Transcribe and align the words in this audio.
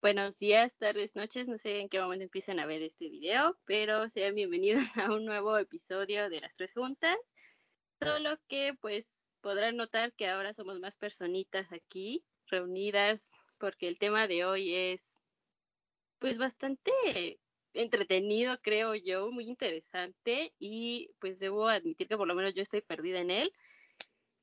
buenos 0.00 0.38
días, 0.38 0.76
tardes, 0.78 1.16
noches. 1.16 1.48
No 1.48 1.58
sé 1.58 1.80
en 1.80 1.88
qué 1.88 2.00
momento 2.00 2.24
empiezan 2.24 2.58
a 2.58 2.66
ver 2.66 2.82
este 2.82 3.08
video, 3.08 3.56
pero 3.64 4.08
sean 4.08 4.34
bienvenidos 4.34 4.84
a 4.96 5.12
un 5.12 5.24
nuevo 5.24 5.56
episodio 5.58 6.28
de 6.28 6.40
Las 6.40 6.54
Tres 6.54 6.72
Juntas. 6.72 7.16
Solo 8.00 8.38
que 8.48 8.74
pues 8.80 9.30
podrán 9.40 9.76
notar 9.76 10.12
que 10.12 10.28
ahora 10.28 10.52
somos 10.52 10.80
más 10.80 10.96
personitas 10.96 11.72
aquí 11.72 12.24
reunidas 12.46 13.32
porque 13.58 13.88
el 13.88 13.98
tema 13.98 14.28
de 14.28 14.44
hoy 14.44 14.74
es 14.74 15.22
pues 16.18 16.38
bastante 16.38 17.40
entretenido, 17.72 18.58
creo 18.62 18.94
yo, 18.94 19.30
muy 19.30 19.44
interesante 19.48 20.54
y 20.58 21.10
pues 21.20 21.38
debo 21.38 21.68
admitir 21.68 22.08
que 22.08 22.16
por 22.16 22.28
lo 22.28 22.34
menos 22.34 22.54
yo 22.54 22.62
estoy 22.62 22.80
perdida 22.80 23.20
en 23.20 23.30
él. 23.30 23.52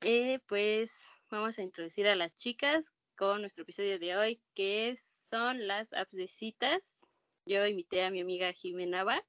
Eh, 0.02 0.40
pues 0.46 0.92
vamos 1.30 1.58
a 1.58 1.62
introducir 1.62 2.06
a 2.06 2.16
las 2.16 2.36
chicas 2.36 2.94
con 3.16 3.40
nuestro 3.40 3.62
episodio 3.62 3.98
de 3.98 4.16
hoy, 4.16 4.42
que 4.54 4.90
son 5.28 5.66
las 5.66 5.92
apps 5.92 6.14
de 6.14 6.28
citas. 6.28 6.98
Yo 7.46 7.66
invité 7.66 8.04
a 8.04 8.10
mi 8.10 8.20
amiga 8.20 8.52
Jime 8.52 8.86
Nava. 8.86 9.22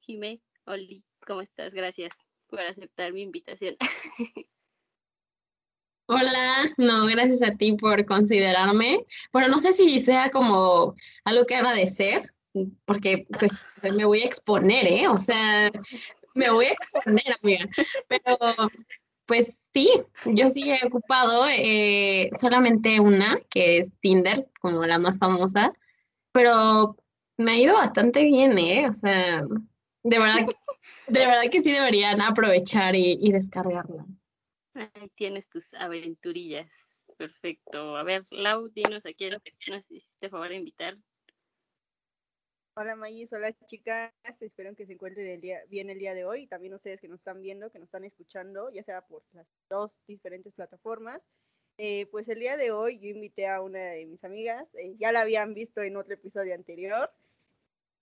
Jime, 0.00 0.40
Oli, 0.64 1.04
¿cómo 1.26 1.40
estás? 1.40 1.72
Gracias 1.72 2.26
por 2.48 2.60
aceptar 2.60 3.12
mi 3.12 3.22
invitación. 3.22 3.76
Hola, 6.06 6.70
no, 6.76 7.06
gracias 7.06 7.42
a 7.42 7.54
ti 7.56 7.74
por 7.76 8.04
considerarme. 8.04 9.04
Bueno, 9.32 9.48
no 9.48 9.58
sé 9.58 9.72
si 9.72 9.98
sea 9.98 10.30
como 10.30 10.94
algo 11.24 11.46
que 11.46 11.54
agradecer, 11.54 12.30
porque 12.84 13.24
pues 13.38 13.62
me 13.82 14.04
voy 14.04 14.20
a 14.20 14.26
exponer, 14.26 14.86
¿eh? 14.86 15.08
O 15.08 15.16
sea, 15.16 15.70
me 16.34 16.50
voy 16.50 16.66
a 16.66 16.72
exponer, 16.72 17.24
amiga. 17.42 17.64
Pero 18.08 18.36
pues 19.26 19.70
sí, 19.72 19.90
yo 20.26 20.48
sí 20.48 20.70
he 20.70 20.86
ocupado 20.86 21.46
eh, 21.48 22.30
solamente 22.38 23.00
una, 23.00 23.34
que 23.50 23.78
es 23.78 23.92
Tinder, 24.00 24.48
como 24.60 24.82
la 24.82 24.98
más 24.98 25.18
famosa, 25.18 25.72
pero 26.32 26.96
me 27.36 27.52
ha 27.52 27.58
ido 27.58 27.74
bastante 27.74 28.24
bien, 28.24 28.58
¿eh? 28.58 28.88
O 28.88 28.92
sea, 28.92 29.42
de 30.02 30.18
verdad, 30.18 30.46
de 31.06 31.26
verdad 31.26 31.50
que 31.50 31.62
sí 31.62 31.72
deberían 31.72 32.20
aprovechar 32.20 32.94
y, 32.96 33.18
y 33.20 33.32
descargarla. 33.32 34.06
Ahí 34.74 35.10
tienes 35.14 35.48
tus 35.48 35.74
aventurillas. 35.74 37.06
Perfecto. 37.16 37.96
A 37.96 38.02
ver, 38.02 38.26
Lau, 38.30 38.68
dinos 38.68 39.04
a 39.06 39.12
quién 39.12 39.34
nos 39.68 39.90
hiciste 39.90 40.30
favor 40.30 40.48
de 40.48 40.56
invitar. 40.56 40.96
Hola 42.74 42.96
Mayis, 42.96 43.30
hola 43.34 43.52
chicas, 43.66 44.10
espero 44.40 44.74
que 44.74 44.86
se 44.86 44.94
encuentren 44.94 45.26
el 45.26 45.42
día, 45.42 45.60
bien 45.68 45.90
el 45.90 45.98
día 45.98 46.14
de 46.14 46.24
hoy. 46.24 46.46
También 46.46 46.72
ustedes 46.72 47.02
que 47.02 47.08
nos 47.08 47.18
están 47.18 47.42
viendo, 47.42 47.70
que 47.70 47.78
nos 47.78 47.84
están 47.84 48.04
escuchando, 48.04 48.70
ya 48.72 48.82
sea 48.82 49.02
por 49.02 49.22
las 49.34 49.46
dos 49.68 49.90
diferentes 50.08 50.54
plataformas. 50.54 51.20
Eh, 51.76 52.06
pues 52.10 52.28
el 52.28 52.38
día 52.38 52.56
de 52.56 52.70
hoy 52.70 52.98
yo 52.98 53.10
invité 53.10 53.46
a 53.46 53.60
una 53.60 53.78
de 53.78 54.06
mis 54.06 54.24
amigas, 54.24 54.66
eh, 54.74 54.94
ya 54.98 55.12
la 55.12 55.20
habían 55.20 55.52
visto 55.52 55.82
en 55.82 55.98
otro 55.98 56.14
episodio 56.14 56.54
anterior. 56.54 57.10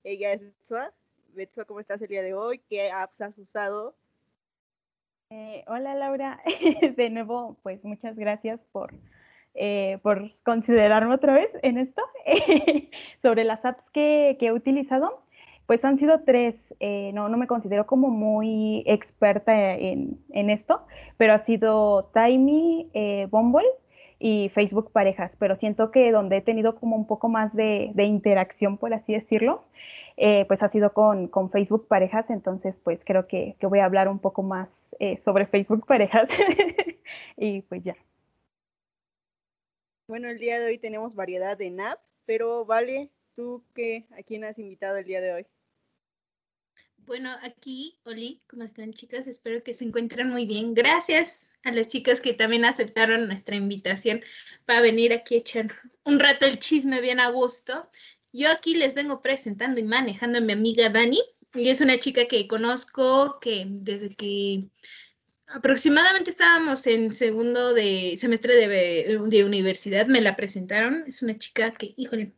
Ella 0.04 0.34
es 0.34 0.40
Betsua. 0.40 0.94
Betsua, 1.34 1.64
¿cómo 1.64 1.80
estás 1.80 2.00
el 2.02 2.08
día 2.08 2.22
de 2.22 2.34
hoy? 2.34 2.60
¿Qué 2.68 2.92
apps 2.92 3.20
has 3.20 3.36
usado? 3.38 3.96
Eh, 5.30 5.64
hola 5.66 5.96
Laura, 5.96 6.40
de 6.96 7.10
nuevo, 7.10 7.56
pues 7.64 7.82
muchas 7.82 8.16
gracias 8.16 8.60
por 8.70 8.94
eh, 9.54 9.98
por 10.02 10.30
considerarme 10.44 11.14
otra 11.14 11.34
vez 11.34 11.50
en 11.62 11.78
esto. 11.78 12.02
Sobre 13.22 13.44
las 13.44 13.64
apps 13.64 13.90
que, 13.90 14.36
he 14.40 14.52
utilizado, 14.52 15.22
pues 15.66 15.84
han 15.84 15.98
sido 15.98 16.20
tres. 16.24 16.74
Eh, 16.80 17.10
no, 17.14 17.28
no 17.28 17.36
me 17.36 17.46
considero 17.46 17.86
como 17.86 18.08
muy 18.08 18.82
experta 18.86 19.74
en, 19.74 20.20
esto, 20.32 20.86
pero 21.16 21.34
ha 21.34 21.40
sido 21.40 22.10
Timey, 22.14 22.90
eh, 22.94 23.26
Bumble 23.30 23.66
y 24.18 24.50
Facebook 24.50 24.92
Parejas, 24.92 25.36
pero 25.38 25.56
siento 25.56 25.90
que 25.90 26.12
donde 26.12 26.38
he 26.38 26.42
tenido 26.42 26.76
como 26.76 26.96
un 26.96 27.06
poco 27.06 27.28
más 27.28 27.54
de, 27.56 27.92
interacción, 27.96 28.76
por 28.76 28.92
así 28.94 29.14
decirlo, 29.14 29.64
pues 30.46 30.62
ha 30.62 30.68
sido 30.68 30.92
con, 30.92 31.30
Facebook 31.50 31.88
Parejas, 31.88 32.28
entonces 32.30 32.78
pues 32.84 33.02
creo 33.04 33.26
que, 33.26 33.56
que 33.58 33.66
voy 33.66 33.78
a 33.78 33.86
hablar 33.86 34.08
un 34.08 34.18
poco 34.18 34.42
más 34.42 34.68
sobre 35.24 35.46
Facebook 35.46 35.86
Parejas 35.86 36.28
y 37.36 37.62
pues 37.62 37.82
ya. 37.82 37.96
Bueno, 40.10 40.28
el 40.28 40.40
día 40.40 40.58
de 40.58 40.66
hoy 40.66 40.76
tenemos 40.76 41.14
variedad 41.14 41.56
de 41.56 41.70
naps, 41.70 42.18
pero 42.26 42.64
vale, 42.64 43.12
¿tú 43.36 43.64
qué? 43.76 44.08
¿A 44.18 44.24
quién 44.24 44.42
has 44.42 44.58
invitado 44.58 44.96
el 44.96 45.04
día 45.04 45.20
de 45.20 45.32
hoy? 45.32 45.46
Bueno, 47.06 47.30
aquí, 47.42 47.96
Oli, 48.02 48.42
¿cómo 48.48 48.64
están 48.64 48.92
chicas? 48.92 49.28
Espero 49.28 49.62
que 49.62 49.72
se 49.72 49.84
encuentren 49.84 50.28
muy 50.28 50.46
bien. 50.46 50.74
Gracias 50.74 51.52
a 51.62 51.70
las 51.70 51.86
chicas 51.86 52.20
que 52.20 52.32
también 52.32 52.64
aceptaron 52.64 53.28
nuestra 53.28 53.54
invitación 53.54 54.20
para 54.64 54.80
venir 54.80 55.12
aquí 55.12 55.36
a 55.36 55.38
echar 55.38 55.72
un 56.02 56.18
rato 56.18 56.44
el 56.44 56.58
chisme 56.58 57.00
bien 57.00 57.20
a 57.20 57.30
gusto. 57.30 57.88
Yo 58.32 58.50
aquí 58.50 58.74
les 58.74 58.94
vengo 58.94 59.22
presentando 59.22 59.78
y 59.78 59.84
manejando 59.84 60.38
a 60.38 60.40
mi 60.40 60.52
amiga 60.52 60.88
Dani. 60.88 61.20
Y 61.54 61.68
es 61.68 61.80
una 61.80 62.00
chica 62.00 62.26
que 62.26 62.48
conozco 62.48 63.38
que 63.38 63.64
desde 63.68 64.16
que 64.16 64.64
aproximadamente 65.52 66.30
estábamos 66.30 66.86
en 66.86 67.12
segundo 67.12 67.74
de 67.74 68.14
semestre 68.16 68.54
de, 68.54 69.44
universidad, 69.44 70.06
me 70.06 70.20
la 70.20 70.36
presentaron, 70.36 71.04
es 71.06 71.22
una 71.22 71.36
chica 71.38 71.72
que, 71.72 71.94
híjole, 71.96 72.32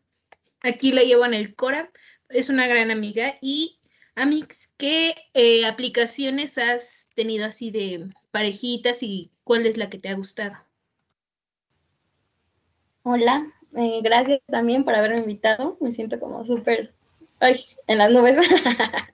aquí 0.60 0.92
la 0.92 1.02
llevo 1.02 1.24
en 1.26 1.34
el 1.34 1.54
Cora, 1.54 1.90
es 2.28 2.48
una 2.48 2.66
gran 2.66 2.90
amiga 2.90 3.34
y 3.40 3.78
Amix, 4.14 4.68
¿qué 4.76 5.14
eh, 5.34 5.66
aplicaciones 5.66 6.58
has 6.58 7.08
tenido 7.14 7.46
así 7.46 7.70
de 7.70 8.10
parejitas 8.30 9.02
y 9.02 9.30
cuál 9.44 9.66
es 9.66 9.76
la 9.76 9.90
que 9.90 9.98
te 9.98 10.08
ha 10.08 10.14
gustado? 10.14 10.56
Hola, 13.02 13.42
eh, 13.76 14.00
gracias 14.02 14.40
también 14.46 14.84
por 14.84 14.94
haberme 14.94 15.18
invitado, 15.18 15.76
me 15.80 15.92
siento 15.92 16.18
como 16.18 16.44
súper, 16.44 16.92
ay, 17.40 17.64
en 17.86 17.98
las 17.98 18.10
nubes. 18.10 18.36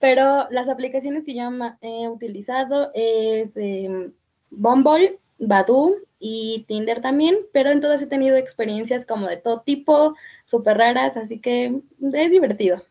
Pero 0.00 0.48
las 0.50 0.68
aplicaciones 0.68 1.24
que 1.24 1.34
yo 1.34 1.50
he 1.82 2.08
utilizado 2.08 2.90
es 2.94 3.56
eh, 3.56 4.10
Bumble, 4.50 5.18
Badoo 5.38 5.94
y 6.18 6.64
Tinder 6.66 7.00
también, 7.00 7.36
pero 7.52 7.70
en 7.70 7.80
todas 7.80 8.02
he 8.02 8.06
tenido 8.06 8.36
experiencias 8.36 9.06
como 9.06 9.26
de 9.26 9.36
todo 9.36 9.60
tipo, 9.60 10.16
súper 10.46 10.78
raras, 10.78 11.16
así 11.16 11.38
que 11.38 11.80
es 12.12 12.30
divertido. 12.30 12.82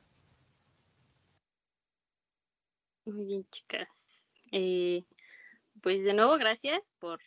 Muy 3.06 3.26
bien, 3.26 3.46
chicas. 3.50 4.36
Eh, 4.52 5.04
pues 5.82 6.04
de 6.04 6.14
nuevo, 6.14 6.38
gracias 6.38 6.92
por, 7.00 7.20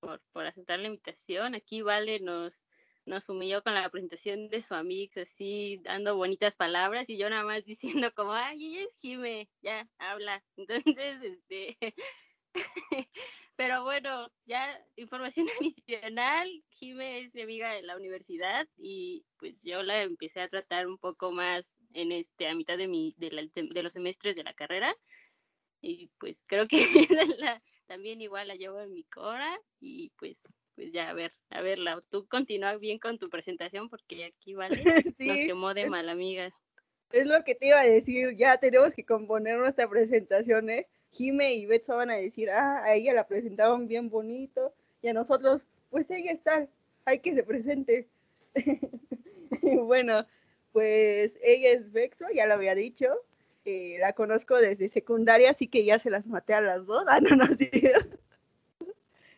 por 0.00 0.46
aceptar 0.46 0.78
la 0.78 0.86
invitación. 0.86 1.54
Aquí 1.54 1.82
Vale 1.82 2.20
nos 2.20 2.62
nos 3.08 3.28
humilló 3.28 3.62
con 3.62 3.74
la 3.74 3.88
presentación 3.90 4.48
de 4.48 4.62
su 4.62 4.74
amigo, 4.74 5.12
así 5.20 5.80
dando 5.82 6.16
bonitas 6.16 6.56
palabras 6.56 7.08
y 7.10 7.16
yo 7.16 7.28
nada 7.30 7.44
más 7.44 7.64
diciendo 8.04 8.12
como, 8.14 8.32
ay, 8.32 8.76
ella 8.76 8.86
es 8.86 8.98
Jime, 9.00 9.48
ya, 9.62 9.88
habla. 9.98 10.44
Entonces, 10.56 11.22
este, 11.22 11.94
pero 13.56 13.82
bueno, 13.82 14.30
ya 14.44 14.80
información 14.96 15.48
adicional, 15.58 16.48
Jime 16.70 17.22
es 17.22 17.34
mi 17.34 17.42
amiga 17.42 17.72
de 17.72 17.82
la 17.82 17.96
universidad 17.96 18.68
y 18.76 19.24
pues 19.38 19.62
yo 19.64 19.82
la 19.82 20.02
empecé 20.02 20.40
a 20.40 20.48
tratar 20.48 20.86
un 20.86 20.98
poco 20.98 21.32
más 21.32 21.76
en 21.94 22.12
este, 22.12 22.48
a 22.48 22.54
mitad 22.54 22.78
de, 22.78 22.88
mi, 22.88 23.14
de, 23.16 23.50
de 23.54 23.82
los 23.82 23.92
semestres 23.92 24.36
de 24.36 24.44
la 24.44 24.54
carrera 24.54 24.94
y 25.80 26.10
pues 26.18 26.44
creo 26.46 26.66
que 26.66 26.84
también 27.86 28.20
igual 28.20 28.48
la 28.48 28.56
llevo 28.56 28.80
en 28.80 28.92
mi 28.92 29.04
cora 29.04 29.58
y 29.80 30.10
pues 30.18 30.42
pues 30.78 30.92
ya, 30.92 31.10
a 31.10 31.12
ver, 31.12 31.32
a 31.50 31.60
ver, 31.60 31.80
tú 32.08 32.28
continúa 32.28 32.76
bien 32.76 33.00
con 33.00 33.18
tu 33.18 33.28
presentación 33.28 33.88
porque 33.88 34.26
aquí, 34.26 34.54
¿vale? 34.54 34.76
Nos 35.18 35.40
quemó 35.40 35.74
de 35.74 35.90
mal, 35.90 36.08
amigas. 36.08 36.52
Es 37.10 37.26
lo 37.26 37.42
que 37.42 37.56
te 37.56 37.66
iba 37.66 37.80
a 37.80 37.84
decir, 37.84 38.36
ya 38.36 38.58
tenemos 38.58 38.94
que 38.94 39.04
componer 39.04 39.58
nuestra 39.58 39.88
presentación, 39.90 40.70
¿eh? 40.70 40.86
Jime 41.10 41.52
y 41.54 41.66
Betso 41.66 41.96
van 41.96 42.10
a 42.10 42.16
decir, 42.16 42.48
ah, 42.50 42.84
a 42.84 42.94
ella 42.94 43.12
la 43.12 43.26
presentaron 43.26 43.88
bien 43.88 44.08
bonito, 44.08 44.72
y 45.02 45.08
a 45.08 45.14
nosotros, 45.14 45.66
pues 45.90 46.08
ella 46.12 46.30
está, 46.30 46.68
hay 47.06 47.18
que 47.18 47.34
se 47.34 47.42
presente. 47.42 48.06
bueno, 49.62 50.24
pues 50.70 51.32
ella 51.42 51.72
es 51.72 51.90
Bexo, 51.90 52.26
ya 52.32 52.46
lo 52.46 52.54
había 52.54 52.76
dicho, 52.76 53.06
eh, 53.64 53.96
la 53.98 54.12
conozco 54.12 54.54
desde 54.54 54.90
secundaria, 54.90 55.50
así 55.50 55.66
que 55.66 55.84
ya 55.84 55.98
se 55.98 56.10
las 56.10 56.24
maté 56.24 56.54
a 56.54 56.60
las 56.60 56.86
dos, 56.86 57.04
ah, 57.08 57.18
no, 57.20 57.34
no, 57.34 57.46
sí 57.56 57.68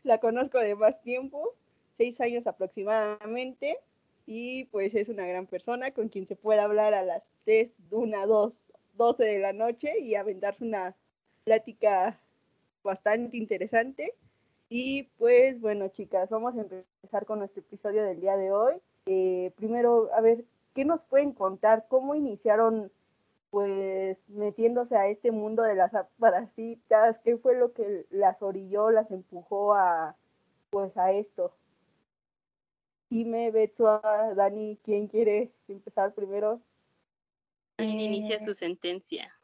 la 0.02 0.18
conozco 0.18 0.58
de 0.58 0.74
más 0.74 1.00
tiempo, 1.02 1.54
seis 1.96 2.20
años 2.20 2.46
aproximadamente, 2.46 3.78
y 4.26 4.64
pues 4.66 4.94
es 4.94 5.08
una 5.08 5.26
gran 5.26 5.46
persona 5.46 5.90
con 5.90 6.08
quien 6.08 6.26
se 6.26 6.36
puede 6.36 6.60
hablar 6.60 6.94
a 6.94 7.02
las 7.02 7.22
3, 7.44 7.70
1, 7.90 8.26
2, 8.26 8.52
12 8.96 9.24
de 9.24 9.38
la 9.40 9.52
noche 9.52 9.98
y 9.98 10.14
aventarse 10.14 10.64
una 10.64 10.94
plática 11.44 12.18
bastante 12.84 13.36
interesante. 13.36 14.14
Y 14.68 15.04
pues 15.18 15.60
bueno, 15.60 15.88
chicas, 15.88 16.30
vamos 16.30 16.56
a 16.56 16.60
empezar 16.60 17.26
con 17.26 17.40
nuestro 17.40 17.60
episodio 17.60 18.04
del 18.04 18.20
día 18.20 18.36
de 18.36 18.52
hoy. 18.52 18.74
Eh, 19.06 19.52
primero, 19.56 20.10
a 20.14 20.20
ver, 20.20 20.44
¿qué 20.74 20.84
nos 20.84 21.00
pueden 21.02 21.32
contar? 21.32 21.86
¿Cómo 21.88 22.14
iniciaron 22.14 22.92
pues 23.50 24.16
metiéndose 24.28 24.96
a 24.96 25.08
este 25.08 25.30
mundo 25.32 25.62
de 25.62 25.74
las 25.74 25.90
parasitas, 26.18 27.18
qué 27.24 27.36
fue 27.36 27.56
lo 27.56 27.72
que 27.72 28.06
las 28.10 28.40
orilló, 28.42 28.90
las 28.90 29.10
empujó 29.10 29.74
a 29.74 30.16
pues 30.70 30.96
a 30.96 31.12
esto. 31.12 31.52
Jime, 33.08 33.50
Beto, 33.50 34.00
Dani, 34.36 34.78
¿quién 34.84 35.08
quiere 35.08 35.52
empezar 35.66 36.14
primero? 36.14 36.60
¿Quién 37.76 37.98
inicia 37.98 38.36
Eh, 38.36 38.40
su 38.40 38.54
sentencia? 38.54 39.34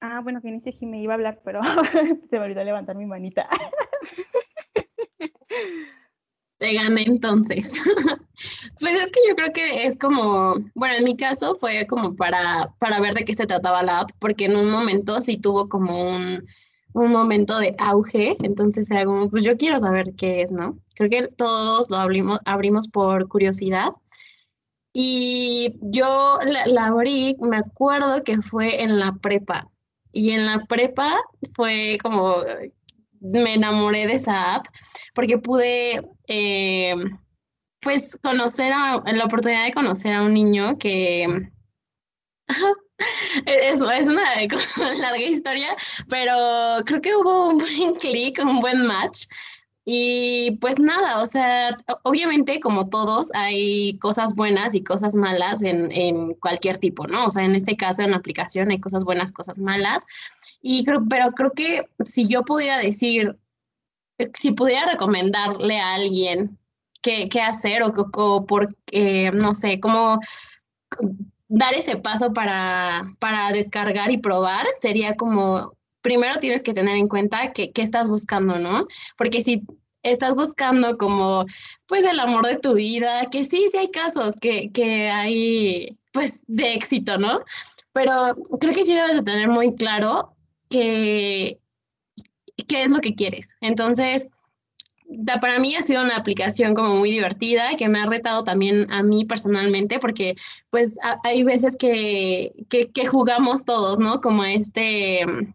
Ah, 0.00 0.20
bueno, 0.20 0.40
que 0.40 0.48
inicie 0.48 0.72
Jime, 0.72 1.00
iba 1.00 1.12
a 1.12 1.16
hablar, 1.16 1.40
pero 1.44 1.60
se 2.30 2.38
me 2.38 2.44
olvidó 2.44 2.64
levantar 2.64 2.96
mi 2.96 3.06
manita. 3.06 3.48
Te 6.60 6.74
gané 6.74 7.02
entonces. 7.02 7.74
Pues 8.80 8.94
es 8.94 9.10
que 9.10 9.20
yo 9.28 9.34
creo 9.36 9.52
que 9.52 9.84
es 9.84 9.98
como, 9.98 10.54
bueno, 10.74 10.94
en 10.96 11.04
mi 11.04 11.14
caso 11.14 11.54
fue 11.54 11.86
como 11.86 12.16
para, 12.16 12.72
para 12.78 12.98
ver 12.98 13.12
de 13.12 13.26
qué 13.26 13.34
se 13.34 13.44
trataba 13.44 13.82
la 13.82 14.00
app, 14.00 14.10
porque 14.18 14.46
en 14.46 14.56
un 14.56 14.70
momento 14.70 15.20
sí 15.20 15.36
tuvo 15.36 15.68
como 15.68 16.10
un, 16.10 16.42
un 16.94 17.10
momento 17.10 17.58
de 17.58 17.74
auge, 17.78 18.34
entonces 18.40 18.90
era 18.90 19.04
como, 19.04 19.28
pues 19.28 19.44
yo 19.44 19.58
quiero 19.58 19.78
saber 19.78 20.14
qué 20.16 20.40
es, 20.40 20.52
¿no? 20.52 20.78
Creo 20.94 21.10
que 21.10 21.28
todos 21.28 21.90
lo 21.90 21.96
abrimos, 21.98 22.40
abrimos 22.46 22.88
por 22.88 23.28
curiosidad. 23.28 23.90
Y 24.94 25.76
yo 25.82 26.38
la, 26.46 26.66
la 26.66 26.86
abrí, 26.86 27.36
me 27.40 27.58
acuerdo 27.58 28.24
que 28.24 28.40
fue 28.40 28.82
en 28.82 28.98
la 28.98 29.12
prepa. 29.16 29.70
Y 30.12 30.30
en 30.30 30.46
la 30.46 30.64
prepa 30.64 31.20
fue 31.54 31.98
como, 32.02 32.36
me 33.20 33.54
enamoré 33.54 34.06
de 34.06 34.14
esa 34.14 34.54
app 34.54 34.66
porque 35.14 35.38
pude, 35.38 36.02
eh, 36.28 36.94
pues, 37.80 38.16
conocer 38.22 38.72
a, 38.72 39.02
la 39.04 39.24
oportunidad 39.24 39.64
de 39.64 39.72
conocer 39.72 40.14
a 40.14 40.22
un 40.22 40.34
niño 40.34 40.78
que, 40.78 41.24
es, 43.46 43.80
es 43.80 44.08
una 44.08 44.24
larga 44.98 45.18
historia, 45.18 45.76
pero 46.08 46.84
creo 46.84 47.00
que 47.00 47.14
hubo 47.14 47.48
un 47.48 47.58
buen 47.58 47.94
clic, 47.94 48.40
un 48.44 48.60
buen 48.60 48.86
match. 48.86 49.26
Y 49.84 50.58
pues 50.60 50.78
nada, 50.78 51.20
o 51.20 51.26
sea, 51.26 51.74
obviamente 52.04 52.60
como 52.60 52.90
todos 52.90 53.30
hay 53.34 53.98
cosas 53.98 54.34
buenas 54.34 54.74
y 54.74 54.84
cosas 54.84 55.14
malas 55.14 55.62
en, 55.62 55.90
en 55.90 56.34
cualquier 56.34 56.78
tipo, 56.78 57.06
¿no? 57.06 57.26
O 57.26 57.30
sea, 57.30 57.44
en 57.44 57.54
este 57.54 57.76
caso 57.76 58.02
en 58.02 58.10
la 58.10 58.18
aplicación 58.18 58.70
hay 58.70 58.78
cosas 58.78 59.04
buenas, 59.04 59.32
cosas 59.32 59.58
malas. 59.58 60.04
Y 60.62 60.84
creo, 60.84 61.04
pero 61.08 61.32
creo 61.32 61.52
que 61.52 61.82
si 62.04 62.26
yo 62.26 62.42
pudiera 62.44 62.78
decir, 62.78 63.36
si 64.34 64.52
pudiera 64.52 64.86
recomendarle 64.86 65.78
a 65.80 65.94
alguien 65.94 66.58
qué, 67.02 67.28
qué 67.28 67.40
hacer 67.40 67.82
o, 67.82 68.46
por, 68.46 68.68
eh, 68.92 69.30
no 69.32 69.54
sé, 69.54 69.80
cómo 69.80 70.18
dar 71.48 71.74
ese 71.74 71.96
paso 71.96 72.32
para, 72.32 73.14
para 73.18 73.50
descargar 73.52 74.10
y 74.10 74.18
probar, 74.18 74.66
sería 74.80 75.14
como, 75.16 75.74
primero 76.02 76.38
tienes 76.38 76.62
que 76.62 76.74
tener 76.74 76.96
en 76.96 77.08
cuenta 77.08 77.52
qué 77.52 77.72
estás 77.76 78.08
buscando, 78.08 78.58
¿no? 78.58 78.86
Porque 79.16 79.40
si 79.40 79.62
estás 80.02 80.34
buscando 80.34 80.96
como, 80.96 81.46
pues, 81.86 82.04
el 82.04 82.20
amor 82.20 82.46
de 82.46 82.56
tu 82.56 82.74
vida, 82.74 83.26
que 83.30 83.44
sí, 83.44 83.66
sí 83.70 83.76
hay 83.78 83.90
casos 83.90 84.34
que, 84.36 84.70
que 84.72 85.10
hay, 85.10 85.88
pues, 86.12 86.44
de 86.46 86.74
éxito, 86.74 87.18
¿no? 87.18 87.36
Pero 87.92 88.12
creo 88.60 88.74
que 88.74 88.84
sí 88.84 88.94
debes 88.94 89.16
de 89.16 89.22
tener 89.22 89.48
muy 89.48 89.74
claro 89.74 90.34
que, 90.70 91.58
qué 92.68 92.82
es 92.84 92.90
lo 92.90 93.00
que 93.00 93.14
quieres. 93.14 93.56
Entonces, 93.60 94.28
para 95.40 95.58
mí 95.58 95.74
ha 95.74 95.82
sido 95.82 96.02
una 96.02 96.16
aplicación 96.16 96.72
como 96.72 96.94
muy 96.94 97.10
divertida, 97.10 97.74
que 97.76 97.88
me 97.88 98.00
ha 98.00 98.06
retado 98.06 98.44
también 98.44 98.86
a 98.92 99.02
mí 99.02 99.24
personalmente, 99.24 99.98
porque 99.98 100.36
pues 100.70 100.96
a- 101.02 101.18
hay 101.24 101.42
veces 101.42 101.76
que, 101.76 102.52
que, 102.68 102.90
que 102.90 103.06
jugamos 103.06 103.64
todos, 103.64 103.98
¿no? 103.98 104.20
Como 104.20 104.44
este 104.44 105.26
mm, 105.26 105.52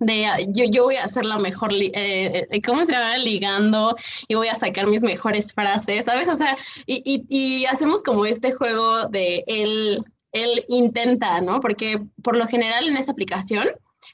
de 0.00 0.26
ah, 0.26 0.36
yo, 0.48 0.64
yo 0.70 0.84
voy 0.84 0.94
a 0.94 1.04
hacer 1.04 1.24
la 1.24 1.38
mejor, 1.38 1.74
eh, 1.74 2.46
eh, 2.50 2.62
¿cómo 2.62 2.84
se 2.84 2.92
llama? 2.92 3.16
Ligando 3.18 3.96
y 4.28 4.36
voy 4.36 4.46
a 4.46 4.54
sacar 4.54 4.86
mis 4.86 5.02
mejores 5.02 5.52
frases, 5.52 6.04
¿sabes? 6.04 6.28
O 6.28 6.36
sea, 6.36 6.56
y, 6.86 7.02
y, 7.04 7.24
y 7.28 7.66
hacemos 7.66 8.04
como 8.04 8.26
este 8.26 8.52
juego 8.52 9.08
de 9.08 9.42
él, 9.48 9.98
él 10.30 10.64
intenta, 10.68 11.40
¿no? 11.40 11.58
Porque 11.58 12.00
por 12.22 12.36
lo 12.36 12.46
general 12.46 12.86
en 12.88 12.96
esa 12.96 13.10
aplicación 13.10 13.66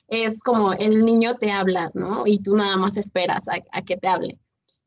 es 0.09 0.41
como 0.41 0.73
el 0.73 1.05
niño 1.05 1.35
te 1.37 1.51
habla, 1.53 1.91
¿no? 1.95 2.27
Y 2.27 2.39
tú 2.39 2.57
nada 2.57 2.77
más 2.77 2.97
esperas 2.97 3.49
a, 3.49 3.55
a 3.73 3.83
que 3.83 3.97
te 3.97 4.09
hable. 4.09 4.39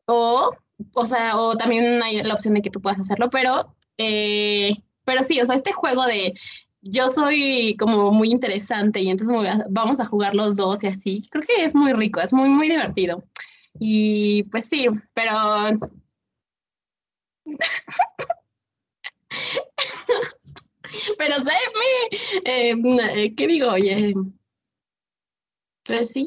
O, 0.06 0.52
o 0.94 1.06
sea, 1.06 1.38
o 1.38 1.56
también 1.58 2.02
hay 2.04 2.24
la 2.24 2.34
opción 2.34 2.54
de 2.54 2.62
que 2.62 2.70
tú 2.70 2.82
puedas 2.82 3.00
hacerlo, 3.00 3.30
pero, 3.30 3.76
eh, 3.98 4.76
pero 5.04 5.24
sí, 5.24 5.40
o 5.42 5.46
sea, 5.46 5.56
este 5.56 5.74
juego 5.74 6.06
de 6.06 6.34
yo 6.82 7.10
soy 7.10 7.76
como 7.78 8.12
muy 8.12 8.32
interesante 8.32 9.02
y 9.02 9.10
entonces 9.10 9.66
vamos 9.70 10.00
a 10.00 10.06
jugar 10.06 10.36
los 10.36 10.56
dos 10.56 10.84
y 10.84 10.88
así, 10.88 11.28
creo 11.32 11.44
que 11.44 11.64
es 11.64 11.76
muy 11.76 11.94
rico, 11.94 12.22
es 12.22 12.34
muy, 12.34 12.50
muy 12.50 12.70
divertido. 12.70 13.22
Y 13.80 14.44
pues 14.44 14.66
sí, 14.66 14.88
pero... 15.14 15.34
Pero 21.18 21.36
eh, 22.46 22.76
eh, 22.76 23.36
¿qué 23.36 23.48
digo? 23.48 23.72
Oye, 23.72 24.14
pues 25.88 26.10
sí. 26.12 26.26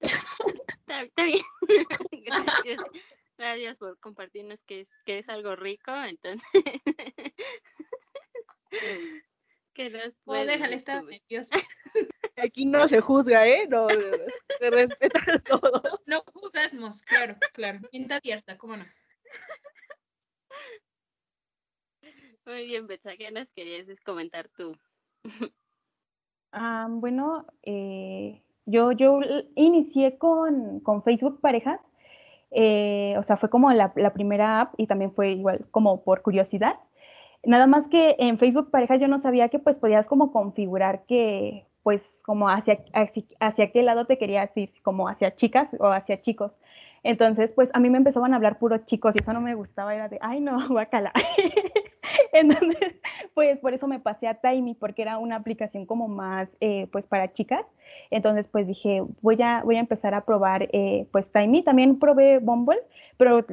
Está, 0.00 1.02
está 1.02 1.24
bien. 1.24 1.44
Gracias. 2.24 2.82
Gracias 3.36 3.76
por 3.78 3.98
compartirnos 4.00 4.62
que 4.64 4.80
es, 4.80 4.90
que 5.04 5.18
es 5.18 5.28
algo 5.28 5.56
rico, 5.56 5.92
entonces. 5.94 6.42
que 9.72 9.90
nos 9.90 10.14
Oh, 10.14 10.20
puedes 10.24 10.46
déjale, 10.46 10.80
tú. 10.80 11.06
nerviosa. 11.06 11.56
Aquí 12.36 12.64
no 12.66 12.86
se 12.88 13.00
juzga, 13.00 13.46
¿eh? 13.46 13.66
No, 13.68 13.88
se 13.88 14.70
respeta 14.70 15.38
todo. 15.40 15.82
No 16.06 16.22
juzgasmos, 16.32 17.02
claro, 17.02 17.36
claro. 17.52 17.80
Mente 17.92 18.14
abierta, 18.14 18.56
¿cómo 18.58 18.76
no? 18.76 18.86
Muy 22.46 22.66
bien, 22.66 22.86
Betsa, 22.86 23.16
¿qué 23.16 23.30
nos 23.30 23.52
querías 23.52 24.00
comentar 24.00 24.48
tú? 24.48 24.76
Ah, 26.52 26.86
bueno, 26.90 27.46
eh, 27.62 28.42
yo, 28.70 28.92
yo 28.92 29.20
inicié 29.54 30.18
con, 30.18 30.80
con 30.80 31.02
Facebook 31.02 31.40
Parejas, 31.40 31.80
eh, 32.50 33.14
o 33.18 33.22
sea, 33.22 33.36
fue 33.36 33.50
como 33.50 33.72
la, 33.72 33.92
la 33.96 34.12
primera 34.12 34.60
app 34.60 34.74
y 34.76 34.86
también 34.86 35.12
fue 35.12 35.32
igual 35.32 35.66
como 35.70 36.02
por 36.02 36.22
curiosidad. 36.22 36.76
Nada 37.44 37.66
más 37.66 37.88
que 37.88 38.16
en 38.18 38.38
Facebook 38.38 38.70
Parejas 38.70 39.00
yo 39.00 39.08
no 39.08 39.18
sabía 39.18 39.48
que 39.48 39.58
pues 39.58 39.78
podías 39.78 40.06
como 40.06 40.32
configurar 40.32 41.04
que 41.06 41.66
pues 41.82 42.22
como 42.26 42.48
hacia, 42.48 42.84
hacia, 42.92 43.24
hacia 43.40 43.72
qué 43.72 43.82
lado 43.82 44.06
te 44.06 44.18
querías 44.18 44.54
ir, 44.56 44.70
como 44.82 45.08
hacia 45.08 45.34
chicas 45.34 45.74
o 45.78 45.88
hacia 45.88 46.20
chicos. 46.20 46.52
Entonces, 47.02 47.52
pues 47.52 47.70
a 47.72 47.80
mí 47.80 47.88
me 47.88 47.98
empezaban 47.98 48.34
a 48.34 48.36
hablar 48.36 48.58
puros 48.58 48.84
chicos 48.84 49.16
y 49.16 49.20
eso 49.20 49.32
no 49.32 49.40
me 49.40 49.54
gustaba, 49.54 49.94
era 49.94 50.08
de, 50.08 50.18
ay 50.20 50.40
no, 50.40 50.68
guacala. 50.68 51.12
Entonces, 52.32 52.96
pues 53.34 53.58
por 53.58 53.74
eso 53.74 53.86
me 53.88 54.00
pasé 54.00 54.26
a 54.28 54.34
Timey, 54.34 54.74
porque 54.74 55.02
era 55.02 55.18
una 55.18 55.36
aplicación 55.36 55.86
como 55.86 56.08
más, 56.08 56.48
eh, 56.60 56.88
pues 56.92 57.06
para 57.06 57.32
chicas. 57.32 57.64
Entonces, 58.10 58.48
pues 58.48 58.66
dije, 58.66 59.02
voy 59.22 59.40
a, 59.42 59.62
voy 59.64 59.76
a 59.76 59.80
empezar 59.80 60.14
a 60.14 60.24
probar, 60.24 60.68
eh, 60.72 61.06
pues 61.12 61.32
Timey. 61.32 61.62
También 61.62 61.98
probé 61.98 62.38
Bumble, 62.38 62.80
pero 63.16 63.44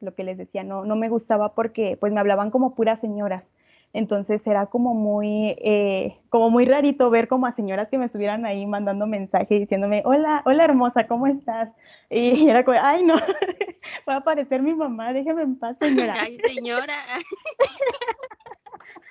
lo 0.00 0.14
que 0.14 0.24
les 0.24 0.38
decía, 0.38 0.64
no, 0.64 0.84
no 0.84 0.96
me 0.96 1.08
gustaba 1.08 1.54
porque 1.54 1.96
pues 1.98 2.12
me 2.12 2.20
hablaban 2.20 2.50
como 2.50 2.74
puras 2.74 3.00
señoras. 3.00 3.44
Entonces 3.92 4.46
era 4.46 4.66
como 4.66 4.94
muy, 4.94 5.56
eh, 5.58 6.18
como 6.28 6.50
muy 6.50 6.66
rarito 6.66 7.08
ver 7.10 7.26
como 7.26 7.46
a 7.46 7.52
señoras 7.52 7.88
que 7.88 7.98
me 7.98 8.04
estuvieran 8.06 8.44
ahí 8.44 8.66
mandando 8.66 9.06
mensaje 9.06 9.58
diciéndome, 9.58 10.02
hola, 10.04 10.42
hola 10.44 10.64
hermosa, 10.64 11.06
¿cómo 11.06 11.26
estás? 11.26 11.70
Y 12.10 12.48
era 12.48 12.64
como, 12.64 12.78
ay 12.80 13.02
no, 13.04 13.14
va 14.08 14.14
a 14.14 14.18
aparecer 14.18 14.62
mi 14.62 14.74
mamá, 14.74 15.12
déjeme 15.12 15.42
en 15.42 15.58
paz, 15.58 15.76
señora. 15.78 16.14
Ay, 16.20 16.38
señora. 16.38 17.18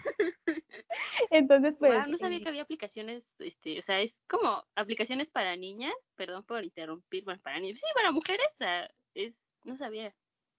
Entonces, 1.31 1.75
pues... 1.79 1.93
Guau, 1.93 2.07
no 2.09 2.17
sabía 2.17 2.37
eh, 2.37 2.43
que 2.43 2.49
había 2.49 2.63
aplicaciones, 2.63 3.35
este, 3.39 3.79
o 3.79 3.81
sea, 3.81 3.99
es 3.99 4.23
como 4.27 4.63
aplicaciones 4.75 5.31
para 5.31 5.55
niñas, 5.55 5.93
perdón 6.15 6.43
por 6.43 6.63
interrumpir, 6.63 7.23
bueno, 7.23 7.41
para 7.41 7.59
niños, 7.59 7.79
sí, 7.79 7.85
para 7.95 8.11
mujeres, 8.11 8.47
o 8.53 8.57
sea, 8.57 8.89
es, 9.13 9.45
no 9.63 9.75
sabía. 9.75 10.13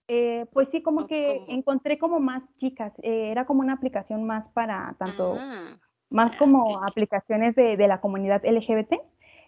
Eh, 0.08 0.46
pues 0.52 0.70
sí, 0.70 0.82
como 0.82 1.02
¿O 1.02 1.06
que 1.06 1.42
cómo? 1.46 1.58
encontré 1.58 1.98
como 1.98 2.18
más 2.18 2.42
chicas, 2.56 2.92
eh, 3.02 3.30
era 3.30 3.44
como 3.44 3.60
una 3.60 3.74
aplicación 3.74 4.24
más 4.24 4.48
para 4.54 4.94
tanto, 4.98 5.36
Ah, 5.38 5.76
más 6.10 6.34
como 6.36 6.82
aplicaciones 6.82 7.54
de, 7.54 7.76
de 7.76 7.86
la 7.88 8.00
comunidad 8.00 8.42
LGBT. 8.44 8.94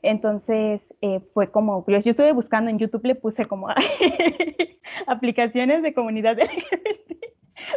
Entonces 0.02 0.94
eh, 1.02 1.20
fue 1.34 1.50
como, 1.50 1.82
curioso. 1.84 2.04
yo 2.06 2.10
estuve 2.10 2.32
buscando 2.32 2.70
en 2.70 2.78
YouTube, 2.78 3.04
le 3.04 3.14
puse 3.14 3.46
como 3.46 3.68
aplicaciones 5.06 5.82
de 5.82 5.94
comunidad 5.94 6.38
LGBT, 6.38 7.26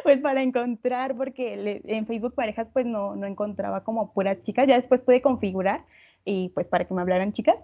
pues 0.03 0.19
para 0.21 0.41
encontrar, 0.41 1.15
porque 1.15 1.55
le- 1.57 1.81
en 1.85 2.05
Facebook 2.07 2.33
Parejas 2.35 2.67
pues 2.73 2.85
no, 2.85 3.15
no 3.15 3.27
encontraba 3.27 3.83
como 3.83 4.13
puras 4.13 4.41
chicas, 4.43 4.67
ya 4.67 4.75
después 4.75 5.01
pude 5.01 5.21
configurar 5.21 5.85
y 6.25 6.49
pues 6.49 6.67
para 6.67 6.85
que 6.85 6.93
me 6.93 7.01
hablaran 7.01 7.33
chicas, 7.33 7.57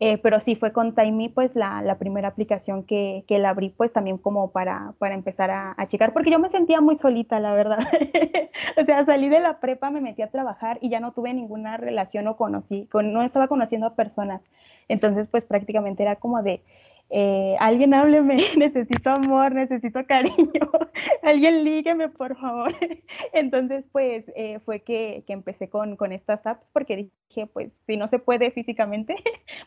eh, 0.00 0.18
pero 0.18 0.40
sí 0.40 0.54
fue 0.56 0.72
con 0.72 0.94
Timey 0.94 1.28
pues 1.28 1.56
la, 1.56 1.82
la 1.82 1.98
primera 1.98 2.28
aplicación 2.28 2.84
que, 2.84 3.24
que 3.26 3.38
la 3.38 3.50
abrí 3.50 3.70
pues 3.70 3.92
también 3.92 4.18
como 4.18 4.52
para, 4.52 4.94
para 4.98 5.14
empezar 5.14 5.50
a, 5.50 5.74
a 5.76 5.88
checar, 5.88 6.12
porque 6.12 6.30
yo 6.30 6.38
me 6.38 6.50
sentía 6.50 6.80
muy 6.80 6.96
solita, 6.96 7.40
la 7.40 7.54
verdad. 7.54 7.78
o 8.80 8.84
sea, 8.84 9.04
salí 9.04 9.28
de 9.28 9.40
la 9.40 9.60
prepa, 9.60 9.90
me 9.90 10.00
metí 10.00 10.22
a 10.22 10.30
trabajar 10.30 10.78
y 10.80 10.88
ya 10.90 11.00
no 11.00 11.12
tuve 11.12 11.34
ninguna 11.34 11.76
relación 11.76 12.26
o 12.28 12.36
conocí, 12.36 12.86
con, 12.86 13.12
no 13.12 13.22
estaba 13.22 13.48
conociendo 13.48 13.86
a 13.86 13.94
personas. 13.94 14.42
Entonces 14.88 15.28
pues 15.30 15.44
prácticamente 15.44 16.02
era 16.02 16.16
como 16.16 16.42
de, 16.42 16.62
eh, 17.10 17.56
alguien 17.60 17.94
hábleme, 17.94 18.36
necesito 18.56 19.10
amor, 19.10 19.52
necesito 19.52 20.04
cariño, 20.06 20.70
alguien 21.22 21.64
lígueme, 21.64 22.08
por 22.08 22.36
favor. 22.36 22.74
Entonces, 23.32 23.84
pues 23.92 24.24
eh, 24.34 24.58
fue 24.64 24.80
que, 24.80 25.22
que 25.26 25.32
empecé 25.32 25.68
con, 25.68 25.96
con, 25.96 26.12
estas 26.12 26.46
apps 26.46 26.70
porque 26.72 26.96
dije, 26.96 27.46
pues 27.46 27.82
si 27.86 27.96
no 27.96 28.08
se 28.08 28.18
puede 28.18 28.50
físicamente, 28.50 29.16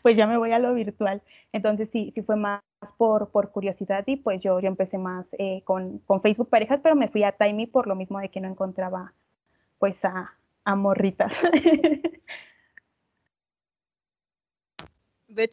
pues 0.02 0.16
ya 0.16 0.26
me 0.26 0.36
voy 0.36 0.52
a 0.52 0.58
lo 0.58 0.74
virtual. 0.74 1.22
Entonces, 1.52 1.90
sí, 1.90 2.10
sí 2.14 2.22
fue 2.22 2.36
más 2.36 2.62
por, 2.96 3.30
por 3.30 3.50
curiosidad 3.50 4.04
y 4.06 4.16
pues 4.16 4.40
yo, 4.40 4.60
yo 4.60 4.68
empecé 4.68 4.98
más 4.98 5.26
eh, 5.38 5.62
con, 5.64 5.98
con, 6.00 6.20
Facebook 6.22 6.48
Parejas, 6.48 6.80
pero 6.82 6.96
me 6.96 7.08
fui 7.08 7.22
a 7.24 7.32
Timey 7.32 7.66
por 7.66 7.86
lo 7.86 7.94
mismo 7.94 8.20
de 8.20 8.28
que 8.30 8.40
no 8.40 8.48
encontraba 8.48 9.14
pues 9.78 10.04
a, 10.04 10.34
a 10.64 10.74
morritas. 10.74 11.32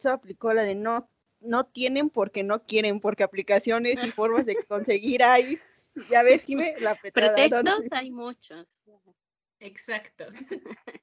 Aplicó 0.04 0.52
la 0.52 0.62
de 0.62 0.74
no 0.74 1.08
no 1.40 1.64
tienen 1.66 2.10
porque 2.10 2.42
no 2.42 2.64
quieren, 2.64 3.00
porque 3.00 3.22
aplicaciones 3.22 3.98
y 4.04 4.10
formas 4.10 4.46
de 4.46 4.56
conseguir 4.68 5.22
hay. 5.22 5.58
Ya 6.10 6.22
ves, 6.22 6.44
Jimé, 6.44 6.74
la 6.80 6.94
petada, 6.94 7.34
Pretextos 7.34 7.92
hay 7.92 8.10
muchos. 8.10 8.84
Exacto. 9.60 10.26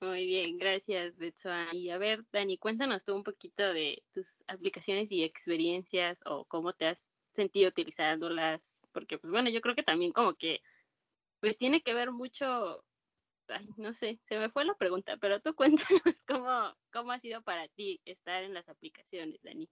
Muy 0.00 0.26
bien, 0.26 0.58
gracias, 0.58 1.16
Betsoa. 1.16 1.68
Y 1.72 1.90
a 1.90 1.98
ver, 1.98 2.24
Dani, 2.30 2.58
cuéntanos 2.58 3.04
tú 3.04 3.14
un 3.14 3.24
poquito 3.24 3.72
de 3.72 4.02
tus 4.12 4.44
aplicaciones 4.46 5.10
y 5.10 5.24
experiencias 5.24 6.20
o 6.26 6.44
cómo 6.44 6.72
te 6.74 6.86
has 6.86 7.10
sentido 7.32 7.68
utilizándolas, 7.68 8.82
porque 8.92 9.18
pues 9.18 9.30
bueno, 9.30 9.50
yo 9.50 9.60
creo 9.60 9.74
que 9.74 9.82
también 9.82 10.12
como 10.12 10.34
que 10.34 10.60
pues 11.40 11.58
tiene 11.58 11.82
que 11.82 11.94
ver 11.94 12.12
mucho 12.12 12.84
No 13.76 13.94
sé, 13.94 14.18
se 14.24 14.38
me 14.38 14.50
fue 14.50 14.64
la 14.64 14.74
pregunta, 14.74 15.16
pero 15.20 15.40
tú 15.40 15.54
cuéntanos 15.56 16.24
cómo, 16.26 16.74
cómo 16.92 17.12
ha 17.12 17.18
sido 17.18 17.42
para 17.42 17.68
ti 17.68 18.00
estar 18.04 18.42
en 18.42 18.54
las 18.54 18.68
aplicaciones, 18.68 19.40
Dani. 19.42 19.68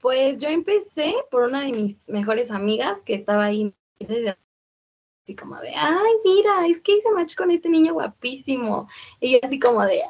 Pues 0.00 0.38
yo 0.38 0.48
empecé 0.48 1.14
por 1.30 1.44
una 1.44 1.60
de 1.62 1.72
mis 1.72 2.08
mejores 2.08 2.50
amigas 2.50 3.02
que 3.02 3.14
estaba 3.14 3.44
ahí 3.44 3.72
así 5.22 5.36
como 5.36 5.56
de, 5.60 5.72
ay, 5.74 6.12
mira, 6.24 6.66
es 6.66 6.80
que 6.80 6.96
hice 6.96 7.10
match 7.12 7.36
con 7.36 7.50
este 7.52 7.68
niño 7.68 7.94
guapísimo. 7.94 8.88
Y 9.20 9.38
así 9.44 9.60
como 9.60 9.84
de, 9.84 10.02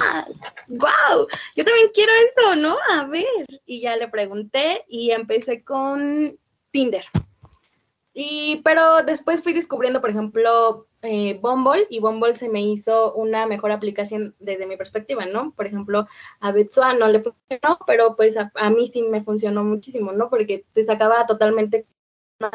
ah, 0.00 0.26
wow, 0.68 1.26
yo 1.54 1.64
también 1.64 1.88
quiero 1.92 2.12
eso, 2.12 2.56
¿no? 2.56 2.76
A 2.90 3.04
ver. 3.04 3.26
Y 3.66 3.82
ya 3.82 3.96
le 3.96 4.08
pregunté 4.08 4.84
y 4.88 5.10
empecé 5.10 5.62
con 5.62 6.38
Tinder. 6.70 7.04
Y, 8.18 8.62
pero 8.64 9.02
después 9.02 9.42
fui 9.42 9.52
descubriendo, 9.52 10.00
por 10.00 10.08
ejemplo, 10.08 10.86
eh, 11.02 11.38
Bumble 11.42 11.86
y 11.90 12.00
Bumble 12.00 12.34
se 12.34 12.48
me 12.48 12.62
hizo 12.62 13.12
una 13.12 13.44
mejor 13.44 13.72
aplicación 13.72 14.34
desde 14.38 14.64
mi 14.64 14.78
perspectiva, 14.78 15.26
¿no? 15.26 15.52
Por 15.52 15.66
ejemplo, 15.66 16.06
a 16.40 16.50
Betsua 16.50 16.94
no 16.94 17.08
le 17.08 17.20
funcionó, 17.20 17.78
pero 17.86 18.16
pues 18.16 18.38
a, 18.38 18.70
mí 18.70 18.88
sí 18.88 19.02
me 19.02 19.22
funcionó 19.22 19.64
muchísimo, 19.64 20.12
¿no? 20.12 20.30
Porque 20.30 20.64
te 20.72 20.82
sacaba 20.82 21.26
totalmente 21.26 21.84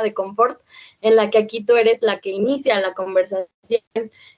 de 0.02 0.14
confort 0.16 0.60
en 1.00 1.16
la 1.16 1.30
que 1.30 1.38
aquí 1.38 1.64
tú 1.64 1.76
eres 1.76 2.02
la 2.02 2.22
que 2.22 2.32
inicia 2.32 2.80
la 2.80 2.96
conversación. 2.96 3.84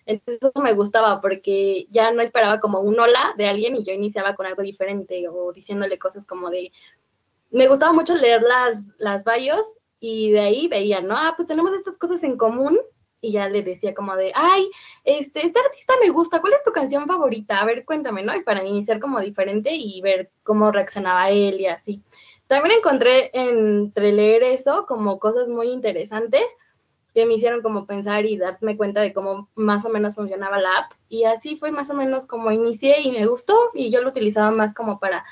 Entonces 0.06 0.44
eso 0.44 0.52
me 0.62 0.74
gustaba 0.74 1.22
porque 1.22 1.88
ya 1.90 2.12
no 2.12 2.22
esperaba 2.22 2.60
como 2.60 2.82
un 2.82 3.00
hola 3.00 3.34
de 3.38 3.48
alguien 3.48 3.78
y 3.78 3.86
yo 3.86 3.94
iniciaba 3.94 4.36
con 4.36 4.46
algo 4.46 4.62
diferente 4.62 5.26
o 5.30 5.54
diciéndole 5.54 5.98
cosas 5.98 6.26
como 6.26 6.50
de... 6.50 6.74
Me 7.50 7.70
gustaba 7.70 7.94
mucho 7.94 8.14
leer 8.14 8.42
las, 8.42 8.84
las 8.98 9.24
bios 9.24 9.78
y 10.06 10.32
de 10.32 10.42
ahí 10.42 10.68
veía, 10.68 11.00
¿no? 11.00 11.16
Ah, 11.16 11.34
pues 11.34 11.48
tenemos 11.48 11.74
estas 11.74 11.98
cosas 11.98 12.22
en 12.26 12.36
común 12.36 12.78
y 13.22 13.32
ya 13.32 13.48
le 13.48 13.64
decía 13.64 13.94
como 13.94 14.18
de, 14.18 14.34
ay, 14.36 14.70
este, 15.06 15.46
este 15.46 15.58
artista 15.62 15.94
me 16.02 16.10
gusta, 16.10 16.42
¿cuál 16.42 16.52
es 16.52 16.64
tu 16.66 16.74
canción 16.74 17.08
favorita? 17.08 17.62
A 17.62 17.66
ver, 17.66 17.86
cuéntame, 17.86 18.22
¿no? 18.22 18.36
Y 18.36 18.42
para 18.42 18.66
iniciar 18.66 19.00
como 19.00 19.22
diferente 19.22 19.74
y 19.74 20.02
ver 20.02 20.30
cómo 20.44 20.74
reaccionaba 20.74 21.30
él 21.30 21.62
y 21.62 21.68
así. 21.68 22.04
También 22.48 22.80
encontré 22.80 23.32
entre 23.32 24.12
leer 24.12 24.44
eso 24.44 24.86
como 24.88 25.20
cosas 25.20 25.48
muy 25.48 25.70
interesantes 25.70 26.44
que 27.14 27.26
me 27.26 27.36
hicieron 27.36 27.62
como 27.62 27.86
pensar 27.86 28.26
y 28.26 28.36
darme 28.36 28.76
cuenta 28.76 29.00
de 29.00 29.14
cómo 29.14 29.48
más 29.56 29.86
o 29.86 29.90
menos 29.90 30.16
funcionaba 30.16 30.60
la 30.60 30.80
app. 30.80 30.92
Y 31.08 31.24
así 31.24 31.56
fue 31.56 31.72
más 31.72 31.90
o 31.92 31.94
menos 31.94 32.26
como 32.26 32.52
inicié 32.52 33.00
y 33.00 33.14
me 33.14 33.26
gustó 33.26 33.58
y 33.74 33.90
yo 33.90 34.02
lo 34.02 34.10
utilizaba 34.10 34.52
más 34.52 34.74
como 34.74 35.00
para 35.00 35.24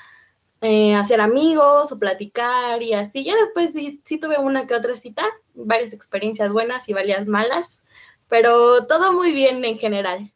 eh, 0.62 0.94
hacer 0.94 1.20
amigos 1.20 1.92
o 1.92 1.98
platicar 1.98 2.82
y 2.82 2.94
así. 2.94 3.24
Ya 3.24 3.34
después 3.36 3.72
sí, 3.72 4.00
sí 4.04 4.18
tuve 4.18 4.38
una 4.38 4.66
que 4.66 4.74
otra 4.74 4.96
cita, 4.96 5.24
varias 5.54 5.92
experiencias 5.92 6.52
buenas 6.52 6.88
y 6.88 6.94
varias 6.94 7.26
malas, 7.26 7.80
pero 8.28 8.86
todo 8.86 9.12
muy 9.12 9.32
bien 9.32 9.64
en 9.64 9.78
general. 9.78 10.32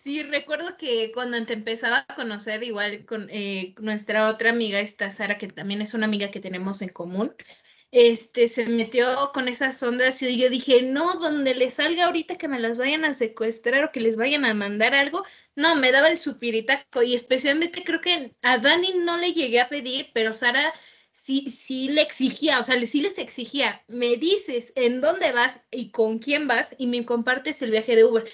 Sí, 0.00 0.22
recuerdo 0.22 0.76
que 0.78 1.10
cuando 1.12 1.44
te 1.44 1.54
empezaba 1.54 2.06
a 2.08 2.14
conocer, 2.14 2.62
igual 2.62 3.04
con 3.06 3.28
eh, 3.28 3.74
nuestra 3.80 4.30
otra 4.30 4.50
amiga, 4.50 4.78
esta 4.80 5.10
Sara, 5.10 5.36
que 5.36 5.48
también 5.48 5.82
es 5.82 5.94
una 5.94 6.06
amiga 6.06 6.30
que 6.30 6.40
tenemos 6.40 6.80
en 6.80 6.90
común, 6.90 7.34
este, 7.90 8.48
se 8.48 8.66
metió 8.66 9.30
con 9.32 9.48
esas 9.48 9.82
ondas 9.82 10.20
y 10.22 10.38
yo 10.38 10.50
dije, 10.50 10.82
no, 10.82 11.14
donde 11.14 11.54
le 11.54 11.70
salga 11.70 12.06
ahorita 12.06 12.36
que 12.38 12.48
me 12.48 12.60
las 12.60 12.78
vayan 12.78 13.04
a 13.04 13.14
secuestrar 13.14 13.84
o 13.84 13.92
que 13.92 14.00
les 14.00 14.16
vayan 14.16 14.44
a 14.44 14.54
mandar 14.54 14.94
algo, 14.94 15.24
no, 15.54 15.76
me 15.76 15.92
daba 15.92 16.08
el 16.08 16.18
supiritaco 16.18 17.02
y 17.02 17.14
especialmente 17.14 17.84
creo 17.84 18.00
que 18.00 18.34
a 18.42 18.58
Dani 18.58 18.94
no 19.04 19.16
le 19.16 19.32
llegué 19.32 19.60
a 19.60 19.68
pedir, 19.68 20.10
pero 20.14 20.32
Sara 20.32 20.72
sí, 21.12 21.48
sí 21.50 21.88
le 21.88 22.02
exigía, 22.02 22.60
o 22.60 22.64
sea, 22.64 22.84
sí 22.86 23.00
les 23.00 23.18
exigía, 23.18 23.82
me 23.88 24.16
dices 24.16 24.72
en 24.76 25.00
dónde 25.00 25.32
vas 25.32 25.64
y 25.70 25.90
con 25.90 26.18
quién 26.18 26.46
vas 26.46 26.74
y 26.78 26.86
me 26.86 27.04
compartes 27.06 27.62
el 27.62 27.70
viaje 27.70 27.96
de 27.96 28.04
Uber. 28.04 28.30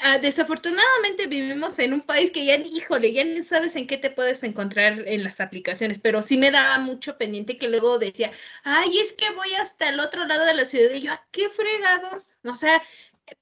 Ah, 0.00 0.18
desafortunadamente 0.18 1.26
vivimos 1.26 1.78
en 1.80 1.92
un 1.92 2.00
país 2.02 2.30
que 2.30 2.44
ya, 2.44 2.56
híjole, 2.56 3.12
ya 3.12 3.24
ni 3.24 3.42
sabes 3.42 3.74
en 3.76 3.86
qué 3.88 3.98
te 3.98 4.10
puedes 4.10 4.42
encontrar 4.44 5.06
en 5.08 5.24
las 5.24 5.40
aplicaciones, 5.40 5.98
pero 5.98 6.22
sí 6.22 6.36
me 6.38 6.50
daba 6.52 6.78
mucho 6.78 7.18
pendiente 7.18 7.58
que 7.58 7.68
luego 7.68 7.98
decía, 7.98 8.30
ay, 8.62 8.98
es 9.00 9.12
que 9.12 9.30
voy 9.32 9.52
hasta 9.54 9.88
el 9.88 9.98
otro 10.00 10.24
lado 10.24 10.44
de 10.44 10.54
la 10.54 10.64
ciudad 10.66 10.94
y 10.94 11.02
yo, 11.02 11.12
¿a 11.12 11.26
qué 11.32 11.48
fregados? 11.50 12.36
O 12.44 12.54
sea, 12.56 12.80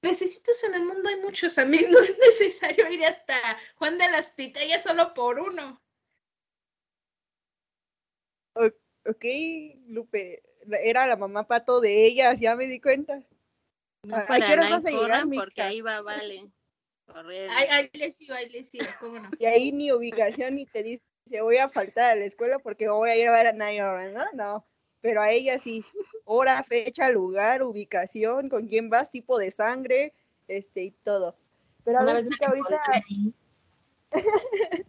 pececitos 0.01 0.63
en 0.63 0.73
el 0.73 0.83
mundo 0.85 1.09
hay 1.09 1.17
muchos 1.17 1.57
amigos, 1.59 1.91
no 1.91 1.99
es 2.01 2.17
necesario 2.17 2.89
ir 2.91 3.05
hasta 3.05 3.35
Juan 3.75 3.97
de 3.99 4.09
las 4.09 4.31
Pitayas 4.31 4.83
solo 4.83 5.13
por 5.13 5.39
uno. 5.39 5.79
Ok, 9.05 9.23
Lupe, 9.87 10.43
era 10.83 11.07
la 11.07 11.15
mamá 11.15 11.47
pato 11.47 11.79
de 11.79 12.05
ellas, 12.05 12.39
ya 12.39 12.55
me 12.55 12.67
di 12.67 12.81
cuenta. 12.81 13.23
No 14.07 14.15
¿A 14.15 14.25
qué 14.25 14.53
hora 14.53 14.69
vas 14.69 14.85
a 14.85 14.89
llegar, 14.89 15.25
Porque 15.35 15.61
ahí 15.61 15.81
va, 15.81 16.01
vale. 16.01 16.49
Ahí, 17.13 17.67
ahí 17.69 17.89
les 17.93 18.21
iba, 18.21 18.37
ahí 18.37 18.49
les 18.49 18.73
iba, 18.73 18.87
cómo 19.01 19.19
no. 19.19 19.29
Y 19.37 19.45
ahí 19.45 19.71
ni 19.73 19.91
ubicación 19.91 20.55
ni 20.55 20.65
te 20.65 20.81
dice, 20.81 21.03
voy 21.41 21.57
a 21.57 21.67
faltar 21.67 22.11
a 22.11 22.15
la 22.15 22.23
escuela 22.23 22.57
porque 22.59 22.87
voy 22.87 23.09
a 23.09 23.17
ir 23.17 23.27
a 23.27 23.33
ver 23.33 23.47
a 23.47 23.51
nadie, 23.51 23.81
¿no? 23.81 24.23
No, 24.33 24.65
pero 25.01 25.21
a 25.21 25.31
ella 25.31 25.59
sí, 25.59 25.83
hora, 26.23 26.63
fecha, 26.63 27.09
lugar, 27.09 27.63
ubicación, 27.63 28.47
con 28.47 28.67
quién 28.67 28.89
vas, 28.89 29.11
tipo 29.11 29.37
de 29.37 29.51
sangre, 29.51 30.13
este 30.47 30.83
y 30.83 30.91
todo. 30.91 31.35
Pero 31.83 31.99
a 31.99 32.03
ver, 32.05 32.27
que 32.27 32.45
ahorita 32.45 32.81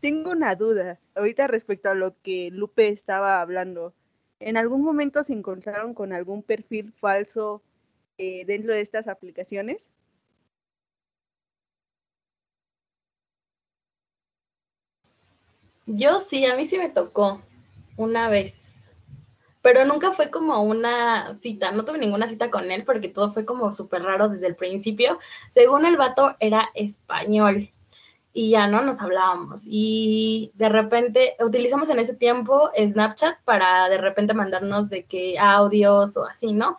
tengo 0.00 0.30
una 0.30 0.54
duda, 0.54 1.00
ahorita 1.16 1.48
respecto 1.48 1.90
a 1.90 1.94
lo 1.94 2.14
que 2.22 2.50
Lupe 2.52 2.88
estaba 2.88 3.40
hablando. 3.40 3.92
¿En 4.38 4.56
algún 4.56 4.82
momento 4.82 5.24
se 5.24 5.32
encontraron 5.32 5.94
con 5.94 6.12
algún 6.12 6.44
perfil 6.44 6.92
falso 6.92 7.60
eh, 8.18 8.44
dentro 8.46 8.72
de 8.72 8.80
estas 8.80 9.08
aplicaciones? 9.08 9.82
Yo 15.86 16.18
sí, 16.20 16.44
a 16.46 16.56
mí 16.56 16.64
sí 16.64 16.78
me 16.78 16.90
tocó 16.90 17.42
una 17.96 18.28
vez, 18.28 18.80
pero 19.62 19.84
nunca 19.84 20.12
fue 20.12 20.30
como 20.30 20.62
una 20.62 21.34
cita, 21.34 21.72
no 21.72 21.84
tuve 21.84 21.98
ninguna 21.98 22.28
cita 22.28 22.50
con 22.50 22.70
él 22.70 22.84
porque 22.84 23.08
todo 23.08 23.32
fue 23.32 23.44
como 23.44 23.72
súper 23.72 24.02
raro 24.02 24.28
desde 24.28 24.46
el 24.46 24.56
principio. 24.56 25.18
Según 25.50 25.84
el 25.84 25.96
vato 25.96 26.34
era 26.40 26.70
español 26.74 27.70
y 28.32 28.50
ya 28.50 28.66
no 28.66 28.82
nos 28.82 29.00
hablábamos 29.00 29.62
y 29.66 30.52
de 30.54 30.68
repente 30.68 31.36
utilizamos 31.40 31.90
en 31.90 31.98
ese 31.98 32.14
tiempo 32.14 32.70
Snapchat 32.76 33.42
para 33.44 33.88
de 33.88 33.98
repente 33.98 34.34
mandarnos 34.34 34.88
de 34.88 35.04
que 35.04 35.38
audios 35.38 36.16
o 36.16 36.24
así, 36.24 36.52
¿no? 36.52 36.76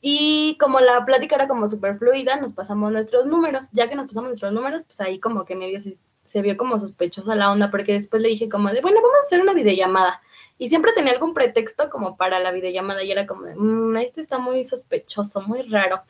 Y 0.00 0.56
como 0.60 0.80
la 0.80 1.04
plática 1.04 1.36
era 1.36 1.48
como 1.48 1.68
súper 1.68 1.96
fluida, 1.96 2.36
nos 2.36 2.52
pasamos 2.52 2.92
nuestros 2.92 3.26
números. 3.26 3.68
Ya 3.72 3.88
que 3.88 3.96
nos 3.96 4.06
pasamos 4.06 4.28
nuestros 4.28 4.52
números, 4.52 4.84
pues 4.84 5.00
ahí 5.00 5.18
como 5.18 5.44
que 5.44 5.56
medio 5.56 5.80
se, 5.80 5.96
se, 6.24 6.42
vio 6.42 6.56
como 6.56 6.78
sospechosa 6.78 7.34
la 7.34 7.50
onda, 7.50 7.70
porque 7.70 7.92
después 7.92 8.22
le 8.22 8.28
dije 8.28 8.48
como 8.48 8.68
de, 8.70 8.80
bueno, 8.80 9.00
vamos 9.02 9.18
a 9.22 9.26
hacer 9.26 9.40
una 9.40 9.54
videollamada. 9.54 10.20
Y 10.58 10.68
siempre 10.68 10.92
tenía 10.92 11.12
algún 11.12 11.34
pretexto 11.34 11.88
como 11.90 12.16
para 12.16 12.40
la 12.40 12.50
videollamada 12.50 13.02
y 13.02 13.12
era 13.12 13.26
como 13.26 13.42
de, 13.42 13.54
mmm, 13.56 13.96
este 13.98 14.20
está 14.20 14.38
muy 14.38 14.64
sospechoso, 14.64 15.40
muy 15.42 15.62
raro. 15.62 16.02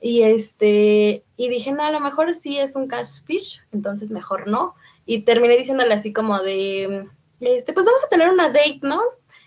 Y 0.00 0.22
este, 0.22 1.24
y 1.36 1.48
dije, 1.48 1.72
no, 1.72 1.82
a 1.82 1.90
lo 1.90 2.00
mejor 2.00 2.32
sí 2.34 2.58
es 2.58 2.76
un 2.76 2.86
catfish, 2.86 3.62
entonces 3.72 4.10
mejor 4.10 4.46
no. 4.46 4.74
Y 5.06 5.22
terminé 5.22 5.56
diciéndole 5.56 5.94
así 5.94 6.12
como 6.12 6.38
de, 6.40 7.06
este, 7.40 7.72
pues 7.72 7.86
vamos 7.86 8.04
a 8.04 8.08
tener 8.08 8.28
una 8.28 8.48
date, 8.48 8.80
¿no? 8.82 9.00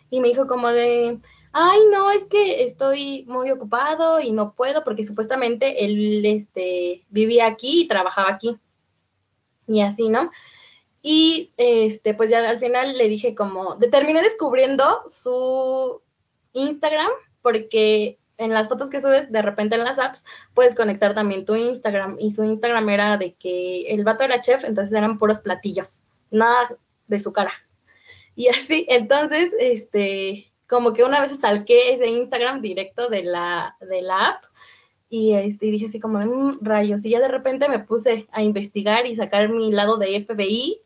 Y 0.09 0.19
me 0.19 0.27
dijo 0.27 0.47
como 0.47 0.69
de, 0.69 1.19
ay, 1.53 1.79
no, 1.91 2.12
es 2.12 2.25
que 2.25 2.63
estoy 2.63 3.25
muy 3.27 3.51
ocupado 3.51 4.20
y 4.20 4.31
no 4.31 4.53
puedo 4.53 4.84
porque 4.84 5.05
supuestamente 5.05 5.86
él 5.86 6.25
este, 6.25 7.03
vivía 7.10 7.48
aquí 7.48 7.81
y 7.81 7.88
trabajaba 7.88 8.31
aquí. 8.31 8.58
Y 9.67 9.81
así, 9.81 10.10
¿no? 10.10 10.31
Y 11.01 11.51
este, 11.58 12.13
pues 12.13 12.29
ya 12.29 12.48
al 12.48 12.60
final 12.60 12.98
le 12.98 13.08
dije 13.08 13.36
como, 13.36 13.77
terminé 13.77 14.22
descubriendo 14.22 15.03
su 15.10 16.01
Instagram 16.53 17.10
porque 17.41 18.17
en 18.38 18.53
las 18.53 18.67
fotos 18.70 18.89
que 18.89 19.01
subes, 19.01 19.31
de 19.31 19.41
repente 19.41 19.75
en 19.75 19.84
las 19.84 20.00
apps, 20.00 20.24
puedes 20.53 20.75
conectar 20.75 21.13
también 21.13 21.46
tu 21.46 21.55
Instagram. 21.55 22.17
Y 22.20 22.34
su 22.34 22.43
Instagram 22.43 22.89
era 22.89 23.17
de 23.17 23.34
que 23.34 23.91
el 23.91 24.03
vato 24.03 24.24
era 24.24 24.41
chef, 24.41 24.63
entonces 24.63 24.93
eran 24.93 25.20
puros 25.20 25.39
platillos, 25.39 26.00
nada 26.31 26.70
de 27.08 27.20
su 27.20 27.31
cara. 27.31 27.51
Y 28.36 28.48
así, 28.48 28.86
entonces, 28.89 29.51
este, 29.60 30.50
como 30.71 30.93
que 30.93 31.03
una 31.03 31.19
vez 31.19 31.31
stalké 31.31 31.93
ese 31.93 32.07
Instagram 32.07 32.61
directo 32.61 33.09
de 33.09 33.23
la, 33.23 33.75
de 33.81 34.01
la 34.01 34.29
app 34.29 34.45
y, 35.09 35.33
este, 35.33 35.65
dije 35.65 35.87
así 35.87 35.99
como, 35.99 36.19
mmm, 36.19 36.59
rayos, 36.61 37.03
y 37.03 37.09
ya 37.09 37.19
de 37.19 37.27
repente 37.27 37.67
me 37.67 37.79
puse 37.79 38.25
a 38.31 38.41
investigar 38.41 39.05
y 39.05 39.17
sacar 39.17 39.49
mi 39.49 39.69
lado 39.69 39.97
de 39.97 40.25
FBI 40.25 40.79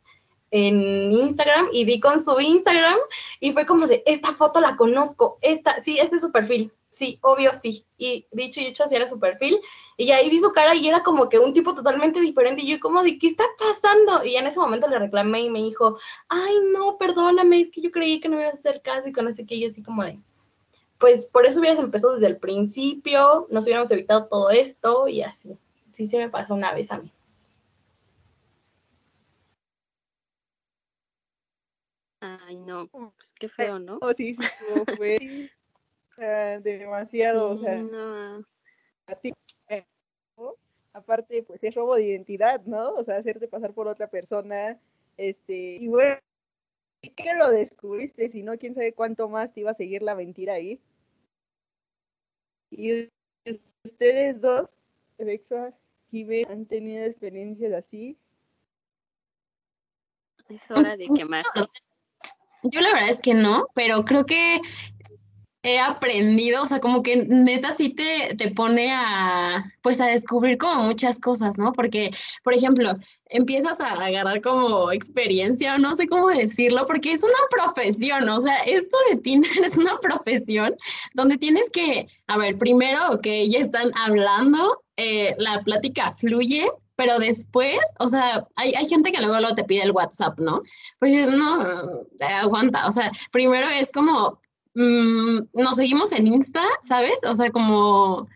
en 0.50 1.12
Instagram 1.12 1.68
y 1.72 1.86
di 1.86 2.00
con 2.00 2.20
su 2.20 2.40
Instagram 2.40 2.98
y 3.40 3.52
fue 3.52 3.68
como 3.68 3.86
de, 3.86 4.02
esta 4.08 4.32
foto 4.32 4.60
la 4.60 4.76
conozco, 4.76 5.38
esta, 5.42 5.80
sí, 5.80 6.00
este 6.00 6.16
es 6.16 6.24
su 6.24 6.32
perfil, 6.32 6.72
sí, 6.96 7.20
obvio 7.22 7.52
sí. 7.54 7.86
Y 7.98 8.26
dicho 8.32 8.62
y 8.62 8.68
hecho, 8.68 8.86
así 8.86 8.96
era 8.96 9.08
su 9.08 9.20
perfil. 9.20 9.60
Y 9.98 10.12
ahí 10.12 10.30
vi 10.30 10.40
su 10.40 10.52
cara 10.52 10.76
y 10.76 10.88
era 10.88 11.04
como 11.04 11.30
que 11.30 11.40
un 11.40 11.54
tipo 11.54 11.76
totalmente 11.76 12.20
diferente. 12.20 12.62
Y 12.62 12.68
yo 12.68 12.80
como 12.80 13.04
de, 13.04 13.18
¿qué 13.20 13.28
está 13.28 13.44
pasando? 13.60 14.24
Y 14.26 14.36
en 14.36 14.48
ese 14.48 14.60
momento 14.60 14.88
le 14.88 15.00
reclamé 15.00 15.42
y 15.42 15.50
me 15.50 15.60
dijo, 15.60 15.98
ay, 16.30 16.56
no, 16.74 16.98
perdóname, 16.98 17.60
es 17.62 17.70
que 17.70 17.82
yo 17.82 17.92
creí 17.92 18.20
que 18.20 18.30
no 18.30 18.40
iba 18.40 18.50
a 18.50 18.54
hacer 18.54 18.82
caso 18.82 19.10
y 19.10 19.14
con 19.14 19.28
ese 19.28 19.46
que 19.46 19.60
yo 19.60 19.68
así 19.68 19.84
como 19.84 20.04
de, 20.04 20.18
pues 20.98 21.26
por 21.28 21.46
eso 21.46 21.60
hubieras 21.60 21.80
empezado 21.80 22.14
desde 22.14 22.28
el 22.28 22.38
principio, 22.38 23.48
nos 23.50 23.66
hubiéramos 23.66 23.92
evitado 23.92 24.28
todo 24.28 24.50
esto 24.50 25.08
y 25.08 25.22
así. 25.22 25.58
Sí, 25.94 26.08
sí 26.08 26.18
me 26.18 26.30
pasó 26.30 26.54
una 26.54 26.74
vez 26.74 26.92
a 26.92 26.98
mí. 26.98 27.12
Ay, 32.22 32.58
no, 32.58 32.88
pues 32.88 33.34
qué 33.38 33.50
feo, 33.50 33.80
¿no? 33.80 34.00
Oh, 34.02 34.14
sí, 34.14 34.36
sí, 34.36 34.96
fue 34.98 35.18
demasiado, 36.18 37.52
o 37.52 37.58
sea, 37.58 37.84
eh, 39.70 39.86
aparte, 40.94 41.44
pues 41.44 41.64
es 41.64 41.76
robo 41.76 41.96
de 41.96 42.04
identidad, 42.04 42.62
¿no? 42.66 42.94
O 42.94 43.04
sea, 43.04 43.18
hacerte 43.18 43.48
pasar 43.48 43.74
por 43.74 43.88
otra 43.88 44.08
persona, 44.08 44.80
este, 45.18 45.78
y 45.80 45.88
bueno, 45.88 46.18
¿y 47.02 47.10
qué 47.12 47.34
lo 47.36 47.50
descubriste? 47.50 48.30
Si 48.30 48.44
no, 48.44 48.58
quién 48.58 48.76
sabe 48.76 48.94
cuánto 48.94 49.30
más 49.30 49.54
te 49.54 49.62
iba 49.62 49.72
a 49.72 49.76
seguir 49.76 50.02
la 50.02 50.16
mentira 50.16 50.54
ahí. 50.54 50.82
Y 52.72 53.10
ustedes 53.84 54.42
dos, 54.42 54.70
Alexa, 55.20 55.74
Jive, 56.12 56.44
han 56.50 56.66
tenido 56.66 57.06
experiencias 57.06 57.74
así. 57.74 58.18
Es 60.50 60.70
hora 60.72 60.96
de 60.98 61.08
quemarse. 61.16 61.60
Yo 62.64 62.82
la 62.82 62.90
verdad 62.94 63.10
es 63.10 63.20
que 63.20 63.34
no, 63.34 63.68
pero 63.76 64.04
creo 64.04 64.26
que 64.26 64.60
he 65.66 65.80
aprendido, 65.80 66.62
o 66.62 66.68
sea, 66.68 66.80
como 66.80 67.02
que 67.02 67.26
neta 67.26 67.74
sí 67.74 67.90
te, 67.90 68.36
te 68.38 68.52
pone 68.52 68.94
a, 68.94 69.64
pues 69.82 70.00
a 70.00 70.06
descubrir 70.06 70.60
como 70.60 70.84
muchas 70.84 71.18
cosas, 71.18 71.58
¿no? 71.58 71.74
Porque, 71.74 72.12
por 72.44 72.54
ejemplo, 72.54 72.94
empiezas 73.30 73.82
a 73.82 73.88
agarrar 73.94 74.42
como 74.42 74.92
experiencia, 74.92 75.74
o 75.74 75.78
no 75.80 75.96
sé 75.96 76.06
cómo 76.08 76.30
decirlo, 76.30 76.86
porque 76.86 77.14
es 77.14 77.24
una 77.24 77.34
profesión, 77.50 78.30
o 78.30 78.40
sea, 78.42 78.58
esto 78.60 78.96
de 79.10 79.18
Tinder 79.18 79.58
es 79.66 79.76
una 79.78 79.98
profesión 80.00 80.76
donde 81.16 81.40
tienes 81.40 81.72
que, 81.72 82.08
a 82.28 82.38
ver, 82.38 82.60
primero 82.60 83.20
que 83.24 83.50
ya 83.50 83.58
están 83.58 83.90
hablando, 83.96 84.84
eh, 84.98 85.34
la 85.40 85.64
plática 85.64 86.12
fluye, 86.12 86.70
pero 86.96 87.18
después, 87.18 87.80
o 88.00 88.08
sea, 88.08 88.48
hay, 88.56 88.72
hay 88.76 88.86
gente 88.86 89.12
que 89.12 89.20
luego, 89.20 89.40
luego 89.40 89.56
te 89.56 89.64
pide 89.64 89.82
el 89.82 89.92
WhatsApp, 89.92 90.40
¿no? 90.40 90.62
Pues 91.00 91.28
no, 91.32 91.60
aguanta, 92.40 92.86
o 92.88 92.92
sea, 92.92 93.10
primero 93.32 93.68
es 93.68 93.92
como 93.92 94.40
Mm, 94.76 95.40
nos 95.54 95.76
seguimos 95.78 96.12
en 96.12 96.28
Insta, 96.28 96.64
¿sabes? 96.84 97.16
O 97.30 97.34
sea, 97.34 97.50
como 97.50 98.28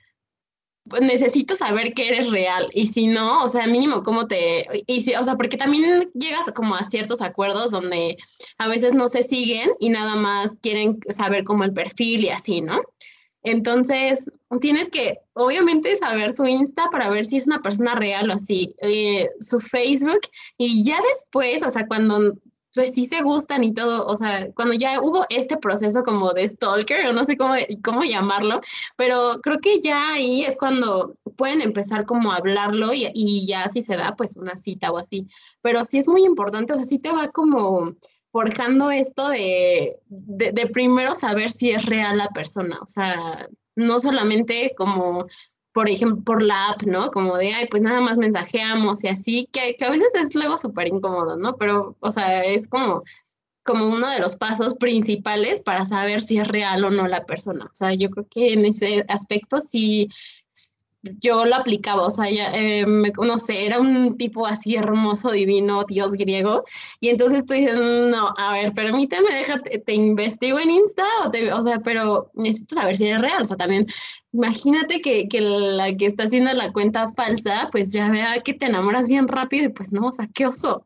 pues, 0.89 1.01
necesito 1.01 1.53
saber 1.53 1.93
que 1.93 2.07
eres 2.07 2.31
real 2.31 2.67
y 2.73 2.87
si 2.87 3.07
no, 3.07 3.43
o 3.43 3.49
sea, 3.49 3.67
mínimo 3.67 4.03
cómo 4.03 4.25
te 4.27 4.65
y 4.87 5.01
si, 5.01 5.13
o 5.15 5.23
sea, 5.23 5.35
porque 5.35 5.57
también 5.57 6.09
llegas 6.13 6.49
como 6.55 6.75
a 6.75 6.83
ciertos 6.83 7.21
acuerdos 7.21 7.71
donde 7.71 8.17
a 8.57 8.67
veces 8.67 8.93
no 8.93 9.07
se 9.09 9.23
siguen 9.23 9.69
y 9.79 9.89
nada 9.89 10.15
más 10.15 10.57
quieren 10.61 10.99
saber 11.09 11.43
como 11.43 11.65
el 11.65 11.73
perfil 11.73 12.25
y 12.25 12.29
así, 12.29 12.61
¿no? 12.61 12.81
Entonces, 13.43 14.29
tienes 14.59 14.89
que, 14.89 15.19
obviamente, 15.33 15.95
saber 15.95 16.33
su 16.33 16.45
Insta 16.45 16.89
para 16.91 17.09
ver 17.09 17.23
si 17.23 17.37
es 17.37 17.47
una 17.47 17.61
persona 17.61 17.95
real 17.95 18.29
o 18.29 18.33
así, 18.33 18.75
eh, 18.81 19.29
su 19.39 19.61
Facebook, 19.61 20.19
y 20.57 20.83
ya 20.83 20.99
después, 21.13 21.63
o 21.63 21.69
sea, 21.69 21.87
cuando 21.87 22.33
pues 22.73 22.93
sí 22.93 23.05
se 23.05 23.21
gustan 23.21 23.63
y 23.63 23.73
todo, 23.73 24.05
o 24.05 24.15
sea, 24.15 24.51
cuando 24.53 24.73
ya 24.73 25.01
hubo 25.01 25.25
este 25.29 25.57
proceso 25.57 26.03
como 26.03 26.33
de 26.33 26.47
stalker, 26.47 27.07
o 27.07 27.13
no 27.13 27.23
sé 27.23 27.35
cómo, 27.35 27.55
cómo 27.83 28.03
llamarlo, 28.03 28.61
pero 28.97 29.39
creo 29.41 29.57
que 29.59 29.79
ya 29.79 30.13
ahí 30.13 30.43
es 30.43 30.55
cuando 30.55 31.15
pueden 31.35 31.61
empezar 31.61 32.05
como 32.05 32.31
a 32.31 32.37
hablarlo 32.37 32.93
y, 32.93 33.09
y 33.13 33.47
ya 33.47 33.67
si 33.69 33.81
se 33.81 33.95
da 33.95 34.15
pues 34.15 34.37
una 34.37 34.55
cita 34.55 34.91
o 34.91 34.97
así, 34.97 35.25
pero 35.61 35.83
sí 35.83 35.97
es 35.97 36.07
muy 36.07 36.25
importante, 36.25 36.73
o 36.73 36.75
sea, 36.75 36.85
sí 36.85 36.99
te 36.99 37.11
va 37.11 37.29
como 37.29 37.95
forjando 38.31 38.91
esto 38.91 39.29
de, 39.29 39.97
de, 40.07 40.51
de 40.51 40.67
primero 40.67 41.15
saber 41.15 41.49
si 41.49 41.71
es 41.71 41.85
real 41.85 42.17
la 42.17 42.29
persona, 42.29 42.77
o 42.81 42.87
sea, 42.87 43.47
no 43.75 43.99
solamente 43.99 44.73
como 44.77 45.25
por 45.73 45.89
ejemplo, 45.89 46.23
por 46.23 46.41
la 46.41 46.69
app, 46.69 46.83
¿no? 46.83 47.11
Como 47.11 47.37
de, 47.37 47.53
ay, 47.53 47.67
pues 47.69 47.81
nada 47.81 48.01
más 48.01 48.17
mensajeamos 48.17 49.03
y 49.03 49.07
así, 49.07 49.47
que, 49.51 49.75
a 49.85 49.89
veces 49.89 50.09
es 50.15 50.35
luego 50.35 50.57
súper 50.57 50.87
incómodo, 50.87 51.37
¿no? 51.37 51.55
Pero, 51.57 51.95
o 51.99 52.11
sea, 52.11 52.43
es 52.43 52.67
como, 52.67 53.03
como 53.63 53.87
uno 53.87 54.09
de 54.09 54.19
los 54.19 54.35
pasos 54.35 54.75
principales 54.75 55.61
para 55.61 55.85
saber 55.85 56.21
si 56.21 56.39
es 56.39 56.47
real 56.47 56.83
o 56.83 56.89
no 56.89 57.07
la 57.07 57.25
persona. 57.25 57.65
O 57.65 57.75
sea, 57.75 57.93
yo 57.93 58.09
creo 58.09 58.27
que 58.29 58.53
en 58.53 58.65
ese 58.65 59.05
aspecto 59.09 59.61
sí, 59.61 60.09
yo 61.03 61.45
lo 61.45 61.55
aplicaba, 61.55 62.05
o 62.05 62.11
sea, 62.11 62.29
ya, 62.29 62.51
eh, 62.53 62.85
no 62.85 63.39
sé, 63.39 63.65
era 63.65 63.79
un 63.79 64.17
tipo 64.17 64.45
así 64.45 64.75
hermoso, 64.75 65.31
divino, 65.31 65.83
dios 65.85 66.13
griego, 66.13 66.63
y 66.99 67.09
entonces 67.09 67.45
tú 67.45 67.53
dices, 67.53 67.79
no, 67.79 68.33
a 68.37 68.53
ver, 68.53 68.73
permíteme, 68.73 69.33
déjate, 69.33 69.79
te 69.79 69.93
investigo 69.93 70.59
en 70.59 70.71
Insta, 70.71 71.05
o, 71.25 71.31
te, 71.31 71.49
sea, 71.63 71.79
pero 71.79 72.31
necesito 72.33 72.75
saber 72.75 72.95
si 72.95 73.07
es 73.07 73.21
real, 73.21 73.41
o 73.41 73.45
sea, 73.45 73.57
también 73.57 73.85
imagínate 74.31 75.01
que, 75.01 75.27
que, 75.27 75.41
la 75.41 75.95
que 75.95 76.05
está 76.05 76.23
haciendo 76.23 76.53
la 76.53 76.71
cuenta 76.71 77.09
falsa, 77.09 77.69
pues 77.71 77.91
ya 77.91 78.09
vea 78.09 78.41
que 78.43 78.53
te 78.53 78.65
enamoras 78.67 79.07
bien 79.07 79.27
rápido 79.27 79.65
y 79.65 79.69
pues 79.69 79.91
no, 79.91 80.07
o 80.07 80.13
sea, 80.13 80.27
qué 80.33 80.45
oso. 80.47 80.83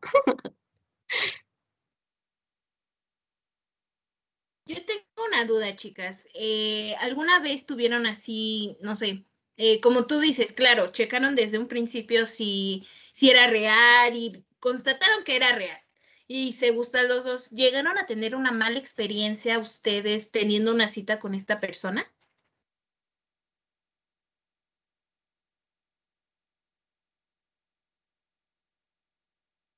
Yo 4.66 4.76
tengo 4.86 5.04
una 5.28 5.44
duda, 5.44 5.76
chicas. 5.76 6.26
Eh, 6.34 6.94
¿Alguna 7.00 7.38
vez 7.40 7.66
tuvieron 7.66 8.06
así, 8.06 8.78
no 8.80 8.96
sé, 8.96 9.26
eh, 9.56 9.80
como 9.80 10.06
tú 10.06 10.20
dices, 10.20 10.52
claro, 10.52 10.88
checaron 10.88 11.34
desde 11.34 11.58
un 11.58 11.68
principio 11.68 12.26
si, 12.26 12.86
si 13.12 13.30
era 13.30 13.46
real 13.48 14.16
y 14.16 14.44
constataron 14.60 15.24
que 15.24 15.36
era 15.36 15.52
real 15.54 15.78
y 16.26 16.52
se 16.52 16.70
gustan 16.70 17.08
los 17.08 17.24
dos. 17.24 17.50
¿Llegaron 17.50 17.98
a 17.98 18.06
tener 18.06 18.34
una 18.34 18.52
mala 18.52 18.78
experiencia 18.78 19.58
ustedes 19.58 20.30
teniendo 20.30 20.72
una 20.72 20.88
cita 20.88 21.18
con 21.20 21.34
esta 21.34 21.60
persona? 21.60 22.06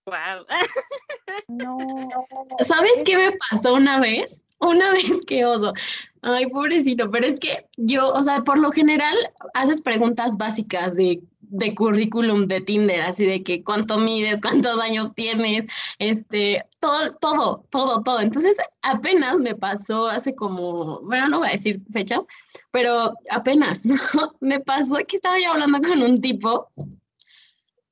Wow. 0.06 0.46
No. 1.48 1.78
¿Sabes 2.60 2.92
qué 3.04 3.16
me 3.16 3.36
pasó 3.50 3.74
una 3.74 4.00
vez? 4.00 4.42
Una 4.60 4.90
vez 4.92 5.22
que 5.26 5.44
oso. 5.44 5.72
Ay, 6.22 6.46
pobrecito, 6.46 7.10
pero 7.10 7.26
es 7.26 7.38
que 7.38 7.66
yo, 7.76 8.12
o 8.12 8.22
sea, 8.22 8.42
por 8.42 8.58
lo 8.58 8.72
general 8.72 9.14
haces 9.54 9.80
preguntas 9.80 10.36
básicas 10.36 10.96
de, 10.96 11.22
de 11.40 11.74
currículum 11.74 12.46
de 12.46 12.60
Tinder, 12.60 13.00
así 13.00 13.24
de 13.26 13.40
que 13.40 13.62
cuánto 13.62 13.98
mides, 13.98 14.40
cuántos 14.40 14.80
años 14.80 15.12
tienes, 15.14 15.66
este, 15.98 16.62
todo, 16.80 17.12
todo, 17.20 17.64
todo, 17.70 18.02
todo. 18.02 18.20
Entonces, 18.20 18.56
apenas 18.82 19.38
me 19.38 19.54
pasó 19.54 20.08
hace 20.08 20.34
como, 20.34 21.00
bueno, 21.02 21.28
no 21.28 21.38
voy 21.40 21.48
a 21.48 21.52
decir 21.52 21.80
fechas, 21.92 22.26
pero 22.72 23.12
apenas, 23.30 23.82
me 24.40 24.58
pasó 24.58 24.96
que 25.06 25.16
estaba 25.16 25.38
yo 25.38 25.52
hablando 25.52 25.80
con 25.80 26.02
un 26.02 26.20
tipo 26.20 26.72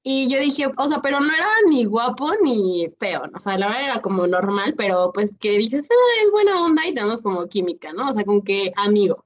y 0.06 0.30
yo 0.30 0.38
dije, 0.38 0.66
o 0.76 0.86
sea, 0.88 1.00
pero 1.00 1.18
no 1.18 1.32
era 1.32 1.48
ni 1.70 1.86
guapo 1.86 2.30
ni 2.42 2.86
feo, 2.98 3.22
o 3.34 3.38
sea, 3.38 3.56
la 3.56 3.68
verdad 3.68 3.84
era 3.86 4.00
como 4.02 4.26
normal, 4.26 4.74
pero 4.76 5.10
pues 5.14 5.34
que 5.40 5.56
dices, 5.56 5.88
ah, 5.90 6.22
es 6.22 6.30
buena 6.30 6.62
onda 6.62 6.86
y 6.86 6.92
tenemos 6.92 7.22
como 7.22 7.48
química, 7.48 7.90
¿no? 7.94 8.06
O 8.06 8.12
sea, 8.12 8.22
con 8.24 8.42
que 8.42 8.70
amigo. 8.76 9.24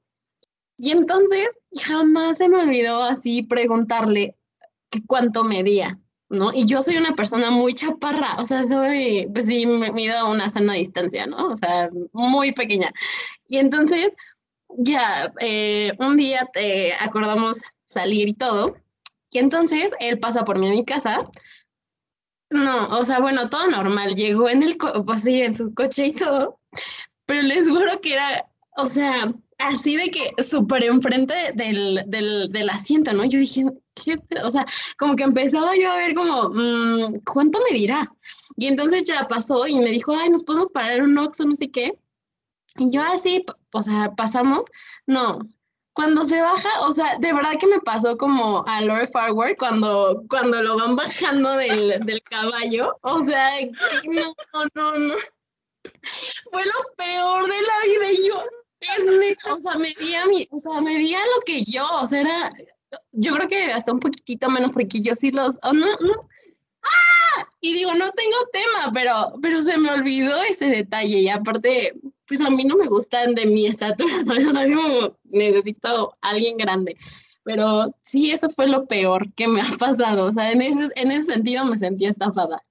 Y 0.77 0.93
entonces 0.93 1.49
jamás 1.83 2.39
se 2.39 2.49
me 2.49 2.63
olvidó 2.63 3.03
así 3.03 3.43
preguntarle 3.43 4.37
cuánto 5.09 5.43
medía, 5.43 5.99
¿no? 6.29 6.53
Y 6.53 6.65
yo 6.67 6.81
soy 6.83 6.97
una 6.97 7.17
persona 7.17 7.51
muy 7.51 7.75
chaparra, 7.75 8.37
o 8.39 8.45
sea, 8.45 8.65
soy, 8.69 9.29
pues 9.35 9.47
sí, 9.47 9.67
me 9.67 9.91
mido 9.93 10.17
a 10.17 10.31
una 10.31 10.49
sana 10.49 10.75
distancia, 10.75 11.27
¿no? 11.27 11.49
O 11.49 11.57
sea, 11.57 11.91
muy 12.13 12.53
pequeña. 12.53 12.93
Y 13.49 13.59
entonces, 13.59 14.15
ya, 14.69 15.33
eh, 15.41 15.93
un 15.99 16.17
día 16.17 16.49
te 16.53 16.93
acordamos 17.01 17.63
salir 17.85 18.29
y 18.29 18.35
todo. 18.35 18.77
Y 19.31 19.39
entonces 19.39 19.93
él 20.01 20.19
pasa 20.19 20.45
por 20.45 20.59
mí 20.59 20.69
a 20.69 20.71
mi 20.71 20.85
casa 20.85 21.29
No, 22.51 22.99
o 22.99 23.05
sea, 23.05 23.21
bueno, 23.21 23.49
todo 23.51 23.69
normal. 23.69 24.15
Llegó 24.15 24.49
en 24.49 24.63
el, 24.63 24.77
pues 25.07 25.23
sí, 25.23 25.43
en 25.43 25.55
su 25.55 25.75
coche 25.75 26.07
y 26.09 26.13
todo, 26.13 26.57
pero 27.27 27.43
les 27.43 27.69
juro 27.69 28.01
que 28.01 28.15
era, 28.15 28.49
o 28.77 28.87
sea, 28.87 29.33
así 29.59 29.97
de 29.97 30.11
que 30.11 30.43
súper 30.43 30.85
enfrente 30.85 31.35
del, 31.55 32.05
del, 32.07 32.49
del, 32.51 32.71
asiento, 32.71 33.13
¿no? 33.13 33.25
Yo 33.25 33.39
dije, 33.39 33.65
¿qué? 33.95 34.17
O 34.45 34.51
sea, 34.51 34.65
como 34.97 35.17
que 35.17 35.25
empezaba 35.25 35.77
yo 35.77 35.91
a 35.91 35.97
ver 35.97 36.15
como, 36.15 36.51
mmm, 36.51 37.15
¿cuánto 37.25 37.59
me 37.69 37.77
dirá? 37.77 38.11
Y 38.57 38.67
entonces 38.67 39.05
ya 39.05 39.27
pasó 39.27 39.67
y 39.67 39.79
me 39.79 39.91
dijo, 39.91 40.15
ay, 40.17 40.31
nos 40.31 40.45
podemos 40.45 40.71
parar 40.71 40.95
en 40.99 41.05
un 41.05 41.19
Oxxo, 41.19 41.45
no 41.45 41.55
sé 41.55 41.71
qué. 41.71 41.93
Y 42.77 42.91
yo 42.91 43.03
así, 43.03 43.45
o 43.73 43.83
sea, 43.83 44.15
pasamos, 44.17 44.67
no, 45.07 45.41
cuando 45.99 46.25
se 46.25 46.41
baja, 46.41 46.69
o 46.83 46.93
sea, 46.93 47.19
de 47.19 47.33
verdad 47.33 47.59
que 47.59 47.67
me 47.67 47.81
pasó 47.81 48.17
como 48.17 48.65
a 48.69 48.81
Lord 48.83 49.09
Farward 49.09 49.57
cuando, 49.59 50.23
cuando 50.31 50.63
lo 50.63 50.77
van 50.77 50.95
bajando 50.95 51.51
del, 51.57 51.99
del 52.07 52.23
caballo. 52.23 52.97
O 53.01 53.21
sea, 53.21 53.51
no, 54.05 54.33
no, 54.77 54.97
no. 54.97 55.15
Fue 56.53 56.65
lo 56.65 56.95
peor 56.97 57.51
de 57.51 57.63
la 57.63 57.85
vida 57.85 58.13
y 58.13 58.29
yo, 58.29 58.41
o 59.53 59.59
sea, 59.59 59.75
medía 59.75 60.25
mi, 60.27 60.47
o 60.53 60.61
sea, 60.61 60.81
medía 60.81 61.19
lo 61.19 61.41
que 61.45 61.65
yo, 61.65 61.85
o 61.91 62.07
sea, 62.07 62.21
era, 62.21 62.51
yo 63.11 63.35
creo 63.35 63.49
que 63.49 63.65
hasta 63.73 63.91
un 63.91 63.99
poquitito 63.99 64.49
menos 64.49 64.71
porque 64.71 65.01
yo 65.01 65.17
sí 65.17 65.33
los, 65.33 65.59
oh, 65.65 65.73
no, 65.73 65.97
no. 65.97 66.29
¡Ah! 66.85 67.49
Y 67.61 67.75
digo, 67.75 67.93
no 67.97 68.09
tengo 68.13 68.37
tema, 68.53 68.93
pero, 68.95 69.33
pero 69.43 69.63
se 69.63 69.77
me 69.79 69.91
olvidó 69.91 70.41
ese 70.45 70.69
detalle 70.69 71.19
y 71.19 71.29
aparte, 71.29 71.93
pues 72.29 72.41
a 72.41 72.51
mí 72.51 72.65
no 72.65 72.77
me 72.77 72.87
gustan 72.87 73.35
de 73.35 73.47
mi 73.47 73.67
estatura, 73.67 74.13
¿sabes? 74.27 74.47
O 74.47 74.53
sea, 74.53 74.67
como 74.67 75.17
necesito 75.25 76.13
alguien 76.21 76.57
grande. 76.57 76.97
Pero 77.43 77.87
sí, 78.05 78.31
eso 78.31 78.51
fue 78.51 78.69
lo 78.69 78.87
peor 78.87 79.33
que 79.35 79.49
me 79.49 79.63
ha 79.63 79.77
pasado. 79.79 80.27
O 80.27 80.33
sea, 80.33 80.53
en 80.53 80.63
ese, 80.63 80.89
en 80.97 81.11
ese 81.11 81.33
sentido 81.33 81.65
me 81.65 81.77
sentí 81.77 82.05
estafada. 82.05 82.63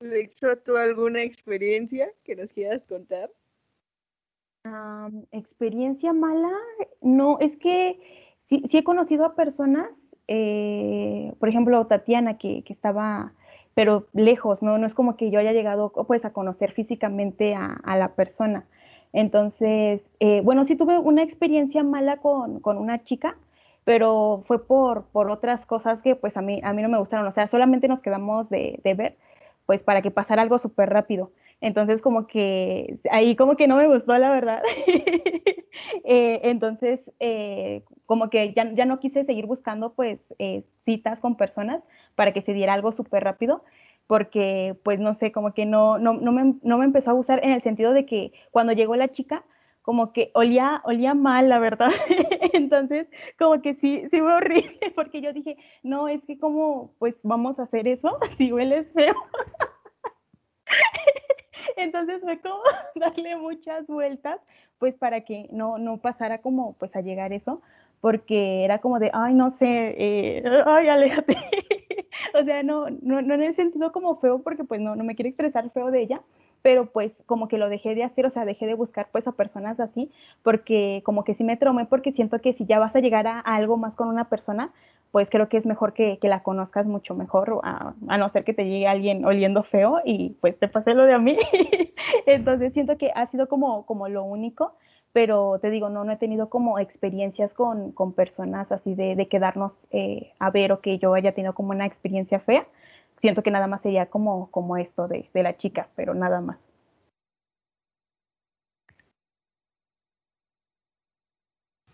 Lexo, 0.00 0.56
¿tú 0.64 0.76
alguna 0.76 1.22
experiencia 1.22 2.12
que 2.24 2.36
nos 2.36 2.52
quieras 2.52 2.84
contar? 2.86 3.30
experiencia 5.30 6.12
mala, 6.12 6.52
no, 7.00 7.38
es 7.38 7.56
que 7.56 8.00
sí, 8.42 8.62
sí 8.66 8.78
he 8.78 8.84
conocido 8.84 9.24
a 9.24 9.36
personas, 9.36 10.16
eh, 10.28 11.32
por 11.38 11.48
ejemplo, 11.48 11.86
Tatiana, 11.86 12.38
que, 12.38 12.62
que, 12.64 12.72
estaba, 12.72 13.32
pero 13.76 14.06
lejos, 14.14 14.62
¿no? 14.62 14.78
No 14.78 14.86
es 14.86 14.94
como 14.94 15.18
que 15.18 15.30
yo 15.30 15.38
haya 15.38 15.52
llegado 15.52 15.92
pues 16.06 16.24
a 16.24 16.32
conocer 16.32 16.72
físicamente 16.72 17.54
a, 17.54 17.96
la 17.98 18.14
persona. 18.14 18.64
Entonces, 19.12 20.02
eh, 20.18 20.40
bueno, 20.42 20.64
sí 20.64 20.76
tuve 20.76 20.98
una 20.98 21.22
experiencia 21.22 21.82
mala 21.84 22.16
con, 22.16 22.60
con 22.60 22.78
una 22.78 23.04
chica, 23.04 23.36
pero 23.84 24.42
fue 24.46 24.66
por, 24.66 25.04
por 25.12 25.30
otras 25.30 25.66
cosas 25.66 26.00
que 26.00 26.16
pues 26.16 26.38
a 26.38 26.40
mí, 26.40 26.58
a 26.64 26.72
mí 26.72 26.80
no 26.80 26.88
me 26.88 26.98
gustaron, 26.98 27.26
o 27.26 27.32
sea, 27.32 27.48
solamente 27.48 27.86
nos 27.86 28.00
quedamos 28.00 28.48
de, 28.48 28.80
de 28.82 28.94
ver 28.94 29.16
pues 29.66 29.82
para 29.82 30.00
que 30.00 30.10
pasara 30.10 30.40
algo 30.40 30.58
súper 30.58 30.88
rápido. 30.88 31.32
Entonces, 31.60 32.00
como 32.00 32.26
que 32.26 32.98
ahí 33.10 33.36
como 33.36 33.56
que 33.56 33.68
no 33.68 33.76
me 33.76 33.88
gustó, 33.88 34.16
la 34.16 34.30
verdad. 34.30 34.62
eh, 36.04 36.40
entonces, 36.44 37.12
eh, 37.20 37.82
como 38.06 38.30
que 38.30 38.54
ya, 38.54 38.72
ya, 38.72 38.86
no 38.86 39.00
quise 39.00 39.22
seguir 39.24 39.44
buscando 39.44 39.92
pues 39.92 40.26
citas 40.84 41.20
con 41.20 41.36
personas 41.36 41.82
para 42.16 42.32
que 42.32 42.42
se 42.42 42.52
diera 42.52 42.74
algo 42.74 42.90
súper 42.90 43.22
rápido, 43.22 43.62
porque 44.08 44.76
pues 44.82 44.98
no 44.98 45.14
sé, 45.14 45.30
como 45.30 45.54
que 45.54 45.66
no, 45.66 45.98
no, 45.98 46.14
no, 46.14 46.32
me, 46.32 46.54
no 46.62 46.78
me 46.78 46.84
empezó 46.84 47.10
a 47.10 47.14
gustar 47.14 47.44
en 47.44 47.52
el 47.52 47.62
sentido 47.62 47.92
de 47.92 48.06
que 48.06 48.32
cuando 48.50 48.72
llegó 48.72 48.96
la 48.96 49.08
chica, 49.08 49.44
como 49.86 50.12
que 50.12 50.32
olía, 50.34 50.82
olía 50.84 51.14
mal, 51.14 51.48
la 51.48 51.60
verdad. 51.60 51.90
Entonces, 52.52 53.06
como 53.38 53.62
que 53.62 53.74
sí, 53.74 54.02
sí 54.10 54.18
fue 54.18 54.34
horrible, 54.34 54.92
porque 54.96 55.20
yo 55.20 55.32
dije, 55.32 55.56
no, 55.84 56.08
es 56.08 56.24
que 56.24 56.40
como, 56.40 56.92
pues 56.98 57.14
vamos 57.22 57.60
a 57.60 57.62
hacer 57.62 57.86
eso, 57.86 58.18
si 58.36 58.52
hueles 58.52 58.90
feo. 58.92 59.14
Entonces 61.76 62.20
fue 62.20 62.40
como 62.40 62.62
darle 62.96 63.36
muchas 63.36 63.86
vueltas, 63.86 64.40
pues 64.78 64.96
para 64.96 65.20
que 65.20 65.46
no, 65.52 65.78
no 65.78 65.98
pasara 65.98 66.38
como, 66.38 66.72
pues 66.74 66.94
a 66.96 67.00
llegar 67.00 67.32
eso, 67.32 67.62
porque 68.00 68.64
era 68.64 68.80
como 68.80 68.98
de, 68.98 69.10
ay, 69.12 69.34
no 69.34 69.50
sé, 69.50 69.94
eh, 69.96 70.42
ay, 70.66 70.88
aléjate. 70.88 71.36
O 72.38 72.44
sea, 72.44 72.62
no, 72.62 72.86
no, 73.02 73.22
no 73.22 73.34
en 73.34 73.42
el 73.42 73.54
sentido 73.54 73.92
como 73.92 74.16
feo, 74.16 74.40
porque 74.42 74.64
pues 74.64 74.80
no, 74.80 74.96
no 74.96 75.04
me 75.04 75.14
quiero 75.14 75.28
expresar 75.28 75.70
feo 75.70 75.90
de 75.90 76.02
ella, 76.02 76.20
pero 76.62 76.86
pues 76.86 77.22
como 77.26 77.48
que 77.48 77.58
lo 77.58 77.68
dejé 77.68 77.94
de 77.94 78.04
hacer, 78.04 78.26
o 78.26 78.30
sea, 78.30 78.44
dejé 78.44 78.66
de 78.66 78.74
buscar 78.74 79.08
pues 79.12 79.26
a 79.28 79.32
personas 79.32 79.78
así, 79.80 80.10
porque 80.42 81.02
como 81.04 81.24
que 81.24 81.34
sí 81.34 81.44
me 81.44 81.56
tromé, 81.56 81.86
porque 81.86 82.12
siento 82.12 82.40
que 82.40 82.52
si 82.52 82.66
ya 82.66 82.78
vas 82.78 82.96
a 82.96 83.00
llegar 83.00 83.26
a, 83.26 83.40
algo 83.40 83.76
más 83.76 83.94
con 83.94 84.08
una 84.08 84.28
persona, 84.28 84.72
pues 85.12 85.30
creo 85.30 85.48
que 85.48 85.56
es 85.56 85.66
mejor 85.66 85.92
que, 85.92 86.18
que 86.18 86.28
la 86.28 86.42
conozcas 86.42 86.86
mucho 86.86 87.14
mejor, 87.14 87.60
a, 87.62 87.94
a, 88.08 88.18
no 88.18 88.28
ser 88.30 88.44
que 88.44 88.52
te 88.52 88.64
llegue 88.64 88.88
alguien 88.88 89.24
oliendo 89.24 89.62
feo 89.62 90.00
y 90.04 90.30
pues 90.40 90.58
te 90.58 90.68
pase 90.68 90.94
lo 90.94 91.04
de 91.04 91.14
a 91.14 91.18
mí. 91.18 91.38
Entonces 92.26 92.72
siento 92.72 92.98
que 92.98 93.12
ha 93.14 93.26
sido 93.26 93.48
como, 93.48 93.86
como 93.86 94.08
lo 94.08 94.24
único, 94.24 94.74
pero 95.16 95.58
te 95.60 95.70
digo, 95.70 95.88
no, 95.88 96.04
no 96.04 96.12
he 96.12 96.18
tenido 96.18 96.50
como 96.50 96.78
experiencias 96.78 97.54
con, 97.54 97.90
con 97.92 98.12
personas 98.12 98.70
así 98.70 98.94
de, 98.94 99.16
de 99.16 99.28
quedarnos 99.28 99.72
eh, 99.90 100.34
a 100.38 100.50
ver 100.50 100.72
o 100.72 100.82
que 100.82 100.98
yo 100.98 101.14
haya 101.14 101.32
tenido 101.32 101.54
como 101.54 101.70
una 101.70 101.86
experiencia 101.86 102.38
fea 102.38 102.66
siento 103.22 103.42
que 103.42 103.50
nada 103.50 103.66
más 103.66 103.80
sería 103.80 104.10
como, 104.10 104.50
como 104.50 104.76
esto 104.76 105.08
de, 105.08 105.30
de 105.32 105.42
la 105.42 105.56
chica, 105.56 105.88
pero 105.96 106.12
nada 106.12 106.42
más. 106.42 106.65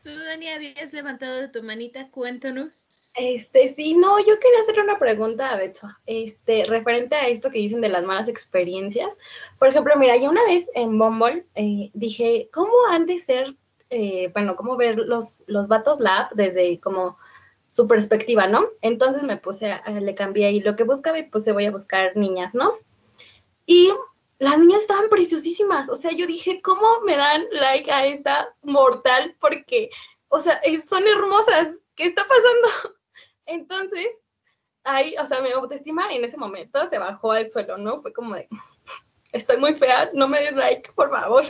Tú, 0.03 0.11
Dani, 0.11 0.49
habías 0.49 0.93
levantado 0.93 1.51
tu 1.53 1.63
manita, 1.63 2.09
cuéntanos. 2.11 2.89
Este, 3.15 3.69
sí, 3.69 3.95
no, 3.95 4.19
yo 4.19 4.39
quería 4.41 4.61
hacerle 4.61 4.83
una 4.83 4.99
pregunta 4.99 5.51
a 5.51 5.57
Beto, 5.57 5.89
este, 6.07 6.65
referente 6.67 7.15
a 7.15 7.29
esto 7.29 7.51
que 7.51 7.59
dicen 7.59 7.81
de 7.81 7.89
las 7.89 8.05
malas 8.05 8.29
experiencias. 8.29 9.17
Por 9.61 9.69
ejemplo, 9.69 9.95
mira, 9.97 10.17
yo 10.17 10.29
una 10.29 10.45
vez 10.45 10.69
en 10.75 10.99
Bumble 10.99 11.45
eh, 11.55 11.91
dije, 11.95 12.49
¿cómo 12.53 12.73
han 12.91 13.07
de 13.07 13.19
ser, 13.19 13.55
eh, 13.91 14.31
bueno, 14.33 14.57
cómo 14.57 14.77
ver 14.77 14.99
los, 14.99 15.45
los 15.47 15.69
vatos 15.69 16.01
lab 16.01 16.31
desde 16.35 16.81
como 16.81 17.17
su 17.73 17.87
perspectiva, 17.87 18.49
¿no? 18.49 18.67
Entonces 18.81 19.23
me 19.23 19.37
puse, 19.37 19.71
a, 19.71 19.89
le 19.89 20.15
cambié 20.17 20.47
ahí 20.47 20.61
lo 20.61 20.75
que 20.75 20.85
buscaba 20.85 21.19
y 21.19 21.31
puse 21.31 21.53
voy 21.53 21.67
a 21.67 21.71
buscar 21.71 22.17
niñas, 22.17 22.55
¿no? 22.55 22.73
Y 23.67 23.93
las 24.43 24.59
niñas 24.59 24.83
estaban 24.83 25.09
preciosísimas, 25.09 25.89
o 25.89 25.95
sea, 25.95 26.11
yo 26.11 26.27
dije, 26.27 26.61
¿cómo 26.63 27.01
me 27.05 27.17
dan 27.17 27.45
like 27.53 27.93
a 27.93 28.07
esta 28.07 28.53
mortal? 28.63 29.37
Porque, 29.39 29.89
o 30.27 30.41
sea, 30.41 30.61
son 30.91 31.07
hermosas, 31.07 31.79
¿qué 31.95 32.07
está 32.07 32.23
pasando? 32.27 32.99
Entonces, 33.47 34.09
ahí, 34.83 35.15
o 35.21 35.27
sea, 35.27 35.43
mi 35.43 35.53
autoestima 35.53 36.13
en 36.13 36.25
ese 36.25 36.37
momento 36.37 36.89
se 36.91 36.99
bajó 36.99 37.31
al 37.31 37.49
suelo, 37.51 37.79
¿no? 37.79 38.03
Fue 38.03 38.13
como 38.13 38.35
de, 38.35 38.49
estoy 39.33 39.59
muy 39.59 39.75
fea, 39.75 40.11
no 40.13 40.27
me 40.27 40.41
des 40.41 40.57
like, 40.57 40.91
por 40.91 41.09
favor. 41.09 41.45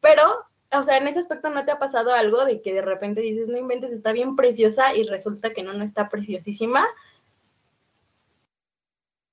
Pero 0.00 0.22
o 0.70 0.82
sea, 0.84 0.98
en 0.98 1.08
ese 1.08 1.18
aspecto 1.18 1.50
no 1.50 1.64
te 1.64 1.72
ha 1.72 1.80
pasado 1.80 2.12
algo 2.12 2.44
de 2.44 2.62
que 2.62 2.74
de 2.74 2.82
repente 2.82 3.22
dices, 3.22 3.48
no 3.48 3.56
inventes, 3.56 3.90
está 3.90 4.12
bien 4.12 4.36
preciosa 4.36 4.94
y 4.94 5.02
resulta 5.02 5.52
que 5.52 5.64
no, 5.64 5.72
no 5.72 5.82
está 5.82 6.08
preciosísima. 6.08 6.86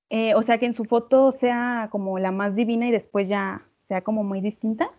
Eh, 0.10 0.36
o 0.36 0.44
sea, 0.44 0.58
que 0.58 0.66
en 0.66 0.74
su 0.74 0.86
foto 0.86 1.32
sea 1.32 1.90
como 1.92 2.20
la 2.20 2.32
más 2.32 2.56
divina 2.56 2.88
y 2.88 2.92
después 2.92 3.28
ya 3.28 3.66
sea 3.88 4.02
como 4.02 4.24
muy 4.24 4.42
distinta. 4.42 4.92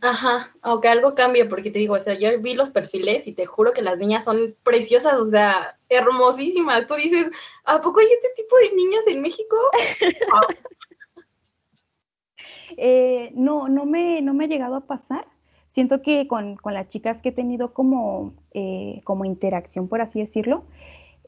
Ajá, 0.00 0.50
aunque 0.62 0.88
algo 0.88 1.14
cambie, 1.14 1.44
porque 1.46 1.70
te 1.70 1.80
digo, 1.80 1.94
o 1.94 1.98
sea, 1.98 2.14
yo 2.14 2.40
vi 2.40 2.54
los 2.54 2.70
perfiles 2.70 3.26
y 3.26 3.32
te 3.32 3.46
juro 3.46 3.72
que 3.72 3.82
las 3.82 3.98
niñas 3.98 4.24
son 4.24 4.54
preciosas, 4.62 5.14
o 5.14 5.24
sea, 5.24 5.76
hermosísimas. 5.88 6.86
Tú 6.86 6.94
dices, 6.94 7.28
¿a 7.64 7.80
poco 7.80 8.00
hay 8.00 8.06
este 8.06 8.28
tipo 8.36 8.56
de 8.58 8.76
niñas 8.76 9.06
en 9.08 9.20
México? 9.20 9.56
eh, 12.76 13.32
no, 13.34 13.68
no 13.68 13.86
me, 13.86 14.22
no 14.22 14.34
me 14.34 14.44
ha 14.44 14.48
llegado 14.48 14.76
a 14.76 14.86
pasar 14.86 15.26
siento 15.68 16.02
que 16.02 16.26
con, 16.26 16.56
con, 16.56 16.74
las 16.74 16.88
chicas 16.88 17.22
que 17.22 17.28
he 17.28 17.32
tenido 17.32 17.72
como, 17.72 18.34
eh, 18.52 19.00
como 19.04 19.24
interacción, 19.24 19.88
por 19.88 20.00
así 20.00 20.20
decirlo, 20.20 20.64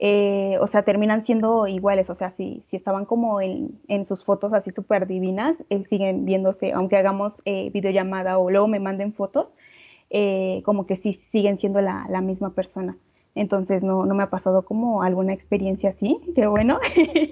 eh, 0.02 0.56
o 0.60 0.66
sea, 0.66 0.82
terminan 0.82 1.24
siendo 1.24 1.66
iguales, 1.66 2.08
o 2.08 2.14
sea, 2.14 2.30
si, 2.30 2.62
si 2.64 2.76
estaban 2.76 3.04
como 3.04 3.42
en, 3.42 4.06
sus 4.06 4.24
fotos 4.24 4.54
así 4.54 4.70
súper 4.70 5.06
divinas, 5.06 5.56
eh, 5.68 5.84
siguen 5.84 6.24
viéndose, 6.24 6.72
aunque 6.72 6.96
hagamos 6.96 7.42
eh, 7.44 7.68
videollamada 7.70 8.38
o 8.38 8.50
luego 8.50 8.66
me 8.66 8.80
manden 8.80 9.12
fotos, 9.12 9.48
eh, 10.08 10.62
como 10.64 10.86
que 10.86 10.96
sí 10.96 11.12
siguen 11.12 11.58
siendo 11.58 11.82
la, 11.82 12.06
la 12.08 12.22
misma 12.22 12.54
persona. 12.54 12.96
Entonces 13.34 13.82
no, 13.82 14.06
no, 14.06 14.14
me 14.14 14.22
ha 14.22 14.30
pasado 14.30 14.64
como 14.64 15.02
alguna 15.02 15.34
experiencia 15.34 15.90
así, 15.90 16.18
qué 16.34 16.46
bueno, 16.46 16.80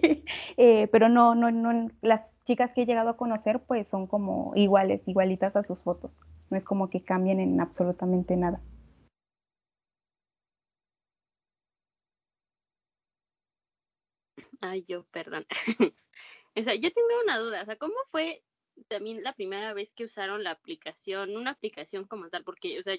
pero 0.56 1.08
no, 1.08 1.34
no, 1.34 1.50
no, 1.50 1.88
las 2.02 2.26
chicas 2.44 2.72
que 2.72 2.82
he 2.82 2.86
llegado 2.86 3.08
a 3.08 3.16
conocer 3.16 3.60
pues 3.60 3.88
son 3.88 4.06
como 4.06 4.52
iguales, 4.56 5.08
igualitas 5.08 5.56
a 5.56 5.62
sus 5.62 5.82
fotos, 5.82 6.20
no 6.50 6.58
es 6.58 6.64
como 6.64 6.90
que 6.90 7.00
cambien 7.00 7.40
en 7.40 7.60
absolutamente 7.60 8.36
nada. 8.36 8.60
Ay, 14.60 14.84
yo, 14.88 15.04
perdón. 15.06 15.46
o 16.56 16.62
sea, 16.62 16.74
yo 16.74 16.90
tengo 16.92 17.08
una 17.24 17.38
duda, 17.38 17.62
o 17.62 17.64
sea, 17.64 17.76
¿cómo 17.76 17.94
fue 18.10 18.44
también 18.88 19.22
la 19.22 19.34
primera 19.34 19.72
vez 19.74 19.92
que 19.94 20.04
usaron 20.04 20.44
la 20.44 20.52
aplicación, 20.52 21.36
una 21.36 21.52
aplicación 21.52 22.06
como 22.06 22.28
tal? 22.30 22.44
Porque, 22.44 22.78
o 22.78 22.82
sea, 22.82 22.96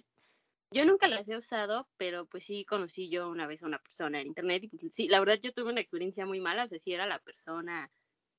yo 0.72 0.86
nunca 0.86 1.08
las 1.08 1.28
he 1.30 1.38
usado, 1.38 1.88
pero 1.98 2.26
pues 2.28 2.46
sí 2.46 2.66
conocí 2.66 3.10
yo 3.10 3.30
una 3.30 3.48
vez 3.48 3.64
a 3.64 3.68
una 3.68 3.80
persona 3.80 4.22
en 4.22 4.28
internet 4.28 4.64
pues, 4.70 4.94
sí, 4.94 5.08
la 5.08 5.20
verdad 5.20 5.40
yo 5.42 5.54
tuve 5.54 5.72
una 5.72 5.82
experiencia 5.82 6.26
muy 6.26 6.40
mala, 6.40 6.66
o 6.66 6.68
sea, 6.68 6.80
sí 6.80 6.94
era 6.94 7.08
la 7.08 7.20
persona 7.20 7.92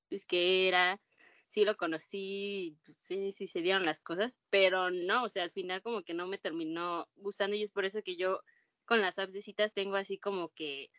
pues 0.09 0.27
que 0.27 0.69
era, 0.69 1.01
sí 1.49 1.65
lo 1.65 1.77
conocí, 1.77 2.79
pues, 2.85 2.99
sí, 3.09 3.33
sí 3.33 3.47
se 3.49 3.63
dieron 3.63 3.85
las 3.85 4.01
cosas, 4.01 4.39
pero 4.51 4.91
no, 4.91 5.25
o 5.25 5.29
sea, 5.29 5.45
al 5.45 5.53
final 5.53 5.83
como 5.83 6.03
que 6.05 6.15
no 6.15 6.27
me 6.29 6.39
terminó 6.39 7.09
gustando 7.17 7.57
y 7.57 7.63
es 7.63 7.73
por 7.73 7.85
eso 7.85 8.03
que 8.03 8.17
yo 8.17 8.41
con 8.87 9.01
las 9.01 9.19
apps 9.19 9.33
de 9.33 9.43
citas 9.43 9.75
tengo 9.75 9.97
así 9.97 10.19
como 10.19 10.51
que 10.51 10.91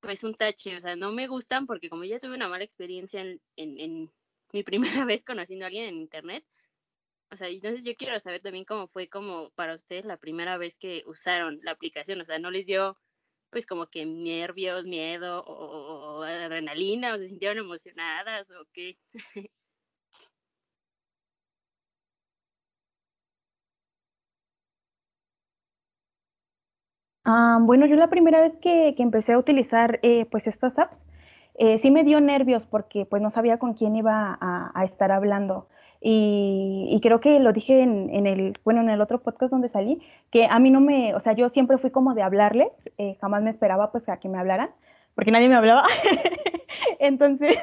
pues 0.00 0.24
un 0.24 0.34
tache, 0.34 0.76
o 0.76 0.80
sea, 0.80 0.96
no 0.96 1.12
me 1.12 1.26
gustan 1.28 1.66
porque 1.66 1.90
como 1.90 2.04
ya 2.04 2.20
tuve 2.20 2.34
una 2.36 2.48
mala 2.48 2.64
experiencia 2.64 3.20
en, 3.20 3.40
en, 3.56 3.78
en 3.80 4.10
mi 4.52 4.62
primera 4.62 5.04
vez 5.04 5.24
conociendo 5.24 5.64
a 5.64 5.68
alguien 5.68 5.88
en 5.88 5.96
internet, 5.96 6.44
o 7.30 7.36
sea, 7.36 7.48
entonces 7.48 7.84
yo 7.84 7.94
quiero 7.94 8.18
saber 8.20 8.40
también 8.40 8.64
cómo 8.64 8.88
fue 8.88 9.08
como 9.08 9.50
para 9.50 9.74
ustedes 9.74 10.04
la 10.06 10.16
primera 10.16 10.56
vez 10.56 10.78
que 10.78 11.02
usaron 11.06 11.60
la 11.62 11.72
aplicación, 11.72 12.20
o 12.20 12.24
sea, 12.24 12.38
no 12.38 12.50
les 12.50 12.66
dio 12.66 12.98
pues 13.50 13.66
como 13.66 13.88
que 13.88 14.04
nervios, 14.06 14.84
miedo 14.84 15.42
o, 15.46 16.22
adrenalina, 16.22 17.14
o 17.14 17.18
se 17.18 17.28
sintieron 17.28 17.58
emocionadas 17.58 18.50
o 18.50 18.66
qué. 18.72 18.98
Ah, 27.30 27.58
bueno, 27.60 27.84
yo 27.84 27.96
la 27.96 28.08
primera 28.08 28.40
vez 28.40 28.56
que, 28.56 28.94
empecé 28.96 29.34
a 29.34 29.38
utilizar 29.38 30.00
eh, 30.02 30.24
pues 30.30 30.46
estas 30.46 30.78
apps, 30.78 31.06
eh, 31.58 31.78
sí 31.78 31.90
me 31.90 32.02
dio 32.02 32.22
nervios 32.22 32.64
porque 32.64 33.04
pues 33.04 33.20
no 33.20 33.28
sabía 33.30 33.58
con 33.58 33.74
quién 33.74 33.96
iba 33.96 34.38
a 34.40 34.84
estar 34.84 35.12
hablando. 35.12 35.68
Y, 36.00 36.98
creo 37.02 37.20
que 37.20 37.38
lo 37.38 37.52
dije 37.52 37.82
en, 37.82 38.26
el, 38.26 38.58
bueno, 38.64 38.80
en 38.80 38.88
el 38.88 39.02
otro 39.02 39.20
podcast 39.20 39.50
donde 39.50 39.68
salí, 39.68 40.00
que 40.30 40.46
a 40.46 40.58
mí 40.58 40.70
no 40.70 40.80
me, 40.80 41.14
o 41.14 41.20
sea, 41.20 41.34
yo 41.34 41.50
siempre 41.50 41.76
fui 41.76 41.90
como 41.90 42.14
de 42.14 42.22
hablarles, 42.22 42.88
eh, 42.98 43.16
jamás 43.20 43.42
me 43.42 43.50
esperaba 43.50 43.90
pues 43.92 44.08
a 44.08 44.18
que 44.18 44.30
me 44.30 44.38
hablaran, 44.38 44.70
porque 45.14 45.30
nadie 45.30 45.50
me 45.50 45.56
hablaba. 45.56 45.84
Entonces, 46.98 47.56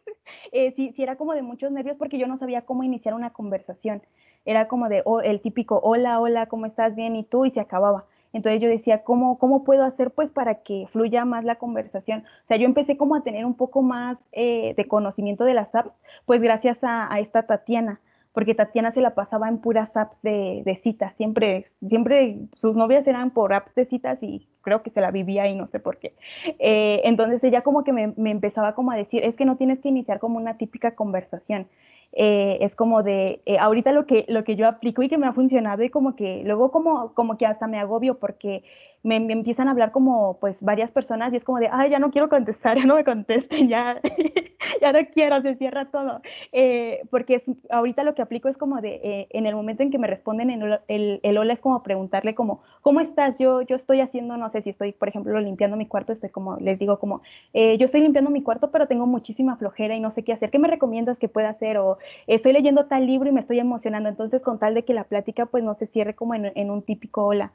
eh, 0.52 0.72
sí, 0.76 0.92
sí 0.96 1.02
era 1.02 1.16
como 1.16 1.34
de 1.34 1.42
muchos 1.42 1.72
nervios 1.72 1.96
porque 1.98 2.18
yo 2.18 2.26
no 2.26 2.38
sabía 2.38 2.62
cómo 2.62 2.84
iniciar 2.84 3.14
una 3.14 3.34
conversación. 3.34 4.02
Era 4.46 4.68
como 4.68 4.88
de 4.88 5.02
oh, 5.04 5.20
el 5.20 5.40
típico, 5.40 5.78
hola, 5.82 6.20
hola, 6.20 6.46
¿cómo 6.46 6.64
estás? 6.64 6.94
Bien, 6.94 7.16
¿y 7.16 7.24
tú? 7.24 7.44
Y 7.44 7.50
se 7.50 7.60
acababa. 7.60 8.06
Entonces 8.32 8.60
yo 8.60 8.68
decía, 8.68 9.02
¿cómo, 9.02 9.38
¿cómo 9.38 9.64
puedo 9.64 9.84
hacer 9.84 10.10
pues 10.10 10.30
para 10.30 10.56
que 10.56 10.86
fluya 10.92 11.24
más 11.24 11.44
la 11.44 11.56
conversación? 11.56 12.24
O 12.44 12.46
sea, 12.46 12.56
yo 12.56 12.66
empecé 12.66 12.96
como 12.96 13.14
a 13.14 13.22
tener 13.22 13.44
un 13.44 13.54
poco 13.54 13.82
más 13.82 14.24
eh, 14.32 14.74
de 14.76 14.86
conocimiento 14.86 15.44
de 15.44 15.54
las 15.54 15.74
apps, 15.74 15.96
pues 16.26 16.42
gracias 16.42 16.80
a, 16.82 17.08
esta 17.18 17.42
Tatiana, 17.42 18.00
porque 18.32 18.54
Tatiana 18.54 18.92
se 18.92 19.00
la 19.00 19.14
pasaba 19.14 19.48
en 19.48 19.58
puras 19.58 19.96
apps 19.96 20.16
de, 20.22 20.80
citas, 20.82 21.14
siempre, 21.16 21.66
siempre 21.86 22.38
sus 22.54 22.76
novias 22.76 23.06
eran 23.06 23.30
por 23.30 23.52
apps 23.52 23.74
de 23.74 23.84
citas 23.84 24.22
y 24.22 24.46
creo 24.62 24.82
que 24.82 24.90
se 24.90 25.00
la 25.00 25.10
vivía 25.10 25.48
y 25.48 25.54
no 25.54 25.66
sé 25.66 25.80
por 25.80 25.98
qué. 25.98 26.14
Eh, 26.58 27.00
entonces 27.04 27.42
ella 27.42 27.62
como 27.62 27.82
que 27.82 27.92
me, 27.92 28.14
me 28.16 28.30
empezaba 28.30 28.74
como 28.74 28.92
a 28.92 28.96
decir, 28.96 29.24
es 29.24 29.36
que 29.36 29.44
no 29.44 29.56
tienes 29.56 29.80
que 29.80 29.88
iniciar 29.88 30.20
como 30.20 30.36
una 30.36 30.56
típica 30.56 30.94
conversación, 30.94 31.66
eh, 32.12 32.58
es 32.60 32.74
como 32.74 33.02
de, 33.02 33.40
eh, 33.46 33.58
ahorita 33.58 33.92
lo 33.92 34.06
que, 34.06 34.24
lo 34.28 34.44
que 34.44 34.56
yo 34.56 34.66
aplico 34.66 35.02
y 35.02 35.08
que 35.08 35.18
me 35.18 35.26
ha 35.26 35.32
funcionado 35.32 35.82
y 35.82 35.90
como 35.90 36.16
que 36.16 36.42
luego 36.44 36.70
como, 36.70 37.14
como 37.14 37.38
que 37.38 37.46
hasta 37.46 37.66
me 37.66 37.78
agobio 37.78 38.18
porque 38.18 38.64
me, 39.02 39.16
empiezan 39.16 39.68
a 39.68 39.70
hablar 39.70 39.92
como 39.92 40.38
pues 40.40 40.62
varias 40.62 40.90
personas 40.90 41.32
y 41.32 41.36
es 41.36 41.44
como 41.44 41.58
de, 41.58 41.68
ay, 41.72 41.90
ya 41.90 41.98
no 41.98 42.10
quiero 42.10 42.28
contestar, 42.28 42.76
ya 42.78 42.84
no 42.84 42.96
me 42.96 43.04
contesten, 43.04 43.68
ya, 43.68 44.00
ya 44.80 44.92
no 44.92 44.98
quiero, 45.12 45.40
se 45.42 45.54
cierra 45.56 45.90
todo. 45.90 46.20
Eh, 46.52 47.00
porque 47.10 47.36
es, 47.36 47.44
ahorita 47.70 48.04
lo 48.04 48.14
que 48.14 48.22
aplico 48.22 48.48
es 48.48 48.58
como 48.58 48.80
de, 48.80 49.00
eh, 49.02 49.26
en 49.30 49.46
el 49.46 49.54
momento 49.54 49.82
en 49.82 49.90
que 49.90 49.98
me 49.98 50.06
responden 50.06 50.50
en 50.50 50.62
el, 50.88 51.20
el, 51.22 51.38
hola 51.38 51.52
es 51.52 51.60
como 51.60 51.82
preguntarle 51.82 52.34
como, 52.34 52.62
¿cómo 52.82 53.00
estás? 53.00 53.38
Yo, 53.38 53.62
yo 53.62 53.76
estoy 53.76 54.00
haciendo, 54.00 54.36
no 54.36 54.50
sé 54.50 54.62
si 54.62 54.70
estoy, 54.70 54.92
por 54.92 55.08
ejemplo, 55.08 55.38
limpiando 55.40 55.76
mi 55.76 55.86
cuarto, 55.86 56.12
estoy 56.12 56.30
como, 56.30 56.56
les 56.56 56.78
digo 56.78 56.98
como, 56.98 57.22
eh, 57.54 57.78
yo 57.78 57.86
estoy 57.86 58.02
limpiando 58.02 58.30
mi 58.30 58.42
cuarto, 58.42 58.70
pero 58.70 58.86
tengo 58.86 59.06
muchísima 59.06 59.56
flojera 59.56 59.94
y 59.94 60.00
no 60.00 60.10
sé 60.10 60.24
qué 60.24 60.32
hacer, 60.32 60.50
¿qué 60.50 60.58
me 60.58 60.68
recomiendas 60.68 61.18
que 61.18 61.28
pueda 61.28 61.48
hacer? 61.48 61.78
O 61.78 61.98
estoy 62.26 62.52
leyendo 62.52 62.86
tal 62.86 63.06
libro 63.06 63.28
y 63.28 63.32
me 63.32 63.40
estoy 63.40 63.58
emocionando, 63.58 64.08
entonces 64.08 64.42
con 64.42 64.58
tal 64.58 64.74
de 64.74 64.84
que 64.84 64.94
la 64.94 65.04
plática 65.04 65.46
pues 65.46 65.64
no 65.64 65.74
se 65.74 65.86
cierre 65.86 66.14
como 66.14 66.34
en, 66.34 66.70
un 66.70 66.82
típico 66.82 67.24
hola. 67.26 67.52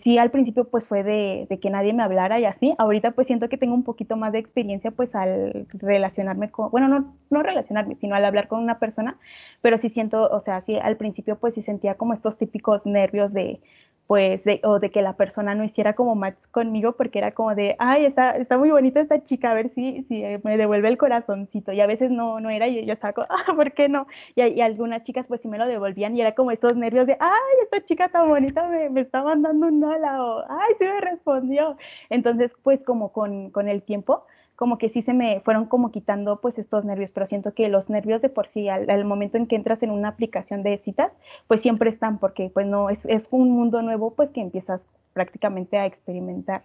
sí, 0.00 0.18
al 0.18 0.30
principio 0.30 0.64
pues 0.64 0.86
fue 0.86 1.02
de, 1.02 1.58
que 1.60 1.70
nadie 1.70 1.92
me 1.92 2.02
hablara 2.02 2.38
y 2.40 2.44
así. 2.44 2.74
Ahorita 2.78 3.12
pues 3.12 3.26
siento 3.26 3.48
que 3.48 3.58
tengo 3.58 3.74
un 3.74 3.84
poquito 3.84 4.16
más 4.16 4.32
de 4.32 4.38
experiencia 4.38 4.90
pues 4.90 5.14
al 5.14 5.66
relacionarme 5.72 6.50
con, 6.50 6.70
bueno, 6.70 6.88
no, 6.88 7.14
no 7.30 7.42
relacionarme, 7.42 7.96
sino 7.96 8.14
al 8.14 8.24
hablar 8.24 8.48
con 8.48 8.60
una 8.60 8.78
persona, 8.78 9.16
pero 9.62 9.78
sí 9.78 9.88
siento, 9.88 10.28
o 10.30 10.40
sea, 10.40 10.60
sí 10.60 10.76
al 10.76 10.96
principio 10.96 11.36
pues 11.38 11.54
sí 11.54 11.62
sentía 11.62 11.94
como 11.94 12.12
estos 12.14 12.38
típicos 12.38 12.86
nervios 12.86 13.32
de, 13.32 13.60
pues, 14.08 14.42
o 14.64 14.78
de 14.80 14.90
que 14.90 15.02
la 15.02 15.16
persona 15.16 15.54
no 15.54 15.64
hiciera 15.64 15.92
como 15.94 16.14
match 16.14 16.46
conmigo 16.50 16.92
porque 16.92 17.18
era 17.18 17.32
como 17.32 17.54
de, 17.54 17.76
ay, 17.78 18.06
está, 18.06 18.30
está 18.38 18.56
muy 18.56 18.70
bonita 18.70 19.00
esta 19.00 19.22
chica, 19.22 19.50
a 19.50 19.54
ver 19.54 19.68
si, 19.74 20.02
si 20.04 20.24
me 20.44 20.56
devuelve 20.56 20.88
el 20.88 20.96
corazoncito. 20.96 21.72
Y 21.72 21.80
a 21.82 21.86
veces 21.86 22.10
no, 22.10 22.40
no 22.40 22.48
era 22.48 22.68
y 22.68 22.86
yo 22.86 22.92
estaba 22.94 23.12
como, 23.12 23.26
ah, 23.30 23.54
¿por 23.54 23.72
qué 23.72 23.88
no? 23.90 24.06
Y, 24.34 24.42
y, 24.42 24.60
algunas 24.62 25.02
chicas 25.02 25.26
pues 25.28 25.42
sí 25.42 25.48
me 25.48 25.58
lo 25.58 25.66
devolvían 25.66 26.16
y 26.16 26.22
era 26.22 26.34
como 26.34 26.50
estos 26.52 26.74
nervios 26.74 27.06
de, 27.06 27.18
ay, 27.20 27.54
esta 27.64 27.84
chica 27.84 28.08
tan 28.08 28.28
bonita 28.28 28.66
me, 28.68 28.88
me 28.88 29.02
está 29.02 29.22
mandando 29.22 29.66
un 29.66 29.84
hola 29.84 30.24
o, 30.24 30.42
ay, 30.48 30.74
sí 30.78 30.86
me 30.86 31.00
respondió. 31.02 31.76
Entonces, 32.08 32.56
pues 32.62 32.84
como 32.84 33.12
con, 33.12 33.50
con 33.50 33.68
el 33.68 33.82
tiempo 33.82 34.24
como 34.58 34.76
que 34.76 34.88
sí 34.88 35.02
se 35.02 35.14
me 35.14 35.40
fueron 35.42 35.66
como 35.66 35.92
quitando 35.92 36.40
pues 36.40 36.58
estos 36.58 36.84
nervios, 36.84 37.12
pero 37.14 37.28
siento 37.28 37.54
que 37.54 37.68
los 37.68 37.88
nervios 37.88 38.20
de 38.20 38.28
por 38.28 38.48
sí 38.48 38.68
al, 38.68 39.04
momento 39.04 39.36
en 39.36 39.46
que 39.46 39.54
entras 39.54 39.84
en 39.84 39.92
una 39.92 40.08
aplicación 40.08 40.64
de 40.64 40.78
citas, 40.78 41.16
pues 41.46 41.62
siempre 41.62 41.88
están 41.88 42.18
porque 42.18 42.50
pues 42.52 42.66
no, 42.66 42.90
es, 42.90 43.04
es 43.04 43.28
un 43.30 43.50
mundo 43.52 43.82
nuevo 43.82 44.16
pues 44.16 44.30
que 44.30 44.40
empiezas 44.40 44.88
prácticamente 45.12 45.78
a 45.78 45.86
experimentar. 45.86 46.64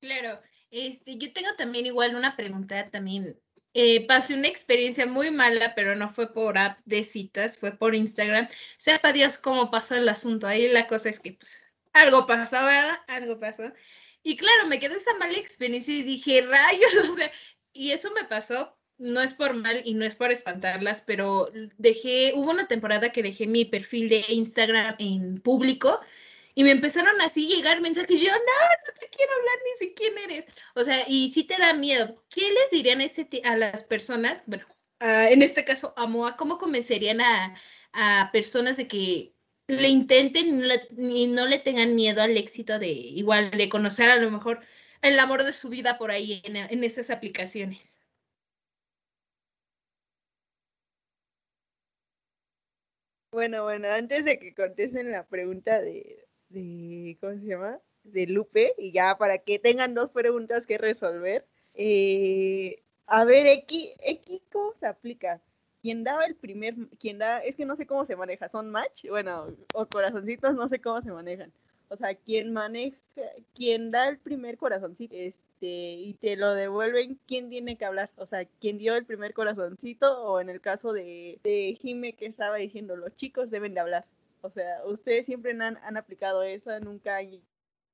Claro, 0.00 0.40
este, 0.72 1.16
yo 1.18 1.32
tengo 1.32 1.54
también 1.56 1.86
igual 1.86 2.16
una 2.16 2.34
pregunta 2.34 2.90
también. 2.90 3.38
Eh, 3.74 4.08
pasé 4.08 4.34
una 4.34 4.48
experiencia 4.48 5.06
muy 5.06 5.30
mala, 5.30 5.76
pero 5.76 5.94
no 5.94 6.12
fue 6.12 6.32
por 6.32 6.58
app 6.58 6.80
de 6.84 7.04
citas, 7.04 7.56
fue 7.56 7.70
por 7.76 7.94
Instagram. 7.94 8.48
Sepa 8.76 9.12
Dios 9.12 9.38
cómo 9.38 9.70
pasó 9.70 9.94
el 9.94 10.08
asunto. 10.08 10.48
Ahí 10.48 10.66
la 10.66 10.88
cosa 10.88 11.10
es 11.10 11.20
que, 11.20 11.34
pues, 11.34 11.68
algo 11.92 12.26
pasó, 12.26 12.56
¿verdad? 12.56 12.98
Algo 13.06 13.38
pasó. 13.38 13.72
Y 14.28 14.36
claro, 14.36 14.66
me 14.66 14.78
quedó 14.78 14.94
esa 14.94 15.14
mala 15.14 15.38
experiencia 15.38 15.94
y 15.94 16.02
dije, 16.02 16.42
rayos, 16.42 16.92
o 17.10 17.14
sea, 17.14 17.32
y 17.72 17.92
eso 17.92 18.10
me 18.12 18.24
pasó, 18.24 18.76
no 18.98 19.22
es 19.22 19.32
por 19.32 19.54
mal 19.54 19.80
y 19.86 19.94
no 19.94 20.04
es 20.04 20.16
por 20.16 20.30
espantarlas, 20.30 21.00
pero 21.00 21.48
dejé, 21.78 22.34
hubo 22.34 22.50
una 22.50 22.68
temporada 22.68 23.10
que 23.10 23.22
dejé 23.22 23.46
mi 23.46 23.64
perfil 23.64 24.10
de 24.10 24.22
Instagram 24.28 24.96
en 24.98 25.40
público 25.40 25.98
y 26.54 26.62
me 26.62 26.72
empezaron 26.72 27.18
así 27.22 27.50
a 27.50 27.56
llegar 27.56 27.80
mensajes, 27.80 28.20
yo, 28.20 28.30
no, 28.30 28.36
no 28.36 29.00
te 29.00 29.08
quiero 29.08 29.32
hablar 29.32 29.54
ni 29.64 29.86
sé 29.86 29.94
quién 29.94 30.18
eres. 30.18 30.44
O 30.74 30.84
sea, 30.84 31.08
y 31.08 31.28
sí 31.28 31.44
te 31.44 31.56
da 31.56 31.72
miedo. 31.72 32.22
¿Qué 32.28 32.52
les 32.52 32.70
dirían 32.70 33.00
ese 33.00 33.26
a 33.44 33.56
las 33.56 33.82
personas? 33.82 34.42
Bueno, 34.44 34.66
en 35.00 35.40
este 35.40 35.64
caso 35.64 35.94
a 35.96 36.06
Moa, 36.06 36.36
¿cómo 36.36 36.58
convencerían 36.58 37.22
a, 37.22 37.54
a 37.94 38.28
personas 38.30 38.76
de 38.76 38.88
que 38.88 39.37
le 39.68 39.88
intenten 39.88 40.62
y 40.96 41.26
no 41.28 41.46
le 41.46 41.58
tengan 41.58 41.94
miedo 41.94 42.22
al 42.22 42.36
éxito 42.36 42.78
de 42.78 42.88
igual 42.88 43.50
de 43.50 43.68
conocer 43.68 44.10
a 44.10 44.16
lo 44.16 44.30
mejor 44.30 44.60
el 45.02 45.18
amor 45.20 45.44
de 45.44 45.52
su 45.52 45.68
vida 45.68 45.98
por 45.98 46.10
ahí 46.10 46.42
en, 46.44 46.84
esas 46.84 47.10
aplicaciones. 47.10 47.96
Bueno, 53.30 53.62
bueno, 53.64 53.88
antes 53.92 54.24
de 54.24 54.38
que 54.38 54.54
contesten 54.54 55.12
la 55.12 55.24
pregunta 55.26 55.80
de, 55.80 56.26
de 56.48 57.18
¿cómo 57.20 57.34
se 57.34 57.46
llama? 57.46 57.78
De 58.02 58.26
Lupe, 58.26 58.74
y 58.78 58.90
ya 58.92 59.18
para 59.18 59.38
que 59.38 59.58
tengan 59.58 59.94
dos 59.94 60.10
preguntas 60.10 60.64
que 60.66 60.78
resolver. 60.78 61.44
Eh, 61.74 62.82
a 63.06 63.24
ver, 63.24 63.46
X, 63.46 63.92
X, 64.00 64.40
¿cómo 64.50 64.72
se 64.80 64.86
aplica? 64.86 65.42
Quien 65.82 66.04
daba 66.04 66.24
el 66.26 66.34
primer, 66.36 66.74
quien 66.98 67.18
da, 67.18 67.38
es 67.40 67.56
que 67.56 67.64
no 67.64 67.76
sé 67.76 67.86
cómo 67.86 68.06
se 68.06 68.16
maneja, 68.16 68.48
son 68.48 68.70
match, 68.70 69.06
bueno, 69.08 69.46
o 69.74 69.86
corazoncitos, 69.86 70.54
no 70.54 70.68
sé 70.68 70.80
cómo 70.80 71.00
se 71.02 71.12
manejan. 71.12 71.52
O 71.88 71.96
sea, 71.96 72.14
quien 72.14 72.52
maneja, 72.52 72.96
quien 73.54 73.90
da 73.90 74.08
el 74.08 74.18
primer 74.18 74.58
corazoncito, 74.58 75.14
este, 75.14 75.66
y 75.66 76.14
te 76.14 76.36
lo 76.36 76.54
devuelven, 76.54 77.18
¿quién 77.26 77.48
tiene 77.48 77.76
que 77.76 77.84
hablar? 77.84 78.10
O 78.16 78.26
sea, 78.26 78.44
¿quién 78.60 78.78
dio 78.78 78.94
el 78.96 79.06
primer 79.06 79.32
corazoncito? 79.34 80.22
O 80.22 80.40
en 80.40 80.50
el 80.50 80.60
caso 80.60 80.92
de, 80.92 81.38
de 81.42 82.14
que 82.16 82.26
estaba 82.26 82.56
diciendo, 82.56 82.96
los 82.96 83.16
chicos 83.16 83.50
deben 83.50 83.74
de 83.74 83.80
hablar. 83.80 84.04
O 84.42 84.50
sea, 84.50 84.84
ustedes 84.86 85.26
siempre 85.26 85.52
han, 85.52 85.62
han 85.78 85.96
aplicado 85.96 86.42
eso, 86.42 86.78
nunca 86.80 87.16
han 87.16 87.40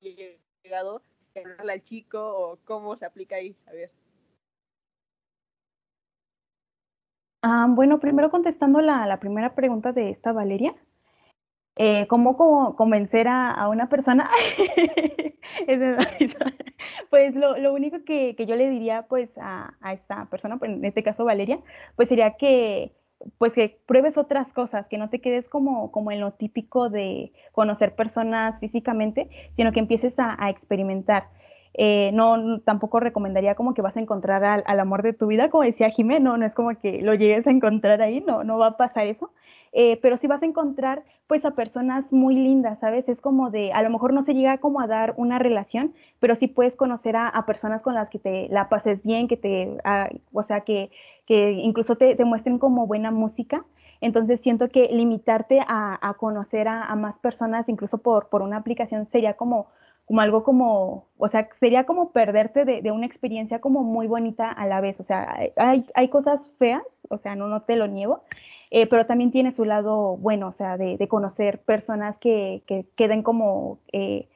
llegado 0.01 1.03
a 1.35 1.39
hablarle 1.41 1.73
al 1.73 1.85
chico 1.85 2.19
o 2.21 2.59
cómo 2.65 2.97
se 2.97 3.07
aplica 3.07 3.37
ahí, 3.37 3.57
a 3.67 3.73
ver. 3.73 3.91
Ah, 7.47 7.67
bueno, 7.69 8.01
primero 8.01 8.31
contestando 8.31 8.81
la, 8.81 9.19
primera 9.21 9.55
pregunta 9.55 9.93
de 9.93 10.09
esta 10.09 10.33
Valeria, 10.33 10.75
eh, 11.77 12.07
¿cómo, 12.07 12.75
convencer 12.75 13.29
a, 13.29 13.69
una 13.69 13.91
persona? 13.91 14.31
pues 17.11 17.35
lo, 17.35 17.75
único 17.75 18.03
que, 18.03 18.35
yo 18.49 18.57
le 18.57 18.71
diría 18.71 19.03
pues 19.09 19.37
a, 19.37 19.75
esta 19.93 20.25
persona, 20.31 20.57
pues, 20.57 20.71
en 20.71 20.87
este 20.87 21.03
caso 21.03 21.27
Valeria, 21.27 21.61
pues 21.97 22.09
sería 22.09 22.35
que 22.39 22.93
pues 23.37 23.53
que 23.53 23.79
pruebes 23.87 24.17
otras 24.17 24.55
cosas, 24.55 24.89
que 24.89 24.97
no 24.97 25.11
te 25.11 25.21
quedes 25.21 25.51
como, 25.51 25.93
como 25.93 26.13
en 26.13 26.21
lo 26.21 26.33
típico 26.33 26.89
de 26.89 27.31
conocer 27.53 27.95
personas 27.95 28.59
físicamente, 28.59 29.29
sino 29.53 29.71
que 29.73 29.81
empieces 29.81 30.19
a, 30.19 30.49
experimentar. 30.49 31.29
Eh, 31.77 32.11
no, 32.13 32.61
tampoco 32.61 33.01
recomendaría 33.01 33.57
como 33.57 33.75
que 33.75 33.83
vas 33.83 33.97
a 33.97 34.01
encontrar 34.01 34.45
al, 34.45 34.81
amor 34.81 35.03
de 35.03 35.13
tu 35.13 35.27
vida, 35.27 35.51
como 35.51 35.65
decía 35.65 35.91
Jimé, 35.91 36.21
no, 36.21 36.37
no 36.37 36.47
es 36.47 36.55
como 36.55 36.71
que 36.79 37.03
lo 37.03 37.15
llegues 37.15 37.47
a 37.49 37.51
encontrar 37.51 38.01
ahí, 38.01 38.21
no, 38.21 38.45
no 38.45 38.59
va 38.59 38.69
a 38.69 38.77
pasar 38.77 39.09
eso, 39.09 39.33
eh, 39.73 39.99
pero 40.01 40.17
sí 40.17 40.29
vas 40.29 40.43
a 40.45 40.47
encontrar 40.47 41.03
pues 41.27 41.45
a 41.45 41.53
personas 41.53 42.13
muy 42.13 42.37
lindas, 42.37 42.79
¿sabes? 42.79 43.09
Es 43.09 43.21
como 43.21 43.51
de, 43.51 43.73
a 43.73 43.83
lo 43.83 43.91
mejor 43.91 44.13
no 44.13 44.23
se 44.23 44.35
llega 44.35 44.59
como 44.59 44.81
a 44.81 44.87
dar 44.87 45.15
una 45.17 45.41
relación, 45.41 45.95
pero 46.21 46.37
sí 46.37 46.47
puedes 46.47 46.77
conocer 46.77 47.17
a, 47.17 47.45
personas 47.45 47.83
con 47.83 47.95
las 47.95 48.09
que 48.09 48.21
te 48.21 48.49
la 48.51 48.69
pases 48.69 49.03
bien, 49.03 49.27
que 49.27 49.37
te, 49.37 49.77
ah, 49.85 50.11
o 50.33 50.43
sea, 50.45 50.61
que, 50.61 50.91
que 51.27 51.53
incluso 51.53 51.97
te, 51.97 52.15
te, 52.15 52.25
muestren 52.25 52.59
como 52.59 52.87
buena 52.87 53.11
música. 53.11 53.65
Entonces 54.01 54.41
siento 54.41 54.69
que 54.69 54.89
limitarte 54.93 55.61
a, 55.67 55.99
a 56.01 56.15
conocer 56.15 56.69
a, 56.69 56.85
a, 56.85 56.95
más 56.95 57.19
personas, 57.19 57.69
incluso 57.69 57.99
por, 57.99 58.29
por 58.29 58.43
una 58.43 58.59
aplicación, 58.59 59.07
sería 59.07 59.35
como, 59.35 59.69
como 60.07 60.21
algo 60.21 60.45
como, 60.45 61.09
o 61.17 61.29
sea, 61.29 61.49
sería 61.55 61.85
como 61.87 62.13
perderte 62.13 62.65
de, 62.65 62.83
de, 62.83 62.91
una 62.93 63.07
experiencia 63.07 63.61
como 63.61 63.83
muy 63.83 64.07
bonita 64.07 64.51
a 64.51 64.67
la 64.67 64.81
vez. 64.81 65.01
O 65.01 65.05
sea, 65.05 65.35
hay, 65.57 65.87
hay 65.95 66.09
cosas 66.09 66.47
feas, 66.59 66.83
o 67.09 67.19
sea, 67.19 67.37
no, 67.37 67.49
no 67.49 67.63
te 67.63 67.77
lo 67.77 67.87
niego, 67.87 68.23
eh, 68.71 68.87
pero 68.87 69.07
también 69.07 69.31
tiene 69.31 69.53
su 69.53 69.65
lado 69.65 70.17
bueno, 70.17 70.49
o 70.49 70.53
sea, 70.53 70.77
de, 70.77 70.99
conocer 71.09 71.61
personas 71.63 72.19
que, 72.19 72.65
queden 72.97 73.23
como, 73.23 73.79
eh, 73.93 74.29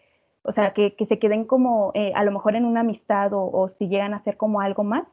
o 0.42 0.52
sea, 0.52 0.72
que, 0.72 0.94
se 1.04 1.18
queden 1.18 1.44
como 1.44 1.90
eh, 1.94 2.12
a 2.14 2.22
lo 2.24 2.30
mejor 2.30 2.54
en 2.54 2.64
una 2.64 2.80
amistad 2.80 3.32
o, 3.32 3.68
si 3.68 3.88
llegan 3.88 4.14
a 4.14 4.20
ser 4.20 4.36
como 4.36 4.60
algo 4.60 4.84
más, 4.84 5.12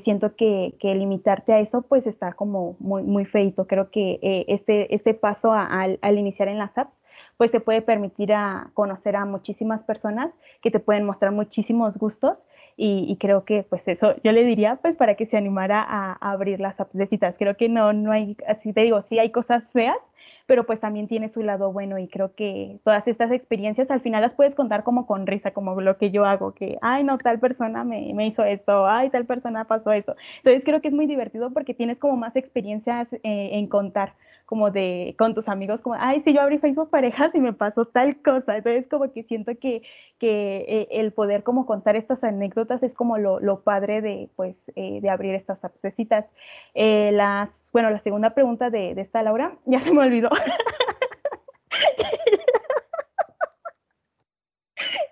siento 0.00 0.36
que, 0.36 0.74
limitarte 0.82 1.52
a 1.54 1.60
eso 1.60 1.82
pues 1.82 2.06
está 2.06 2.34
como 2.34 2.76
muy, 2.80 3.02
muy 3.02 3.24
feito. 3.24 3.66
Creo 3.66 3.90
que 3.90 4.44
este, 4.46 4.94
este 4.94 5.14
paso 5.14 5.52
al 5.52 6.18
iniciar 6.18 6.48
en 6.48 6.58
las 6.58 6.76
apps 6.76 6.99
pues 7.40 7.50
te 7.50 7.60
puede 7.60 7.80
permitir 7.80 8.34
a 8.34 8.68
conocer 8.74 9.16
a 9.16 9.24
muchísimas 9.24 9.82
personas 9.82 10.38
que 10.60 10.70
te 10.70 10.78
pueden 10.78 11.04
mostrar 11.06 11.32
muchísimos 11.32 11.96
gustos 11.96 12.44
y, 12.76 13.16
creo 13.18 13.46
que 13.46 13.62
pues 13.62 13.88
eso 13.88 14.14
yo 14.22 14.32
le 14.32 14.44
diría 14.44 14.76
pues 14.76 14.94
para 14.94 15.14
que 15.14 15.24
se 15.24 15.38
animara 15.38 15.82
a, 15.82 16.12
abrir 16.20 16.60
las 16.60 16.78
apps 16.80 16.92
de 16.92 17.06
citas. 17.06 17.38
Creo 17.38 17.56
que 17.56 17.70
no, 17.70 17.94
no 17.94 18.12
hay, 18.12 18.36
así 18.46 18.74
te 18.74 18.82
digo, 18.82 19.00
sí 19.00 19.18
hay 19.18 19.30
cosas 19.30 19.70
feas, 19.70 19.96
pero 20.44 20.66
pues 20.66 20.80
también 20.80 21.08
tiene 21.08 21.30
su 21.30 21.42
lado 21.42 21.72
bueno 21.72 21.98
y 21.98 22.08
creo 22.08 22.34
que 22.34 22.78
todas 22.84 23.08
estas 23.08 23.30
experiencias 23.30 23.90
al 23.90 24.02
final 24.02 24.20
las 24.20 24.34
puedes 24.34 24.54
contar 24.54 24.84
como 24.84 25.06
con 25.06 25.26
risa, 25.26 25.52
como 25.52 25.80
lo 25.80 25.96
que 25.96 26.10
yo 26.10 26.26
hago, 26.26 26.52
que, 26.52 26.76
ay, 26.82 27.04
no, 27.04 27.16
tal 27.16 27.40
persona 27.40 27.84
me, 27.84 28.12
me 28.12 28.26
hizo 28.26 28.44
esto, 28.44 28.86
ay, 28.86 29.08
tal 29.08 29.24
persona 29.24 29.64
pasó 29.64 29.92
esto. 29.92 30.14
Entonces 30.44 30.62
creo 30.62 30.82
que 30.82 30.88
es 30.88 30.94
muy 30.94 31.06
divertido 31.06 31.52
porque 31.54 31.72
tienes 31.72 31.98
como 31.98 32.18
más 32.18 32.36
experiencias 32.36 33.14
eh, 33.14 33.20
en 33.22 33.66
contar 33.66 34.12
como 34.50 34.72
de 34.72 35.14
con 35.16 35.32
tus 35.32 35.46
amigos, 35.46 35.80
como, 35.80 35.94
ay, 35.96 36.22
sí, 36.24 36.34
yo 36.34 36.40
abrí 36.40 36.58
Facebook 36.58 36.90
parejas 36.90 37.32
y 37.36 37.38
me 37.38 37.52
pasó 37.52 37.84
tal 37.84 38.20
cosa. 38.20 38.56
Entonces, 38.56 38.88
como 38.88 39.12
que 39.12 39.22
siento 39.22 39.52
que, 39.60 39.82
que 40.18 40.64
eh, 40.68 40.88
el 40.90 41.12
poder 41.12 41.44
como 41.44 41.66
contar 41.66 41.94
estas 41.94 42.24
anécdotas 42.24 42.82
es 42.82 42.94
como 42.94 43.16
lo, 43.16 43.38
lo 43.38 43.60
padre 43.60 44.02
de, 44.02 44.28
pues, 44.34 44.72
eh, 44.74 44.98
de 45.00 45.08
abrir 45.08 45.36
estas 45.36 45.64
abscesitas. 45.64 46.26
Eh, 46.74 47.12
las, 47.12 47.64
bueno, 47.72 47.90
la 47.90 48.00
segunda 48.00 48.30
pregunta 48.30 48.70
de, 48.70 48.96
de 48.96 49.00
esta 49.02 49.22
Laura, 49.22 49.56
ya 49.66 49.78
se 49.78 49.92
me 49.92 50.00
olvidó. 50.00 50.30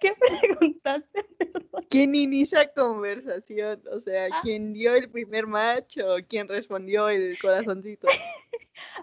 ¿Qué 0.01 0.13
preguntaste? 0.41 1.27
¿Quién 1.91 2.15
inicia 2.15 2.73
conversación? 2.73 3.81
O 3.93 4.01
sea, 4.01 4.27
ah. 4.33 4.41
¿quién 4.43 4.73
dio 4.73 4.95
el 4.95 5.11
primer 5.11 5.47
match 5.47 5.99
o 5.99 6.17
quién 6.29 6.49
respondió 6.49 7.09
el 7.09 7.39
corazoncito? 7.41 8.07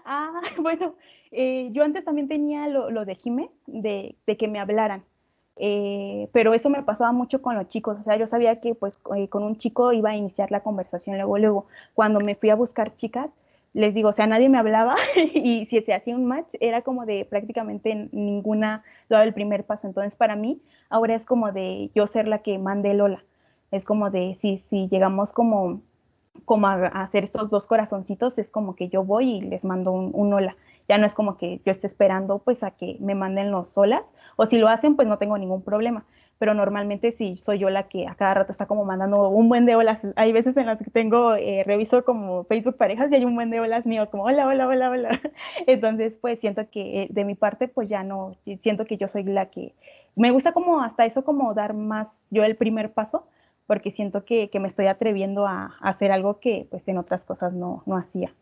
Ah, 0.04 0.40
bueno, 0.58 0.94
eh, 1.32 1.68
yo 1.72 1.82
antes 1.82 2.04
también 2.04 2.28
tenía 2.28 2.68
lo, 2.68 2.90
lo 2.90 3.04
de 3.04 3.16
Jime, 3.16 3.50
de, 3.66 4.14
de, 4.26 4.36
que 4.36 4.48
me 4.48 4.58
hablaran, 4.58 5.04
eh, 5.56 6.28
pero 6.32 6.54
eso 6.54 6.70
me 6.70 6.82
pasaba 6.82 7.12
mucho 7.12 7.42
con 7.42 7.56
los 7.56 7.68
chicos, 7.68 7.98
o 8.00 8.02
sea, 8.04 8.16
yo 8.16 8.26
sabía 8.26 8.60
que 8.60 8.74
pues 8.74 9.00
eh, 9.16 9.28
con 9.28 9.42
un 9.42 9.56
chico 9.58 9.92
iba 9.92 10.10
a 10.10 10.16
iniciar 10.16 10.50
la 10.50 10.60
conversación, 10.60 11.16
luego, 11.16 11.38
luego, 11.38 11.66
cuando 11.94 12.24
me 12.24 12.36
fui 12.36 12.50
a 12.50 12.54
buscar 12.54 12.96
chicas, 12.96 13.32
les 13.76 13.94
digo, 13.94 14.08
o 14.08 14.12
sea, 14.12 14.26
nadie 14.26 14.48
me 14.48 14.58
hablaba 14.58 14.96
y 15.34 15.66
si 15.66 15.82
se 15.82 15.94
hacía 15.94 16.16
un 16.16 16.24
match 16.24 16.54
era 16.60 16.80
como 16.80 17.04
de 17.04 17.26
prácticamente 17.26 18.08
ninguna 18.10 18.82
daba 19.10 19.22
el 19.22 19.34
primer 19.34 19.64
paso, 19.64 19.86
entonces 19.86 20.16
para 20.16 20.34
mí 20.34 20.62
ahora 20.88 21.14
es 21.14 21.26
como 21.26 21.52
de 21.52 21.90
yo 21.94 22.06
ser 22.06 22.26
la 22.26 22.38
que 22.38 22.58
mande 22.58 22.94
Lola, 22.94 23.22
es 23.70 23.84
como 23.84 24.10
de 24.10 24.34
si, 24.34 24.56
si 24.56 24.88
llegamos 24.88 25.32
como 25.32 25.82
como 26.44 26.66
a, 26.66 26.86
hacer 26.86 27.24
estos 27.24 27.50
dos 27.50 27.66
corazoncitos, 27.66 28.38
es 28.38 28.50
como 28.50 28.76
que 28.76 28.88
yo 28.88 29.04
voy 29.04 29.36
y 29.36 29.40
les 29.40 29.64
mando 29.64 29.92
un, 29.92 30.32
hola. 30.32 30.56
Ya 30.88 30.98
no 30.98 31.06
es 31.06 31.14
como 31.14 31.36
que 31.36 31.60
yo 31.64 31.72
esté 31.72 31.86
esperando 31.86 32.38
pues 32.38 32.62
a 32.62 32.70
que 32.70 32.96
me 33.00 33.14
manden 33.14 33.50
los 33.50 33.76
holas, 33.76 34.14
o 34.36 34.46
si 34.46 34.58
lo 34.58 34.68
hacen 34.68 34.94
pues 34.94 35.08
no 35.08 35.18
tengo 35.18 35.36
ningún 35.38 35.62
problema. 35.62 36.04
Pero 36.38 36.54
normalmente 36.54 37.12
si 37.12 37.36
soy 37.38 37.58
yo 37.58 37.70
la 37.70 37.84
que 37.88 38.06
a 38.06 38.14
cada 38.14 38.34
rato 38.34 38.52
está 38.52 38.66
como 38.66 38.84
mandando 38.84 39.28
un 39.28 39.48
buen 39.48 39.64
de 39.66 39.74
holas. 39.74 40.00
Hay 40.16 40.32
veces 40.32 40.56
en 40.56 40.66
las 40.66 40.78
que 40.78 40.90
tengo, 40.90 41.34
eh, 41.34 41.62
reviso 41.64 42.04
como 42.04 42.44
Facebook 42.44 42.76
parejas 42.76 43.10
y 43.10 43.14
hay 43.14 43.24
un 43.24 43.34
buen 43.34 43.50
de 43.50 43.60
holas 43.60 43.86
míos, 43.86 44.10
como 44.10 44.24
hola, 44.24 44.46
hola, 44.46 44.68
hola, 44.68 44.90
hola. 44.90 45.20
Entonces 45.66 46.18
pues 46.20 46.40
siento 46.40 46.68
que 46.70 47.02
eh, 47.02 47.08
de 47.10 47.24
mi 47.24 47.34
parte 47.34 47.68
pues 47.68 47.88
ya 47.88 48.02
no, 48.02 48.36
siento 48.60 48.84
que 48.84 48.96
yo 48.96 49.08
soy 49.08 49.24
la 49.24 49.46
que, 49.46 49.74
me 50.16 50.30
gusta 50.30 50.52
como 50.52 50.80
hasta 50.80 51.04
eso 51.04 51.24
como 51.24 51.54
dar 51.54 51.74
más 51.74 52.24
yo 52.30 52.42
el 52.42 52.56
primer 52.56 52.92
paso 52.92 53.26
porque 53.66 53.90
siento 53.90 54.24
que, 54.24 54.50
me 54.60 54.68
estoy 54.68 54.86
atreviendo 54.86 55.46
a, 55.46 55.76
hacer 55.80 56.12
algo 56.12 56.40
que 56.40 56.66
pues 56.70 56.86
en 56.88 56.98
otras 56.98 57.24
cosas 57.24 57.52
no, 57.52 57.82
no 57.86 57.96
hacía. 57.96 58.32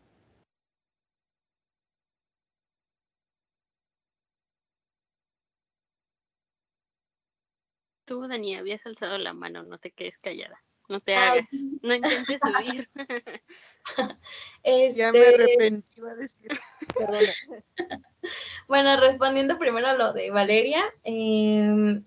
Tú, 8.04 8.26
Dani, 8.28 8.54
habías 8.56 8.84
alzado 8.86 9.18
la 9.18 9.32
mano, 9.32 9.62
no 9.62 9.78
te 9.78 9.90
quedes 9.90 10.18
callada, 10.18 10.62
no 10.88 11.00
te 11.00 11.14
hagas, 11.14 11.48
no 11.82 11.94
intentes 11.94 12.40
huir. 12.42 12.90
Ya 14.94 15.12
me 15.12 15.18
este 15.18 15.34
arrepentí, 15.34 16.00
a 16.00 16.14
decir. 16.14 16.50
bueno, 18.68 18.98
respondiendo 18.98 19.58
primero 19.58 19.88
a 19.88 19.92
lo 19.92 20.12
de 20.14 20.30
Valeria, 20.30 20.82
em, 21.02 22.02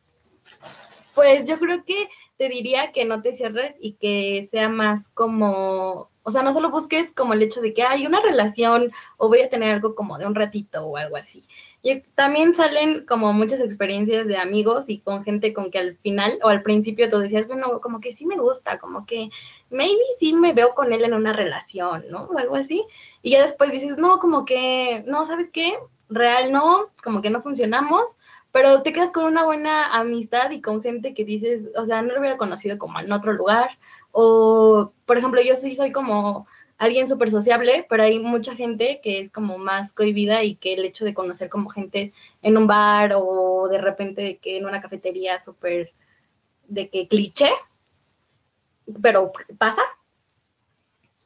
pues 1.14 1.48
yo 1.48 1.60
creo 1.60 1.84
que 1.84 2.10
te 2.38 2.50
diría 2.50 2.92
que 2.92 3.06
no 3.06 3.22
te 3.22 3.36
cierres 3.36 3.76
y 3.80 3.94
que 3.94 4.48
sea 4.50 4.70
más 4.70 5.10
como, 5.10 6.10
o 6.22 6.32
sea, 6.32 6.44
no 6.44 6.54
solo 6.54 6.70
busques 6.70 7.12
como 7.12 7.34
el 7.34 7.42
hecho 7.42 7.62
de 7.62 7.74
que 7.74 7.84
hay 7.84 8.06
una 8.06 8.22
relación 8.22 8.92
o 9.18 9.28
voy 9.28 9.42
a 9.42 9.50
tener 9.50 9.74
algo 9.74 9.96
como 9.96 10.20
de 10.20 10.28
un 10.28 10.36
ratito 10.36 10.86
o 10.86 10.98
algo 10.98 11.18
así. 11.18 11.44
Y 11.82 12.02
también 12.16 12.54
salen 12.54 13.06
como 13.06 13.34
muchas 13.34 13.60
experiencias 13.60 14.28
de 14.28 14.38
amigos 14.38 14.90
y 14.90 15.00
con 15.00 15.24
gente 15.24 15.54
con 15.54 15.72
que 15.72 15.80
al 15.80 15.98
final 15.98 16.38
o 16.44 16.50
al 16.50 16.62
principio 16.62 17.10
tú 17.10 17.18
decías, 17.18 17.48
bueno, 17.48 17.82
como 17.82 18.00
que 18.00 18.14
sí 18.14 18.26
me 18.26 18.38
gusta, 18.38 18.78
como 18.78 19.06
que 19.06 19.30
maybe 19.70 19.98
sí 20.20 20.34
me 20.34 20.54
veo 20.54 20.76
con 20.76 20.94
él 20.94 21.04
en 21.04 21.14
una 21.14 21.34
relación, 21.34 22.04
¿no? 22.12 22.26
O 22.26 22.38
algo 22.38 22.56
así. 22.56 22.84
Y 23.24 23.32
ya 23.32 23.42
después 23.42 23.72
dices, 23.72 23.98
no, 23.98 24.20
como 24.20 24.46
que, 24.46 25.04
no, 25.08 25.26
¿sabes 25.26 25.50
qué? 25.52 25.74
Real 26.10 26.52
no, 26.52 26.86
como 27.04 27.22
que 27.22 27.30
no 27.30 27.42
funcionamos, 27.42 28.18
pero 28.58 28.82
te 28.82 28.92
quedas 28.92 29.12
con 29.12 29.26
una 29.26 29.46
buena 29.46 29.94
amistad 29.94 30.50
y 30.50 30.62
con 30.62 30.82
gente 30.82 31.14
que 31.14 31.24
dices, 31.24 31.70
o 31.76 31.86
sea, 31.86 32.02
no 32.02 32.12
lo 32.12 32.20
hubiera 32.20 32.38
conocido 32.38 32.80
como 32.80 33.00
en 33.00 33.12
otro 33.12 33.32
lugar. 33.34 33.70
O, 34.12 34.92
por 35.06 35.16
ejemplo, 35.16 35.40
yo 35.44 35.56
sí 35.56 35.76
soy 35.76 35.92
como 35.92 36.48
alguien 36.80 37.08
súper 37.08 37.30
sociable, 37.30 37.86
pero 37.88 38.02
hay 38.02 38.18
mucha 38.18 38.56
gente 38.56 39.00
que 39.04 39.20
es 39.20 39.32
como 39.32 39.60
más 39.60 39.94
cohibida 39.94 40.44
y 40.44 40.56
que 40.56 40.74
el 40.74 40.86
hecho 40.86 41.06
de 41.06 41.14
conocer 41.14 41.52
como 41.52 41.70
gente 41.70 42.14
en 42.42 42.58
un 42.58 42.66
bar 42.66 43.14
o 43.16 43.68
de 43.70 43.78
repente 43.78 44.40
que 44.42 44.58
en 44.58 44.66
una 44.66 44.82
cafetería 44.82 45.40
súper 45.40 45.92
de 46.68 46.90
que 46.90 47.08
cliché, 47.08 47.52
pero 49.04 49.32
pasa. 49.60 49.84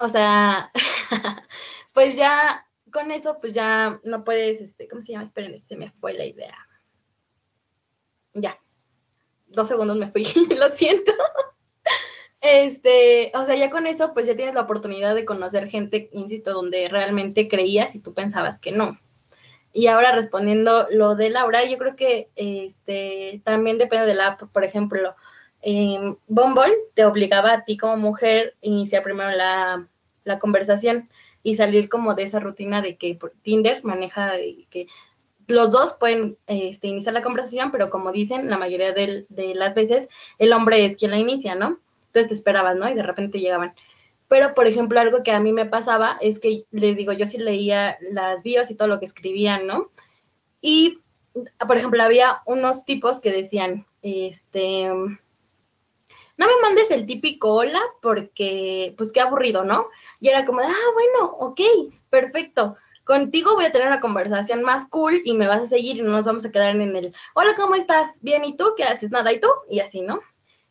O 0.01 0.09
sea, 0.09 0.69
pues 1.93 2.17
ya 2.17 2.65
con 2.91 3.09
eso, 3.09 3.37
pues 3.39 3.53
ya 3.53 4.01
no 4.03 4.25
puedes, 4.25 4.59
este, 4.59 4.89
¿cómo 4.89 5.01
se 5.01 5.13
llama? 5.13 5.23
Esperen, 5.23 5.57
se 5.57 5.77
me 5.77 5.91
fue 5.91 6.11
la 6.11 6.25
idea 6.25 6.67
ya, 8.33 8.57
dos 9.47 9.67
segundos 9.67 9.97
me 9.97 10.11
fui, 10.11 10.25
lo 10.57 10.69
siento. 10.69 11.11
Este, 12.41 13.31
o 13.35 13.45
sea, 13.45 13.55
ya 13.55 13.69
con 13.69 13.85
eso, 13.85 14.13
pues 14.13 14.25
ya 14.25 14.35
tienes 14.35 14.55
la 14.55 14.61
oportunidad 14.61 15.13
de 15.13 15.25
conocer 15.25 15.69
gente, 15.69 16.09
insisto, 16.11 16.53
donde 16.53 16.89
realmente 16.89 17.47
creías 17.47 17.93
y 17.95 17.99
tú 17.99 18.13
pensabas 18.13 18.57
que 18.57 18.71
no. 18.71 18.93
Y 19.73 19.87
ahora 19.87 20.13
respondiendo 20.13 20.87
lo 20.91 21.15
de 21.15 21.29
Laura, 21.29 21.63
yo 21.65 21.77
creo 21.77 21.95
que 21.95 22.27
este, 22.35 23.41
también 23.45 23.77
depende 23.77 24.05
de 24.05 24.15
la 24.15 24.27
app. 24.27 24.41
Por 24.51 24.63
ejemplo, 24.65 25.13
eh, 25.61 26.15
Bumble 26.27 26.73
te 26.95 27.05
obligaba 27.05 27.53
a 27.53 27.63
ti 27.63 27.77
como 27.77 27.95
mujer 27.97 28.55
iniciar 28.61 29.03
primero 29.03 29.31
la, 29.31 29.87
la, 30.23 30.39
conversación 30.39 31.09
y 31.43 31.55
salir 31.55 31.87
como 31.87 32.15
de 32.15 32.23
esa 32.23 32.39
rutina 32.39 32.81
de 32.81 32.97
que 32.97 33.17
Tinder 33.43 33.83
maneja 33.83 34.33
que 34.69 34.87
los 35.47 35.71
dos 35.71 35.93
pueden 35.93 36.37
este, 36.47 36.87
iniciar 36.87 37.13
la 37.13 37.21
conversación, 37.21 37.71
pero 37.71 37.89
como 37.89 38.11
dicen, 38.11 38.49
la 38.49 38.57
mayoría 38.57 38.93
de, 38.93 39.25
las 39.55 39.75
veces 39.75 40.09
el 40.37 40.53
hombre 40.53 40.85
es 40.85 40.97
quien 40.97 41.11
la 41.11 41.17
inicia, 41.17 41.55
¿no? 41.55 41.77
Entonces 42.07 42.27
te 42.27 42.33
esperabas, 42.33 42.77
¿no? 42.77 42.89
Y 42.89 42.93
de 42.93 43.03
repente 43.03 43.39
llegaban. 43.39 43.73
Pero, 44.27 44.53
por 44.53 44.67
ejemplo, 44.67 44.99
algo 44.99 45.23
que 45.23 45.31
a 45.31 45.39
mí 45.39 45.51
me 45.51 45.65
pasaba 45.65 46.17
es 46.21 46.39
que, 46.39 46.63
les 46.71 46.95
digo, 46.95 47.11
yo 47.11 47.27
sí 47.27 47.37
leía 47.37 47.97
las 48.11 48.43
bios 48.43 48.71
y 48.71 48.75
todo 48.75 48.87
lo 48.87 48.99
que 48.99 49.05
escribían, 49.05 49.67
¿no? 49.67 49.87
Y, 50.61 50.99
por 51.67 51.77
ejemplo, 51.77 52.01
había 52.01 52.41
unos 52.45 52.85
tipos 52.85 53.19
que 53.19 53.31
decían, 53.31 53.85
este, 54.01 54.87
no 56.41 56.47
me 56.47 56.61
mandes 56.61 56.91
el 56.91 57.05
típico 57.05 57.53
hola 57.53 57.81
porque, 58.01 58.93
pues 58.97 59.11
qué 59.11 59.21
aburrido, 59.21 59.63
¿no? 59.63 59.87
Y 60.19 60.29
era 60.29 60.45
como, 60.45 60.61
ah, 60.61 60.91
bueno, 60.93 61.31
ok, 61.33 61.61
perfecto. 62.09 62.77
Contigo 63.11 63.55
voy 63.55 63.65
a 63.65 63.73
tener 63.73 63.87
una 63.87 63.99
conversación 63.99 64.63
más 64.63 64.87
cool 64.87 65.21
y 65.25 65.33
me 65.33 65.45
vas 65.45 65.63
a 65.63 65.65
seguir 65.65 65.97
y 65.97 66.01
no 66.01 66.11
nos 66.11 66.23
vamos 66.23 66.45
a 66.45 66.49
quedar 66.49 66.73
en 66.73 66.95
el, 66.95 67.13
hola, 67.33 67.55
¿cómo 67.57 67.75
estás? 67.75 68.07
Bien, 68.21 68.45
¿y 68.45 68.55
tú? 68.55 68.73
¿Qué 68.77 68.85
haces? 68.85 69.11
Nada, 69.11 69.33
¿y 69.33 69.41
tú? 69.41 69.49
Y 69.69 69.81
así, 69.81 69.99
¿no? 69.99 70.21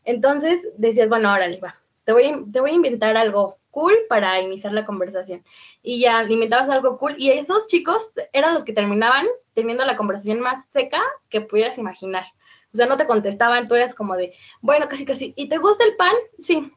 Entonces 0.06 0.66
decías, 0.78 1.10
bueno, 1.10 1.28
ahora 1.28 1.48
va, 1.62 1.74
te 2.06 2.14
voy, 2.14 2.50
te 2.50 2.60
voy 2.60 2.70
a 2.70 2.74
inventar 2.76 3.14
algo 3.18 3.58
cool 3.70 3.92
para 4.08 4.40
iniciar 4.40 4.72
la 4.72 4.86
conversación. 4.86 5.44
Y 5.82 6.00
ya 6.00 6.22
inventabas 6.22 6.70
algo 6.70 6.96
cool 6.96 7.14
y 7.18 7.28
esos 7.30 7.66
chicos 7.66 8.10
eran 8.32 8.54
los 8.54 8.64
que 8.64 8.72
terminaban 8.72 9.26
teniendo 9.52 9.84
la 9.84 9.98
conversación 9.98 10.40
más 10.40 10.64
seca 10.72 11.02
que 11.28 11.42
pudieras 11.42 11.76
imaginar. 11.76 12.24
O 12.72 12.76
sea, 12.78 12.86
no 12.86 12.96
te 12.96 13.06
contestaban, 13.06 13.68
tú 13.68 13.74
eras 13.74 13.94
como 13.94 14.16
de, 14.16 14.32
bueno, 14.62 14.88
casi, 14.88 15.04
casi, 15.04 15.34
¿y 15.36 15.50
te 15.50 15.58
gusta 15.58 15.84
el 15.84 15.94
pan? 15.94 16.14
Sí. 16.38 16.72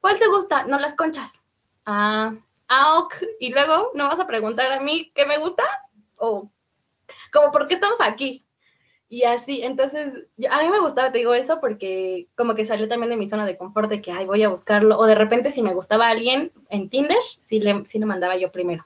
¿Cuál 0.00 0.18
te 0.18 0.28
gusta? 0.28 0.64
No, 0.64 0.78
las 0.78 0.94
conchas. 0.94 1.42
Ah, 1.84 2.32
ah, 2.68 2.98
ok. 2.98 3.14
Y 3.40 3.52
luego, 3.52 3.90
¿no 3.94 4.08
vas 4.08 4.20
a 4.20 4.26
preguntar 4.26 4.70
a 4.72 4.80
mí 4.80 5.12
qué 5.14 5.26
me 5.26 5.38
gusta? 5.38 5.64
O, 6.16 6.50
como, 7.32 7.52
¿por 7.52 7.66
qué 7.66 7.74
estamos 7.74 8.00
aquí? 8.00 8.44
Y 9.08 9.24
así, 9.24 9.62
entonces, 9.62 10.14
a 10.50 10.62
mí 10.62 10.68
me 10.70 10.80
gustaba, 10.80 11.12
te 11.12 11.18
digo 11.18 11.34
eso, 11.34 11.60
porque 11.60 12.26
como 12.36 12.54
que 12.54 12.64
salió 12.64 12.88
también 12.88 13.10
de 13.10 13.16
mi 13.16 13.28
zona 13.28 13.46
de 13.46 13.56
confort 13.56 13.88
de 13.88 14.00
que, 14.00 14.10
ay, 14.10 14.26
voy 14.26 14.42
a 14.42 14.48
buscarlo. 14.48 14.98
O 14.98 15.06
de 15.06 15.14
repente, 15.14 15.52
si 15.52 15.62
me 15.62 15.74
gustaba 15.74 16.08
alguien 16.08 16.52
en 16.68 16.88
Tinder, 16.88 17.18
sí 17.42 17.60
le, 17.60 17.84
sí 17.86 17.98
le 17.98 18.06
mandaba 18.06 18.36
yo 18.36 18.50
primero. 18.50 18.84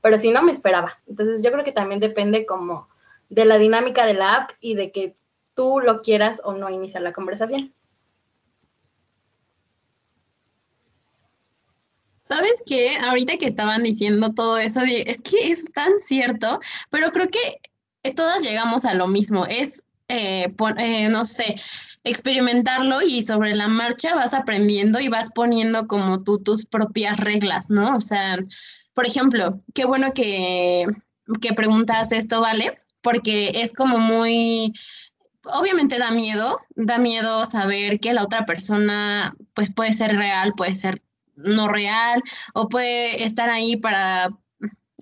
Pero 0.00 0.18
si 0.18 0.30
no, 0.30 0.42
me 0.42 0.52
esperaba. 0.52 0.96
Entonces, 1.06 1.42
yo 1.42 1.52
creo 1.52 1.64
que 1.64 1.72
también 1.72 2.00
depende 2.00 2.46
como 2.46 2.88
de 3.28 3.44
la 3.44 3.58
dinámica 3.58 4.06
de 4.06 4.14
la 4.14 4.34
app 4.36 4.50
y 4.60 4.74
de 4.74 4.90
que 4.90 5.16
tú 5.54 5.80
lo 5.80 6.02
quieras 6.02 6.40
o 6.44 6.54
no 6.54 6.70
iniciar 6.70 7.02
la 7.02 7.12
conversación. 7.12 7.72
¿Sabes 12.28 12.62
qué? 12.66 12.96
Ahorita 12.98 13.38
que 13.38 13.46
estaban 13.46 13.82
diciendo 13.82 14.34
todo 14.34 14.58
eso, 14.58 14.82
es 14.82 15.20
que 15.22 15.50
es 15.50 15.72
tan 15.72 15.98
cierto, 15.98 16.60
pero 16.90 17.10
creo 17.12 17.28
que 17.30 17.60
todas 18.12 18.42
llegamos 18.42 18.84
a 18.84 18.94
lo 18.94 19.08
mismo, 19.08 19.46
es, 19.46 19.84
eh, 20.08 20.54
eh, 20.78 21.08
no 21.08 21.24
sé, 21.24 21.56
experimentarlo 22.04 23.02
y 23.02 23.22
sobre 23.22 23.54
la 23.54 23.68
marcha 23.68 24.14
vas 24.14 24.34
aprendiendo 24.34 25.00
y 25.00 25.08
vas 25.08 25.30
poniendo 25.30 25.86
como 25.86 26.22
tú 26.22 26.38
tus 26.42 26.66
propias 26.66 27.18
reglas, 27.18 27.70
¿no? 27.70 27.96
O 27.96 28.00
sea, 28.00 28.38
por 28.94 29.06
ejemplo, 29.06 29.58
qué 29.74 29.84
bueno 29.84 30.12
que, 30.12 30.86
que 31.40 31.52
preguntas 31.54 32.12
esto, 32.12 32.40
¿vale? 32.40 32.72
Porque 33.02 33.62
es 33.62 33.72
como 33.72 33.98
muy 33.98 34.72
obviamente 35.54 35.98
da 35.98 36.10
miedo, 36.10 36.58
da 36.74 36.98
miedo 36.98 37.46
saber 37.46 38.00
que 38.00 38.12
la 38.12 38.22
otra 38.22 38.44
persona 38.44 39.34
pues 39.54 39.72
puede 39.72 39.94
ser 39.94 40.16
real, 40.16 40.52
puede 40.54 40.74
ser 40.74 41.02
no 41.38 41.68
real 41.68 42.22
o 42.54 42.68
puede 42.68 43.24
estar 43.24 43.48
ahí 43.48 43.76
para 43.76 44.30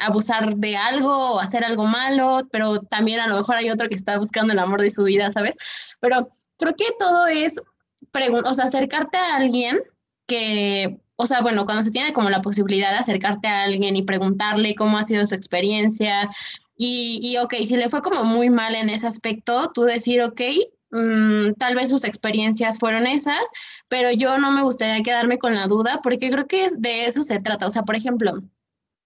abusar 0.01 0.57
de 0.57 0.77
algo 0.77 1.35
o 1.35 1.41
hacer 1.41 1.65
algo 1.65 1.87
malo, 1.87 2.47
pero 2.53 2.81
también 2.81 3.21
a 3.21 3.27
lo 3.27 3.37
mejor 3.37 3.57
hay 3.57 3.71
otro 3.71 3.89
que 3.89 3.95
está 3.95 4.19
buscando 4.19 4.53
el 4.53 4.59
amor 4.59 4.81
de 4.83 4.91
su 4.91 5.05
vida, 5.05 5.31
¿sabes? 5.31 5.57
Pero 6.01 6.29
creo 6.59 6.75
que 6.75 6.87
todo 6.99 7.27
es, 7.27 7.57
o 7.59 8.63
acercarte 8.63 9.17
a 9.19 9.37
alguien 9.37 9.79
que, 10.27 10.99
o 11.17 11.27
sea, 11.27 11.41
bueno, 11.41 11.65
cuando 11.65 11.83
se 11.83 11.91
tiene 11.91 12.13
como 12.13 12.31
la 12.31 12.43
posibilidad 12.43 12.91
de 12.91 12.99
acercarte 12.99 13.49
a 13.49 13.63
alguien 13.63 13.97
y 13.97 14.03
preguntarle 14.03 14.75
cómo 14.75 14.99
ha 14.99 15.05
sido 15.05 15.25
su 15.25 15.35
experiencia, 15.35 16.29
y, 16.77 17.21
y, 17.23 17.39
ok, 17.39 17.55
si 17.67 17.77
le 17.77 17.89
fue 17.89 18.03
como 18.03 18.25
muy 18.25 18.51
mal 18.51 18.75
en 18.75 18.91
ese 18.91 19.07
aspecto, 19.07 19.71
tú 19.73 19.83
decir, 19.83 20.21
ok, 20.23 20.43
mm, 20.91 21.53
tal 21.59 21.75
vez 21.75 21.89
sus 21.89 22.05
experiencias 22.05 22.79
fueron 22.79 23.07
esas, 23.07 23.41
pero 23.89 24.11
yo 24.11 24.39
no 24.39 24.51
me 24.51 24.63
gustaría 24.63 25.03
quedarme 25.03 25.39
con 25.39 25.55
la 25.55 25.67
duda 25.67 26.01
porque 26.03 26.31
creo 26.31 26.47
que 26.47 26.69
de 26.77 27.07
eso 27.07 27.23
se 27.23 27.41
trata. 27.41 27.67
O 27.67 27.71
sea, 27.71 27.83
por 27.83 27.97
ejemplo, 27.97 28.33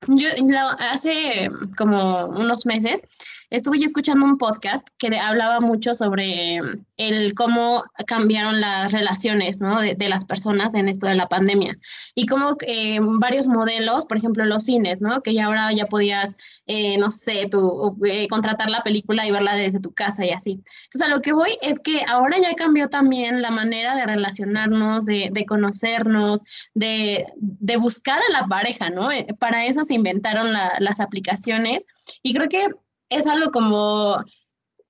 yo 0.09 0.29
hace 0.79 1.51
como 1.77 2.27
unos 2.27 2.67
meses 2.67 3.03
estuve 3.51 3.81
yo 3.81 3.87
escuchando 3.87 4.25
un 4.25 4.39
podcast 4.39 4.89
que 4.97 5.19
hablaba 5.19 5.61
mucho 5.61 5.93
sobre 5.93 6.61
el 6.97 7.35
cómo 7.35 7.85
cambiaron 8.07 8.61
las 8.61 8.93
relaciones 8.93 9.61
¿no? 9.61 9.81
de, 9.81 10.09
las 10.09 10.25
personas 10.25 10.75
en 10.75 10.89
esto 10.89 11.07
de 11.07 11.17
la 11.17 11.29
pandemia 11.29 11.77
y 12.15 12.27
cómo 12.27 12.57
eh, 12.67 13.01
varios 13.03 13.49
modelos, 13.49 14.07
por 14.07 14.19
ejemplo 14.19 14.45
los 14.45 14.65
cines, 14.65 15.01
¿no? 15.03 15.21
que 15.23 15.35
ya 15.35 15.47
ahora 15.47 15.73
ya 15.73 15.87
podías, 15.87 16.37
eh, 16.67 16.97
no 16.99 17.11
sé, 17.11 17.49
tu, 17.51 17.97
eh, 18.05 18.29
contratar 18.29 18.71
la 18.71 18.83
película 18.83 19.27
y 19.27 19.33
verla 19.33 19.55
desde 19.55 19.81
tu 19.81 19.93
casa 19.93 20.25
y 20.25 20.31
así. 20.31 20.63
Entonces 20.85 21.03
a 21.03 21.09
lo 21.09 21.21
que 21.21 21.33
voy 21.33 21.59
es 21.61 21.81
que 21.81 22.05
ahora 22.09 22.39
ya 22.39 22.55
cambió 22.55 22.89
también 22.89 23.43
la 23.43 23.51
manera 23.51 23.97
de 23.97 24.07
relacionarnos, 24.07 25.07
de, 25.07 25.31
de 25.33 25.45
conocernos, 25.45 26.43
de, 26.75 27.27
de, 27.37 27.77
buscar 27.77 28.19
a 28.19 28.33
la 28.33 28.47
pareja, 28.47 28.91
¿no? 28.91 29.09
Para 29.39 29.67
eso 29.67 29.85
se 29.85 29.95
inventaron 29.95 30.53
las 30.53 31.01
aplicaciones 31.01 31.85
y 32.23 32.35
creo 32.35 32.49
que 32.49 32.67
es 33.11 33.27
algo 33.27 33.51
como, 33.51 34.17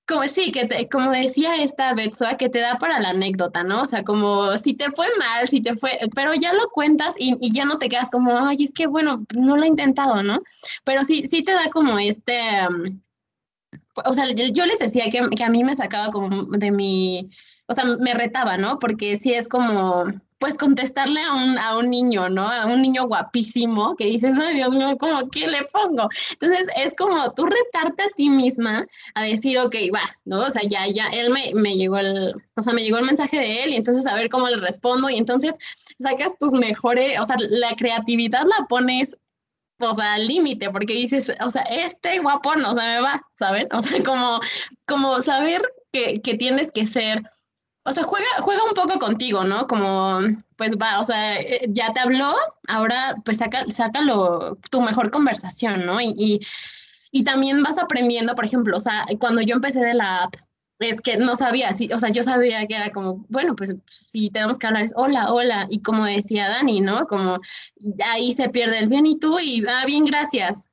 como 0.06 0.26
sí, 0.28 0.52
que 0.52 0.88
como 0.88 1.10
decía 1.10 1.56
esta 1.56 1.94
Betsoa, 1.94 2.36
que 2.36 2.48
te 2.48 2.60
da 2.60 2.76
para 2.78 3.00
la 3.00 3.10
anécdota, 3.10 3.64
¿no? 3.64 3.82
O 3.82 3.86
sea, 3.86 4.04
como 4.04 4.56
si 4.58 4.74
te 4.74 4.90
fue 4.90 5.06
mal, 5.18 5.48
si 5.48 5.60
te 5.60 5.76
fue, 5.76 5.98
pero 6.14 6.34
ya 6.34 6.52
lo 6.52 6.68
cuentas 6.70 7.14
y, 7.18 7.36
ya 7.52 7.64
no 7.64 7.78
te 7.78 7.88
quedas 7.88 8.10
como, 8.10 8.36
ay, 8.38 8.64
es 8.64 8.72
que 8.72 8.86
bueno, 8.86 9.24
no 9.34 9.56
lo 9.56 9.64
he 9.64 9.68
intentado, 9.68 10.22
¿no? 10.22 10.40
Pero 10.84 11.04
sí, 11.04 11.26
sí 11.26 11.42
te 11.42 11.52
da 11.52 11.68
como 11.70 11.98
este, 11.98 12.38
um, 12.68 13.00
o 14.04 14.12
sea, 14.12 14.26
yo 14.32 14.66
les 14.66 14.78
decía 14.78 15.10
que, 15.10 15.28
que 15.36 15.44
a 15.44 15.50
mí 15.50 15.64
me 15.64 15.76
sacaba 15.76 16.08
como 16.10 16.44
de 16.46 16.70
mi, 16.70 17.30
o 17.66 17.74
sea, 17.74 17.84
me 17.84 18.14
retaba, 18.14 18.56
¿no? 18.58 18.78
Porque 18.78 19.16
sí 19.16 19.32
es 19.32 19.48
como, 19.48 20.04
pues 20.40 20.56
contestarle 20.56 21.22
a 21.22 21.34
un, 21.34 21.58
a 21.58 21.76
un 21.76 21.90
niño, 21.90 22.30
¿no? 22.30 22.48
A 22.48 22.64
un 22.66 22.80
niño 22.80 23.06
guapísimo 23.06 23.94
que 23.94 24.06
dices, 24.06 24.34
ay 24.40 24.56
Dios 24.56 24.70
mío, 24.70 24.96
¿cómo 24.98 25.28
qué 25.28 25.46
le 25.46 25.62
pongo? 25.64 26.08
Entonces 26.32 26.66
es 26.76 26.94
como 26.96 27.32
tú 27.34 27.44
retarte 27.44 28.02
a 28.02 28.08
ti 28.16 28.30
misma 28.30 28.86
a 29.14 29.22
decir, 29.22 29.58
ok, 29.58 29.76
va, 29.94 30.00
¿no? 30.24 30.40
O 30.40 30.50
sea, 30.50 30.62
ya, 30.66 30.86
ya, 30.88 31.08
él 31.08 31.30
me, 31.30 31.52
me 31.54 31.76
llegó 31.76 31.98
el, 31.98 32.34
o 32.56 32.62
sea, 32.62 32.72
me 32.72 32.82
llegó 32.82 32.98
el 32.98 33.04
mensaje 33.04 33.38
de 33.38 33.64
él 33.64 33.70
y 33.72 33.76
entonces 33.76 34.06
a 34.06 34.14
ver 34.14 34.30
cómo 34.30 34.48
le 34.48 34.56
respondo 34.56 35.10
y 35.10 35.16
entonces 35.16 35.54
sacas 35.98 36.32
tus 36.38 36.54
mejores, 36.54 37.20
o 37.20 37.24
sea, 37.26 37.36
la 37.38 37.76
creatividad 37.76 38.44
la 38.46 38.66
pones 38.66 39.16
o 39.82 39.94
sea, 39.94 40.14
al 40.14 40.26
límite, 40.26 40.70
porque 40.70 40.92
dices, 40.92 41.32
o 41.44 41.50
sea, 41.50 41.62
este 41.62 42.18
guapo 42.18 42.54
no 42.56 42.74
se 42.74 42.80
me 42.80 43.00
va, 43.00 43.22
¿saben? 43.34 43.68
O 43.72 43.80
sea, 43.80 44.02
como, 44.02 44.40
como 44.86 45.20
saber 45.20 45.62
que, 45.92 46.20
que 46.20 46.34
tienes 46.34 46.70
que 46.72 46.86
ser 46.86 47.22
o 47.84 47.92
sea, 47.92 48.04
juega, 48.04 48.26
juega 48.40 48.64
un 48.64 48.74
poco 48.74 48.98
contigo, 48.98 49.44
¿no? 49.44 49.66
Como, 49.66 50.20
pues 50.56 50.72
va, 50.72 51.00
o 51.00 51.04
sea, 51.04 51.40
eh, 51.40 51.66
ya 51.68 51.92
te 51.92 52.00
habló, 52.00 52.34
ahora 52.68 53.16
pues 53.24 53.38
saca, 53.38 53.64
sácalo 53.68 54.56
tu 54.70 54.80
mejor 54.82 55.10
conversación, 55.10 55.86
¿no? 55.86 56.00
Y, 56.00 56.14
y, 56.16 56.40
y, 57.10 57.24
también 57.24 57.62
vas 57.62 57.78
aprendiendo, 57.78 58.34
por 58.34 58.44
ejemplo, 58.44 58.76
o 58.76 58.80
sea, 58.80 59.06
cuando 59.18 59.40
yo 59.40 59.54
empecé 59.56 59.80
de 59.80 59.94
la 59.94 60.24
app, 60.24 60.36
es 60.80 61.00
que 61.02 61.18
no 61.18 61.36
sabía, 61.36 61.72
sí, 61.72 61.90
o 61.92 61.98
sea, 61.98 62.10
yo 62.10 62.22
sabía 62.22 62.66
que 62.66 62.74
era 62.74 62.90
como, 62.90 63.24
bueno, 63.28 63.54
pues 63.54 63.74
si 63.86 64.30
tenemos 64.30 64.58
que 64.58 64.66
hablar 64.66 64.84
es 64.84 64.92
hola, 64.96 65.32
hola, 65.32 65.66
y 65.70 65.82
como 65.82 66.04
decía 66.04 66.48
Dani, 66.48 66.80
¿no? 66.80 67.06
Como 67.06 67.38
ahí 68.06 68.32
se 68.32 68.48
pierde 68.48 68.78
el 68.78 68.88
bien 68.88 69.06
y 69.06 69.18
tú, 69.18 69.38
y 69.38 69.64
ah, 69.68 69.84
bien, 69.86 70.04
gracias, 70.06 70.70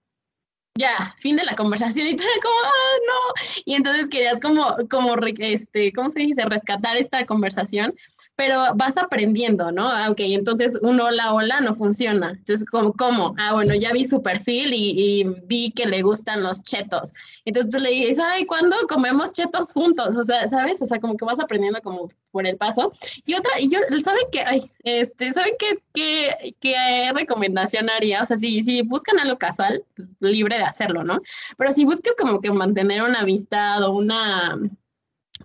ya, 0.77 1.13
fin 1.17 1.35
de 1.35 1.43
la 1.43 1.55
conversación 1.55 2.07
y 2.07 2.15
tú 2.15 2.23
eres 2.23 2.39
como, 2.41 2.55
ah, 2.63 2.97
no. 3.07 3.61
Y 3.65 3.73
entonces 3.75 4.09
querías 4.09 4.39
como, 4.39 4.75
como, 4.89 5.15
este, 5.39 5.91
¿cómo 5.93 6.09
se 6.09 6.19
dice? 6.19 6.45
Rescatar 6.45 6.97
esta 6.97 7.25
conversación 7.25 7.93
pero 8.37 8.61
vas 8.75 8.95
aprendiendo, 8.97 9.71
¿no? 9.71 9.89
Ah, 9.89 10.13
entonces 10.15 10.77
un 10.83 10.99
hola, 11.01 11.33
hola 11.33 11.59
no 11.59 11.73
funciona. 11.73 12.29
Entonces, 12.29 12.69
¿cómo? 12.69 12.93
cómo? 12.93 13.33
Ah, 13.39 13.53
bueno, 13.53 13.73
ya 13.73 13.91
vi 13.91 14.05
su 14.05 14.21
perfil 14.21 14.73
y, 14.73 15.25
vi 15.47 15.71
que 15.71 15.87
le 15.87 16.03
gustan 16.03 16.43
los 16.43 16.61
chetos. 16.61 17.13
Entonces 17.45 17.71
tú 17.71 17.79
le 17.79 17.89
dices, 17.89 18.19
ay, 18.19 18.45
¿cuándo 18.45 18.75
comemos 18.87 19.31
chetos 19.31 19.73
juntos? 19.73 20.15
O 20.15 20.21
sea, 20.21 20.47
¿sabes? 20.49 20.79
O 20.83 20.85
sea, 20.85 20.99
como 20.99 21.17
que 21.17 21.25
vas 21.25 21.39
aprendiendo 21.39 21.81
como 21.81 22.11
por 22.31 22.45
el 22.45 22.57
paso. 22.57 22.91
Y 23.25 23.33
otra, 23.33 23.59
y 23.59 23.71
yo, 23.71 23.79
¿saben 24.03 24.21
qué? 24.31 24.41
Ay, 24.45 24.61
este, 24.83 25.33
¿saben 25.33 25.53
qué, 25.57 25.75
qué, 25.95 26.55
qué 26.59 27.11
recomendación 27.15 27.89
haría? 27.89 28.21
O 28.21 28.25
sea, 28.25 28.37
si, 28.37 28.61
si 28.61 28.83
buscan 28.83 29.19
algo 29.19 29.39
casual, 29.39 29.83
libre 30.19 30.59
de 30.59 30.63
hacerlo, 30.63 31.03
¿no? 31.03 31.19
Pero 31.57 31.73
si 31.73 31.85
buscas 31.85 32.15
como 32.15 32.39
que 32.39 32.51
mantener 32.51 33.01
una 33.01 33.21
amistad 33.21 33.81
o 33.83 33.93
una 33.93 34.59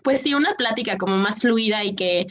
pues 0.02 0.22
sí, 0.22 0.34
una 0.34 0.54
plática 0.54 0.96
como 0.96 1.16
más 1.16 1.40
fluida 1.40 1.84
y 1.84 1.94
que 1.94 2.26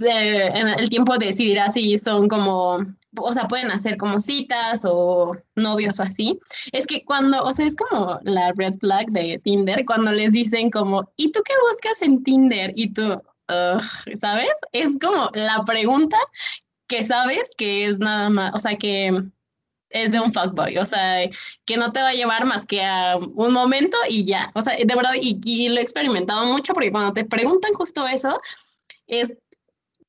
en 0.00 0.68
el 0.68 0.88
tiempo 0.88 1.16
decidirá 1.18 1.70
si 1.70 1.98
son 1.98 2.28
como, 2.28 2.78
o 3.18 3.32
sea, 3.32 3.48
pueden 3.48 3.70
hacer 3.70 3.96
como 3.96 4.20
citas 4.20 4.82
o 4.84 5.36
novios 5.54 5.98
o 6.00 6.02
así. 6.02 6.38
Es 6.72 6.86
que 6.86 7.04
cuando, 7.04 7.42
o 7.42 7.52
sea, 7.52 7.66
es 7.66 7.76
como 7.76 8.18
la 8.22 8.52
red 8.56 8.74
flag 8.78 9.06
de 9.10 9.38
Tinder, 9.38 9.84
cuando 9.84 10.12
les 10.12 10.32
dicen 10.32 10.70
como, 10.70 11.10
¿y 11.16 11.32
tú 11.32 11.40
qué 11.44 11.54
buscas 11.70 12.02
en 12.02 12.22
Tinder? 12.22 12.72
Y 12.76 12.92
tú, 12.92 13.22
¿sabes? 14.14 14.52
Es 14.72 14.98
como 14.98 15.30
la 15.34 15.64
pregunta 15.64 16.16
que 16.88 17.02
sabes 17.02 17.52
que 17.56 17.86
es 17.86 17.98
nada 17.98 18.28
más, 18.30 18.54
o 18.54 18.58
sea, 18.58 18.76
que 18.76 19.12
es 19.90 20.12
de 20.12 20.20
un 20.20 20.32
fuckboy, 20.32 20.78
o 20.78 20.84
sea, 20.84 21.28
que 21.64 21.76
no 21.76 21.92
te 21.92 22.02
va 22.02 22.08
a 22.08 22.14
llevar 22.14 22.44
más 22.44 22.66
que 22.66 22.82
a 22.84 23.16
un 23.16 23.52
momento 23.52 23.96
y 24.08 24.24
ya, 24.24 24.50
o 24.54 24.62
sea, 24.62 24.76
de 24.76 24.94
verdad, 24.94 25.12
y, 25.20 25.68
lo 25.68 25.78
he 25.78 25.82
experimentado 25.82 26.44
mucho 26.46 26.74
porque 26.74 26.90
cuando 26.90 27.12
te 27.12 27.24
preguntan 27.24 27.72
justo 27.72 28.06
eso, 28.06 28.40
es 29.06 29.36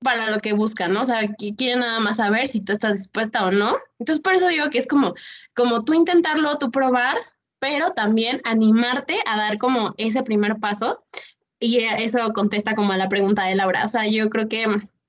para 0.04 0.30
lo 0.32 0.40
que 0.40 0.54
buscan, 0.54 0.94
¿no? 0.94 1.02
O 1.02 1.06
sea, 1.06 1.28
quieren 1.58 1.80
nada 1.80 2.00
más 2.00 2.18
saber 2.18 2.48
si 2.48 2.62
tú 2.62 2.74
estás 2.74 2.98
dispuesta 2.98 3.46
o 3.46 3.52
no. 3.52 3.76
Entonces, 4.00 4.22
por 4.22 4.34
eso 4.34 4.48
digo 4.48 4.70
que 4.70 4.78
es 4.78 4.88
como, 4.88 5.16
como 5.56 5.84
tú 5.84 5.94
intentarlo, 5.94 6.58
tú 6.58 6.72
probar, 6.72 7.18
pero 7.60 7.92
también 7.94 8.42
animarte 8.44 9.20
a 9.26 9.38
dar 9.38 9.58
como 9.58 9.96
ese 9.98 10.24
primer 10.24 10.58
paso. 10.60 11.04
Y 11.60 11.80
eso 11.80 12.32
contesta 12.34 12.76
como 12.76 12.94
a 12.94 12.98
la 12.98 13.10
pregunta 13.10 13.46
de 13.46 13.56
Laura. 13.56 13.84
O 13.84 13.88
sea, 13.88 14.08
yo 14.08 14.30
creo 14.30 14.48
que 14.48 14.68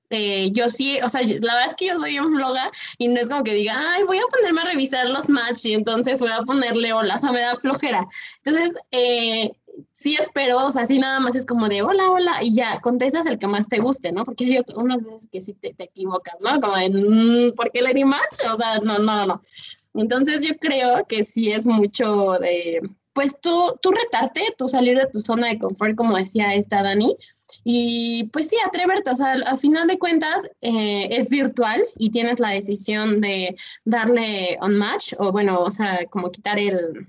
eh, 0.09 0.49
yo 0.51 0.69
sí, 0.69 0.99
o 1.03 1.09
sea, 1.09 1.21
la 1.21 1.53
verdad 1.53 1.67
es 1.67 1.75
que 1.75 1.87
yo 1.87 1.97
soy 1.97 2.17
un 2.17 2.33
vloga 2.33 2.71
y 2.97 3.09
no 3.09 3.19
es 3.19 3.29
como 3.29 3.43
que 3.43 3.53
diga, 3.53 3.75
ay, 3.77 4.03
voy 4.03 4.17
a 4.17 4.27
ponerme 4.31 4.61
a 4.61 4.65
revisar 4.65 5.05
los 5.05 5.29
matches 5.29 5.65
y 5.65 5.73
entonces 5.75 6.19
voy 6.19 6.31
a 6.31 6.41
ponerle 6.41 6.93
hola, 6.93 7.15
o 7.15 7.17
sea, 7.17 7.31
me 7.31 7.41
da 7.41 7.55
flojera. 7.55 8.07
Entonces, 8.43 8.75
eh, 8.91 9.51
sí 9.91 10.15
espero, 10.15 10.65
o 10.65 10.71
sea, 10.71 10.85
sí 10.85 10.99
nada 10.99 11.19
más 11.19 11.35
es 11.35 11.45
como 11.45 11.67
de 11.69 11.81
hola, 11.81 12.11
hola, 12.11 12.43
y 12.43 12.55
ya, 12.55 12.79
contestas 12.81 13.25
el 13.25 13.37
que 13.37 13.47
más 13.47 13.67
te 13.67 13.79
guste, 13.79 14.11
¿no? 14.11 14.23
Porque 14.23 14.45
hay 14.45 14.59
unas 14.75 15.03
veces 15.03 15.29
que 15.31 15.41
sí 15.41 15.53
te, 15.53 15.73
te 15.73 15.85
equivocas, 15.85 16.35
¿no? 16.39 16.59
Como 16.59 16.75
de, 16.75 16.89
mm, 16.89 17.55
¿por 17.55 17.71
qué 17.71 17.81
le 17.81 17.93
di 17.93 18.03
match? 18.03 18.45
O 18.51 18.55
sea, 18.55 18.79
no, 18.79 18.99
no, 18.99 19.25
no. 19.25 19.41
Entonces 19.93 20.41
yo 20.45 20.55
creo 20.57 21.05
que 21.07 21.23
sí 21.23 21.51
es 21.51 21.65
mucho 21.65 22.37
de, 22.39 22.81
pues 23.13 23.39
tú, 23.41 23.77
tú 23.81 23.91
retarte, 23.91 24.41
tú 24.57 24.67
salir 24.67 24.97
de 24.97 25.07
tu 25.07 25.19
zona 25.19 25.47
de 25.49 25.59
confort, 25.59 25.95
como 25.95 26.17
decía 26.17 26.53
esta 26.53 26.83
Dani, 26.83 27.17
y 27.63 28.29
pues 28.31 28.49
sí, 28.49 28.55
atreverte, 28.65 29.09
o 29.09 29.15
sea, 29.15 29.33
al 29.33 29.57
final 29.57 29.87
de 29.87 29.99
cuentas 29.99 30.49
eh, 30.61 31.07
es 31.11 31.29
virtual 31.29 31.83
y 31.97 32.11
tienes 32.11 32.39
la 32.39 32.49
decisión 32.49 33.21
de 33.21 33.55
darle 33.83 34.57
on 34.61 34.77
match 34.77 35.13
o 35.17 35.31
bueno, 35.31 35.59
o 35.61 35.71
sea, 35.71 36.05
como 36.09 36.31
quitar 36.31 36.59
el, 36.59 37.07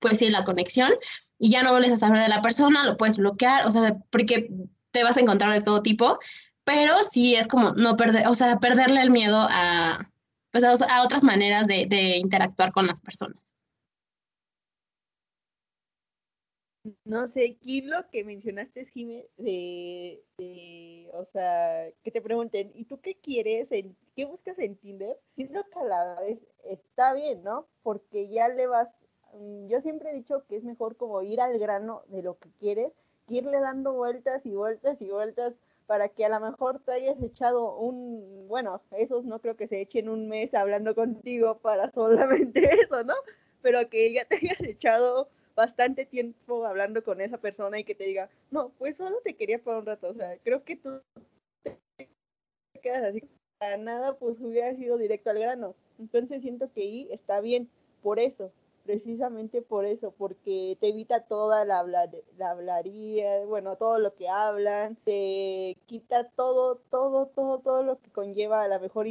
pues 0.00 0.18
sí, 0.18 0.30
la 0.30 0.44
conexión 0.44 0.92
y 1.38 1.50
ya 1.50 1.62
no 1.62 1.70
vuelves 1.70 1.92
a 1.92 1.96
saber 1.96 2.20
de 2.20 2.28
la 2.28 2.42
persona, 2.42 2.84
lo 2.84 2.96
puedes 2.96 3.16
bloquear, 3.16 3.66
o 3.66 3.70
sea, 3.70 3.96
porque 4.10 4.50
te 4.90 5.04
vas 5.04 5.16
a 5.16 5.20
encontrar 5.20 5.52
de 5.52 5.60
todo 5.60 5.82
tipo, 5.82 6.18
pero 6.64 6.94
sí 7.02 7.34
es 7.34 7.48
como 7.48 7.72
no 7.72 7.96
perder, 7.96 8.26
o 8.26 8.34
sea, 8.34 8.58
perderle 8.58 9.00
el 9.00 9.10
miedo 9.10 9.38
a, 9.48 10.10
pues 10.50 10.64
a, 10.64 11.02
otras 11.02 11.24
maneras 11.24 11.66
de, 11.66 12.16
interactuar 12.16 12.72
con 12.72 12.86
las 12.86 13.00
personas. 13.00 13.56
No 17.04 17.28
sé, 17.28 17.56
aquí 17.56 17.82
lo 17.82 18.08
que 18.10 18.24
mencionaste, 18.24 18.86
Jimé, 18.86 19.26
de, 19.36 20.22
o 21.12 21.24
sea, 21.32 21.90
que 22.02 22.10
te 22.10 22.22
pregunten, 22.22 22.72
¿y 22.74 22.84
tú 22.84 23.00
qué 23.00 23.14
quieres? 23.16 23.68
¿Qué 24.16 24.24
buscas 24.24 24.58
en 24.58 24.76
Tinder? 24.76 25.18
Siento 25.34 25.64
que 25.72 25.78
a 25.78 25.84
la 25.84 26.20
vez 26.20 26.38
está 26.64 27.12
bien, 27.14 27.42
¿no? 27.42 27.66
Porque 27.82 28.30
ya 28.30 28.48
le 28.48 28.66
vas, 28.66 28.88
yo 29.68 29.80
siempre 29.80 30.10
he 30.10 30.14
dicho 30.14 30.44
que 30.48 30.56
es 30.56 30.64
mejor 30.64 30.96
como 30.96 31.22
ir 31.22 31.40
al 31.40 31.58
grano 31.58 32.02
de 32.08 32.22
lo 32.22 32.38
que 32.38 32.50
quieres, 32.58 32.92
que 33.26 33.36
irle 33.36 33.60
dando 33.60 33.92
vueltas 33.92 34.44
y 34.46 34.54
vueltas 34.54 35.00
y 35.00 35.10
vueltas 35.10 35.54
para 35.86 36.10
que 36.10 36.24
a 36.24 36.28
lo 36.28 36.40
mejor 36.40 36.80
te 36.80 36.92
hayas 36.92 37.20
echado 37.22 37.76
un, 37.78 38.46
bueno, 38.46 38.82
esos 38.90 39.24
no 39.24 39.40
creo 39.40 39.56
que 39.56 39.68
se 39.68 39.80
echen 39.80 40.08
un 40.08 40.28
mes 40.28 40.52
hablando 40.54 40.94
contigo 40.94 41.58
para 41.58 41.90
solamente 41.92 42.62
eso, 42.82 43.04
¿no? 43.04 43.14
Pero 43.62 43.88
que 43.88 44.12
ya 44.12 44.24
te 44.26 44.36
hayas 44.36 44.60
echado 44.60 45.28
bastante 45.56 46.06
tiempo 46.06 46.66
hablando 46.66 47.02
con 47.02 47.20
esa 47.20 47.38
persona 47.38 47.80
y 47.80 47.84
que 47.84 47.94
te 47.94 48.04
diga, 48.04 48.28
no, 48.50 48.70
pues 48.78 48.96
solo 48.96 49.20
te 49.24 49.34
quería 49.34 49.58
por 49.58 49.76
un 49.76 49.86
rato. 49.86 50.08
O 50.08 50.14
sea, 50.14 50.36
creo 50.44 50.62
que 50.62 50.76
tú 50.76 51.00
te 51.64 52.80
quedas 52.80 53.04
así, 53.04 53.22
para 53.58 53.76
nada, 53.76 54.14
pues 54.18 54.40
hubiera 54.40 54.74
sido 54.76 54.98
directo 54.98 55.30
al 55.30 55.38
grano. 55.38 55.74
Entonces 55.98 56.42
siento 56.42 56.70
que 56.72 56.82
ahí 56.82 57.08
está 57.10 57.40
bien, 57.40 57.68
por 58.02 58.18
eso, 58.18 58.52
precisamente 58.88 59.60
por 59.60 59.84
eso, 59.84 60.14
porque 60.16 60.78
te 60.80 60.88
evita 60.88 61.20
toda 61.24 61.66
la, 61.66 61.82
la 61.84 62.50
hablaría, 62.50 63.44
bueno, 63.44 63.76
todo 63.76 63.98
lo 63.98 64.14
que 64.14 64.30
hablan, 64.30 64.96
te 65.04 65.76
quita 65.84 66.30
todo, 66.30 66.76
todo, 66.90 67.26
todo, 67.26 67.58
todo 67.58 67.82
lo 67.82 68.00
que 68.00 68.10
conlleva 68.10 68.62
a 68.62 68.68
lo 68.68 68.80
mejor 68.80 69.06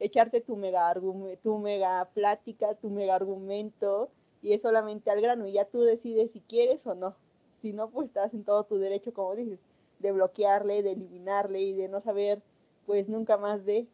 echarte 0.00 0.40
tu 0.40 0.56
mega, 0.56 0.94
tu 1.42 1.58
mega 1.58 2.08
plática, 2.14 2.74
tu 2.76 2.88
mega 2.88 3.16
argumento 3.16 4.08
y 4.40 4.54
es 4.54 4.62
solamente 4.62 5.10
al 5.10 5.20
grano 5.20 5.46
y 5.46 5.52
ya 5.52 5.66
tú 5.66 5.82
decides 5.82 6.30
si 6.32 6.40
quieres 6.40 6.80
o 6.86 6.94
no. 6.94 7.14
Si 7.60 7.74
no, 7.74 7.90
pues 7.90 8.08
estás 8.08 8.32
en 8.32 8.44
todo 8.44 8.64
tu 8.64 8.78
derecho, 8.78 9.12
como 9.12 9.34
dices, 9.36 9.58
de 9.98 10.10
bloquearle, 10.10 10.82
de 10.82 10.92
eliminarle 10.92 11.60
y 11.60 11.74
de 11.74 11.88
no 11.88 12.00
saber, 12.00 12.40
pues 12.86 13.06
nunca 13.10 13.36
más 13.36 13.62
de. 13.66 13.86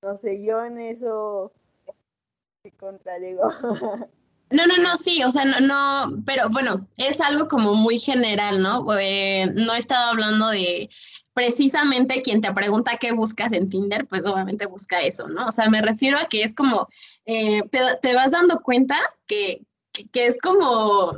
No 0.00 0.16
sé, 0.20 0.42
yo 0.42 0.64
en 0.64 0.78
eso 0.80 1.52
te. 2.62 3.42
No, 4.50 4.66
no, 4.66 4.78
no, 4.78 4.96
sí, 4.96 5.22
o 5.22 5.30
sea, 5.30 5.44
no, 5.44 5.60
no, 5.60 6.22
pero 6.24 6.48
bueno, 6.48 6.86
es 6.96 7.20
algo 7.20 7.48
como 7.48 7.74
muy 7.74 7.98
general, 7.98 8.62
¿no? 8.62 8.86
Eh, 8.98 9.46
no 9.54 9.74
he 9.74 9.78
estado 9.78 10.12
hablando 10.12 10.48
de 10.48 10.88
precisamente 11.34 12.22
quien 12.22 12.40
te 12.40 12.50
pregunta 12.54 12.96
qué 12.96 13.12
buscas 13.12 13.52
en 13.52 13.68
Tinder, 13.68 14.06
pues 14.06 14.24
obviamente 14.24 14.64
busca 14.64 15.00
eso, 15.00 15.28
¿no? 15.28 15.44
O 15.44 15.52
sea, 15.52 15.68
me 15.68 15.82
refiero 15.82 16.16
a 16.18 16.24
que 16.24 16.42
es 16.42 16.54
como, 16.54 16.88
eh, 17.26 17.60
te, 18.00 18.14
vas 18.14 18.32
dando 18.32 18.60
cuenta 18.60 18.96
que, 19.26 19.66
que, 20.12 20.26
es 20.26 20.38
como 20.38 21.12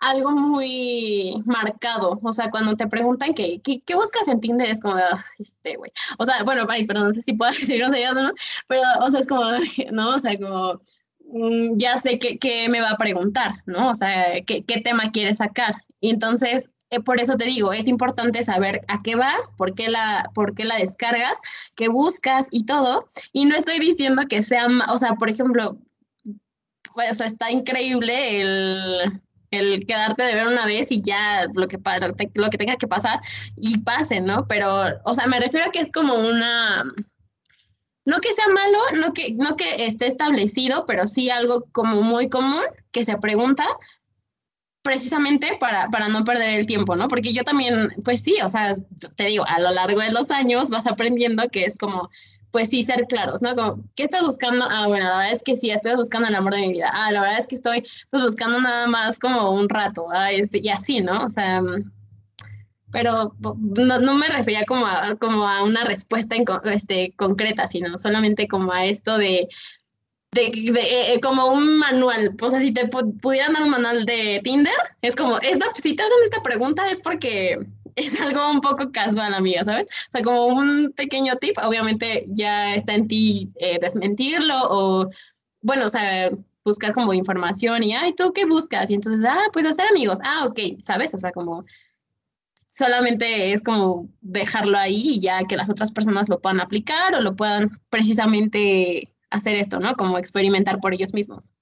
algo 0.00 0.30
muy 0.30 1.42
marcado, 1.44 2.20
o 2.22 2.32
sea, 2.32 2.50
cuando 2.50 2.76
te 2.76 2.86
preguntan 2.86 3.34
qué, 3.34 3.60
qué, 3.62 3.94
buscas 3.94 4.28
en 4.28 4.40
Tinder, 4.40 4.70
es 4.70 4.80
como, 4.80 4.96
este, 5.38 5.76
güey, 5.76 5.90
o 6.18 6.24
sea, 6.24 6.42
bueno, 6.44 6.66
ay, 6.68 6.86
perdón, 6.86 7.08
no 7.08 7.14
sé 7.14 7.22
si 7.22 7.32
puedo 7.32 7.50
decir 7.58 7.82
¿no? 7.82 8.32
Pero, 8.68 8.82
o 9.00 9.10
sea, 9.10 9.20
es 9.20 9.26
como, 9.26 9.42
¿no? 9.92 10.14
O 10.14 10.18
sea, 10.18 10.36
como, 10.36 10.80
mm, 11.32 11.76
ya 11.76 11.96
sé 11.98 12.16
qué, 12.18 12.68
me 12.68 12.80
va 12.80 12.90
a 12.90 12.96
preguntar, 12.96 13.52
¿no? 13.66 13.90
O 13.90 13.94
sea, 13.94 14.40
qué, 14.46 14.64
qué 14.64 14.80
tema 14.80 15.10
quiere 15.10 15.34
sacar. 15.34 15.74
Y 16.00 16.10
entonces, 16.10 16.70
eh, 16.90 17.00
por 17.00 17.20
eso 17.20 17.36
te 17.36 17.44
digo, 17.44 17.72
es 17.72 17.86
importante 17.86 18.42
saber 18.42 18.80
a 18.88 19.00
qué 19.02 19.16
vas, 19.16 19.50
por 19.56 19.74
qué, 19.74 19.90
la, 19.90 20.30
por 20.34 20.54
qué 20.54 20.64
la 20.64 20.76
descargas, 20.76 21.38
qué 21.74 21.88
buscas 21.88 22.48
y 22.50 22.64
todo. 22.64 23.08
Y 23.32 23.44
no 23.44 23.56
estoy 23.56 23.78
diciendo 23.78 24.22
que 24.28 24.42
sea, 24.42 24.68
o 24.90 24.98
sea, 24.98 25.14
por 25.14 25.28
ejemplo, 25.30 25.78
pues 26.94 27.20
está 27.20 27.50
increíble 27.50 28.40
el, 28.40 29.22
el 29.50 29.86
quedarte 29.86 30.22
de 30.22 30.34
ver 30.34 30.46
una 30.46 30.66
vez 30.66 30.90
y 30.92 31.00
ya 31.00 31.46
lo 31.54 31.66
que, 31.66 31.78
lo 32.34 32.50
que 32.50 32.58
tenga 32.58 32.76
que 32.76 32.88
pasar 32.88 33.20
y 33.56 33.78
pase, 33.78 34.20
¿no? 34.20 34.46
Pero, 34.46 34.84
o 35.04 35.14
sea, 35.14 35.26
me 35.26 35.40
refiero 35.40 35.66
a 35.66 35.70
que 35.70 35.80
es 35.80 35.90
como 35.90 36.14
una, 36.14 36.84
no 38.04 38.20
que 38.20 38.32
sea 38.32 38.48
malo, 38.48 38.78
no 38.98 39.12
que, 39.12 39.34
no 39.34 39.56
que 39.56 39.84
esté 39.84 40.06
establecido, 40.06 40.86
pero 40.86 41.06
sí 41.06 41.30
algo 41.30 41.66
como 41.72 42.02
muy 42.02 42.28
común 42.28 42.62
que 42.90 43.04
se 43.04 43.18
pregunta, 43.18 43.66
precisamente 44.82 45.58
para, 45.60 45.88
para 45.90 46.08
no 46.08 46.24
perder 46.24 46.50
el 46.50 46.66
tiempo, 46.66 46.96
¿no? 46.96 47.08
Porque 47.08 47.34
yo 47.34 47.44
también, 47.44 47.90
pues 48.04 48.22
sí, 48.22 48.36
o 48.42 48.48
sea, 48.48 48.76
te 49.16 49.24
digo, 49.26 49.44
a 49.46 49.60
lo 49.60 49.70
largo 49.70 50.00
de 50.00 50.12
los 50.12 50.30
años 50.30 50.70
vas 50.70 50.86
aprendiendo 50.86 51.48
que 51.50 51.64
es 51.64 51.76
como, 51.76 52.08
pues 52.50 52.70
sí, 52.70 52.82
ser 52.82 53.06
claros, 53.06 53.42
¿no? 53.42 53.54
Como, 53.54 53.82
¿qué 53.94 54.04
estás 54.04 54.22
buscando? 54.22 54.64
Ah, 54.68 54.86
bueno, 54.86 55.06
la 55.06 55.18
verdad 55.18 55.32
es 55.32 55.42
que 55.42 55.54
sí, 55.54 55.70
estoy 55.70 55.96
buscando 55.96 56.28
el 56.28 56.34
amor 56.34 56.54
de 56.54 56.60
mi 56.60 56.72
vida. 56.72 56.90
Ah, 56.92 57.12
la 57.12 57.20
verdad 57.20 57.38
es 57.38 57.46
que 57.46 57.56
estoy 57.56 57.84
pues, 58.10 58.22
buscando 58.22 58.60
nada 58.60 58.86
más 58.86 59.18
como 59.18 59.52
un 59.52 59.68
rato, 59.68 60.06
ah, 60.12 60.32
este, 60.32 60.58
y 60.62 60.68
así, 60.68 61.00
¿no? 61.00 61.18
O 61.18 61.28
sea, 61.28 61.62
pero 62.90 63.34
no, 63.40 63.98
no, 64.00 64.14
me 64.14 64.28
refería 64.28 64.64
como 64.64 64.86
a, 64.86 65.14
como 65.16 65.46
a 65.46 65.62
una 65.62 65.84
respuesta 65.84 66.36
este, 66.72 67.12
concreta, 67.16 67.68
sino 67.68 67.98
solamente 67.98 68.48
como 68.48 68.72
a 68.72 68.86
esto 68.86 69.18
de, 69.18 69.48
de, 70.32 70.46
eh, 70.46 71.14
eh, 71.14 71.20
como 71.20 71.46
un 71.52 71.78
manual, 71.78 72.34
o 72.40 72.50
sea, 72.50 72.60
si 72.60 72.72
te 72.72 72.88
pudieran 72.88 73.52
dar 73.52 73.62
un 73.62 73.70
manual 73.70 74.04
de 74.04 74.40
Tinder, 74.42 74.72
es 75.02 75.16
como, 75.16 75.36
si 75.36 75.96
te 75.96 76.02
hacen 76.02 76.18
esta 76.24 76.42
pregunta 76.42 76.88
es 76.88 77.00
porque 77.00 77.58
es 77.98 78.20
algo 78.20 78.50
un 78.50 78.60
poco 78.60 78.90
casual, 78.92 79.34
amiga, 79.34 79.64
¿sabes? 79.64 79.86
O 79.86 80.10
sea, 80.10 80.22
como 80.22 80.46
un 80.46 80.92
pequeño 80.92 81.36
tip, 81.36 81.56
obviamente 81.64 82.26
ya 82.28 82.74
está 82.74 82.94
en 82.94 83.08
ti 83.08 83.48
eh, 83.56 83.78
desmentirlo 83.80 84.54
o, 84.70 85.10
bueno, 85.60 85.86
o 85.86 85.88
sea, 85.88 86.30
buscar 86.64 86.92
como 86.92 87.14
información 87.14 87.82
y, 87.82 87.94
ay, 87.94 88.14
¿tú 88.14 88.32
qué 88.32 88.44
buscas? 88.44 88.90
Y 88.90 88.94
entonces, 88.94 89.26
ah, 89.28 89.46
pues 89.52 89.66
hacer 89.66 89.86
amigos, 89.86 90.18
ah, 90.24 90.46
ok, 90.46 90.80
¿sabes? 90.80 91.14
O 91.14 91.18
sea, 91.18 91.32
como 91.32 91.64
solamente 92.54 93.52
es 93.52 93.62
como 93.62 94.08
dejarlo 94.20 94.78
ahí 94.78 95.02
y 95.14 95.20
ya 95.20 95.42
que 95.44 95.56
las 95.56 95.70
otras 95.70 95.90
personas 95.92 96.28
lo 96.28 96.40
puedan 96.40 96.60
aplicar 96.60 97.14
o 97.14 97.20
lo 97.20 97.34
puedan 97.34 97.70
precisamente 97.90 99.02
hacer 99.30 99.56
esto, 99.56 99.80
¿no? 99.80 99.94
Como 99.94 100.18
experimentar 100.18 100.78
por 100.80 100.94
ellos 100.94 101.12
mismos. 101.14 101.52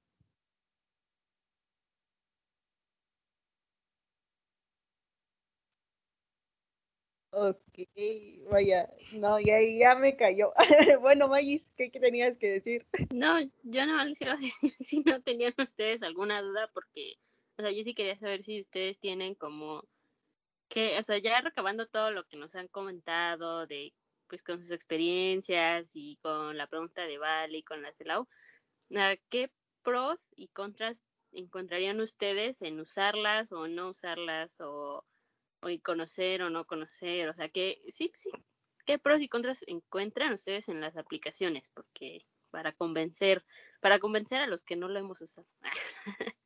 Vaya, 8.51 8.89
no, 9.13 9.39
ya, 9.41 9.57
ya 9.61 9.95
me 9.97 10.17
cayó. 10.17 10.53
bueno, 11.01 11.29
Magis, 11.29 11.63
¿qué, 11.77 11.91
tenías 11.91 12.37
que 12.39 12.53
decir? 12.53 12.87
No, 13.13 13.39
yo 13.63 13.87
no 13.87 14.05
les 14.05 14.21
iba 14.21 14.33
a 14.33 14.37
decir 14.37 14.75
si 14.81 15.01
no 15.01 15.21
tenían 15.23 15.55
ustedes 15.59 16.03
alguna 16.03 16.41
duda, 16.43 16.71
porque, 16.73 17.17
o 17.59 17.63
sea, 17.63 17.71
yo 17.71 17.83
sí 17.83 17.95
quería 17.95 18.19
saber 18.19 18.43
si 18.43 18.61
ustedes 18.61 18.99
tienen 18.99 19.35
como 19.35 19.85
que, 20.69 20.99
o 20.99 21.03
sea, 21.03 21.19
ya 21.19 21.41
recabando 21.41 21.87
todo 21.87 22.11
lo 22.11 22.25
que 22.25 22.37
nos 22.37 22.55
han 22.55 22.69
comentado 22.69 23.67
de 23.67 23.93
pues 24.29 24.43
con 24.43 24.61
sus 24.61 24.73
experiencias 24.73 25.93
y 25.95 26.17
con 26.17 26.57
la 26.57 26.67
pregunta 26.67 27.07
de 27.07 27.19
Vale 27.19 27.59
y 27.59 27.63
con 27.63 27.83
la 27.83 27.93
de 27.93 28.05
Lau, 28.05 28.27
¿qué 29.31 29.53
pros 29.83 30.31
y 30.35 30.49
contras 30.49 31.05
encontrarían 31.33 32.01
ustedes 32.01 32.63
en 32.63 32.81
usarlas 32.81 33.53
o 33.53 33.69
no 33.69 33.91
usarlas 33.91 34.61
o, 34.61 35.05
o 35.61 35.69
conocer 35.83 36.43
o 36.43 36.51
no 36.51 36.65
conocer? 36.67 37.29
O 37.29 37.35
sea, 37.35 37.49
que 37.49 37.81
sí, 37.89 38.13
sí, 38.17 38.31
¿qué 38.87 38.99
pros 38.99 39.21
y 39.21 39.29
contras 39.29 39.65
encuentran 39.67 40.33
ustedes 40.33 40.69
en 40.69 40.81
las 40.81 40.97
aplicaciones? 40.97 41.71
Porque 41.75 42.25
para 42.51 42.73
convencer, 42.73 43.45
para 43.81 43.99
convencer 43.99 44.41
a 44.41 44.47
los 44.47 44.65
que 44.65 44.77
no 44.77 44.89
lo 44.89 44.99
hemos 44.99 45.21
usado. 45.21 45.47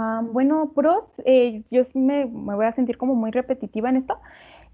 Ah, 0.00 0.20
bueno, 0.22 0.72
pros, 0.76 1.14
eh, 1.24 1.64
yo 1.72 1.82
sí 1.84 1.98
me, 1.98 2.24
voy 2.26 2.64
a 2.66 2.70
sentir 2.70 2.96
como 2.96 3.16
muy 3.16 3.32
repetitiva 3.32 3.88
en 3.90 3.96
esto, 3.96 4.20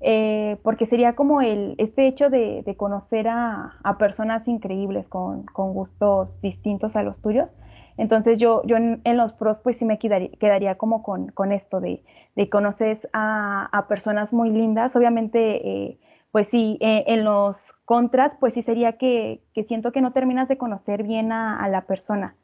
eh, 0.00 0.58
porque 0.62 0.86
sería 0.86 1.14
como 1.14 1.40
el, 1.40 1.74
este 1.78 2.06
hecho 2.06 2.30
de, 2.30 2.62
conocer 2.76 3.28
a, 3.28 3.72
personas 3.98 4.48
increíbles 4.48 5.08
con, 5.08 5.46
gustos 5.54 6.40
distintos 6.40 6.96
a 6.96 7.02
los 7.02 7.20
tuyos. 7.20 7.48
Entonces 7.96 8.38
yo, 8.38 8.62
yo 8.64 8.76
en, 8.76 9.00
los 9.16 9.32
pros 9.34 9.58
pues 9.60 9.76
sí 9.76 9.84
me 9.84 9.98
quedaría, 9.98 10.76
como 10.76 11.02
con, 11.02 11.52
esto 11.52 11.80
de, 11.80 12.02
de 12.34 12.50
conoces 12.50 13.08
a, 13.12 13.86
personas 13.88 14.32
muy 14.32 14.50
lindas. 14.50 14.96
Obviamente, 14.96 15.68
eh, 15.68 15.98
pues 16.32 16.48
sí, 16.48 16.76
en 16.80 17.24
los 17.24 17.72
contras 17.84 18.36
pues 18.40 18.54
sí 18.54 18.62
sería 18.62 18.98
que, 18.98 19.42
siento 19.66 19.92
que 19.92 20.00
no 20.00 20.12
terminas 20.12 20.48
de 20.48 20.58
conocer 20.58 21.04
bien 21.04 21.30
a 21.32 21.68
la 21.68 21.82
persona 21.82 22.34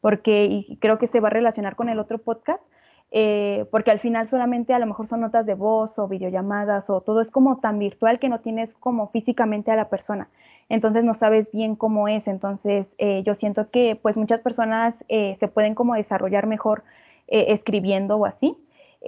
porque 0.00 0.78
creo 0.80 0.98
que 0.98 1.08
se 1.08 1.18
va 1.18 1.26
a 1.26 1.32
relacionar 1.32 1.74
con 1.74 1.88
el 1.88 1.98
otro 1.98 2.18
podcast, 2.18 2.64
eh, 3.10 3.66
porque 3.70 3.90
al 3.90 4.00
final 4.00 4.26
solamente 4.26 4.74
a 4.74 4.78
lo 4.78 4.86
mejor 4.86 5.06
son 5.06 5.20
notas 5.20 5.46
de 5.46 5.54
voz 5.54 5.98
o 5.98 6.08
videollamadas 6.08 6.90
o 6.90 7.00
todo 7.00 7.20
es 7.20 7.30
como 7.30 7.58
tan 7.58 7.78
virtual 7.78 8.18
que 8.18 8.28
no 8.28 8.40
tienes 8.40 8.74
como 8.74 9.08
físicamente 9.08 9.70
a 9.70 9.76
la 9.76 9.88
persona. 9.88 10.28
Entonces 10.68 11.04
no 11.04 11.14
sabes 11.14 11.50
bien 11.52 11.76
cómo 11.76 12.08
es. 12.08 12.26
Entonces 12.26 12.94
eh, 12.98 13.22
yo 13.24 13.34
siento 13.34 13.70
que 13.70 13.98
pues 14.00 14.16
muchas 14.16 14.40
personas 14.40 15.04
eh, 15.08 15.36
se 15.40 15.48
pueden 15.48 15.74
como 15.74 15.94
desarrollar 15.94 16.46
mejor 16.46 16.84
escribiendo 17.28 18.16
o 18.16 18.24
así. 18.24 18.56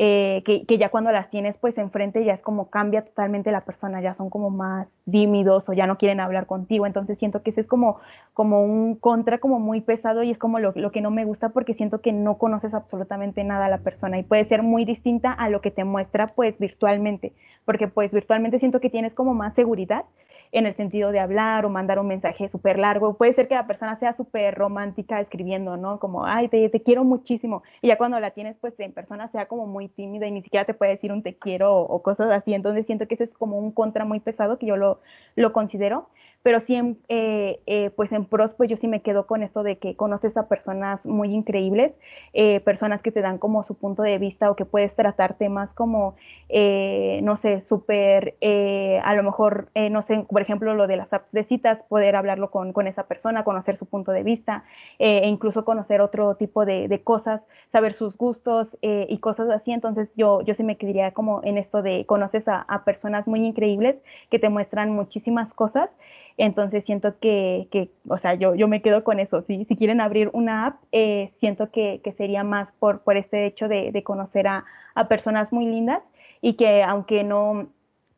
Eh, 0.01 0.45
que, 0.45 0.79
ya 0.79 0.91
cuando 0.91 1.11
las 1.11 1.29
tienes 1.29 1.59
pues 1.59 1.77
enfrente 1.77 2.25
ya 2.25 2.33
es 2.33 2.41
como 2.41 2.71
cambia 2.71 3.05
totalmente 3.05 3.51
la 3.51 3.63
persona, 3.65 4.01
ya 4.01 4.15
son 4.15 4.31
como 4.31 4.49
más 4.49 4.97
tímidos 5.11 5.69
o 5.69 5.73
ya 5.73 5.89
no 5.89 5.99
quieren 5.99 6.21
hablar 6.21 6.47
contigo, 6.47 6.87
entonces 6.87 7.19
siento 7.19 7.43
que 7.43 7.51
ese 7.51 7.63
es 7.63 7.67
como, 7.67 7.99
como 8.33 8.63
un 8.63 8.95
contra 8.95 9.39
como 9.39 9.59
muy 9.59 9.81
pesado 9.81 10.23
y 10.23 10.31
es 10.31 10.39
como 10.39 10.61
lo, 10.61 10.73
lo 10.77 10.93
que 10.93 11.01
no 11.01 11.11
me 11.11 11.25
gusta 11.25 11.49
porque 11.49 11.75
siento 11.75 12.01
que 12.01 12.13
no 12.13 12.39
conoces 12.39 12.75
absolutamente 12.75 13.43
nada 13.43 13.67
a 13.67 13.71
la 13.71 13.79
persona 13.79 14.21
y 14.21 14.23
puede 14.23 14.45
ser 14.45 14.63
muy 14.63 14.85
distinta 14.85 15.33
a 15.33 15.49
lo 15.49 15.61
que 15.61 15.73
te 15.73 15.83
muestra 15.83 16.29
pues 16.29 16.57
virtualmente, 16.61 17.33
porque 17.65 17.89
pues 17.89 18.13
virtualmente 18.13 18.61
siento 18.61 18.79
que 18.79 18.91
tienes 18.91 19.15
como 19.15 19.35
más 19.35 19.55
seguridad 19.55 20.05
en 20.53 20.67
el 20.67 20.75
sentido 20.75 21.13
de 21.13 21.21
hablar 21.21 21.67
o 21.67 21.71
mandar 21.71 21.99
un 21.99 22.07
mensaje 22.07 22.49
súper 22.49 22.79
largo. 22.79 23.17
Puede 23.17 23.33
ser 23.33 23.49
que 23.49 23.55
la 23.55 23.67
persona 23.67 23.97
sea 23.97 24.13
súper 24.13 24.55
romántica 24.55 25.21
escribiendo, 25.21 25.77
¿no? 25.77 25.99
Como, 25.99 26.25
ay, 26.25 26.49
te, 26.49 26.69
te, 26.69 26.83
quiero 26.83 27.05
muchísimo. 27.05 27.63
Y 27.83 27.89
ya 27.89 27.99
cuando 27.99 28.19
la 28.21 28.31
tienes, 28.31 28.57
pues 28.61 28.79
en 28.81 28.93
persona 28.93 29.29
sea 29.29 29.47
como 29.47 29.67
muy 29.67 29.89
tímida 29.89 30.27
y 30.27 30.31
ni 30.31 30.43
siquiera 30.43 30.65
te 30.65 30.75
puede 30.75 30.93
decir 30.93 31.13
un 31.13 31.23
te 31.23 31.37
quiero 31.37 31.77
o, 31.77 32.03
cosas 32.03 32.31
así. 32.31 32.55
Entonces 32.55 32.87
siento 32.87 33.07
que 33.07 33.15
ese 33.15 33.25
es 33.25 33.35
como 33.35 33.59
un 33.59 33.73
contra 33.73 34.05
muy 34.05 34.21
pesado 34.21 34.59
que 34.59 34.67
yo 34.67 34.77
lo, 34.77 35.01
lo 35.37 35.53
considero 35.53 36.09
pero 36.49 36.63
sí, 36.63 36.97
eh, 37.11 37.61
eh, 37.67 37.91
pues 37.95 38.11
en 38.11 38.25
pros, 38.25 38.55
pues 38.55 38.71
yo 38.71 38.79
sí 38.79 38.89
me 38.89 39.03
quedo 39.03 39.27
con 39.27 39.43
esto 39.43 39.63
de 39.63 39.77
que 39.77 39.97
conoces 39.97 40.39
a 40.39 40.49
personas 40.49 41.05
muy 41.05 41.35
increíbles, 41.35 41.93
eh, 42.33 42.61
personas 42.61 43.03
que 43.03 43.13
te 43.13 43.21
dan 43.21 43.37
como 43.37 43.65
su 43.65 43.75
punto 43.75 44.01
de 44.01 44.17
vista 44.17 44.51
o 44.51 44.57
que 44.57 44.65
puedes 44.65 44.97
tratar 44.97 45.35
temas 45.35 45.75
como, 45.75 46.17
no 46.49 47.37
sé, 47.37 47.61
súper, 47.61 48.39
a 48.41 49.15
lo 49.15 49.23
mejor, 49.25 49.69
no 49.91 50.01
sé, 50.01 50.25
por 50.31 50.41
ejemplo, 50.41 50.73
lo 50.73 50.87
de 50.87 50.97
las 50.97 51.13
apps 51.13 51.31
de 51.33 51.45
citas, 51.45 51.83
poder 51.83 52.17
hablarlo 52.17 52.51
con, 52.51 52.73
con 52.73 52.87
esa 52.87 53.07
persona, 53.07 53.45
conocer 53.45 53.77
su 53.77 53.85
punto 53.85 54.13
de 54.13 54.23
vista 54.23 54.65
e 54.99 55.29
incluso 55.29 55.67
conocer 55.67 56.01
otro 56.01 56.37
tipo 56.37 56.65
de, 56.65 56.89
de 56.89 57.03
cosas, 57.03 57.47
saber 57.71 57.93
sus 57.93 58.17
gustos 58.17 58.79
y 58.81 59.19
cosas 59.19 59.51
así. 59.51 59.73
Entonces 59.73 60.15
yo, 60.17 60.41
yo 60.41 60.55
sí 60.55 60.65
me 60.65 60.79
quedaría 60.79 61.13
como 61.13 61.43
en 61.45 61.59
esto 61.59 61.83
de 61.83 62.07
conoces 62.07 62.49
a, 62.49 62.63
a 62.63 62.85
personas 62.85 63.27
muy 63.27 63.45
increíbles 63.45 63.97
que 64.31 64.39
te 64.39 64.49
muestran 64.49 64.95
muchísimas 64.95 65.53
cosas. 65.53 65.95
Entonces 66.39 66.85
siento 66.85 67.19
que, 67.19 67.67
que 67.73 67.91
o 68.09 68.17
sea, 68.17 68.35
yo, 68.35 68.55
yo 68.55 68.69
me 68.69 68.81
quedo 68.81 69.03
con 69.03 69.19
eso. 69.19 69.43
Si 69.43 69.67
quieren 69.77 70.01
abrir 70.01 70.31
una 70.33 70.67
app, 70.67 70.77
eh, 70.93 71.31
siento 71.35 71.71
que, 71.73 72.01
que, 72.03 72.13
sería 72.13 72.45
más 72.45 72.71
por, 72.73 73.01
por 73.01 73.17
este 73.17 73.45
hecho 73.45 73.67
de, 73.69 73.91
de 73.91 74.03
conocer 74.05 74.47
a, 74.47 74.65
a, 74.95 75.09
personas 75.09 75.53
muy 75.53 75.67
lindas 75.67 76.01
y 76.41 76.55
que 76.55 76.85
aunque 76.85 77.25
no, 77.25 77.69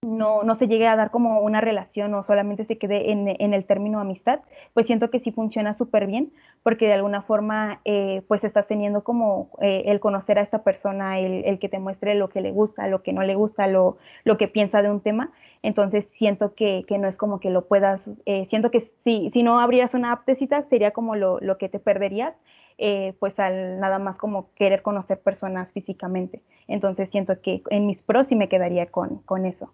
no, 0.02 0.42
no, 0.44 0.54
se 0.54 0.66
llegue 0.66 0.86
a 0.86 0.96
dar 0.96 1.10
como 1.10 1.40
una 1.40 1.60
relación 1.60 2.14
o 2.14 2.22
solamente 2.22 2.64
se 2.64 2.78
quede 2.78 3.12
en, 3.12 3.28
en 3.28 3.52
el 3.52 3.66
término 3.66 4.00
amistad, 4.00 4.40
pues 4.72 4.86
siento 4.86 5.10
que 5.10 5.20
sí 5.20 5.30
funciona 5.30 5.74
súper 5.74 6.06
bien 6.06 6.32
porque 6.62 6.86
de 6.86 6.94
alguna 6.94 7.20
forma 7.22 7.80
eh, 7.84 8.22
pues 8.26 8.42
estás 8.44 8.66
teniendo 8.66 9.04
como 9.04 9.50
eh, 9.60 9.82
el 9.86 10.00
conocer 10.00 10.38
a 10.38 10.42
esta 10.42 10.62
persona, 10.62 11.18
el, 11.18 11.44
el, 11.44 11.58
que 11.58 11.68
te 11.68 11.78
muestre 11.78 12.14
lo 12.14 12.30
que 12.30 12.40
le 12.40 12.50
gusta, 12.50 12.86
lo 12.88 13.02
que 13.02 13.12
no 13.12 13.22
le 13.22 13.34
gusta, 13.34 13.66
lo, 13.66 13.98
lo 14.24 14.38
que 14.38 14.48
piensa 14.48 14.80
de 14.80 14.90
un 14.90 15.00
tema 15.00 15.32
entonces 15.62 16.06
siento 16.06 16.54
que, 16.54 16.84
no 16.98 17.08
es 17.08 17.16
como 17.16 17.40
que 17.40 17.50
lo 17.50 17.66
puedas, 17.66 18.08
eh, 18.24 18.46
siento 18.46 18.70
que 18.70 18.80
si, 18.80 19.30
si 19.30 19.42
no 19.42 19.60
abrías 19.60 19.94
una 19.94 20.12
app 20.12 20.28
sería 20.68 20.92
como 20.92 21.16
lo, 21.16 21.58
que 21.58 21.68
te 21.68 21.78
perderías, 21.78 22.34
eh, 22.78 23.14
pues 23.18 23.38
al 23.38 23.78
nada 23.78 23.98
más 23.98 24.18
como 24.18 24.52
querer 24.54 24.82
conocer 24.82 25.20
personas 25.20 25.72
físicamente. 25.72 26.42
Entonces 26.66 27.10
siento 27.10 27.40
que 27.42 27.62
en 27.68 27.86
mis 27.86 28.00
pros 28.00 28.28
sí 28.28 28.36
me 28.36 28.48
quedaría 28.48 28.86
con, 28.86 29.18
con 29.18 29.44
eso. 29.44 29.70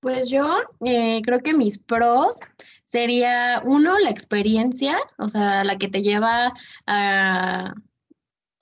Pues 0.00 0.30
yo 0.30 0.46
eh, 0.86 1.20
creo 1.22 1.40
que 1.40 1.52
mis 1.52 1.78
pros 1.78 2.40
sería 2.84 3.62
uno, 3.64 3.98
la 3.98 4.10
experiencia, 4.10 4.98
o 5.18 5.28
sea, 5.28 5.62
la 5.64 5.76
que 5.76 5.88
te 5.88 6.02
lleva 6.02 6.52
a 6.86 7.74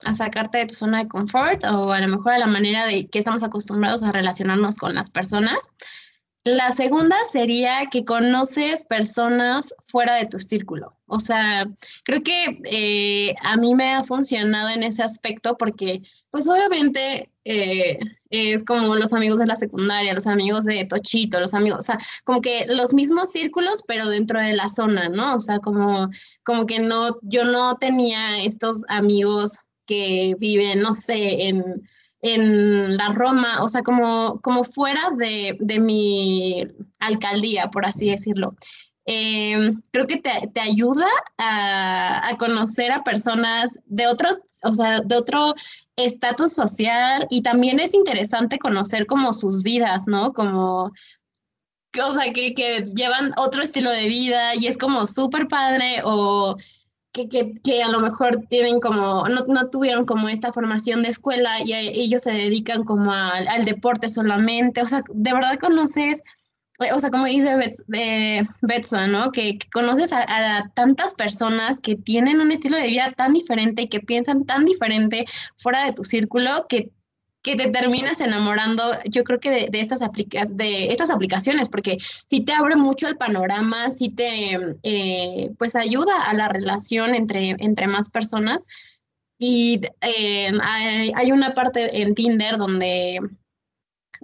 a 0.05 0.15
sacarte 0.15 0.59
de 0.59 0.67
tu 0.67 0.75
zona 0.75 0.99
de 0.99 1.09
confort 1.09 1.65
o 1.65 1.93
a 1.93 2.01
lo 2.01 2.09
mejor 2.09 2.33
a 2.33 2.39
la 2.39 2.47
manera 2.47 2.87
de 2.87 3.09
que 3.09 3.19
estamos 3.19 3.43
acostumbrados 3.43 4.03
a 4.03 4.13
relacionarnos 4.13 4.77
con 4.77 4.95
las 4.95 5.11
personas. 5.11 5.71
La 6.45 6.73
segunda 6.73 7.17
sería 7.31 7.87
que 7.91 8.05
conoces 8.05 8.85
personas 8.85 9.75
fuera 9.81 10.15
de 10.15 10.27
tu 10.27 10.39
círculo. 10.39 10.98
O 11.09 11.21
sea, 11.21 11.67
creo 12.05 12.23
que 12.23 12.61
eh, 12.65 13.35
a 13.43 13.57
mí 13.57 13.75
me 13.75 13.95
ha 13.95 14.05
funcionado 14.05 14.69
en 14.71 14.83
ese 14.83 15.03
aspecto 15.03 15.57
porque, 15.57 16.03
pues 16.31 16.49
obviamente, 16.49 17.31
eh, 17.45 17.99
es 18.31 18.63
como 18.65 18.95
los 18.95 19.15
amigos 19.15 19.39
de 19.39 19.47
la 19.47 19.57
secundaria, 19.57 20.15
los 20.15 20.27
amigos 20.27 20.65
de 20.65 20.85
Tochito, 20.85 21.41
los 21.41 21.55
amigos, 21.55 21.79
o 21.79 21.83
sea, 21.83 21.99
como 22.25 22.43
que 22.43 22.67
los 22.69 22.93
mismos 22.93 23.33
círculos, 23.33 23.83
pero 23.87 24.09
dentro 24.09 24.41
de 24.41 24.55
la 24.55 24.69
zona, 24.69 25.09
¿no? 25.09 25.37
O 25.37 25.41
sea, 25.41 25.59
como, 25.61 26.11
como 26.43 26.67
que 26.67 26.81
no, 26.81 27.19
yo 27.23 27.45
no 27.45 27.77
tenía 27.77 28.43
estos 28.43 28.85
amigos 28.89 29.61
que 29.87 30.37
viven, 30.39 30.81
no 30.81 30.93
sé, 30.95 31.49
en, 31.49 31.83
la 32.97 33.11
Roma, 33.11 33.63
o 33.63 33.69
sea, 33.69 33.83
como, 33.83 34.41
como 34.43 34.65
fuera 34.65 35.01
de, 35.17 35.57
mi 35.81 36.67
alcaldía, 36.99 37.71
por 37.71 37.87
así 37.87 38.11
decirlo. 38.11 38.57
Em, 39.11 39.81
creo 39.91 40.07
que 40.07 40.19
te, 40.19 40.61
ayuda 40.61 41.07
a, 41.39 42.37
conocer 42.39 42.93
a 42.93 43.03
personas 43.05 43.79
de 43.87 44.07
otros, 44.07 44.39
o 44.63 44.75
sea, 44.75 45.01
de 45.01 45.17
otro 45.17 45.55
estatus 45.97 46.53
social 46.53 47.27
y 47.31 47.41
también 47.41 47.81
es 47.81 47.95
interesante 47.95 48.59
conocer 48.59 49.07
como 49.07 49.33
sus 49.33 49.63
vidas, 49.63 50.07
¿no? 50.07 50.35
Como, 50.35 50.93
o 52.03 52.13
sea, 52.13 52.31
que, 52.35 52.53
que 52.53 52.85
llevan 52.95 53.33
otro 53.39 53.63
estilo 53.63 53.91
de 53.91 54.09
vida 54.09 54.55
y 54.57 54.67
es 54.67 54.77
como 54.77 55.07
súper 55.07 55.49
padre 55.49 56.03
o 56.05 56.55
que, 57.13 57.83
a 57.83 57.89
lo 57.89 58.01
mejor 58.01 58.37
tienen 58.51 58.79
como, 58.79 59.25
no, 59.27 59.69
tuvieron 59.71 60.05
como 60.05 60.29
esta 60.29 60.53
formación 60.53 61.03
de 61.03 61.09
escuela 61.09 61.63
y 61.65 61.73
ellos 61.73 62.21
se 62.21 62.33
dedican 62.33 62.85
como 62.85 63.11
al 63.11 63.65
deporte 63.65 64.11
solamente, 64.11 64.83
o 64.83 64.87
sea, 64.87 65.03
de 65.09 65.33
verdad 65.33 65.59
conoces, 65.59 66.23
o 66.95 67.01
sea, 67.01 67.11
como 67.11 67.25
dice 67.25 67.57
Betsa, 68.63 69.07
¿no? 69.09 69.33
Que, 69.33 69.59
conoces 69.73 70.13
a, 70.13 70.23
a, 70.29 70.69
tantas 70.71 71.15
personas 71.15 71.81
que 71.81 71.97
tienen 71.97 72.41
un 72.41 72.53
estilo 72.53 72.77
de 72.79 72.87
vida 72.87 73.13
tan 73.17 73.33
diferente 73.33 73.83
y 73.83 73.89
que 73.89 74.01
piensan 74.01 74.45
tan 74.45 74.65
diferente 74.65 75.25
fuera 75.57 75.85
de 75.85 75.93
tu 75.93 76.05
círculo 76.05 76.67
que 76.69 76.91
que 77.43 77.57
te 77.57 77.71
terminas 77.71 78.21
enamorando, 78.21 78.83
yo 79.11 79.25
creo 79.25 79.41
que 79.41 79.69
de, 79.71 79.81
estas, 79.81 80.01
de 80.51 80.91
estas 80.91 81.11
aplicaciones, 81.11 81.69
porque 81.69 81.97
si 82.27 82.41
te 82.41 82.53
abre 82.53 82.77
mucho 82.77 83.09
el 83.09 83.17
panorama, 83.17 83.91
si 83.91 84.11
te, 84.11 84.59
eh, 84.83 85.51
pues 85.59 85.77
ayuda 85.77 86.25
a 86.29 86.35
la 86.35 86.49
relación 86.49 87.15
entre, 87.15 87.55
entre 87.59 87.87
más 87.87 88.11
personas. 88.11 88.67
Y 89.39 89.81
eh, 90.01 90.51
hay, 90.63 91.31
una 91.31 91.55
parte 91.55 92.03
en 92.03 92.15
Tinder 92.15 92.59
donde 92.59 93.21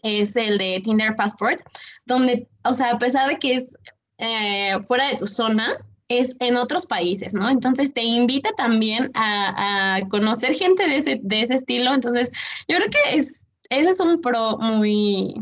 es 0.05 0.37
el 0.37 0.59
de 0.59 0.81
Tinder 0.85 1.17
Passport, 1.17 1.61
donde, 2.07 2.47
o 2.65 2.75
sea, 2.75 2.91
a 2.91 2.99
pesar 2.99 3.29
de 3.29 3.39
que 3.39 3.55
es 3.55 3.77
eh, 4.19 4.77
fuera 4.87 5.09
de 5.09 5.17
tu 5.17 5.27
zona, 5.27 5.73
es 6.09 6.37
en 6.41 6.57
otros 6.57 6.87
países, 6.87 7.35
¿no? 7.35 7.49
Entonces 7.49 7.93
te 7.93 8.03
invita 8.03 8.51
también 8.57 9.11
a, 9.15 10.01
conocer 10.11 10.55
gente 10.55 10.87
de 10.87 10.97
ese, 10.97 11.21
de 11.23 11.43
ese 11.43 11.55
estilo. 11.55 11.95
Entonces, 11.95 12.31
yo 12.69 12.77
creo 12.77 12.91
que 12.91 13.19
es, 13.19 13.47
ese 13.71 13.91
es 13.91 14.01
un 14.01 14.21
pro 14.21 14.59
muy, 14.59 15.35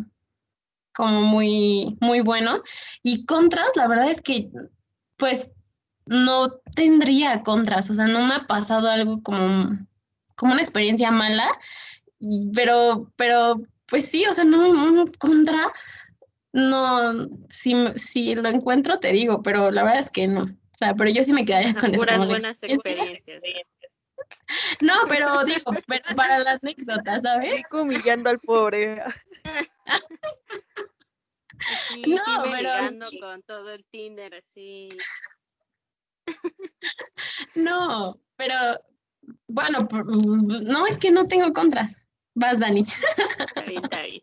como 0.94 1.22
muy, 1.22 1.96
muy 2.00 2.20
bueno. 2.20 2.62
Y 3.02 3.24
contras, 3.24 3.70
la 3.74 3.88
verdad 3.88 4.08
es 4.08 4.20
que, 4.20 4.50
pues, 5.16 5.50
no 6.06 6.50
tendría 6.74 7.42
contras, 7.42 7.90
o 7.90 7.94
sea, 7.94 8.06
no 8.06 8.24
me 8.26 8.34
ha 8.34 8.46
pasado 8.46 8.88
algo 8.88 9.22
como, 9.22 9.70
como 10.36 10.52
una 10.52 10.62
experiencia 10.62 11.10
mala, 11.10 11.48
pero, 12.54 13.10
pero, 13.16 13.54
pues 13.92 14.08
sí, 14.08 14.24
o 14.24 14.32
sea, 14.32 14.44
no, 14.44 14.70
un 14.70 15.06
contra, 15.18 15.70
no, 16.54 17.28
si, 17.50 17.74
si 17.94 18.34
lo 18.34 18.48
encuentro 18.48 18.98
te 18.98 19.12
digo, 19.12 19.42
pero 19.42 19.68
la 19.68 19.82
verdad 19.82 20.00
es 20.00 20.10
que 20.10 20.26
no. 20.26 20.44
O 20.44 20.74
sea, 20.74 20.94
pero 20.94 21.10
yo 21.10 21.22
sí 21.22 21.34
me 21.34 21.44
quedaría 21.44 21.74
con 21.74 21.94
esa 21.94 22.16
buenas 22.16 22.62
experiencias. 22.62 23.42
No, 24.80 24.94
pero 25.10 25.44
digo, 25.44 25.72
pero 25.86 26.04
para 26.16 26.38
las 26.38 26.64
anécdotas, 26.64 27.20
¿sabes? 27.20 27.64
humillando 27.70 28.30
al 28.30 28.40
pobre. 28.40 29.02
no, 32.06 32.44
pero 32.50 32.70
con 33.20 33.42
todo 33.42 33.72
el 33.72 33.84
Tinder 33.90 34.34
así. 34.36 34.88
No, 37.54 38.14
pero 38.36 38.54
bueno, 39.48 39.86
no 40.62 40.86
es 40.86 40.98
que 40.98 41.10
no 41.10 41.26
tengo 41.26 41.52
contras. 41.52 42.01
Vas, 42.34 42.60
Dani. 42.60 42.80
Está 42.80 43.62
bien, 43.62 43.82
está 43.82 44.02
bien, 44.02 44.22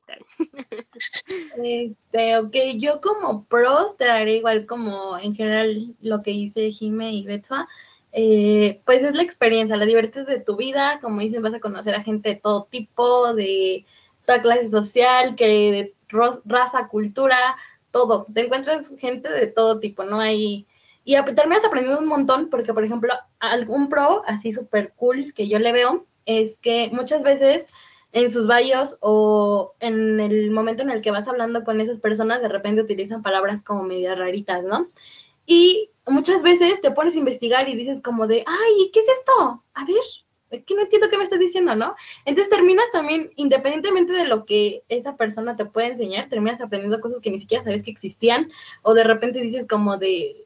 Este, 1.64 2.38
ok, 2.38 2.55
yo 2.78 3.01
como 3.01 3.45
pros 3.45 3.97
te 3.97 4.05
daré 4.05 4.38
igual 4.38 4.66
como 4.66 5.18
en 5.18 5.36
general 5.36 5.95
lo 6.01 6.22
que 6.24 6.32
hice 6.32 6.72
Jime 6.72 7.12
y 7.12 7.24
Betsua. 7.24 7.68
Eh, 8.12 8.82
pues 8.86 9.03
es 9.03 9.16
la 9.16 9.22
experiencia, 9.22 9.78
la 9.78 9.86
divertes 9.86 10.26
de 10.26 10.41
tu 10.41 10.55
vida, 10.55 10.99
como 11.01 11.22
dicen, 11.22 11.43
vas 11.43 11.53
a 11.53 11.60
conocer 11.60 11.93
a 11.93 12.03
gente 12.03 12.30
de 12.30 12.36
todo 12.36 12.64
tipo, 12.64 13.34
de 13.34 13.86
toda 14.26 14.41
clase 14.41 14.70
social, 14.70 15.36
que 15.36 15.45
de 15.72 15.93
raza, 16.45 16.88
cultura, 16.88 17.55
todo. 17.91 18.26
Te 18.34 18.45
encuentras 18.45 18.88
gente 18.97 19.30
de 19.30 19.47
todo 19.47 19.80
tipo, 19.80 20.03
¿no? 20.03 20.20
Hay 20.20 20.66
y 21.05 21.16
terminas 21.34 21.66
aprendiendo 21.66 21.99
un 21.99 22.07
montón 22.07 22.49
porque, 22.49 22.74
por 22.74 22.84
ejemplo, 22.84 23.14
algún 23.39 23.89
pro 23.89 24.24
así 24.28 24.53
súper 24.53 24.93
cool 24.95 25.34
que 25.34 25.47
yo 25.47 25.57
le 25.57 25.72
veo 25.72 26.05
es 26.26 26.57
que 26.57 26.89
muchas 26.91 27.24
veces 27.24 27.68
en 28.12 28.32
sus 28.32 28.47
bios 28.47 28.97
o 29.01 29.74
en 29.80 30.20
el 30.20 30.51
momento 30.51 30.84
en 30.84 30.89
el 30.89 31.01
que 31.01 31.12
vas 31.12 31.28
hablando 31.28 31.64
con 31.64 31.80
esas 31.82 31.99
personas, 31.99 32.41
de 32.41 32.49
repente 32.49 32.82
utilizan 32.82 33.22
palabras 33.22 33.64
como 33.64 33.84
medias 33.84 34.18
raritas, 34.18 34.64
¿no? 34.64 34.88
Y 35.45 35.89
muchas 36.07 36.41
veces 36.41 36.82
te 36.82 36.91
pones 36.91 37.16
a 37.16 37.20
investigar 37.20 37.70
y 37.70 37.76
dices 37.76 38.01
como 38.01 38.28
de, 38.28 38.43
ay, 38.45 38.89
¿qué 38.91 38.99
es 38.99 39.07
esto? 39.10 39.64
A 39.74 39.86
ver, 39.86 39.97
es 40.49 40.64
que 40.64 40.76
no 40.76 40.82
entiendo 40.82 41.10
qué 41.10 41.18
me 41.18 41.24
estás 41.24 41.39
diciendo, 41.39 41.76
¿no? 41.76 41.95
Entonces 42.26 42.49
terminas 42.49 42.86
también, 42.91 43.32
independientemente 43.36 44.14
de 44.14 44.26
lo 44.26 44.45
que 44.45 44.82
esa 44.89 45.16
persona 45.16 45.55
te 45.55 45.66
puede 45.66 45.88
enseñar, 45.88 46.30
terminas 46.30 46.62
aprendiendo 46.62 46.99
cosas 47.01 47.22
que 47.22 47.32
ni 47.32 47.39
siquiera 47.39 47.64
sabes 47.64 47.84
que 47.84 47.91
existían, 47.91 48.51
o 48.82 48.93
de 48.93 49.03
repente 49.03 49.39
dices 49.39 49.68
como 49.68 49.97
de, 49.97 50.43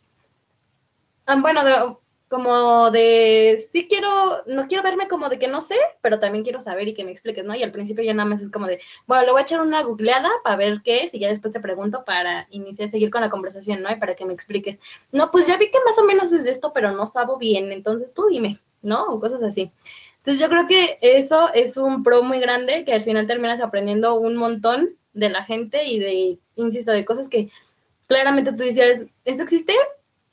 ah, 1.26 1.40
bueno, 1.40 1.64
de, 1.64 1.96
como 2.34 2.90
de, 2.90 3.64
sí 3.72 3.88
quiero, 3.88 4.10
no 4.48 4.68
quiero 4.68 4.82
verme 4.82 5.08
como 5.08 5.30
de 5.30 5.38
que 5.38 5.48
no 5.48 5.62
sé, 5.62 5.76
pero 6.02 6.20
también 6.20 6.44
quiero 6.44 6.60
saber 6.60 6.88
y 6.88 6.96
que 6.96 7.04
me 7.04 7.12
expliques, 7.12 7.46
¿no? 7.46 7.54
Y 7.54 7.62
al 7.62 7.72
principio 7.72 8.04
ya 8.04 8.16
nada 8.16 8.28
más 8.28 8.42
es 8.42 8.50
como 8.50 8.66
de, 8.66 8.80
bueno, 9.06 9.24
le 9.24 9.32
voy 9.32 9.42
a 9.42 9.44
echar 9.44 9.62
una 9.62 9.84
googleada 9.84 10.32
para 10.44 10.56
ver 10.56 10.82
qué 10.84 11.04
es 11.04 11.14
y 11.14 11.20
ya 11.20 11.28
después 11.28 11.54
te 11.54 11.60
pregunto 11.60 12.04
para 12.06 12.48
iniciar, 12.50 12.90
seguir 12.90 13.12
con 13.12 13.22
la 13.22 13.30
conversación, 13.30 13.84
¿no? 13.84 13.92
Y 13.92 13.98
para 13.98 14.16
que 14.16 14.26
me 14.26 14.34
expliques. 14.34 14.80
No, 15.12 15.30
pues 15.30 15.46
ya 15.46 15.58
vi 15.58 15.70
que 15.70 15.78
más 15.86 15.96
o 16.00 16.06
menos 16.06 16.32
es 16.32 16.48
esto, 16.48 16.72
pero 16.74 16.92
no 16.92 17.06
sabo 17.06 17.38
bien, 17.38 17.72
entonces 17.72 18.16
tú 18.16 18.26
dime, 18.28 18.58
¿no? 18.82 19.04
O 19.06 19.20
cosas 19.20 19.44
así. 19.44 19.70
Entonces 20.18 20.42
yo 20.42 20.50
creo 20.50 20.66
que 20.66 20.98
eso 21.02 21.54
es 21.54 21.78
un 21.78 22.02
pro 22.02 22.24
muy 22.24 22.40
grande, 22.40 22.84
que 22.84 22.94
al 22.94 23.04
final 23.04 23.28
terminas 23.28 23.62
aprendiendo 23.62 24.16
un 24.16 24.38
montón 24.38 24.90
de 25.14 25.30
la 25.30 25.44
gente 25.44 25.86
y 25.86 26.00
de, 26.00 26.40
insisto, 26.56 26.92
de 26.92 27.06
cosas 27.06 27.28
que 27.28 27.50
claramente 28.08 28.54
tú 28.54 28.64
decías, 28.64 29.06
¿eso 29.24 29.44
existe? 29.44 29.76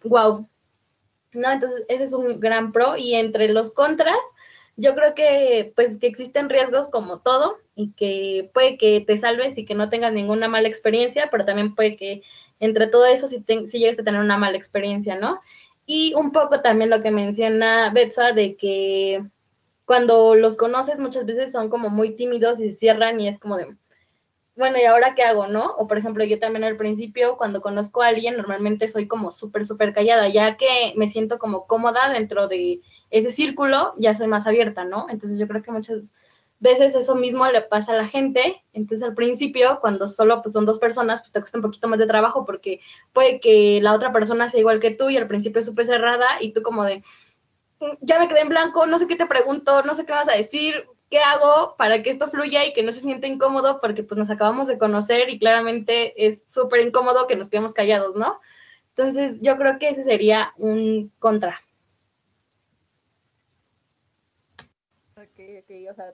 Wow, 0.03 0.47
¿no? 1.33 1.51
Entonces, 1.51 1.85
ese 1.89 2.05
es 2.05 2.13
un 2.13 2.41
gran 2.41 2.73
pro 2.73 2.97
y 2.97 3.15
entre 3.15 3.49
los 3.49 3.73
contras, 3.73 4.19
yo 4.77 4.95
creo 4.95 5.15
que 5.15 5.73
pues 5.77 5.99
que 5.99 6.07
existen 6.07 6.49
riesgos 6.49 6.89
como 6.89 7.19
todo 7.19 7.57
y 7.75 7.93
que 7.93 8.51
puede 8.55 8.79
que 8.79 9.01
te 9.01 9.19
salves 9.19 9.59
y 9.59 9.67
que 9.67 9.75
no 9.75 9.91
tengas 9.91 10.13
ninguna 10.13 10.49
mala 10.49 10.69
experiencia, 10.69 11.29
pero 11.31 11.45
también 11.45 11.75
puede 11.75 11.97
que 11.97 12.23
entre 12.61 12.87
todo 12.87 13.07
eso 13.07 13.29
si, 13.29 13.45
llegues 13.45 13.99
a 13.99 14.05
tener 14.05 14.21
una 14.21 14.39
mala 14.39 14.57
experiencia, 14.57 15.17
¿no? 15.17 15.41
Y 15.87 16.15
un 16.15 16.33
poco 16.33 16.61
también 16.61 16.91
lo 16.91 17.03
que 17.03 17.11
menciona 17.11 17.91
Betsua 17.91 18.33
de 18.33 18.57
que 18.57 19.23
cuando 19.85 20.35
los 20.35 20.57
conoces 20.57 21.01
muchas 21.01 21.27
veces 21.27 21.53
son 21.53 21.69
como 21.69 21.91
muy 21.91 22.15
tímidos 22.15 22.61
y 22.61 22.71
se 22.71 22.77
cierran 22.77 23.21
y 23.21 23.29
es 23.29 23.39
como 23.39 23.57
de, 23.57 23.77
bueno, 24.61 24.79
¿y 24.79 24.85
ahora 24.85 25.15
qué 25.15 25.23
hago, 25.23 25.49
no? 25.49 25.75
O 25.79 25.89
por 25.89 25.99
ejemplo, 25.99 26.23
yo 26.23 26.39
también 26.39 26.65
al 26.65 26.77
principio, 26.77 27.37
cuando 27.39 27.63
conozco 27.63 28.03
a 28.03 28.09
alguien, 28.09 28.37
normalmente 28.37 28.87
soy 28.89 29.09
como 29.09 29.31
súper, 29.31 29.65
súper 29.65 29.95
callada, 29.95 30.29
ya 30.29 30.57
que 30.57 30.93
me 30.97 31.09
siento 31.09 31.39
como 31.39 31.67
cómoda 31.67 32.11
dentro 32.11 32.47
de 32.47 32.83
ese 33.11 33.31
círculo, 33.31 33.95
ya 33.97 34.15
soy 34.15 34.29
más 34.29 34.47
abierta, 34.47 34.85
¿no? 34.85 35.07
Entonces 35.09 35.39
yo 35.39 35.49
creo 35.49 35.63
que 35.63 35.73
muchas 35.73 36.13
veces 36.61 36.95
eso 36.95 37.15
mismo 37.15 37.47
le 37.51 37.63
pasa 37.63 37.93
a 37.93 37.97
la 37.97 38.07
gente, 38.07 38.63
entonces 38.75 39.03
al 39.03 39.15
principio, 39.15 39.79
cuando 39.81 40.09
solo 40.09 40.43
pues, 40.43 40.53
son 40.53 40.67
dos 40.67 40.79
personas, 40.79 41.23
pues 41.23 41.33
te 41.33 41.41
cuesta 41.41 41.57
un 41.57 41.63
poquito 41.63 41.89
más 41.89 41.99
de 41.99 42.07
trabajo 42.07 42.45
porque 42.45 42.81
puede 43.15 43.41
que 43.41 43.81
la 43.81 43.95
otra 43.95 44.13
persona 44.13 44.51
sea 44.51 44.61
igual 44.61 44.79
que 44.79 44.91
tú 44.91 45.09
y 45.09 45.17
al 45.17 45.27
principio 45.27 45.65
súper 45.65 45.87
cerrada 45.87 46.27
y 46.39 46.53
tú 46.53 46.63
como 46.63 46.85
de, 46.85 46.99
mm, 47.81 47.97
ya 48.03 48.19
me 48.19 48.29
quedé 48.29 48.43
en 48.43 48.51
blanco, 48.51 48.87
no 48.87 48.99
sé 48.99 49.07
qué 49.07 49.17
te 49.17 49.27
pregunto, 49.27 49.83
no 49.85 49.95
sé 49.95 50.05
qué 50.05 50.13
vas 50.13 50.29
a 50.29 50.37
decir, 50.37 50.85
¿qué 51.11 51.19
hago 51.19 51.75
para 51.77 52.03
que 52.03 52.11
esto 52.11 52.31
fluya 52.31 52.65
y 52.65 52.73
que 52.73 52.83
no 52.83 52.93
se 52.93 53.01
sienta 53.01 53.27
incómodo? 53.27 53.81
Porque 53.81 54.05
pues 54.05 54.17
nos 54.17 54.31
acabamos 54.31 54.69
de 54.69 54.79
conocer 54.79 55.29
y 55.29 55.39
claramente 55.39 56.15
es 56.27 56.43
súper 56.49 56.81
incómodo 56.87 57.27
que 57.27 57.37
nos 57.37 57.49
quedemos 57.49 57.75
callados, 57.75 58.17
¿no? 58.17 58.41
Entonces 58.91 59.41
yo 59.41 59.57
creo 59.57 59.79
que 59.79 59.91
ese 59.91 60.05
sería 60.05 60.53
un 60.57 61.11
contra. 61.19 61.61
Ok, 65.17 65.39
ok, 65.59 65.91
o 65.91 65.95
sea, 65.95 66.13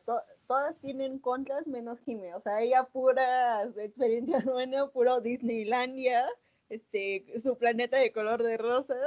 todas 0.49 0.79
tienen 0.81 1.19
contras 1.19 1.67
menos 1.67 2.01
Jime, 2.05 2.35
o 2.35 2.41
sea, 2.41 2.61
ella 2.61 2.85
pura 2.85 3.65
experiencia 3.77 4.41
nueva, 4.45 4.91
puro 4.91 5.21
Disneylandia, 5.21 6.27
este, 6.71 7.25
su 7.43 7.57
planeta 7.57 7.99
de 7.99 8.13
color 8.13 8.43
de 8.43 8.57
rosas. 8.57 8.99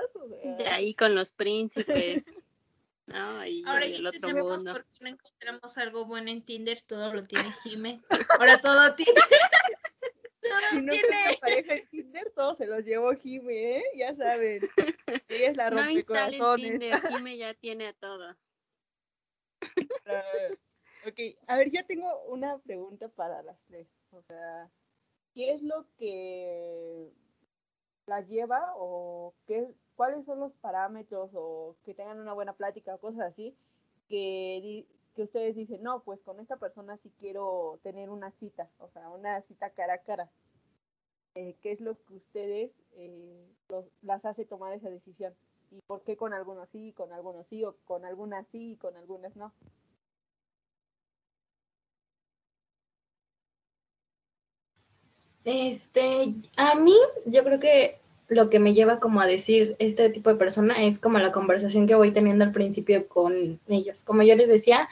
De 0.57 0.67
ahí 0.67 0.93
con 0.93 1.15
los 1.15 1.31
príncipes. 1.31 2.41
Ahora 3.13 3.87
ya 3.87 3.97
entendemos 3.97 4.63
por 4.63 4.85
qué 4.85 4.97
no 5.01 5.07
encontramos 5.09 5.77
algo 5.77 6.05
bueno 6.05 6.29
en 6.29 6.43
Tinder, 6.43 6.81
todo 6.87 7.13
lo 7.13 7.25
tiene 7.25 7.51
Jime. 7.63 8.01
Ahora 8.37 8.59
todo 8.61 8.95
tiene. 8.95 9.19
si 10.69 10.81
no 10.81 10.91
tiene 10.91 11.37
pareja 11.41 11.73
en 11.75 11.87
Tinder, 11.89 12.31
todo 12.35 12.55
se 12.55 12.65
los 12.65 12.85
llevó 12.85 13.13
Jime, 13.15 13.77
¿eh? 13.77 13.83
Ya 13.95 14.15
saben. 14.15 14.61
Ella 15.27 15.49
es 15.49 15.57
la 15.57 15.69
rompecorazones. 15.69 16.39
No 16.39 16.55
Tinder, 16.55 17.01
Jime 17.07 17.37
ya 17.37 17.53
tiene 17.53 17.87
a 17.87 17.93
todo. 17.93 18.35
Uh, 20.05 20.53
ok, 21.07 21.37
a 21.47 21.57
ver, 21.57 21.71
ya 21.71 21.83
tengo 21.85 22.23
una 22.25 22.57
pregunta 22.59 23.07
para 23.09 23.41
las 23.43 23.59
tres. 23.67 23.87
O 24.11 24.21
sea, 24.23 24.69
¿qué 25.33 25.53
es 25.53 25.61
lo 25.61 25.85
que 25.97 27.11
la 28.05 28.21
lleva 28.21 28.73
o 28.75 29.35
qué 29.45 29.67
cuáles 29.99 30.23
son 30.23 30.39
los 30.39 30.53
parámetros 30.61 31.29
o 31.33 31.75
que 31.83 31.93
tengan 31.93 32.21
una 32.21 32.31
buena 32.31 32.53
plática 32.53 32.95
o 32.95 32.99
cosas 32.99 33.33
así 33.33 33.53
que, 34.07 34.85
que 35.13 35.23
ustedes 35.23 35.57
dicen, 35.57 35.83
no, 35.83 36.03
pues 36.03 36.21
con 36.21 36.39
esta 36.39 36.55
persona 36.55 36.97
sí 37.03 37.11
quiero 37.19 37.81
tener 37.83 38.09
una 38.09 38.31
cita, 38.39 38.69
o 38.79 38.87
sea, 38.91 39.09
una 39.09 39.41
cita 39.41 39.71
cara 39.71 39.95
a 39.95 39.97
cara. 39.97 40.31
Eh, 41.35 41.57
¿Qué 41.61 41.73
es 41.73 41.81
lo 41.81 42.01
que 42.05 42.15
ustedes 42.15 42.71
eh, 42.93 43.45
las 44.01 44.23
hace 44.23 44.45
tomar 44.45 44.73
esa 44.73 44.89
decisión? 44.89 45.33
¿Y 45.69 45.81
por 45.81 46.01
qué 46.03 46.15
con 46.15 46.31
algunos 46.31 46.69
sí, 46.69 46.93
con 46.93 47.11
algunos 47.11 47.45
sí, 47.47 47.65
o 47.65 47.75
con 47.83 48.05
algunas 48.05 48.47
sí 48.53 48.71
y 48.71 48.77
con 48.77 48.95
algunas 48.95 49.35
no? 49.35 49.51
Este, 55.43 56.35
a 56.55 56.75
mí, 56.75 56.95
yo 57.25 57.43
creo 57.43 57.59
que 57.59 57.99
lo 58.29 58.49
que 58.49 58.59
me 58.59 58.73
lleva 58.73 58.99
como 58.99 59.21
a 59.21 59.27
decir 59.27 59.75
este 59.79 60.09
tipo 60.09 60.29
de 60.29 60.35
persona 60.35 60.83
es 60.83 60.99
como 60.99 61.17
la 61.19 61.31
conversación 61.31 61.87
que 61.87 61.95
voy 61.95 62.11
teniendo 62.11 62.45
al 62.45 62.51
principio 62.51 63.07
con 63.07 63.59
ellos. 63.67 64.03
Como 64.03 64.23
yo 64.23 64.35
les 64.35 64.47
decía, 64.47 64.87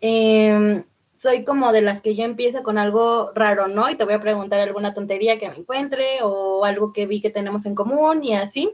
em, 0.00 0.84
soy 1.16 1.44
como 1.44 1.72
de 1.72 1.82
las 1.82 2.00
que 2.00 2.14
ya 2.14 2.24
empieza 2.24 2.62
con 2.62 2.78
algo 2.78 3.32
raro, 3.34 3.66
¿no? 3.68 3.90
Y 3.90 3.96
te 3.96 4.04
voy 4.04 4.14
a 4.14 4.20
preguntar 4.20 4.60
alguna 4.60 4.94
tontería 4.94 5.38
que 5.38 5.48
me 5.48 5.56
encuentre 5.56 6.22
o 6.22 6.64
algo 6.64 6.92
que 6.92 7.06
vi 7.06 7.20
que 7.20 7.30
tenemos 7.30 7.66
en 7.66 7.74
común 7.74 8.22
y 8.22 8.34
así. 8.34 8.70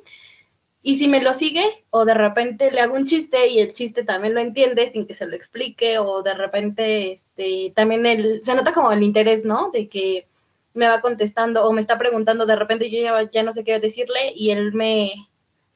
Y 0.82 0.98
si 0.98 1.08
me 1.08 1.22
lo 1.22 1.32
sigue 1.32 1.64
o 1.88 2.04
de 2.04 2.12
repente 2.12 2.70
le 2.70 2.80
hago 2.80 2.94
un 2.94 3.06
chiste 3.06 3.48
y 3.48 3.60
el 3.60 3.72
chiste 3.72 4.04
también 4.04 4.34
lo 4.34 4.40
entiende 4.40 4.90
sin 4.90 5.06
que 5.06 5.14
se 5.14 5.26
lo 5.26 5.34
explique 5.34 5.98
o 5.98 6.22
de 6.22 6.34
repente 6.34 7.12
este, 7.12 7.72
también 7.74 8.04
el, 8.04 8.44
se 8.44 8.54
nota 8.54 8.74
como 8.74 8.92
el 8.92 9.02
interés, 9.02 9.46
¿no? 9.46 9.70
De 9.70 9.88
que 9.88 10.26
me 10.74 10.88
va 10.88 11.00
contestando 11.00 11.64
o 11.66 11.72
me 11.72 11.80
está 11.80 11.98
preguntando, 11.98 12.46
de 12.46 12.56
repente 12.56 12.90
yo 12.90 13.00
ya, 13.32 13.42
no 13.42 13.52
sé 13.52 13.64
qué 13.64 13.78
decirle 13.80 14.32
y 14.34 14.50
él 14.50 14.72
me, 14.74 15.12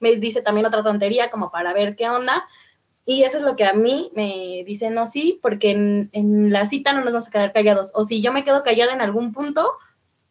me 0.01 0.17
dice 0.17 0.43
también 0.43 0.67
otra 0.67 0.83
tontería 0.83 1.31
como 1.31 1.51
para 1.51 1.73
ver 1.73 1.97
qué 1.97 2.09
onda. 2.09 2.47
Y 3.07 3.23
eso 3.23 3.39
es 3.39 3.43
lo 3.45 3.57
que 3.57 3.65
a 3.65 3.73
mí 3.73 4.11
me 4.15 4.65
dice, 4.67 4.91
no, 4.91 5.07
sí, 5.07 5.39
porque 5.41 5.71
en, 5.71 6.11
en 6.13 6.53
la 6.53 6.67
cita 6.67 6.93
no 6.93 7.01
nos 7.01 7.13
vamos 7.13 7.29
a 7.29 7.31
quedar 7.31 7.53
callados. 7.55 7.91
O 7.95 8.05
si 8.05 8.21
yo 8.21 8.33
me 8.33 8.45
quedo 8.45 8.63
callada 8.63 8.93
en 8.93 9.01
algún 9.01 9.33
punto, 9.33 9.71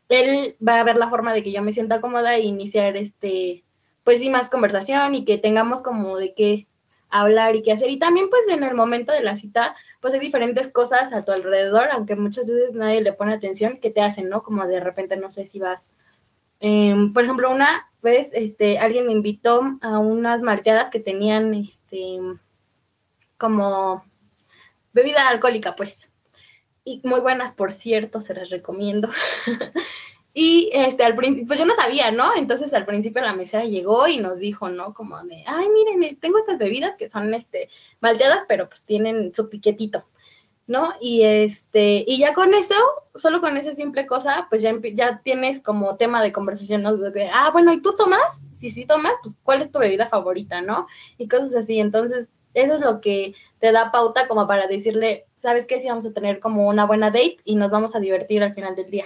él 0.10 0.56
va 0.66 0.80
a 0.80 0.84
ver 0.84 0.98
la 0.98 1.10
forma 1.10 1.34
de 1.34 1.42
que 1.42 1.52
yo 1.52 1.64
me 1.64 1.74
sienta 1.74 2.02
cómoda 2.02 2.36
e 2.36 2.42
iniciar 2.42 2.96
este, 2.96 3.64
pues 4.04 4.20
sí, 4.20 4.30
más 4.30 4.50
conversación 4.50 5.16
y 5.16 5.26
que 5.26 5.38
tengamos 5.38 5.82
como 5.82 6.18
de 6.18 6.34
qué 6.34 6.68
hablar 7.22 7.56
y 7.56 7.64
qué 7.64 7.72
hacer. 7.72 7.90
Y 7.90 8.00
también 8.00 8.30
pues 8.30 8.42
en 8.50 8.64
el 8.64 8.76
momento 8.76 9.12
de 9.12 9.22
la 9.22 9.38
cita, 9.38 9.76
pues 10.02 10.14
hay 10.14 10.20
diferentes 10.20 10.72
cosas 10.72 11.14
a 11.14 11.24
tu 11.24 11.32
alrededor, 11.32 11.90
aunque 11.92 12.16
muchas 12.16 12.46
veces 12.46 12.74
nadie 12.74 13.02
le 13.02 13.14
pone 13.14 13.34
atención, 13.34 13.80
que 13.80 13.90
te 13.90 14.02
hacen, 14.02 14.30
¿no? 14.30 14.44
Como 14.44 14.66
de 14.68 14.80
repente, 14.80 15.18
no 15.18 15.32
sé 15.32 15.48
si 15.48 15.60
vas, 15.60 15.90
em, 16.60 17.14
por 17.14 17.24
ejemplo, 17.24 17.52
una 17.52 17.88
vez, 18.02 18.30
este, 18.34 18.80
alguien 18.80 19.08
me 19.08 19.12
invitó 19.12 19.62
a 19.82 20.00
unas 20.00 20.42
malteadas 20.44 20.90
que 20.90 21.00
tenían, 21.00 21.54
este, 21.54 22.20
como 23.38 24.04
bebida 24.94 25.28
alcohólica, 25.28 25.76
pues. 25.76 26.12
Y 26.84 27.02
muy 27.04 27.20
buenas, 27.20 27.52
por 27.52 27.72
cierto, 27.72 28.20
se 28.20 28.34
las 28.34 28.50
recomiendo. 28.50 29.10
y 30.40 30.70
este, 30.72 31.04
al 31.04 31.16
principio, 31.16 31.48
pues 31.48 31.58
yo 31.58 31.66
no 31.66 31.74
sabía, 31.74 32.12
¿no? 32.12 32.36
Entonces 32.36 32.72
al 32.76 32.86
principio 32.86 33.24
la 33.24 33.34
mesera 33.34 33.66
llegó 33.66 34.08
y 34.08 34.20
nos 34.20 34.38
dijo, 34.38 34.70
¿no? 34.70 34.94
Como 34.94 35.18
de, 35.24 35.44
ay, 35.48 35.68
miren, 35.70 36.04
eh, 36.04 36.18
tengo 36.22 36.38
estas 36.38 36.60
bebidas 36.60 36.96
que 36.96 37.10
son, 37.10 37.34
este, 37.34 37.72
malteadas, 38.02 38.46
pero 38.48 38.70
pues 38.70 38.84
tienen 38.84 39.34
su 39.34 39.50
piquetito. 39.50 40.06
¿no? 40.68 40.94
Y 41.02 41.24
este, 41.24 42.04
y 42.06 42.20
ya 42.20 42.36
con 42.36 42.54
eso, 42.54 42.76
solo 43.16 43.42
con 43.42 43.58
esa 43.58 43.74
simple 43.74 44.06
cosa, 44.06 44.46
pues 44.52 44.62
ya, 44.62 44.76
ya 44.94 45.22
tienes 45.24 45.60
como 45.60 45.96
tema 45.96 46.22
de 46.22 46.32
conversación, 46.32 46.84
¿no? 46.84 46.96
De, 46.96 47.32
ah, 47.34 47.50
bueno, 47.52 47.74
¿y 47.74 47.82
tú 47.82 47.96
tomas? 47.96 48.46
Si 48.54 48.70
sí 48.70 48.86
tomas, 48.86 49.14
pues 49.24 49.38
¿cuál 49.42 49.64
es 49.64 49.72
tu 49.72 49.80
bebida 49.80 50.08
favorita, 50.08 50.62
no? 50.62 50.86
Y 51.18 51.28
cosas 51.28 51.56
así. 51.56 51.80
Entonces, 51.80 52.28
eso 52.54 52.76
es 52.76 52.82
lo 52.82 53.02
que 53.02 53.34
te 53.60 53.72
da 53.72 53.92
pauta 53.92 54.28
como 54.28 54.46
para 54.46 54.68
decirle, 54.68 55.26
¿sabes 55.38 55.66
qué? 55.66 55.80
Si 55.80 55.88
vamos 55.88 56.06
a 56.06 56.14
tener 56.14 56.40
como 56.40 56.68
una 56.68 56.86
buena 56.86 57.08
date 57.08 57.38
y 57.44 57.56
nos 57.56 57.72
vamos 57.72 57.96
a 57.96 58.00
divertir 58.00 58.44
al 58.44 58.54
final 58.54 58.76
del 58.76 58.92
día. 58.92 59.06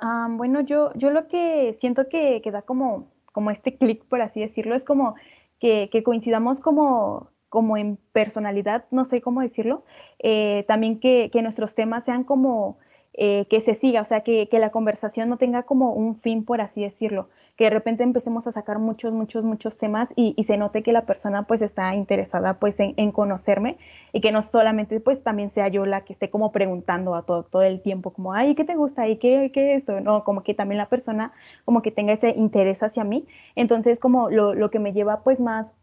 Ah, 0.00 0.28
bueno, 0.30 0.60
yo, 0.62 0.92
yo 0.94 1.10
lo 1.10 1.28
que 1.28 1.74
siento 1.78 2.08
que, 2.08 2.40
que 2.42 2.50
da 2.50 2.62
como, 2.62 3.10
como 3.32 3.50
este 3.50 3.76
clic, 3.76 4.04
por 4.06 4.22
así 4.22 4.40
decirlo, 4.40 4.74
es 4.74 4.84
como 4.84 5.14
que, 5.58 5.90
que, 5.92 6.02
coincidamos 6.02 6.60
como, 6.60 7.30
como 7.50 7.76
en 7.76 7.98
personalidad, 8.12 8.86
no 8.90 9.04
sé 9.04 9.20
cómo 9.20 9.42
decirlo, 9.42 9.84
eh, 10.18 10.64
también 10.68 11.00
que, 11.00 11.28
que, 11.30 11.42
nuestros 11.42 11.74
temas 11.74 12.04
sean 12.04 12.24
como 12.24 12.78
eh, 13.12 13.46
que 13.50 13.60
se 13.60 13.74
siga, 13.74 14.00
o 14.00 14.04
sea, 14.06 14.22
que, 14.22 14.48
que, 14.48 14.58
la 14.58 14.70
conversación 14.70 15.28
no 15.28 15.36
tenga 15.36 15.64
como 15.64 15.92
un 15.92 16.16
fin, 16.16 16.44
por 16.46 16.62
así 16.62 16.80
decirlo 16.82 17.28
que 17.60 17.64
de 17.64 17.70
repente 17.70 18.02
empecemos 18.02 18.46
a 18.46 18.52
sacar 18.52 18.78
muchos, 18.78 19.12
muchos, 19.12 19.44
muchos 19.44 19.76
temas 19.76 20.08
y, 20.16 20.32
se 20.44 20.56
note 20.56 20.82
que 20.82 20.92
la 20.94 21.04
persona 21.04 21.42
pues 21.42 21.60
está 21.60 21.94
interesada 21.94 22.54
pues 22.54 22.80
en, 22.80 22.94
en, 22.96 23.12
conocerme 23.12 23.76
y 24.14 24.22
que 24.22 24.32
no 24.32 24.42
solamente 24.42 24.98
pues 24.98 25.22
también 25.22 25.50
sea 25.50 25.68
yo 25.68 25.84
la 25.84 26.00
que 26.00 26.14
esté 26.14 26.30
como 26.30 26.52
preguntando 26.52 27.14
a 27.14 27.26
todo, 27.26 27.42
todo 27.42 27.60
el 27.60 27.82
tiempo 27.82 28.14
como, 28.14 28.32
ay, 28.32 28.54
¿qué 28.54 28.64
te 28.64 28.76
gusta? 28.76 29.08
¿Y 29.08 29.18
qué, 29.18 29.50
qué 29.52 29.74
esto? 29.74 30.00
No, 30.00 30.24
como 30.24 30.42
que 30.42 30.54
también 30.54 30.78
la 30.78 30.88
persona 30.88 31.32
como 31.66 31.82
que 31.82 31.90
tenga 31.90 32.14
ese 32.14 32.30
interés 32.30 32.82
hacia 32.82 33.04
mí. 33.04 33.26
Entonces 33.56 34.00
como 34.00 34.30
lo, 34.30 34.54
lo 34.54 34.70
que 34.70 34.78
me 34.78 34.94
lleva 34.94 35.22
pues 35.22 35.38
más 35.38 35.74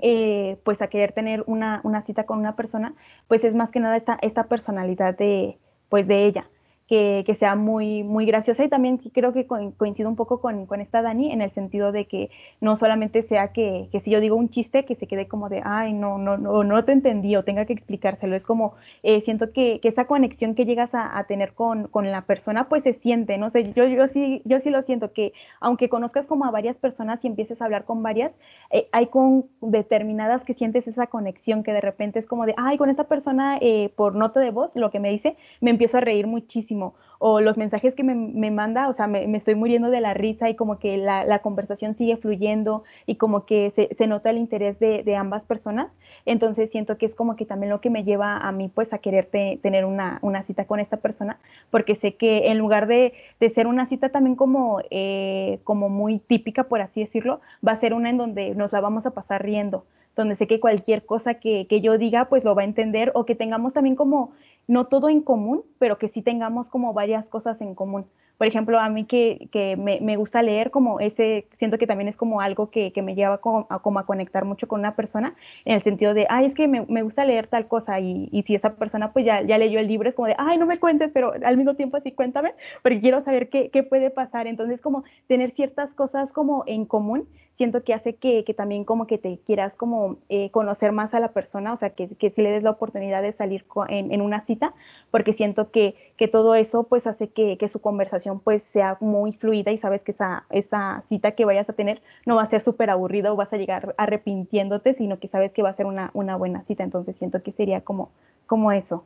eh, 0.00 0.60
pues 0.62 0.82
a 0.82 0.86
querer 0.86 1.10
tener 1.14 1.42
una, 1.48 1.80
una, 1.82 2.02
cita 2.02 2.26
con 2.26 2.38
una 2.38 2.54
persona, 2.54 2.94
pues 3.26 3.42
es 3.42 3.56
más 3.56 3.72
que 3.72 3.80
nada 3.80 3.96
esta, 3.96 4.20
esta 4.22 4.44
personalidad 4.44 5.18
de, 5.18 5.58
pues 5.88 6.06
de 6.06 6.26
ella 6.26 6.48
que, 6.88 7.36
sea 7.38 7.54
muy, 7.54 8.02
muy 8.02 8.24
graciosa. 8.24 8.64
Y 8.64 8.68
también 8.68 8.96
creo 8.96 9.32
que 9.32 9.46
coincido 9.46 10.08
un 10.08 10.16
poco 10.16 10.40
con, 10.40 10.66
con, 10.66 10.80
esta 10.80 11.02
Dani 11.02 11.30
en 11.30 11.42
el 11.42 11.50
sentido 11.50 11.92
de 11.92 12.06
que 12.06 12.30
no 12.60 12.76
solamente 12.76 13.22
sea 13.22 13.52
que, 13.52 13.88
que, 13.92 14.00
si 14.00 14.10
yo 14.10 14.20
digo 14.20 14.36
un 14.36 14.48
chiste 14.48 14.86
que 14.86 14.94
se 14.94 15.06
quede 15.06 15.28
como 15.28 15.50
de, 15.50 15.60
ay, 15.64 15.92
no, 15.92 16.16
no, 16.16 16.38
no, 16.38 16.64
no 16.64 16.84
te 16.84 16.92
entendí 16.92 17.36
o 17.36 17.44
tenga 17.44 17.66
que 17.66 17.74
explicárselo, 17.74 18.34
es 18.34 18.44
como, 18.44 18.74
eh, 19.02 19.20
siento 19.20 19.52
que, 19.52 19.80
que, 19.80 19.88
esa 19.88 20.06
conexión 20.06 20.54
que 20.54 20.64
llegas 20.64 20.94
a, 20.94 21.18
a 21.18 21.24
tener 21.24 21.52
con, 21.52 21.88
con, 21.88 22.10
la 22.10 22.22
persona 22.22 22.68
pues 22.70 22.84
se 22.84 22.94
siente, 22.94 23.36
no 23.36 23.50
sé, 23.50 23.72
yo, 23.74 23.84
yo, 23.86 24.08
sí, 24.08 24.40
yo 24.46 24.60
sí 24.60 24.70
lo 24.70 24.80
siento 24.80 25.12
que 25.12 25.34
aunque 25.60 25.90
conozcas 25.90 26.26
como 26.26 26.46
a 26.46 26.50
varias 26.50 26.78
personas 26.78 27.22
y 27.22 27.26
empieces 27.26 27.60
a 27.60 27.66
hablar 27.66 27.84
con 27.84 28.02
varias, 28.02 28.32
eh, 28.70 28.88
hay 28.92 29.08
con 29.08 29.44
determinadas 29.60 30.44
que 30.44 30.54
sientes 30.54 30.88
esa 30.88 31.08
conexión 31.08 31.62
que 31.62 31.72
de 31.72 31.82
repente 31.82 32.18
es 32.18 32.26
como 32.26 32.46
de, 32.46 32.54
ay, 32.56 32.78
con 32.78 32.88
esta 32.88 33.04
persona 33.04 33.58
eh, 33.60 33.92
por 33.94 34.14
nota 34.14 34.40
de 34.40 34.50
voz, 34.50 34.74
lo 34.74 34.90
que 34.90 35.00
me 35.00 35.10
dice, 35.10 35.36
me 35.60 35.70
empiezo 35.70 35.98
a 35.98 36.00
reír 36.00 36.26
muchísimo 36.26 36.77
o 37.18 37.40
los 37.40 37.58
mensajes 37.58 37.94
que 37.94 38.04
me, 38.04 38.14
me 38.14 38.50
manda, 38.50 38.88
o 38.88 38.94
sea, 38.94 39.06
me, 39.06 39.26
me, 39.26 39.38
estoy 39.38 39.54
muriendo 39.54 39.90
de 39.90 40.00
la 40.00 40.14
risa 40.14 40.48
y 40.48 40.54
como 40.54 40.78
que 40.78 40.96
la, 40.96 41.24
la 41.24 41.40
conversación 41.40 41.96
sigue 41.96 42.16
fluyendo 42.16 42.84
y 43.06 43.16
como 43.16 43.44
que 43.44 43.72
se, 43.74 43.94
se 43.94 44.06
nota 44.06 44.30
el 44.30 44.38
interés 44.38 44.78
de, 44.78 45.02
de, 45.02 45.16
ambas 45.16 45.44
personas. 45.44 45.90
Entonces 46.26 46.70
siento 46.70 46.96
que 46.96 47.06
es 47.06 47.14
como 47.14 47.36
que 47.36 47.44
también 47.44 47.70
lo 47.70 47.80
que 47.80 47.90
me 47.90 48.04
lleva 48.04 48.36
a 48.36 48.52
mí 48.52 48.70
pues 48.72 48.92
a 48.92 48.98
querer 48.98 49.26
te, 49.26 49.58
tener 49.62 49.84
una, 49.84 50.18
una, 50.22 50.42
cita 50.44 50.66
con 50.66 50.78
esta 50.78 50.98
persona, 50.98 51.38
porque 51.70 51.94
sé 51.94 52.14
que 52.14 52.50
en 52.50 52.58
lugar 52.58 52.86
de, 52.86 53.12
de 53.40 53.50
ser 53.50 53.66
una 53.66 53.86
cita 53.86 54.10
también 54.10 54.36
como, 54.36 54.80
eh, 54.90 55.58
como 55.64 55.88
muy 55.88 56.20
típica, 56.20 56.64
por 56.64 56.80
así 56.80 57.00
decirlo, 57.00 57.40
va 57.66 57.72
a 57.72 57.76
ser 57.76 57.94
una 57.94 58.10
en 58.10 58.18
donde 58.18 58.54
nos 58.54 58.72
la 58.72 58.80
vamos 58.80 59.06
a 59.06 59.10
pasar 59.10 59.42
riendo 59.42 59.84
donde 60.14 60.34
sé 60.34 60.48
que 60.48 60.58
cualquier 60.58 61.06
cosa 61.06 61.34
que, 61.34 61.68
que, 61.68 61.80
yo 61.80 61.96
diga, 61.96 62.24
pues 62.24 62.42
lo 62.42 62.56
va 62.56 62.62
a 62.62 62.64
entender 62.64 63.12
o 63.14 63.24
que 63.24 63.36
tengamos 63.36 63.72
también 63.72 63.94
como 63.94 64.32
no 64.68 64.86
todo 64.86 65.08
en 65.08 65.22
común, 65.22 65.64
pero 65.78 65.98
que 65.98 66.08
sí 66.08 66.22
tengamos 66.22 66.68
como 66.68 66.92
varias 66.92 67.28
cosas 67.28 67.60
en 67.60 67.74
común. 67.74 68.06
Por 68.38 68.46
ejemplo, 68.46 68.78
a 68.78 68.88
mí 68.88 69.04
que, 69.04 69.48
que 69.50 69.76
me, 69.76 70.00
me, 70.00 70.16
gusta 70.16 70.42
leer, 70.42 70.70
como 70.70 71.00
ese, 71.00 71.48
siento 71.52 71.76
que 71.76 71.86
también 71.86 72.08
es 72.08 72.16
como 72.16 72.40
algo 72.40 72.70
que, 72.70 72.92
que 72.92 73.02
me 73.02 73.16
lleva 73.16 73.38
como 73.38 73.66
a, 73.68 73.80
como 73.80 73.98
a, 73.98 74.06
conectar 74.06 74.44
mucho 74.44 74.68
con 74.68 74.80
una 74.80 74.94
persona, 74.94 75.34
en 75.64 75.74
el 75.74 75.82
sentido 75.82 76.14
de, 76.14 76.26
ay, 76.30 76.46
es 76.46 76.54
que 76.54 76.68
me, 76.68 76.86
me 76.86 77.02
gusta 77.02 77.24
leer 77.24 77.48
tal 77.48 77.66
cosa, 77.66 77.98
y, 78.00 78.28
y, 78.30 78.42
si 78.44 78.54
esa 78.54 78.74
persona 78.76 79.12
pues 79.12 79.24
ya, 79.24 79.42
ya 79.42 79.58
leyó 79.58 79.80
el 79.80 79.88
libro, 79.88 80.08
es 80.08 80.14
como 80.14 80.28
de, 80.28 80.36
ay, 80.38 80.56
no 80.56 80.66
me 80.66 80.78
cuentes, 80.78 81.10
pero 81.12 81.32
al 81.44 81.56
mismo 81.56 81.74
tiempo 81.74 81.96
así 81.96 82.12
cuéntame, 82.12 82.54
porque 82.82 83.00
quiero 83.00 83.22
saber 83.22 83.48
qué, 83.48 83.70
qué 83.70 83.82
puede 83.82 84.10
pasar. 84.10 84.46
Entonces, 84.46 84.80
como 84.80 85.04
tener 85.26 85.50
ciertas 85.50 85.94
cosas 85.94 86.32
como 86.32 86.62
en 86.66 86.84
común, 86.84 87.28
siento 87.58 87.82
que 87.82 87.92
hace 87.92 88.14
que, 88.14 88.44
que 88.44 88.54
también 88.54 88.84
como 88.84 89.08
que 89.08 89.18
te 89.18 89.40
quieras 89.44 89.74
como 89.74 90.18
eh, 90.28 90.48
conocer 90.52 90.92
más 90.92 91.12
a 91.12 91.18
la 91.18 91.32
persona, 91.32 91.72
o 91.72 91.76
sea, 91.76 91.90
que, 91.90 92.08
que 92.08 92.30
si 92.30 92.40
le 92.40 92.52
des 92.52 92.62
la 92.62 92.70
oportunidad 92.70 93.20
de 93.20 93.32
salir 93.32 93.64
en, 93.88 94.12
en 94.12 94.20
una 94.20 94.42
cita, 94.42 94.74
porque 95.10 95.32
siento 95.32 95.72
que, 95.72 96.07
que 96.18 96.28
todo 96.28 96.56
eso 96.56 96.82
pues 96.82 97.06
hace 97.06 97.30
que, 97.30 97.56
que 97.56 97.68
su 97.68 97.80
conversación 97.80 98.40
pues 98.40 98.62
sea 98.62 98.98
muy 99.00 99.32
fluida 99.32 99.70
y 99.70 99.78
sabes 99.78 100.02
que 100.02 100.10
esa, 100.10 100.44
esa 100.50 101.02
cita 101.08 101.32
que 101.32 101.44
vayas 101.44 101.70
a 101.70 101.74
tener 101.74 102.02
no 102.26 102.36
va 102.36 102.42
a 102.42 102.46
ser 102.46 102.60
súper 102.60 102.90
aburrida 102.90 103.32
o 103.32 103.36
vas 103.36 103.52
a 103.52 103.56
llegar 103.56 103.94
arrepintiéndote, 103.96 104.94
sino 104.94 105.20
que 105.20 105.28
sabes 105.28 105.52
que 105.52 105.62
va 105.62 105.70
a 105.70 105.76
ser 105.76 105.86
una, 105.86 106.10
una 106.14 106.36
buena 106.36 106.64
cita. 106.64 106.82
Entonces 106.82 107.16
siento 107.16 107.42
que 107.42 107.52
sería 107.52 107.82
como, 107.82 108.10
como 108.46 108.72
eso. 108.72 109.04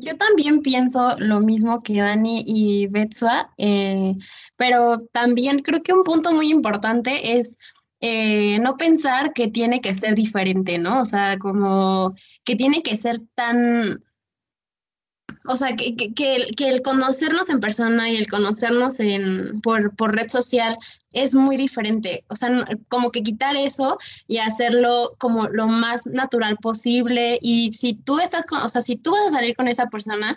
Yo 0.00 0.16
también 0.16 0.60
pienso 0.60 1.18
lo 1.18 1.40
mismo 1.40 1.82
que 1.82 2.00
Dani 2.00 2.44
y 2.46 2.86
Betsua, 2.86 3.50
eh, 3.58 4.14
pero 4.56 5.00
también 5.10 5.60
creo 5.60 5.82
que 5.82 5.94
un 5.94 6.04
punto 6.04 6.32
muy 6.32 6.50
importante 6.52 7.38
es 7.38 7.58
eh, 8.00 8.58
no 8.60 8.76
pensar 8.76 9.32
que 9.32 9.48
tiene 9.48 9.80
que 9.80 9.94
ser 9.94 10.14
diferente, 10.14 10.78
¿no? 10.78 11.00
O 11.00 11.04
sea, 11.04 11.38
como 11.38 12.14
que 12.44 12.56
tiene 12.56 12.82
que 12.82 12.96
ser 12.96 13.20
tan 13.34 14.02
o 15.48 15.54
sea, 15.54 15.76
que, 15.76 15.96
que, 15.96 16.12
que, 16.12 16.68
el, 16.68 16.82
conocernos 16.82 17.48
en 17.48 17.60
persona 17.60 18.10
y 18.10 18.16
el 18.16 18.26
conocernos 18.26 18.98
en, 19.00 19.60
por, 19.60 19.94
por 19.94 20.14
red 20.14 20.28
social 20.28 20.76
es 21.12 21.34
muy 21.34 21.56
diferente. 21.56 22.24
O 22.28 22.36
sea, 22.36 22.64
como 22.88 23.10
que 23.10 23.22
quitar 23.22 23.56
eso 23.56 23.96
y 24.26 24.38
hacerlo 24.38 25.10
como 25.18 25.48
lo 25.48 25.68
más 25.68 26.06
natural 26.06 26.56
posible. 26.56 27.38
Y 27.40 27.72
si 27.72 27.94
tú 27.94 28.18
estás 28.18 28.46
con, 28.46 28.60
o 28.60 28.68
sea, 28.68 28.82
si 28.82 28.96
tú 28.96 29.12
vas 29.12 29.26
a 29.28 29.38
salir 29.38 29.54
con 29.56 29.68
esa 29.68 29.86
persona, 29.86 30.36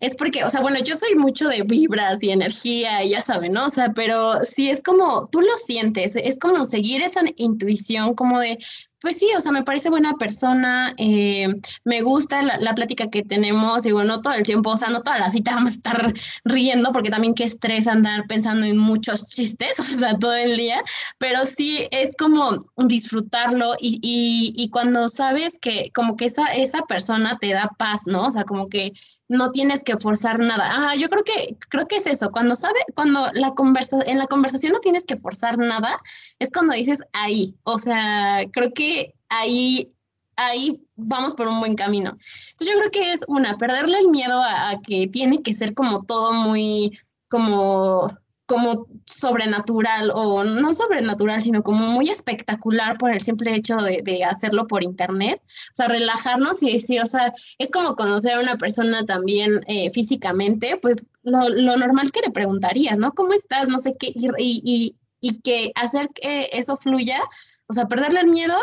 es 0.00 0.16
porque, 0.16 0.44
o 0.44 0.50
sea, 0.50 0.60
bueno, 0.60 0.78
yo 0.80 0.96
soy 0.96 1.14
mucho 1.14 1.48
de 1.48 1.62
vibras 1.62 2.22
y 2.22 2.30
energía, 2.30 3.04
y 3.04 3.10
ya 3.10 3.20
saben, 3.20 3.52
¿no? 3.52 3.66
O 3.66 3.70
sea, 3.70 3.92
pero 3.94 4.44
sí 4.44 4.70
es 4.70 4.82
como, 4.82 5.28
tú 5.28 5.40
lo 5.42 5.54
sientes, 5.56 6.16
es 6.16 6.38
como 6.38 6.64
seguir 6.64 7.02
esa 7.02 7.20
intuición, 7.36 8.14
como 8.14 8.40
de, 8.40 8.58
pues 9.00 9.18
sí, 9.18 9.28
o 9.36 9.40
sea, 9.40 9.52
me 9.52 9.62
parece 9.62 9.90
buena 9.90 10.14
persona, 10.14 10.94
eh, 10.98 11.48
me 11.84 12.02
gusta 12.02 12.42
la, 12.42 12.58
la, 12.58 12.74
plática 12.74 13.08
que 13.08 13.22
tenemos, 13.22 13.82
digo, 13.82 14.04
no 14.04 14.20
todo 14.22 14.34
el 14.34 14.44
tiempo, 14.44 14.70
o 14.70 14.76
sea, 14.76 14.90
no 14.90 15.02
toda 15.02 15.18
la 15.18 15.30
cita 15.30 15.54
vamos 15.54 15.72
a 15.72 15.76
estar 15.76 16.14
riendo, 16.44 16.92
porque 16.92 17.10
también 17.10 17.34
qué 17.34 17.44
estrés 17.44 17.86
andar 17.86 18.26
pensando 18.26 18.66
en 18.66 18.78
muchos 18.78 19.26
chistes, 19.28 19.78
o 19.80 19.84
sea, 19.84 20.18
todo 20.18 20.34
el 20.34 20.56
día, 20.56 20.82
pero 21.18 21.44
sí 21.46 21.86
es 21.90 22.16
como 22.16 22.66
disfrutarlo 22.76 23.74
y, 23.80 24.00
y, 24.02 24.52
y 24.56 24.70
cuando 24.70 25.08
sabes 25.08 25.58
que 25.58 25.90
como 25.94 26.16
que 26.16 26.26
esa, 26.26 26.46
esa 26.54 26.82
persona 26.82 27.38
te 27.38 27.52
da 27.52 27.70
paz, 27.78 28.06
¿no? 28.06 28.26
O 28.26 28.30
sea, 28.30 28.44
como 28.44 28.68
que 28.68 28.92
no 29.30 29.52
tienes 29.52 29.84
que 29.84 29.96
forzar 29.96 30.40
nada. 30.40 30.68
Ah, 30.72 30.96
yo 30.96 31.08
creo 31.08 31.22
que 31.22 31.56
creo 31.68 31.86
que 31.86 31.96
es 31.96 32.06
eso. 32.06 32.32
Cuando 32.32 32.56
sabe, 32.56 32.80
cuando 32.96 33.28
la 33.34 33.52
conversa, 33.54 34.00
en 34.06 34.18
la 34.18 34.26
conversación 34.26 34.72
no 34.72 34.80
tienes 34.80 35.06
que 35.06 35.16
forzar 35.16 35.56
nada, 35.56 35.98
es 36.40 36.50
cuando 36.50 36.74
dices 36.74 37.00
ahí. 37.12 37.54
O 37.62 37.78
sea, 37.78 38.42
creo 38.52 38.72
que 38.74 39.14
ahí 39.28 39.92
ahí 40.36 40.82
vamos 40.96 41.34
por 41.34 41.46
un 41.46 41.60
buen 41.60 41.76
camino. 41.76 42.10
Entonces 42.50 42.74
yo 42.74 42.78
creo 42.80 42.90
que 42.90 43.12
es 43.12 43.24
una, 43.28 43.56
perderle 43.56 43.98
el 43.98 44.08
miedo 44.08 44.42
a, 44.42 44.70
a 44.70 44.80
que 44.80 45.06
tiene 45.06 45.42
que 45.42 45.52
ser 45.52 45.74
como 45.74 46.04
todo 46.04 46.32
muy, 46.32 46.98
como 47.28 48.08
como 48.50 48.88
sobrenatural 49.06 50.10
o 50.12 50.42
no 50.42 50.74
sobrenatural, 50.74 51.40
sino 51.40 51.62
como 51.62 51.86
muy 51.86 52.10
espectacular 52.10 52.98
por 52.98 53.12
el 53.12 53.20
simple 53.20 53.54
hecho 53.54 53.76
de, 53.76 54.24
hacerlo 54.24 54.66
por 54.66 54.82
internet. 54.82 55.40
O 55.46 55.74
sea, 55.74 55.86
relajarnos 55.86 56.60
y 56.64 56.72
decir, 56.72 57.00
o 57.00 57.06
sea, 57.06 57.32
es 57.58 57.70
como 57.70 57.94
conocer 57.94 58.34
a 58.34 58.40
una 58.40 58.56
persona 58.56 59.06
también 59.06 59.60
eh, 59.68 59.88
físicamente, 59.90 60.80
pues 60.82 61.06
lo, 61.22 61.48
normal 61.76 62.10
que 62.10 62.22
le 62.22 62.32
preguntarías, 62.32 62.98
¿no? 62.98 63.12
¿Cómo 63.12 63.34
estás? 63.34 63.68
No 63.68 63.78
sé 63.78 63.94
qué, 63.96 64.12
y, 64.16 64.32
y, 64.64 64.96
y 65.20 65.40
que 65.42 65.70
hacer 65.76 66.08
que 66.08 66.50
eso 66.52 66.76
fluya, 66.76 67.20
o 67.68 67.72
sea, 67.72 67.86
perderle 67.86 68.22
el 68.22 68.30
miedo 68.30 68.56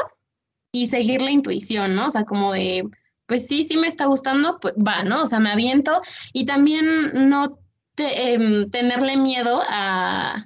y 0.74 0.88
seguir 0.88 1.22
la 1.22 1.32
intuición, 1.32 1.96
¿no? 1.96 2.08
O 2.08 2.12
sea, 2.12 2.26
como 2.26 2.52
de, 2.52 2.84
pues 3.26 3.48
sí, 3.48 3.64
sí 3.64 3.78
me 3.78 3.88
está 3.88 4.08
gustando, 4.08 4.60
pues 4.60 4.74
va, 4.74 5.06
¿no? 5.06 5.24
O 5.24 5.28
sea, 5.28 5.40
me 5.40 5.52
aviento 5.52 6.02
y 6.34 6.44
también 6.44 7.30
no 7.30 7.58
Em, 7.98 8.70
tenerle 8.70 9.18
miedo 9.18 9.62
a, 9.70 10.44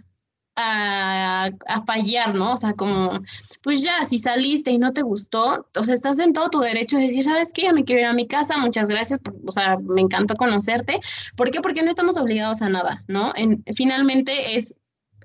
a, 0.55 1.49
fallar, 1.85 2.35
¿no? 2.35 2.53
O 2.53 2.57
sea, 2.57 2.73
como, 2.73 3.19
pues 3.61 3.81
ya, 3.83 4.05
si 4.05 4.17
saliste 4.17 4.71
y 4.71 4.77
no 4.77 4.93
te 4.93 5.01
gustó, 5.01 5.67
o 5.75 5.83
sea, 5.83 5.95
estás 5.95 6.19
en 6.19 6.33
todo 6.33 6.49
tu 6.49 6.59
derecho 6.59 6.97
de 6.97 7.05
decir, 7.05 7.23
¿sabes 7.23 7.51
qué? 7.53 7.63
Ya 7.63 7.73
me 7.73 7.83
quiero 7.83 8.01
ir 8.01 8.07
a 8.07 8.13
mi 8.13 8.27
casa, 8.27 8.57
muchas 8.57 8.89
gracias, 8.89 9.19
o 9.45 9.51
sea, 9.51 9.77
me 9.77 10.01
encantó 10.01 10.35
conocerte. 10.35 10.99
¿Por 11.35 11.51
qué? 11.51 11.61
Porque 11.61 11.83
no 11.83 11.89
estamos 11.89 12.17
obligados 12.17 12.61
a 12.61 12.69
nada, 12.69 13.01
¿no? 13.07 13.33
En, 13.35 13.63
finalmente 13.75 14.55
es 14.55 14.75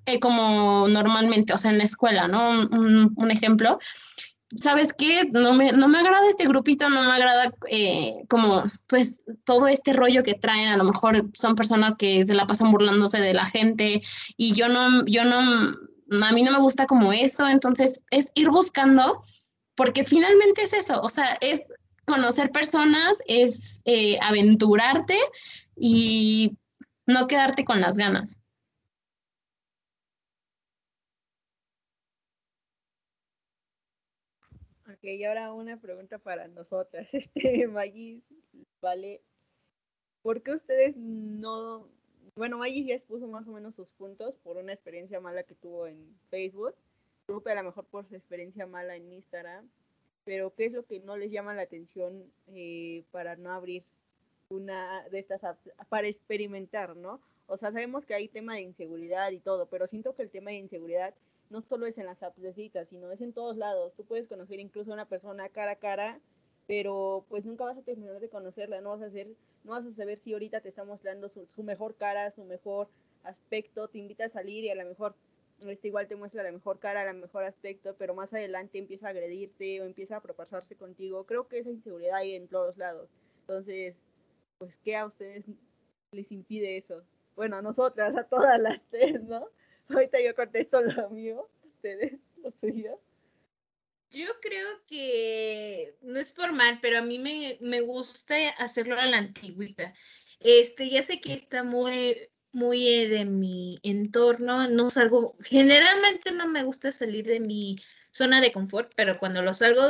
eh, 0.07 0.21
como 0.21 0.89
normalmente, 0.89 1.53
o 1.53 1.59
sea, 1.59 1.71
en 1.71 1.79
la 1.79 1.85
escuela, 1.85 2.29
¿no? 2.29 2.51
Un, 2.51 3.13
un 3.17 3.31
ejemplo, 3.31 3.79
¿sabes 4.59 4.93
qué? 4.93 5.29
No 5.33 5.55
me, 5.55 5.73
no 5.73 5.89
me 5.89 5.99
agrada 5.99 6.29
este 6.29 6.47
grupito, 6.47 6.89
no 6.89 7.03
me 7.03 7.13
agrada 7.13 7.53
eh, 7.69 8.25
como 8.29 8.63
pues 8.87 9.23
todo 9.45 9.67
este 9.67 9.93
rollo 9.93 10.23
que 10.23 10.35
traen, 10.35 10.69
a 10.69 10.77
lo 10.77 10.85
mejor 10.85 11.29
son 11.35 11.57
personas 11.57 11.95
que 11.97 12.25
se 12.25 12.35
la 12.35 12.47
pasan 12.47 12.71
burlándose 12.71 13.19
de 13.19 13.35
la 13.35 13.45
gente 13.45 14.03
y 14.37 14.55
yo 14.55 14.69
no, 14.69 15.05
yo 15.07 15.25
no, 15.25 15.41
a 15.41 16.33
mí 16.33 16.43
no 16.43 16.53
me 16.53 16.61
gusta 16.61 16.87
como 16.87 17.13
eso, 17.13 17.49
entonces 17.49 18.01
es 18.11 18.31
ir 18.35 18.51
buscando, 18.51 19.23
porque 19.75 20.05
finalmente 20.05 20.63
es 20.63 20.73
eso, 20.73 21.01
o 21.01 21.09
sea, 21.09 21.37
es 21.41 21.63
conocer 22.07 22.53
personas, 22.53 23.19
es 23.27 23.81
eh, 23.85 24.17
aventurarte 24.23 25.19
y 25.77 26.57
no 27.07 27.27
quedarte 27.27 27.65
con 27.65 27.81
las 27.81 27.97
ganas. 27.97 28.41
Y 35.15 35.25
ahora 35.25 35.53
una 35.53 35.77
pregunta 35.79 36.19
para 36.19 36.49
nosotras. 36.49 37.07
Este, 37.13 37.67
Magis, 37.67 38.23
¿vale? 38.81 39.21
¿Por 40.23 40.43
qué 40.43 40.53
ustedes 40.53 40.97
no... 40.97 41.89
Bueno, 42.37 42.59
Magis 42.59 42.87
ya 42.87 42.95
expuso 42.95 43.27
más 43.29 43.47
o 43.49 43.53
menos 43.53 43.75
sus 43.75 43.89
puntos 43.91 44.35
por 44.43 44.57
una 44.57 44.73
experiencia 44.73 45.21
mala 45.21 45.45
que 45.45 45.55
tuvo 45.55 45.87
en 45.87 46.17
Facebook. 46.31 46.75
Grupo 47.29 47.49
a 47.49 47.55
lo 47.55 47.63
mejor 47.63 47.85
por 47.87 48.07
su 48.09 48.15
experiencia 48.15 48.67
mala 48.67 48.97
en 48.97 49.13
Instagram. 49.13 49.69
Pero 50.25 50.53
¿qué 50.55 50.67
es 50.67 50.73
lo 50.73 50.85
que 50.85 51.01
no 51.01 51.17
les 51.17 51.31
llama 51.31 51.55
la 51.55 51.63
atención 51.63 52.25
eh, 52.49 53.05
para 53.13 53.37
no 53.37 53.53
abrir 53.53 53.85
una 54.49 55.09
de 55.09 55.19
estas 55.19 55.43
apps 55.45 55.71
para 55.89 56.09
experimentar, 56.09 56.97
¿no? 56.97 57.21
O 57.47 57.57
sea, 57.57 57.71
sabemos 57.73 58.05
que 58.05 58.15
hay 58.15 58.29
tema 58.29 58.55
de 58.55 58.63
inseguridad 58.63 59.31
y 59.31 59.39
todo, 59.39 59.67
pero 59.67 59.87
siento 59.87 60.15
que 60.15 60.23
el 60.23 60.31
tema 60.31 60.51
de 60.51 60.59
inseguridad 60.59 61.15
no 61.51 61.63
solo 61.63 61.87
es 61.87 61.97
en 61.99 62.07
las 62.07 62.23
apps 62.23 62.41
de 62.41 62.87
sino 62.89 63.11
es 63.13 63.21
en 63.21 63.33
todos 63.33 63.57
lados. 63.57 63.93
Tú 63.97 64.05
puedes 64.05 64.29
conocer 64.29 64.61
incluso 64.61 64.91
a 64.91 64.95
una 64.95 65.09
persona 65.09 65.49
cara 65.49 65.73
a 65.73 65.77
cara, 65.77 66.21
pero 66.67 67.25
pues 67.29 67.45
nunca 67.45 67.65
vas 67.65 67.79
a 67.79 67.83
terminar 67.83 68.21
de 68.21 68.29
conocerla, 68.29 68.81
no 68.81 68.91
vas 68.91 69.03
a 69.03 69.07
hacer, 69.07 69.29
no 69.65 69.73
vas 69.73 69.87
a 69.87 69.95
saber 69.95 70.19
si 70.19 70.33
ahorita 70.33 70.61
te 70.61 70.69
está 70.69 70.85
mostrando 70.85 71.29
su, 71.29 71.63
mejor 71.63 71.95
cara, 71.97 72.33
su 72.33 72.45
mejor 72.45 72.89
aspecto, 73.23 73.89
te 73.89 73.99
invita 73.99 74.27
a 74.27 74.31
salir 74.31 74.65
y 74.65 74.71
a 74.71 74.75
lo 74.75 74.85
mejor 74.85 75.15
este 75.61 75.89
igual 75.89 76.07
te 76.07 76.17
muestra 76.17 76.43
la 76.43 76.53
mejor 76.53 76.79
cara, 76.79 77.05
la 77.05 77.13
mejor 77.13 77.45
aspecto, 77.45 77.95
pero 77.97 78.15
más 78.15 78.33
adelante 78.35 78.79
empieza 78.79 79.07
a 79.07 79.11
agredirte 79.11 79.81
o 79.81 79.85
empieza 79.85 80.17
a 80.17 80.21
propasarse 80.23 80.77
contigo. 80.77 81.25
Creo 81.25 81.49
que 81.49 81.61
esa 81.61 81.71
inseguridad 81.71 82.17
hay 82.17 82.35
en 82.35 82.49
todos 82.49 82.77
lados. 82.77 83.09
Entonces, 83.41 83.97
pues, 84.59 84.77
¿qué 84.85 84.97
a 84.97 85.07
ustedes 85.07 85.45
les 86.13 86.31
impide 86.31 86.77
eso? 86.77 87.03
Bueno, 87.37 87.57
a 87.57 87.63
nosotras, 87.63 88.15
a 88.17 88.25
todas 88.25 88.61
las 88.61 88.83
tres, 88.91 89.23
¿no? 89.23 89.49
Ahorita 89.89 90.21
yo 90.21 90.35
contesto 90.35 90.81
lo 90.81 91.11
mío, 91.11 91.49
ustedes, 91.65 92.15
lo 92.43 92.53
suyo. 92.61 93.01
Yo 94.11 94.29
creo 94.41 94.69
que 94.87 95.97
no 96.01 96.19
es 96.19 96.33
formal, 96.33 96.79
pero 96.81 96.99
a 96.99 97.03
mí 97.03 97.19
me, 97.19 97.59
me 97.61 97.81
gusta 97.81 98.37
hacerlo 98.59 98.99
a 98.99 99.07
la 99.07 99.19
antigüita. 99.19 99.95
Este, 100.41 100.89
ya 100.91 101.03
sé 101.03 101.21
que 101.21 101.35
está 101.35 101.63
muy, 101.63 102.29
muy 102.53 102.89
eh, 102.89 103.09
de 103.09 103.25
mi 103.25 103.79
entorno, 103.83 104.69
no 104.69 104.91
salgo, 104.91 105.37
generalmente 105.41 106.31
no 106.33 106.47
me 106.47 106.63
gusta 106.65 106.93
salir 106.93 107.27
de 107.27 107.41
mi 107.41 107.77
zona 108.11 108.41
de 108.41 108.53
confort, 108.53 108.93
pero 108.97 109.19
cuando 109.19 109.43
lo 109.43 109.55
salgo, 109.55 109.83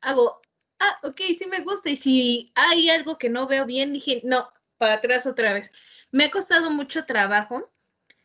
hago, 0.00 0.40
ah, 0.80 0.98
ok, 1.02 1.20
sí 1.38 1.46
me 1.46 1.60
gusta, 1.62 1.90
y 1.90 1.96
si 1.96 2.52
hay 2.54 2.90
algo 2.90 3.18
que 3.18 3.30
no 3.30 3.46
veo 3.46 3.66
bien, 3.66 3.92
dije, 3.92 4.22
no, 4.24 4.50
para 4.78 4.94
atrás 4.94 5.26
otra 5.26 5.52
vez. 5.52 5.70
Me 6.10 6.24
ha 6.24 6.30
costado 6.30 6.70
mucho 6.70 7.04
trabajo 7.04 7.70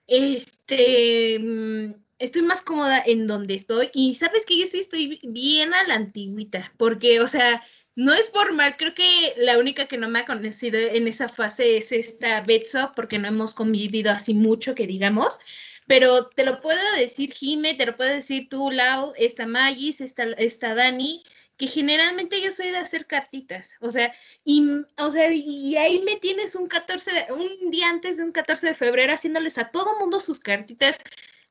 este, 0.08 1.39
mm, 1.39 1.93
estoy 2.20 2.41
más 2.41 2.62
cómoda 2.62 3.01
en 3.06 3.28
donde 3.28 3.56
estoy 3.56 3.89
y 3.93 4.16
sabes 4.16 4.45
que 4.45 4.60
yo 4.60 4.68
sí 4.68 4.80
estoy 4.80 5.20
bien 5.24 5.74
a 5.74 5.84
la 5.84 5.95
antigüita, 5.95 6.74
porque, 6.78 7.20
o 7.20 7.28
sea, 7.28 7.64
no 7.95 8.14
es 8.14 8.30
formal, 8.30 8.76
creo 8.78 8.93
que 8.93 9.34
la 9.38 9.58
única 9.58 9.88
que 9.88 9.97
no 9.97 10.10
me 10.10 10.20
ha 10.20 10.26
conocido 10.26 10.78
en 10.78 11.08
esa 11.08 11.30
fase 11.30 11.78
es 11.78 11.91
esta 11.91 12.41
Betso, 12.41 12.91
porque 12.95 13.20
no 13.20 13.28
hemos 13.28 13.53
convivido 13.53 14.12
así 14.12 14.34
mucho, 14.34 14.76
que 14.76 14.88
digamos, 14.88 15.39
pero 15.88 16.28
te 16.30 16.45
lo 16.45 16.62
puedo 16.62 16.80
decir 16.97 17.34
Jime, 17.34 17.76
te 17.76 17.86
lo 17.86 17.95
puedo 17.95 18.10
decir 18.14 18.49
tú, 18.49 18.72
Lau, 18.72 19.14
esta 19.18 19.45
Magis, 19.45 20.01
esta, 20.01 20.24
esta 20.38 20.76
Dani, 20.76 21.24
que 21.58 21.68
generalmente 21.68 22.41
yo 22.41 22.51
soy 22.51 22.72
de 22.72 22.78
hacer 22.78 23.06
cartitas, 23.06 23.76
o 23.80 23.91
sea, 23.91 24.14
y, 24.43 24.64
o 24.97 25.12
sea, 25.12 25.32
y 25.32 25.76
ahí 25.78 26.01
me 26.01 26.18
tienes 26.18 26.56
un 26.56 26.68
14, 26.68 27.28
un 27.32 27.72
día 27.72 27.89
antes 27.89 28.18
de 28.18 28.24
un 28.24 28.32
14 28.32 28.68
de 28.68 28.74
febrero 28.76 29.14
haciéndoles 29.14 29.58
a 29.58 29.72
todo 29.72 29.97
mundo 29.99 30.20
sus 30.20 30.39
cartitas. 30.39 30.97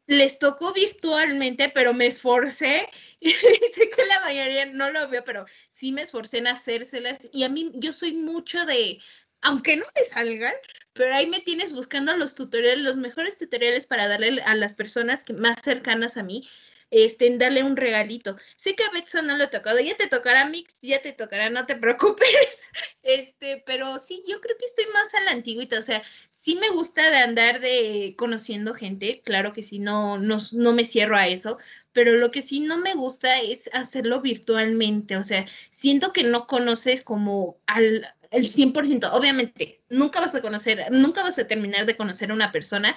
Les 0.07 0.39
tocó 0.39 0.75
virtualmente, 0.75 1.71
pero 1.75 1.95
me 1.95 2.07
esforcé. 2.07 2.89
Y 3.21 3.31
sé 3.31 3.89
que 3.89 4.05
la 4.05 4.21
mayoría 4.21 4.67
no 4.67 4.91
lo 4.91 5.09
veo, 5.09 5.25
pero 5.25 5.47
sí 5.73 5.93
me 5.93 6.03
esforcé 6.03 6.39
en 6.39 6.47
hacérselas. 6.47 7.27
Y 7.33 7.45
a 7.45 7.49
mí, 7.49 7.73
yo 7.77 7.95
soy 7.95 8.13
mucho 8.13 8.67
de, 8.67 8.99
aunque 9.41 9.77
no 9.77 9.87
me 9.95 10.05
salgan, 10.05 10.53
pero 10.93 11.15
ahí 11.15 11.27
me 11.27 11.41
tienes 11.41 11.73
buscando 11.73 12.15
los 12.19 12.35
tutoriales, 12.35 12.85
los 12.85 12.97
mejores 12.99 13.39
tutoriales 13.39 13.87
para 13.87 14.09
darle 14.09 14.43
a 14.43 14.55
las 14.55 14.75
personas 14.75 15.25
que, 15.25 15.33
más 15.33 15.63
cercanas 15.63 16.19
a 16.19 16.23
mí 16.23 16.47
este, 16.95 17.27
en 17.27 17.39
darle 17.39 17.65
un 17.65 17.77
regalito. 17.77 18.37
Sé 18.57 18.77
que 18.77 18.85
a 18.85 18.91
Betson 18.91 19.27
no 19.27 19.37
le 19.37 19.45
ha 19.45 19.51
tocado, 19.51 19.81
ya 19.81 19.97
te 19.97 20.07
tocará 20.07 20.47
Mix, 20.47 20.81
ya 20.81 21.03
te 21.03 21.13
tocará, 21.13 21.51
no 21.51 21.67
te 21.67 21.75
preocupes. 21.77 22.63
Este, 23.03 23.63
pero 23.67 23.99
sí, 23.99 24.23
yo 24.29 24.41
creo 24.41 24.57
que 24.57 24.65
estoy 24.65 24.87
más 24.95 25.13
a 25.15 25.21
la 25.23 25.33
antigüita, 25.33 25.79
o 25.79 25.83
sea, 25.83 26.03
sí 26.31 26.55
me 26.55 26.71
gusta 26.71 27.11
de 27.11 27.17
andar 27.17 27.61
de 27.61 28.15
conociendo 28.17 28.75
gente, 28.75 29.23
claro 29.25 29.53
que 29.53 29.63
sí, 29.65 29.81
no, 29.81 30.19
no, 30.19 30.39
no 30.53 30.73
me 30.73 30.85
cierro 30.85 31.17
a 31.17 31.27
eso, 31.27 31.59
pero 31.93 32.13
lo 32.13 32.31
que 32.31 32.43
sí 32.43 32.61
no 32.61 32.79
me 32.79 32.95
gusta 32.95 33.41
es 33.41 33.69
hacerlo 33.73 34.21
virtualmente, 34.21 35.17
o 35.17 35.25
sea, 35.25 35.47
siento 35.71 36.13
que 36.13 36.23
no 36.23 36.47
conoces 36.47 37.03
como 37.03 37.59
al 37.67 38.07
el 38.31 38.47
100%, 38.47 39.13
obviamente, 39.13 39.81
nunca 39.89 40.21
vas 40.21 40.35
a 40.35 40.41
conocer, 40.41 40.87
nunca 40.91 41.23
vas 41.23 41.39
a 41.39 41.47
terminar 41.47 41.87
de 41.87 41.97
conocer 41.97 42.31
a 42.31 42.35
una 42.35 42.51
persona, 42.51 42.97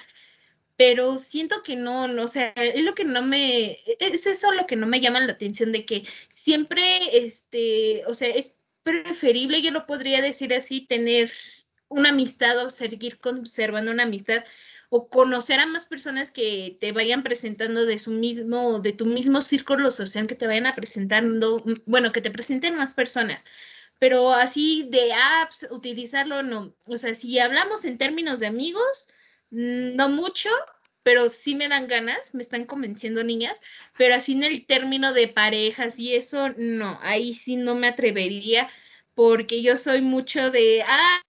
pero 0.78 1.18
siento 1.18 1.62
que 1.64 1.76
no, 1.76 2.06
no, 2.08 2.24
o 2.24 2.28
sea, 2.28 2.50
es 2.56 2.84
lo 2.84 2.94
que 2.94 3.04
no 3.04 3.20
me, 3.22 3.72
e, 3.72 3.96
es 3.98 4.26
eso 4.26 4.52
lo 4.52 4.66
que 4.66 4.76
no 4.76 4.86
me 4.86 5.00
llama 5.00 5.20
la 5.20 5.32
atención 5.32 5.72
de 5.72 5.84
que 5.84 6.04
siempre, 6.30 6.84
este, 7.26 8.04
o 8.06 8.14
sea, 8.14 8.28
es 8.28 8.54
preferible, 8.84 9.60
yo 9.60 9.72
lo 9.72 9.86
podría 9.86 10.22
decir 10.22 10.54
así, 10.54 10.86
tener 10.86 11.32
una 11.88 12.10
amistad 12.10 12.64
o 12.64 12.70
seguir 12.70 13.18
conservando 13.18 13.90
una 13.90 14.04
amistad 14.04 14.44
o 14.90 15.08
conocer 15.10 15.60
a 15.60 15.66
más 15.66 15.86
personas 15.86 16.30
que 16.30 16.78
te 16.80 16.92
vayan 16.92 17.22
presentando 17.24 17.84
de 17.84 17.98
su 17.98 18.12
mismo, 18.12 18.80
de 18.80 18.92
tu 18.92 19.06
mismo 19.06 19.42
círculo 19.42 19.90
social, 19.90 20.28
que 20.28 20.36
te 20.36 20.46
vayan 20.46 20.66
a 20.66 20.76
presentando, 20.76 21.58
mm, 21.64 21.74
bueno, 21.86 22.12
que 22.12 22.20
te 22.22 22.30
presenten 22.30 22.76
más 22.76 22.94
personas. 22.94 23.46
Pero 23.98 24.32
así 24.32 24.88
de 24.90 25.12
apps, 25.12 25.66
utilizarlo, 25.70 26.42
no. 26.42 26.74
O 26.86 26.98
sea, 26.98 27.14
si 27.14 27.38
hablamos 27.40 27.84
en 27.84 27.98
términos 27.98 28.40
de 28.40 28.46
amigos, 28.46 29.08
no 29.50 30.08
mucho, 30.08 30.50
pero 31.02 31.30
sí 31.30 31.54
me 31.54 31.68
dan 31.68 31.88
ganas, 31.88 32.34
me 32.34 32.42
están 32.42 32.66
convenciendo 32.66 33.24
niñas, 33.24 33.60
pero 33.96 34.14
así 34.14 34.32
en 34.32 34.44
el 34.44 34.66
término 34.66 35.12
de 35.12 35.28
parejas 35.28 35.98
y 35.98 36.14
eso, 36.14 36.50
no, 36.58 36.98
ahí 37.02 37.34
sí 37.34 37.56
no 37.56 37.74
me 37.74 37.88
atrevería 37.88 38.70
porque 39.14 39.62
yo 39.62 39.76
soy 39.76 40.00
mucho 40.00 40.50
de, 40.50 40.82
ah, 40.86 41.20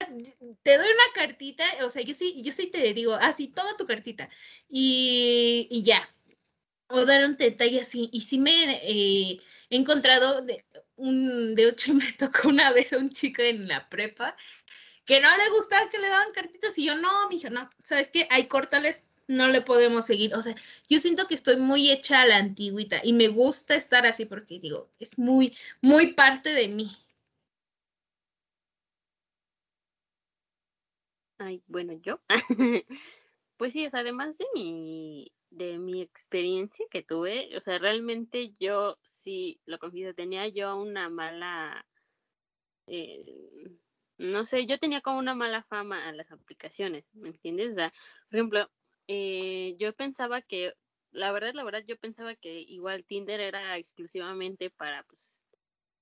te 0.63 0.77
doy 0.77 0.87
una 0.87 1.13
cartita, 1.15 1.63
o 1.83 1.89
sea, 1.89 2.03
yo 2.03 2.13
sí, 2.13 2.41
yo 2.43 2.53
sí 2.53 2.67
te 2.67 2.93
digo, 2.93 3.15
ah, 3.15 3.31
sí, 3.31 3.47
toma 3.47 3.77
tu 3.77 3.87
cartita 3.87 4.29
y, 4.67 5.81
ya, 5.83 6.07
o 6.89 7.05
dar 7.05 7.25
un 7.25 7.37
detalle 7.37 7.81
así, 7.81 8.09
y 8.11 8.21
sí 8.21 8.37
me 8.37 8.79
eh, 8.83 9.39
he 9.69 9.75
encontrado 9.75 10.41
de, 10.41 10.65
un, 10.97 11.55
de 11.55 11.69
hecho 11.69 11.93
me 11.95 12.11
tocó 12.13 12.49
una 12.49 12.71
vez 12.73 12.93
a 12.93 12.97
un 12.97 13.11
chico 13.11 13.41
en 13.41 13.67
la 13.67 13.89
prepa 13.89 14.35
que 15.09 15.19
no 15.19 15.37
le 15.37 15.49
gustaba 15.49 15.89
que 15.89 15.97
le 15.97 16.07
daban 16.07 16.31
cartitas 16.33 16.77
y 16.77 16.85
yo 16.85 16.95
no, 16.95 17.27
mi 17.29 17.37
hija, 17.37 17.49
no, 17.49 17.67
¿sabes 17.83 18.09
qué? 18.09 18.27
Hay 18.29 18.47
córtales, 18.47 19.01
no 19.27 19.47
le 19.47 19.63
podemos 19.63 20.05
seguir. 20.05 20.35
O 20.35 20.43
sea, 20.43 20.53
yo 20.87 20.99
siento 20.99 21.27
que 21.27 21.33
estoy 21.33 21.57
muy 21.57 21.89
hecha 21.89 22.21
a 22.21 22.27
la 22.27 22.37
antigüita 22.37 23.01
y 23.03 23.13
me 23.13 23.27
gusta 23.27 23.73
estar 23.73 24.05
así 24.05 24.25
porque 24.25 24.59
digo, 24.59 24.87
es 24.99 25.17
muy, 25.17 25.57
muy 25.81 26.13
parte 26.13 26.53
de 26.53 26.67
mí. 26.67 26.95
Ay, 31.39 31.63
bueno, 31.65 31.93
yo. 32.03 32.19
pues 33.57 33.73
sí, 33.73 33.87
o 33.87 33.89
sea, 33.89 34.01
además 34.01 34.37
de 34.37 34.45
mi, 34.53 35.31
de 35.49 35.79
mi 35.79 36.03
experiencia 36.03 36.85
que 36.91 37.01
tuve, 37.01 37.57
o 37.57 37.61
sea, 37.61 37.79
realmente 37.79 38.53
yo 38.59 38.99
sí, 39.01 39.59
lo 39.65 39.79
confieso, 39.79 40.13
tenía 40.13 40.47
yo 40.49 40.77
una 40.79 41.09
mala, 41.09 41.83
eh, 42.85 43.25
no 44.19 44.45
sé, 44.45 44.65
yo 44.65 44.77
tenía 44.79 45.01
como 45.01 45.17
una 45.17 45.33
mala 45.33 45.63
fama 45.63 46.07
a 46.07 46.11
las 46.11 46.31
aplicaciones, 46.31 47.05
¿me 47.13 47.29
entiendes? 47.29 47.71
O 47.71 47.75
sea, 47.75 47.93
por 48.29 48.37
ejemplo, 48.37 48.69
eh, 49.07 49.75
yo 49.79 49.93
pensaba 49.93 50.41
que, 50.41 50.73
la 51.11 51.31
verdad, 51.31 51.53
la 51.53 51.63
verdad, 51.63 51.83
yo 51.87 51.97
pensaba 51.97 52.35
que 52.35 52.59
igual 52.61 53.05
Tinder 53.05 53.39
era 53.39 53.77
exclusivamente 53.77 54.69
para, 54.69 55.03
pues, 55.03 55.47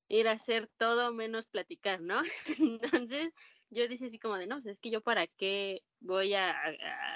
ir 0.09 0.27
a 0.27 0.33
hacer 0.33 0.69
todo 0.77 1.13
menos 1.13 1.45
platicar, 1.47 2.01
¿no? 2.01 2.21
Entonces, 2.59 3.33
yo 3.69 3.87
decía 3.87 4.07
así 4.07 4.19
como 4.19 4.37
de, 4.37 4.47
no, 4.47 4.55
pues 4.55 4.65
es 4.65 4.79
que 4.79 4.89
yo 4.89 5.01
para 5.01 5.27
qué 5.27 5.83
voy 5.99 6.33
a, 6.33 6.55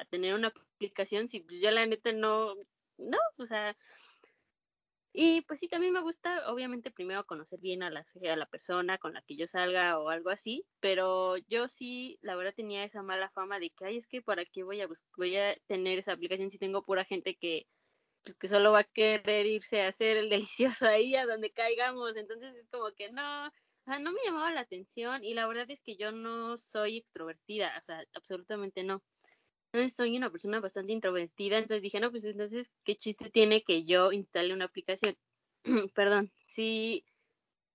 tener 0.10 0.36
una 0.36 0.50
aplicación 0.50 1.28
si 1.28 1.40
pues 1.40 1.62
yo 1.62 1.72
la 1.72 1.86
neta 1.86 2.12
no, 2.12 2.56
no, 2.98 3.18
o 3.38 3.46
sea, 3.48 3.76
y 5.14 5.42
pues 5.42 5.60
sí, 5.60 5.68
también 5.68 5.94
me 5.94 6.02
gusta, 6.02 6.52
obviamente, 6.52 6.92
primero 6.92 7.26
conocer 7.26 7.60
bien 7.60 7.84
a 7.84 7.90
la, 7.90 8.06
a 8.30 8.36
la 8.36 8.46
persona 8.48 8.98
con 8.98 9.14
la 9.14 9.22
que 9.24 9.36
yo 9.38 9.48
salga 9.48 10.00
o 10.00 10.10
algo 10.10 10.30
así, 10.30 10.66
pero 10.80 11.38
yo 11.38 11.68
sí, 11.68 12.18
la 12.22 12.36
verdad, 12.36 12.54
tenía 12.56 12.84
esa 12.86 13.04
mala 13.04 13.30
fama 13.32 13.60
de 13.60 13.72
que, 13.72 13.86
ay, 13.86 13.98
es 13.98 14.08
que 14.08 14.22
para 14.22 14.46
qué 14.46 14.64
voy 14.64 14.82
a, 14.82 14.88
voy 15.18 15.36
a 15.38 15.56
tener 15.68 16.00
esa 16.00 16.14
aplicación 16.14 16.50
si 16.50 16.58
tengo 16.60 16.86
pura 16.86 17.06
gente 17.06 17.36
que, 17.38 17.68
pues 18.24 18.38
que 18.38 18.48
solo 18.48 18.72
va 18.74 18.80
a 18.80 18.84
querer 18.86 19.46
irse 19.48 19.82
a 19.82 19.90
hacer 19.90 20.18
el 20.18 20.30
delicioso 20.80 20.88
ahí 20.88 21.16
a 21.16 21.26
donde 21.26 21.52
caigamos, 21.52 22.16
entonces 22.16 22.56
es 22.56 22.70
como 22.70 22.92
que 22.96 23.12
no, 23.12 23.52
no 23.86 24.12
me 24.14 24.22
llamaba 24.26 24.52
la 24.52 24.62
atención 24.62 25.24
y 25.24 25.34
la 25.34 25.48
verdad 25.48 25.70
es 25.72 25.84
que 25.84 25.98
yo 25.98 26.12
no 26.12 26.58
soy 26.58 26.98
extrovertida, 26.98 27.78
o 27.78 27.82
sea, 27.84 28.04
absolutamente 28.14 28.84
no. 28.84 29.04
Entonces 29.72 29.96
soy 29.96 30.18
una 30.18 30.30
persona 30.30 30.60
bastante 30.60 30.92
introvertida, 30.94 31.58
entonces 31.58 31.82
dije, 31.82 32.00
no, 32.00 32.12
pues 32.12 32.26
entonces, 32.26 32.74
¿qué 32.84 32.96
chiste 32.98 33.30
tiene 33.30 33.64
que 33.64 33.86
yo 33.86 34.12
instale 34.12 34.54
una 34.54 34.66
aplicación? 34.66 35.18
Perdón, 35.96 36.32
sí, 36.46 37.06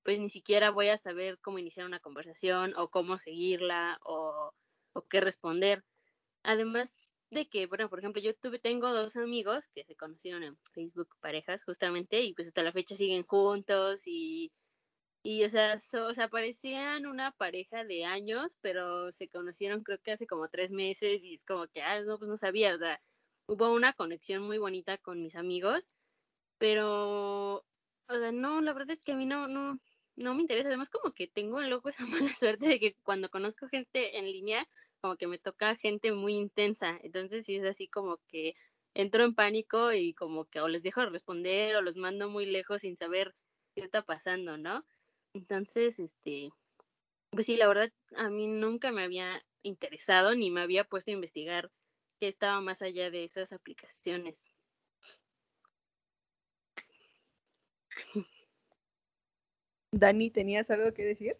pues 0.04 0.20
ni 0.20 0.28
siquiera 0.30 0.70
voy 0.70 0.88
a 0.88 0.98
saber 0.98 1.38
cómo 1.40 1.58
iniciar 1.58 1.86
una 1.86 2.00
conversación 2.00 2.74
o 2.76 2.90
cómo 2.90 3.18
seguirla 3.18 3.98
o, 4.04 4.52
o 4.92 5.02
qué 5.08 5.20
responder. 5.20 5.84
Además 6.42 7.00
de 7.30 7.48
que, 7.48 7.66
bueno, 7.66 7.90
por 7.90 7.98
ejemplo, 8.00 8.22
yo 8.22 8.34
tuve, 8.36 8.58
tengo 8.60 8.92
dos 8.92 9.16
amigos 9.16 9.68
que 9.74 9.84
se 9.84 9.96
conocieron 9.96 10.44
en 10.44 10.58
Facebook 10.74 11.08
parejas 11.20 11.64
justamente 11.64 12.22
y 12.22 12.34
pues 12.34 12.48
hasta 12.48 12.62
la 12.62 12.72
fecha 12.72 12.96
siguen 12.96 13.24
juntos 13.24 14.02
y 14.06 14.52
y, 15.22 15.44
o 15.44 15.48
sea, 15.48 15.78
o 16.08 16.14
sea, 16.14 16.28
parecían 16.28 17.06
una 17.06 17.32
pareja 17.32 17.84
de 17.84 18.04
años, 18.04 18.56
pero 18.60 19.12
se 19.12 19.28
conocieron 19.28 19.82
creo 19.82 19.98
que 20.00 20.12
hace 20.12 20.26
como 20.26 20.48
tres 20.48 20.70
meses 20.72 21.22
y 21.24 21.34
es 21.34 21.44
como 21.44 21.66
que, 21.68 21.82
ah, 21.82 22.00
no, 22.02 22.18
pues 22.18 22.28
no 22.28 22.36
sabía, 22.36 22.74
o 22.74 22.78
sea, 22.78 23.00
hubo 23.46 23.72
una 23.72 23.92
conexión 23.94 24.42
muy 24.42 24.58
bonita 24.58 24.98
con 24.98 25.22
mis 25.22 25.34
amigos, 25.36 25.90
pero, 26.58 27.56
o 27.58 27.64
sea, 28.08 28.32
no, 28.32 28.60
la 28.60 28.72
verdad 28.72 28.92
es 28.92 29.02
que 29.02 29.12
a 29.12 29.16
mí 29.16 29.26
no, 29.26 29.48
no, 29.48 29.80
no 30.16 30.34
me 30.34 30.42
interesa. 30.42 30.68
Además, 30.68 30.90
como 30.90 31.12
que 31.14 31.28
tengo 31.28 31.60
loco 31.62 31.88
esa 31.90 32.06
mala 32.06 32.32
suerte 32.34 32.68
de 32.68 32.80
que 32.80 32.96
cuando 33.02 33.30
conozco 33.30 33.68
gente 33.68 34.18
en 34.18 34.26
línea, 34.26 34.66
como 35.00 35.16
que 35.16 35.26
me 35.26 35.38
toca 35.38 35.76
gente 35.76 36.12
muy 36.12 36.34
intensa. 36.34 36.98
Entonces, 37.02 37.44
sí 37.46 37.56
es 37.56 37.64
así 37.64 37.88
como 37.88 38.18
que 38.28 38.54
entro 38.94 39.24
en 39.24 39.34
pánico 39.34 39.92
y 39.92 40.14
como 40.14 40.46
que 40.46 40.60
o 40.60 40.68
les 40.68 40.82
dejo 40.82 41.02
de 41.02 41.10
responder 41.10 41.76
o 41.76 41.82
los 41.82 41.96
mando 41.96 42.30
muy 42.30 42.46
lejos 42.46 42.80
sin 42.82 42.96
saber 42.96 43.34
qué 43.74 43.82
está 43.82 44.02
pasando, 44.02 44.56
¿no? 44.58 44.84
Entonces, 45.36 45.98
este, 46.00 46.50
pues 47.30 47.44
sí, 47.44 47.56
la 47.56 47.68
verdad, 47.68 47.92
a 48.16 48.30
mí 48.30 48.46
nunca 48.46 48.90
me 48.90 49.04
había 49.04 49.44
interesado 49.62 50.34
ni 50.34 50.50
me 50.50 50.62
había 50.62 50.84
puesto 50.84 51.10
a 51.10 51.14
investigar 51.14 51.70
qué 52.18 52.28
estaba 52.28 52.60
más 52.62 52.80
allá 52.80 53.10
de 53.10 53.24
esas 53.24 53.52
aplicaciones. 53.52 54.46
Dani, 59.92 60.30
¿tenías 60.30 60.70
algo 60.70 60.94
que 60.94 61.04
decir? 61.04 61.36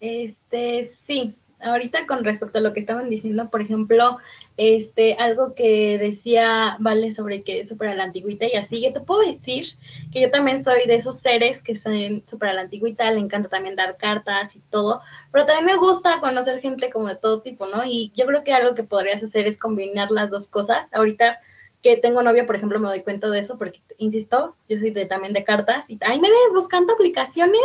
Este, 0.00 0.84
sí, 0.84 1.34
ahorita 1.60 2.06
con 2.06 2.24
respecto 2.24 2.58
a 2.58 2.60
lo 2.60 2.72
que 2.72 2.80
estaban 2.80 3.08
diciendo, 3.08 3.48
por 3.50 3.60
ejemplo, 3.60 4.18
este, 4.56 5.14
algo 5.14 5.54
que 5.54 5.98
decía 5.98 6.76
Vale 6.78 7.12
sobre 7.12 7.42
que 7.42 7.60
es 7.60 7.68
súper 7.68 7.88
a 7.88 7.94
la 7.94 8.04
antigüita 8.04 8.46
y 8.46 8.56
así, 8.56 8.80
yo 8.80 8.92
te 8.92 9.00
puedo 9.00 9.20
decir 9.20 9.68
que 10.12 10.20
yo 10.20 10.30
también 10.30 10.62
soy 10.62 10.86
de 10.86 10.96
esos 10.96 11.18
seres 11.18 11.62
que 11.62 11.76
son 11.76 12.22
súper 12.26 12.50
a 12.50 12.54
la 12.54 12.62
antigüita, 12.62 13.10
le 13.10 13.20
encanta 13.20 13.48
también 13.48 13.76
dar 13.76 13.96
cartas 13.96 14.56
y 14.56 14.60
todo, 14.70 15.00
pero 15.32 15.46
también 15.46 15.66
me 15.66 15.76
gusta 15.76 16.20
conocer 16.20 16.60
gente 16.60 16.90
como 16.90 17.08
de 17.08 17.16
todo 17.16 17.40
tipo, 17.40 17.66
¿no? 17.66 17.84
Y 17.84 18.12
yo 18.14 18.26
creo 18.26 18.44
que 18.44 18.52
algo 18.52 18.74
que 18.74 18.84
podrías 18.84 19.22
hacer 19.22 19.46
es 19.46 19.58
combinar 19.58 20.10
las 20.10 20.30
dos 20.30 20.48
cosas. 20.48 20.86
Ahorita 20.92 21.38
que 21.82 21.96
tengo 21.96 22.22
novia, 22.22 22.46
por 22.46 22.56
ejemplo, 22.56 22.80
me 22.80 22.88
doy 22.88 23.02
cuenta 23.02 23.28
de 23.28 23.38
eso 23.38 23.58
porque, 23.58 23.80
insisto, 23.98 24.56
yo 24.68 24.78
soy 24.78 24.90
de, 24.90 25.06
también 25.06 25.32
de 25.32 25.44
cartas 25.44 25.88
y 25.88 25.98
ahí 26.00 26.18
me 26.18 26.28
ves 26.28 26.52
buscando 26.52 26.94
aplicaciones 26.94 27.60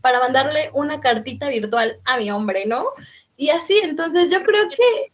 para 0.00 0.20
mandarle 0.20 0.70
una 0.74 1.00
cartita 1.00 1.48
virtual 1.48 1.96
a 2.04 2.18
mi 2.18 2.30
hombre, 2.30 2.66
¿no? 2.66 2.84
Y 3.36 3.50
así, 3.50 3.78
entonces 3.82 4.30
yo 4.30 4.42
creo 4.42 4.68
que... 4.68 5.12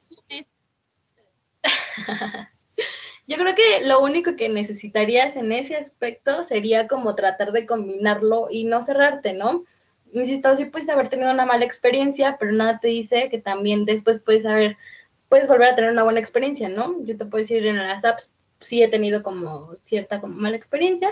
yo 3.26 3.36
creo 3.36 3.54
que 3.54 3.86
lo 3.86 4.00
único 4.00 4.36
que 4.36 4.48
necesitarías 4.48 5.36
en 5.36 5.52
ese 5.52 5.76
aspecto 5.76 6.42
sería 6.42 6.88
como 6.88 7.14
tratar 7.14 7.52
de 7.52 7.66
combinarlo 7.66 8.48
y 8.50 8.64
no 8.64 8.82
cerrarte, 8.82 9.32
¿no? 9.32 9.64
Insisto, 10.12 10.56
sí 10.56 10.64
puedes 10.64 10.88
haber 10.88 11.08
tenido 11.08 11.30
una 11.30 11.46
mala 11.46 11.64
experiencia, 11.64 12.36
pero 12.38 12.52
nada 12.52 12.80
te 12.80 12.88
dice 12.88 13.28
que 13.30 13.38
también 13.38 13.84
después 13.84 14.20
puedes 14.20 14.44
haber, 14.44 14.76
puedes 15.28 15.46
volver 15.46 15.68
a 15.68 15.76
tener 15.76 15.92
una 15.92 16.02
buena 16.02 16.20
experiencia, 16.20 16.68
¿no? 16.68 16.96
Yo 17.04 17.16
te 17.16 17.24
puedo 17.24 17.42
decir 17.42 17.64
en 17.66 17.76
las 17.76 18.04
apps, 18.04 18.34
sí 18.60 18.82
he 18.82 18.88
tenido 18.88 19.22
como 19.22 19.76
cierta 19.84 20.20
como 20.20 20.34
mala 20.34 20.56
experiencia, 20.56 21.10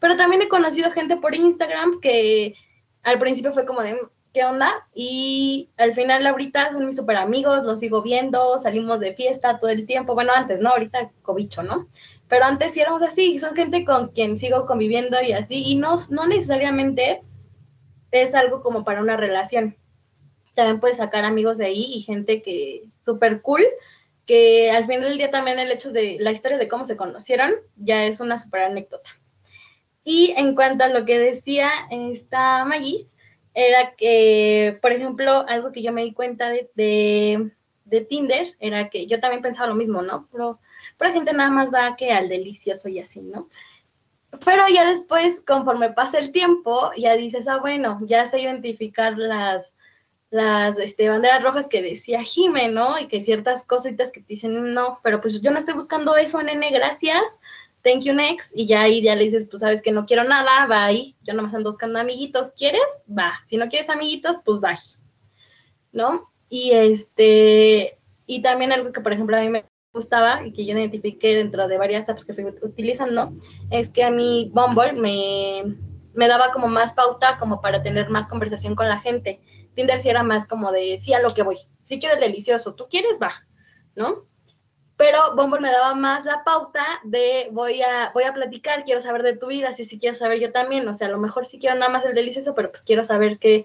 pero 0.00 0.16
también 0.16 0.42
he 0.42 0.48
conocido 0.48 0.90
gente 0.90 1.16
por 1.16 1.34
Instagram 1.34 2.00
que 2.00 2.54
al 3.02 3.18
principio 3.18 3.52
fue 3.52 3.64
como 3.64 3.82
de, 3.82 3.96
qué 4.32 4.44
onda. 4.44 4.70
Y 4.94 5.68
al 5.76 5.94
final 5.94 6.26
ahorita 6.26 6.72
son 6.72 6.86
mis 6.86 6.96
super 6.96 7.16
amigos, 7.16 7.64
los 7.64 7.80
sigo 7.80 8.02
viendo, 8.02 8.58
salimos 8.58 9.00
de 9.00 9.14
fiesta 9.14 9.58
todo 9.58 9.70
el 9.70 9.86
tiempo. 9.86 10.14
Bueno, 10.14 10.32
antes, 10.34 10.60
¿no? 10.60 10.70
Ahorita 10.70 11.10
cobicho, 11.22 11.62
¿no? 11.62 11.88
Pero 12.28 12.44
antes 12.44 12.72
sí 12.72 12.80
éramos 12.80 13.02
así, 13.02 13.38
son 13.40 13.56
gente 13.56 13.84
con 13.84 14.08
quien 14.08 14.38
sigo 14.38 14.64
conviviendo 14.64 15.20
y 15.20 15.32
así, 15.32 15.64
y 15.64 15.74
no, 15.74 15.96
no 16.10 16.26
necesariamente 16.28 17.22
es 18.12 18.34
algo 18.34 18.62
como 18.62 18.84
para 18.84 19.00
una 19.00 19.16
relación. 19.16 19.76
También 20.54 20.78
puedes 20.78 20.98
sacar 20.98 21.24
amigos 21.24 21.58
de 21.58 21.66
ahí 21.66 21.92
y 21.92 22.02
gente 22.02 22.40
que 22.40 22.84
súper 23.04 23.42
cool, 23.42 23.64
que 24.26 24.70
al 24.70 24.86
final 24.86 25.08
del 25.08 25.18
día 25.18 25.32
también 25.32 25.58
el 25.58 25.72
hecho 25.72 25.90
de 25.90 26.18
la 26.20 26.30
historia 26.30 26.56
de 26.56 26.68
cómo 26.68 26.84
se 26.84 26.96
conocieron 26.96 27.50
ya 27.76 28.04
es 28.04 28.20
una 28.20 28.38
súper 28.38 28.62
anécdota. 28.62 29.10
Y 30.04 30.32
en 30.36 30.54
cuanto 30.54 30.84
a 30.84 30.88
lo 30.88 31.04
que 31.04 31.18
decía 31.18 31.68
esta 31.90 32.64
Magis, 32.64 33.16
era 33.54 33.92
que, 33.96 34.78
por 34.80 34.92
ejemplo, 34.92 35.44
algo 35.48 35.72
que 35.72 35.82
yo 35.82 35.92
me 35.92 36.04
di 36.04 36.12
cuenta 36.12 36.48
de, 36.48 36.70
de, 36.74 38.00
Tinder 38.02 38.54
era 38.60 38.88
que 38.88 39.06
yo 39.06 39.20
también 39.20 39.42
pensaba 39.42 39.68
lo 39.68 39.74
mismo, 39.74 40.02
¿no? 40.02 40.26
Pero, 40.32 40.58
la 40.98 41.12
gente 41.12 41.32
nada 41.32 41.50
más 41.50 41.72
va 41.72 41.96
que 41.96 42.12
al 42.12 42.28
delicioso 42.28 42.88
y 42.88 43.00
así, 43.00 43.20
¿no? 43.20 43.48
Pero 44.44 44.68
ya 44.68 44.88
después, 44.88 45.40
conforme 45.46 45.90
pasa 45.90 46.18
el 46.18 46.30
tiempo, 46.30 46.90
ya 46.96 47.16
dices, 47.16 47.48
ah, 47.48 47.58
bueno, 47.58 47.98
ya 48.02 48.26
sé 48.26 48.40
identificar 48.40 49.16
las, 49.18 49.72
las 50.30 50.78
este, 50.78 51.08
banderas 51.08 51.42
rojas 51.42 51.66
que 51.66 51.82
decía 51.82 52.22
Jime, 52.22 52.68
¿no? 52.68 52.98
Y 52.98 53.08
que 53.08 53.24
ciertas 53.24 53.64
cositas 53.64 54.12
que 54.12 54.20
te 54.20 54.34
dicen, 54.34 54.74
no, 54.74 55.00
pero 55.02 55.20
pues 55.20 55.40
yo 55.40 55.50
no 55.50 55.58
estoy 55.58 55.74
buscando 55.74 56.16
eso, 56.16 56.42
nene, 56.42 56.70
gracias 56.70 57.22
thank 57.82 58.02
you 58.02 58.12
next, 58.12 58.52
y 58.54 58.66
ya 58.66 58.82
ahí 58.82 59.02
ya 59.02 59.14
le 59.16 59.24
dices, 59.24 59.46
pues 59.48 59.60
sabes 59.60 59.82
que 59.82 59.92
no 59.92 60.06
quiero 60.06 60.24
nada, 60.24 60.66
bye, 60.66 61.14
yo 61.22 61.34
nomás 61.34 61.54
ando 61.54 61.70
buscando 61.70 61.98
amiguitos, 61.98 62.52
¿quieres? 62.52 62.82
Va, 63.08 63.40
si 63.48 63.56
no 63.56 63.68
quieres 63.68 63.88
amiguitos, 63.88 64.36
pues 64.44 64.60
bye, 64.60 64.76
¿no? 65.92 66.30
Y 66.48 66.72
este, 66.72 67.96
y 68.26 68.42
también 68.42 68.72
algo 68.72 68.92
que 68.92 69.00
por 69.00 69.12
ejemplo 69.12 69.36
a 69.36 69.40
mí 69.40 69.48
me 69.48 69.64
gustaba 69.92 70.46
y 70.46 70.52
que 70.52 70.64
yo 70.64 70.76
identifiqué 70.76 71.36
dentro 71.36 71.66
de 71.68 71.78
varias 71.78 72.08
apps 72.08 72.24
que 72.24 72.34
fui 72.34 72.44
utilizando, 72.44 73.32
es 73.70 73.88
que 73.88 74.04
a 74.04 74.10
mí 74.10 74.50
Bumble 74.52 74.92
me, 74.92 75.76
me 76.14 76.28
daba 76.28 76.52
como 76.52 76.68
más 76.68 76.92
pauta 76.92 77.38
como 77.38 77.60
para 77.60 77.82
tener 77.82 78.10
más 78.10 78.26
conversación 78.26 78.74
con 78.74 78.88
la 78.88 79.00
gente. 79.00 79.40
Tinder 79.74 80.00
sí 80.00 80.08
era 80.08 80.22
más 80.22 80.46
como 80.46 80.72
de, 80.72 80.98
sí 80.98 81.12
a 81.14 81.20
lo 81.20 81.32
que 81.34 81.42
voy, 81.42 81.56
si 81.84 81.98
quiero 81.98 82.14
el 82.14 82.20
delicioso, 82.20 82.74
tú 82.74 82.86
quieres, 82.88 83.18
va, 83.20 83.32
¿no? 83.96 84.24
Pero 85.00 85.34
Bumble 85.34 85.60
me 85.60 85.70
daba 85.70 85.94
más 85.94 86.26
la 86.26 86.44
pauta 86.44 86.84
de 87.04 87.48
voy 87.52 87.80
a, 87.80 88.10
voy 88.12 88.24
a 88.24 88.34
platicar, 88.34 88.84
quiero 88.84 89.00
saber 89.00 89.22
de 89.22 89.34
tu 89.34 89.46
vida, 89.46 89.72
sí, 89.72 89.86
sí 89.86 89.98
quiero 89.98 90.14
saber 90.14 90.40
yo 90.40 90.52
también, 90.52 90.86
o 90.86 90.92
sea, 90.92 91.06
a 91.06 91.10
lo 91.10 91.16
mejor 91.16 91.46
sí 91.46 91.58
quiero 91.58 91.74
nada 91.76 91.90
más 91.90 92.04
el 92.04 92.14
delicioso, 92.14 92.54
pero 92.54 92.68
pues 92.68 92.82
quiero 92.82 93.02
saber 93.02 93.38
qué, 93.38 93.64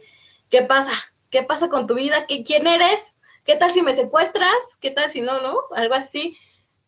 qué 0.49 0.62
pasa, 0.62 0.94
qué 1.30 1.44
pasa 1.44 1.68
con 1.68 1.88
tu 1.88 1.95
vida, 1.95 2.26
¿Qué, 2.26 2.45
quién 2.45 2.68
eres, 2.68 3.18
qué 3.44 3.57
tal 3.57 3.70
si 3.72 3.82
me 3.82 3.94
secuestras, 3.94 4.56
qué 4.80 4.91
tal 4.91 5.12
si 5.12 5.20
no, 5.20 5.41
¿no? 5.41 5.57
Algo 5.76 5.95
así. 5.95 6.38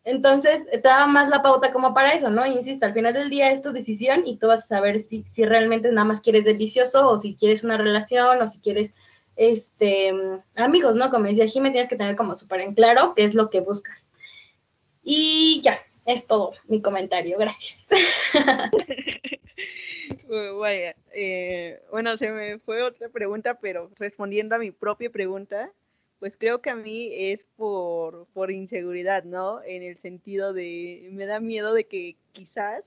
Entonces, 0.02 0.62
te 0.70 0.80
daba 0.80 1.06
más 1.06 1.28
la 1.28 1.42
pauta 1.42 1.70
como 1.70 1.92
para 1.92 2.14
eso, 2.14 2.30
¿no? 2.30 2.46
Insisto, 2.46 2.86
al 2.86 2.94
final 2.94 3.12
del 3.12 3.28
día 3.28 3.50
es 3.50 3.60
tu 3.60 3.72
decisión 3.72 4.26
y 4.26 4.38
tú 4.38 4.46
vas 4.46 4.64
a 4.64 4.66
saber 4.66 4.98
si, 4.98 5.24
si 5.24 5.44
realmente 5.44 5.92
nada 5.92 6.06
más 6.06 6.22
quieres 6.22 6.46
delicioso 6.46 7.06
o 7.06 7.18
si 7.18 7.36
quieres 7.36 7.64
una 7.64 7.76
relación 7.76 8.40
o 8.40 8.46
si 8.46 8.60
quieres, 8.60 8.92
este, 9.36 10.10
amigos, 10.56 10.94
¿no? 10.94 11.10
Como 11.10 11.26
decía 11.26 11.46
Jimmy, 11.46 11.70
tienes 11.70 11.90
que 11.90 11.96
tener 11.96 12.16
como 12.16 12.34
súper 12.34 12.62
en 12.62 12.74
claro 12.74 13.12
qué 13.14 13.24
es 13.24 13.34
lo 13.34 13.50
que 13.50 13.60
buscas. 13.60 14.08
Y 15.02 15.60
ya, 15.62 15.78
es 16.06 16.26
todo 16.26 16.52
mi 16.68 16.80
comentario. 16.80 17.38
Gracias. 17.38 17.86
Eh, 20.30 21.80
bueno, 21.90 22.16
se 22.16 22.30
me 22.30 22.58
fue 22.58 22.82
otra 22.82 23.08
pregunta, 23.08 23.58
pero 23.60 23.90
respondiendo 23.96 24.54
a 24.54 24.58
mi 24.58 24.70
propia 24.70 25.10
pregunta, 25.10 25.72
pues 26.18 26.36
creo 26.36 26.60
que 26.60 26.70
a 26.70 26.74
mí 26.74 27.10
es 27.12 27.44
por, 27.56 28.26
por 28.34 28.50
inseguridad, 28.50 29.24
¿no? 29.24 29.62
En 29.62 29.82
el 29.82 29.96
sentido 29.98 30.52
de, 30.52 31.08
me 31.12 31.26
da 31.26 31.40
miedo 31.40 31.72
de 31.72 31.84
que 31.84 32.16
quizás 32.32 32.84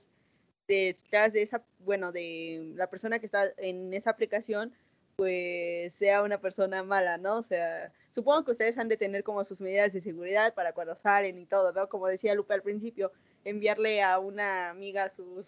detrás 0.68 1.32
de 1.32 1.42
esa, 1.42 1.62
bueno, 1.80 2.12
de 2.12 2.72
la 2.76 2.88
persona 2.88 3.18
que 3.18 3.26
está 3.26 3.52
en 3.56 3.92
esa 3.92 4.10
aplicación, 4.10 4.72
pues 5.16 5.92
sea 5.94 6.22
una 6.22 6.38
persona 6.38 6.82
mala, 6.82 7.18
¿no? 7.18 7.38
O 7.38 7.42
sea, 7.42 7.92
supongo 8.14 8.44
que 8.44 8.52
ustedes 8.52 8.78
han 8.78 8.88
de 8.88 8.96
tener 8.96 9.24
como 9.24 9.44
sus 9.44 9.60
medidas 9.60 9.92
de 9.92 10.00
seguridad 10.00 10.54
para 10.54 10.72
cuando 10.72 10.94
salen 10.96 11.38
y 11.38 11.46
todo, 11.46 11.72
¿no? 11.72 11.88
Como 11.88 12.06
decía 12.06 12.34
Lupe 12.34 12.54
al 12.54 12.62
principio, 12.62 13.12
enviarle 13.44 14.02
a 14.02 14.18
una 14.18 14.70
amiga 14.70 15.10
sus, 15.10 15.46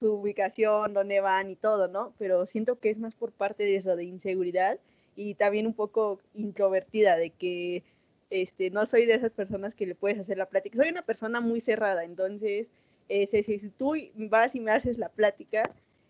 su 0.00 0.12
ubicación, 0.14 0.94
dónde 0.94 1.20
van 1.20 1.50
y 1.50 1.56
todo, 1.56 1.88
¿no? 1.88 2.14
Pero 2.18 2.46
siento 2.46 2.78
que 2.78 2.90
es 2.90 2.98
más 2.98 3.14
por 3.14 3.32
parte 3.32 3.64
de 3.64 3.76
eso, 3.76 3.96
de 3.96 4.04
inseguridad 4.04 4.78
y 5.14 5.34
también 5.34 5.66
un 5.66 5.74
poco 5.74 6.20
introvertida, 6.34 7.16
de 7.16 7.30
que 7.30 7.82
este, 8.30 8.70
no 8.70 8.86
soy 8.86 9.06
de 9.06 9.14
esas 9.14 9.32
personas 9.32 9.74
que 9.74 9.86
le 9.86 9.94
puedes 9.94 10.18
hacer 10.18 10.36
la 10.38 10.46
plática. 10.46 10.78
Soy 10.78 10.90
una 10.90 11.02
persona 11.02 11.40
muy 11.40 11.60
cerrada, 11.60 12.04
entonces, 12.04 12.68
eh, 13.08 13.28
si, 13.44 13.70
tú 13.70 13.94
vas 14.16 14.54
y 14.54 14.60
me 14.60 14.72
haces 14.72 14.98
la 14.98 15.08
plática, 15.08 15.62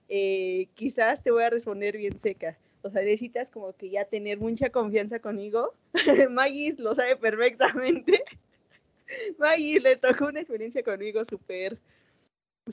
eh, 0.09 0.69
quizás 0.75 1.23
te 1.23 1.31
voy 1.31 1.43
a 1.45 1.51
responder 1.51 1.97
bien 1.97 2.19
seca 2.21 2.57
o 2.87 2.91
sea, 2.91 3.03
necesitas 3.03 3.51
como 3.51 3.73
que 3.75 3.91
ya 3.91 4.05
tener 4.05 4.39
mucha 4.39 4.71
confianza 4.71 5.19
conmigo. 5.19 5.75
Magis 6.31 6.79
lo 6.79 6.95
sabe 6.95 7.17
perfectamente. 7.17 8.23
Magis 9.39 9.83
le 9.83 9.97
tocó 9.97 10.27
una 10.27 10.41
experiencia 10.41 10.83
conmigo 10.83 11.25
súper, 11.25 11.79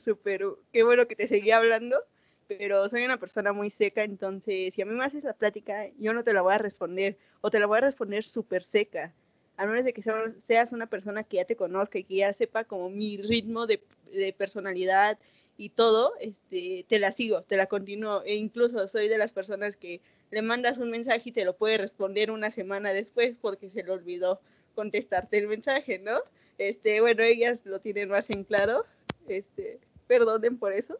súper, 0.04 0.44
qué 0.72 0.82
bueno 0.82 1.06
que 1.06 1.16
te 1.16 1.28
seguía 1.28 1.58
hablando, 1.58 1.98
pero 2.46 2.88
soy 2.88 3.04
una 3.04 3.18
persona 3.18 3.52
muy 3.52 3.70
seca, 3.70 4.04
entonces 4.04 4.74
si 4.74 4.82
a 4.82 4.86
mí 4.86 4.94
me 4.94 5.04
haces 5.04 5.24
la 5.24 5.32
plática, 5.32 5.88
yo 5.98 6.12
no 6.12 6.24
te 6.24 6.32
la 6.32 6.42
voy 6.42 6.54
a 6.54 6.58
responder, 6.58 7.16
o 7.40 7.50
te 7.50 7.58
la 7.58 7.66
voy 7.66 7.78
a 7.78 7.82
responder 7.82 8.24
súper 8.24 8.62
seca, 8.62 9.12
a 9.56 9.66
menos 9.66 9.84
de 9.84 9.92
que 9.92 10.02
seas 10.46 10.72
una 10.72 10.86
persona 10.86 11.24
que 11.24 11.36
ya 11.36 11.44
te 11.44 11.56
conozca 11.56 11.98
y 11.98 12.04
que 12.04 12.16
ya 12.16 12.32
sepa 12.32 12.64
como 12.64 12.90
mi 12.90 13.16
ritmo 13.16 13.66
de, 13.66 13.80
de 14.12 14.32
personalidad 14.32 15.18
y 15.56 15.70
todo, 15.70 16.14
este, 16.20 16.84
te 16.88 16.98
la 16.98 17.12
sigo, 17.12 17.42
te 17.42 17.56
la 17.56 17.66
continúo. 17.66 18.22
E 18.24 18.34
incluso 18.34 18.88
soy 18.88 19.08
de 19.08 19.18
las 19.18 19.32
personas 19.32 19.76
que 19.76 20.00
le 20.30 20.42
mandas 20.42 20.78
un 20.78 20.90
mensaje 20.90 21.30
y 21.30 21.32
te 21.32 21.44
lo 21.44 21.56
puede 21.56 21.78
responder 21.78 22.30
una 22.30 22.50
semana 22.50 22.92
después 22.92 23.36
porque 23.40 23.70
se 23.70 23.82
le 23.82 23.90
olvidó 23.90 24.40
contestarte 24.74 25.38
el 25.38 25.46
mensaje, 25.46 25.98
¿no? 25.98 26.20
Este, 26.58 27.00
bueno, 27.00 27.22
ellas 27.22 27.58
lo 27.64 27.80
tienen 27.80 28.08
más 28.08 28.28
en 28.30 28.44
claro. 28.44 28.84
Este, 29.28 29.78
perdonen 30.06 30.58
por 30.58 30.72
eso. 30.72 30.98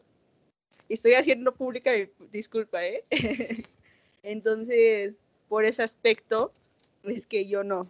Estoy 0.87 1.15
haciendo 1.15 1.53
pública 1.53 1.91
disculpa, 2.31 2.85
¿eh? 2.85 3.03
Entonces, 4.23 5.15
por 5.49 5.65
ese 5.65 5.83
aspecto, 5.83 6.51
es 7.03 7.25
que 7.27 7.47
yo 7.47 7.63
no, 7.63 7.89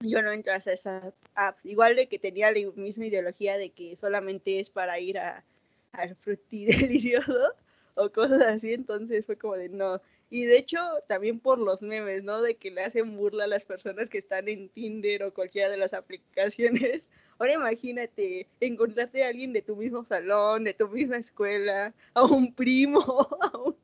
yo 0.00 0.22
no 0.22 0.32
entro 0.32 0.52
a 0.52 0.56
esas 0.56 1.14
apps. 1.34 1.64
Igual 1.64 1.96
de 1.96 2.08
que 2.08 2.18
tenía 2.18 2.50
la 2.50 2.70
misma 2.74 3.06
ideología 3.06 3.56
de 3.56 3.70
que 3.70 3.96
solamente 3.96 4.60
es 4.60 4.70
para 4.70 4.98
ir 4.98 5.18
a, 5.18 5.44
al 5.92 6.16
frutí 6.16 6.64
delicioso 6.66 7.32
o 7.94 8.10
cosas 8.10 8.42
así, 8.42 8.72
entonces 8.72 9.24
fue 9.24 9.36
como 9.36 9.54
de 9.54 9.68
no. 9.68 10.00
Y 10.30 10.44
de 10.44 10.56
hecho, 10.56 10.78
también 11.08 11.40
por 11.40 11.58
los 11.58 11.82
memes, 11.82 12.24
¿no? 12.24 12.40
De 12.40 12.56
que 12.56 12.70
le 12.70 12.84
hacen 12.84 13.16
burla 13.16 13.44
a 13.44 13.48
las 13.48 13.64
personas 13.64 14.08
que 14.08 14.18
están 14.18 14.48
en 14.48 14.70
Tinder 14.70 15.22
o 15.24 15.34
cualquiera 15.34 15.68
de 15.68 15.76
las 15.76 15.92
aplicaciones. 15.94 17.04
Ahora 17.38 17.54
imagínate 17.54 18.46
encontrarte 18.60 19.24
a 19.24 19.28
alguien 19.28 19.52
de 19.52 19.62
tu 19.62 19.76
mismo 19.76 20.04
salón, 20.04 20.64
de 20.64 20.74
tu 20.74 20.88
misma 20.88 21.18
escuela, 21.18 21.92
a 22.14 22.24
un 22.24 22.54
primo, 22.54 23.00
a 23.40 23.58
un, 23.58 23.76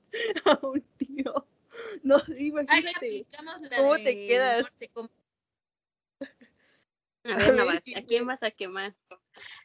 a 0.44 0.66
un 0.66 0.82
tío. 0.97 1.47
No, 2.02 2.22
imagínate 2.39 3.26
cómo 3.76 3.97
te 3.97 4.26
quedas. 4.26 4.66
A 7.24 7.36
ver, 7.36 7.82
¿a 7.97 8.02
quién 8.06 8.26
vas 8.26 8.43
a 8.43 8.51
quemar? 8.51 8.94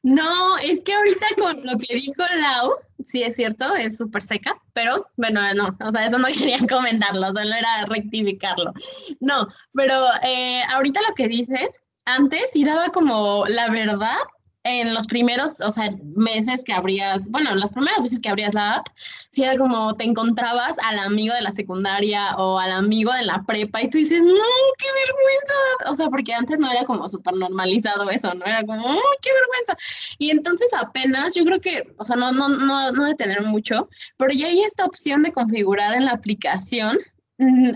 No, 0.03 0.57
es 0.57 0.83
que 0.83 0.93
ahorita 0.93 1.27
con 1.37 1.65
lo 1.65 1.77
que 1.77 1.95
dijo 1.95 2.23
Lau, 2.39 2.73
sí 3.01 3.23
es 3.23 3.35
cierto, 3.35 3.73
es 3.75 3.97
súper 3.97 4.21
seca, 4.21 4.53
pero 4.73 5.07
bueno, 5.15 5.41
no, 5.53 5.77
o 5.79 5.91
sea, 5.91 6.05
eso 6.05 6.17
no 6.19 6.27
quería 6.37 6.59
comentarlo, 6.69 7.27
solo 7.27 7.55
era 7.55 7.85
rectificarlo. 7.85 8.73
No, 9.19 9.47
pero 9.73 9.95
eh, 10.23 10.61
ahorita 10.73 10.99
lo 11.07 11.15
que 11.15 11.27
dices, 11.27 11.69
antes 12.05 12.51
sí 12.51 12.65
daba 12.65 12.89
como 12.89 13.45
la 13.47 13.69
verdad 13.69 14.17
en 14.63 14.93
los 14.93 15.07
primeros, 15.07 15.59
o 15.59 15.71
sea, 15.71 15.89
meses 16.15 16.63
que 16.63 16.71
abrías, 16.71 17.29
bueno, 17.29 17.53
las 17.55 17.73
primeras 17.73 18.01
veces 18.01 18.21
que 18.21 18.29
abrías 18.29 18.53
la 18.53 18.75
app, 18.75 18.87
sí 18.95 19.43
era 19.43 19.57
como 19.57 19.95
te 19.95 20.05
encontrabas 20.05 20.77
al 20.85 20.99
amigo 20.99 21.33
de 21.35 21.41
la 21.41 21.51
secundaria 21.51 22.35
o 22.37 22.57
al 22.57 22.71
amigo 22.71 23.11
de 23.13 23.23
la 23.23 23.43
prepa 23.45 23.81
y 23.81 23.89
tú 23.89 23.97
dices, 23.97 24.21
no, 24.23 24.33
qué 24.77 24.87
vergüenza. 25.05 25.91
O 25.91 25.95
sea, 25.95 26.07
porque 26.07 26.33
antes 26.33 26.59
no 26.59 26.71
era 26.71 26.85
como 26.85 27.09
súper 27.09 27.35
normalizado 27.35 28.09
eso, 28.09 28.33
¿no? 28.33 28.45
Era 28.45 28.63
como, 28.65 28.83
qué 29.21 29.29
vergüenza. 29.33 29.77
Y 30.17 30.29
entonces 30.29 30.71
apenas, 30.73 31.35
yo 31.35 31.43
creo 31.43 31.59
que, 31.59 31.83
o 31.97 32.05
sea, 32.05 32.15
no, 32.15 32.31
no, 32.31 32.47
no, 32.47 32.91
no 32.93 33.05
de 33.05 33.15
tener 33.15 33.41
mucho, 33.41 33.89
pero 34.17 34.33
ya 34.33 34.47
hay 34.47 34.61
esta 34.61 34.85
opción 34.85 35.23
de 35.23 35.33
configurar 35.33 35.93
en 35.95 36.05
la 36.05 36.11
aplicación 36.11 36.97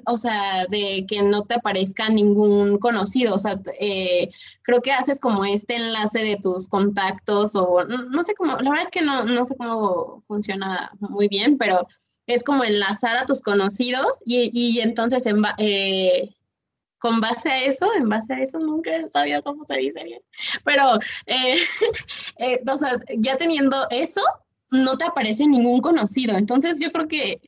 o 0.06 0.18
sea, 0.18 0.66
de 0.68 1.06
que 1.08 1.22
no 1.22 1.44
te 1.44 1.56
aparezca 1.56 2.10
ningún 2.10 2.78
conocido, 2.78 3.36
o 3.36 3.40
sea, 3.40 3.60
eh, 3.80 4.30
creo 4.62 4.82
que 4.82 4.92
haces 4.92 5.20
como 5.20 5.46
este 5.46 5.76
enlace 5.76 6.20
de 6.20 6.38
tus 6.38 6.68
contactos 6.68 7.56
o 7.56 7.84
no, 7.86 8.24
sé 8.24 8.34
cómo, 8.36 8.58
la 8.58 8.70
verdad 8.70 8.86
es 8.86 8.92
que 8.92 9.02
no, 9.02 9.24
no 9.24 9.46
sé 9.46 9.56
cómo 9.58 10.22
funciona 10.22 10.92
muy 11.00 11.28
bien, 11.28 11.58
pero 11.58 11.88
es 12.28 12.44
como 12.44 12.64
enlazar 12.64 13.18
a 13.18 13.26
tus 13.26 13.42
conocidos 13.42 14.08
y, 14.26 14.50
y 14.54 14.82
entonces 14.82 15.26
en, 15.26 15.44
eh, 15.58 16.36
con 17.00 17.22
base 17.22 17.50
a 17.50 17.64
eso, 17.64 17.94
en 17.94 18.10
base 18.10 18.34
a 18.34 18.42
eso, 18.42 18.60
nunca 18.60 18.96
he 18.96 19.08
sabido 19.08 19.42
cómo 19.44 19.64
se 19.64 19.78
dice 19.78 20.04
bien, 20.04 20.22
pero, 20.64 21.00
eh, 21.28 21.56
o 22.72 22.78
sea, 22.78 23.00
ya 23.20 23.38
teniendo 23.38 23.88
eso, 23.92 24.22
no 24.70 24.98
te 24.98 25.06
aparece 25.06 25.48
ningún 25.48 25.82
conocido. 25.82 26.38
Entonces 26.38 26.78
yo 26.80 26.92
creo 26.92 27.08
que 27.08 27.42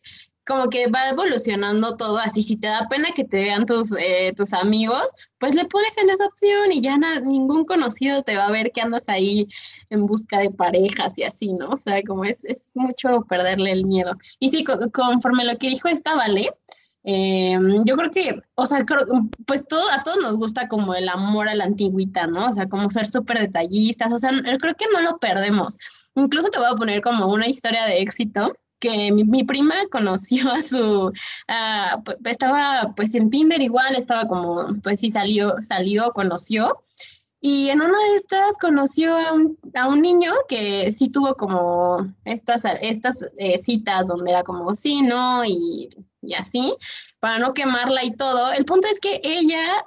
como 0.50 0.70
que 0.70 0.88
va 0.90 1.10
evolucionando 1.10 1.96
todo 1.96 2.18
así. 2.18 2.42
Si 2.42 2.58
te 2.58 2.68
da 2.68 2.88
pena 2.90 3.10
que 3.16 3.24
te 3.24 3.44
vean 3.44 3.68
tus, 3.68 3.92
eh, 4.00 4.34
tus 4.36 4.52
amigos, 4.54 5.04
pues 5.38 5.54
le 5.54 5.66
pones 5.66 5.96
en 6.00 6.10
esa 6.10 6.26
opción 6.26 6.72
y 6.72 6.82
ya 6.82 6.98
ningún 6.98 7.66
conocido 7.66 8.24
te 8.24 8.36
va 8.36 8.48
a 8.48 8.52
ver 8.52 8.72
que 8.72 8.82
andas 8.82 9.08
ahí 9.10 9.48
en 9.92 10.08
busca 10.08 10.40
de 10.40 10.50
parejas 10.50 11.18
y 11.20 11.24
así, 11.24 11.54
¿no? 11.54 11.70
O 11.70 11.76
sea, 11.76 12.02
como 12.02 12.26
es, 12.26 12.44
es 12.46 12.72
mucho 12.74 13.22
perderle 13.30 13.72
el 13.72 13.86
miedo. 13.86 14.18
Y 14.40 14.50
sí, 14.50 14.64
conforme 14.64 15.46
lo 15.46 15.56
que 15.60 15.70
dijo 15.70 15.88
esta 15.88 16.16
Vale, 16.16 16.50
em, 17.04 17.84
yo 17.86 17.96
creo 17.96 18.10
que, 18.10 18.42
o 18.56 18.66
sea, 18.66 18.84
pues 19.46 19.68
todo, 19.68 19.88
a 19.92 20.02
todos 20.02 20.18
nos 20.18 20.38
gusta 20.38 20.68
como 20.68 20.96
el 20.96 21.10
amor 21.10 21.48
a 21.48 21.56
la 21.56 21.66
antigüita, 21.66 22.26
¿no? 22.26 22.50
O 22.50 22.54
sea, 22.54 22.68
como 22.68 22.90
ser 22.90 23.06
súper 23.06 23.40
detallistas, 23.40 24.12
o 24.12 24.18
sea, 24.18 24.32
creo 24.32 24.74
que 24.74 24.86
no 24.92 25.02
lo 25.02 25.20
perdemos. 25.20 25.78
Incluso 26.16 26.50
te 26.50 26.58
voy 26.58 26.68
a 26.72 26.76
poner 26.76 27.02
como 27.02 27.28
una 27.28 27.48
historia 27.48 27.86
de 27.86 28.02
éxito 28.02 28.54
que 28.80 29.12
mi, 29.12 29.44
prima 29.44 29.76
conoció 29.92 30.52
a 30.52 30.62
su, 30.62 31.12
estaba 32.26 32.92
pues 32.96 33.14
en 33.16 33.30
Tinder 33.30 33.62
igual, 33.62 33.96
estaba 33.96 34.26
como, 34.26 34.68
pues 34.84 35.00
sí 35.00 35.12
salió, 35.12 35.56
salió, 35.62 36.12
conoció. 36.12 36.76
Y 37.42 37.70
en 37.70 37.82
una 37.82 37.98
de 37.98 38.16
estas 38.16 38.58
conoció 38.58 39.16
a 39.18 39.32
un, 39.34 39.58
a 39.74 39.88
un 39.88 40.02
niño 40.02 40.34
que 40.50 40.92
sí 40.92 41.08
tuvo 41.08 41.36
como 41.36 42.06
estas, 42.26 42.66
estas 42.82 43.20
eh, 43.38 43.58
citas 43.58 44.08
donde 44.08 44.32
era 44.32 44.44
como 44.44 44.74
sí, 44.74 45.02
no, 45.02 45.46
y, 45.46 45.90
y, 46.22 46.34
así, 46.34 46.76
para 47.22 47.40
no 47.40 47.54
quemarla 47.54 48.04
y 48.04 48.12
todo. 48.12 48.52
El 48.52 48.66
punto 48.66 48.90
es 48.90 49.00
que 49.00 49.22
ella 49.24 49.86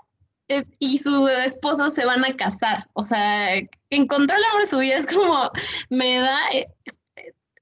eh, 0.49 0.65
y 0.79 0.99
su 0.99 1.29
esposo 1.29 1.91
se 1.91 2.05
van 2.07 2.25
a 2.25 2.37
casar. 2.37 2.89
O 2.95 3.05
sea, 3.05 3.55
encontrar 3.91 4.39
el 4.39 4.45
amor 4.47 4.63
de 4.63 4.69
su 4.69 4.79
vida 4.79 4.97
es 4.97 5.07
como, 5.07 5.51
me 5.91 6.21
da, 6.21 6.39
eh, 6.55 6.69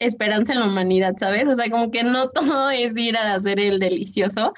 esperanza 0.00 0.52
en 0.52 0.60
la 0.60 0.66
humanidad, 0.66 1.14
¿sabes? 1.18 1.46
O 1.46 1.54
sea, 1.54 1.70
como 1.70 1.90
que 1.90 2.02
no 2.02 2.30
todo 2.30 2.70
es 2.70 2.96
ir 2.96 3.16
a 3.16 3.34
hacer 3.34 3.60
el 3.60 3.78
delicioso. 3.78 4.52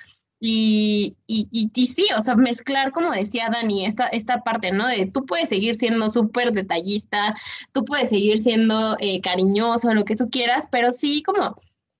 Y, 0.45 1.17
y, 1.29 1.47
y, 1.53 1.87
sí, 1.87 2.07
o 2.19 2.21
sea, 2.21 2.35
mezclar, 2.35 2.91
como 2.91 3.13
decía 3.13 3.49
Dani, 3.53 3.87
esta, 3.87 4.07
esta 4.07 4.43
parte, 4.43 4.73
¿no? 4.73 4.89
De 4.89 5.07
tú 5.07 5.25
puedes 5.25 5.49
seguir 5.49 5.77
siendo 5.77 6.09
súper 6.09 6.51
detallista, 6.51 7.33
tú 7.71 7.85
puedes 7.85 8.09
seguir 8.09 8.39
siendo 8.39 8.97
eh, 8.99 9.21
cariñoso, 9.21 9.95
lo 9.95 10.05
que 10.05 10.17
tú 10.17 10.29
quieras, 10.31 10.67
pero 10.69 10.91
sí 10.91 11.23
como 11.23 11.55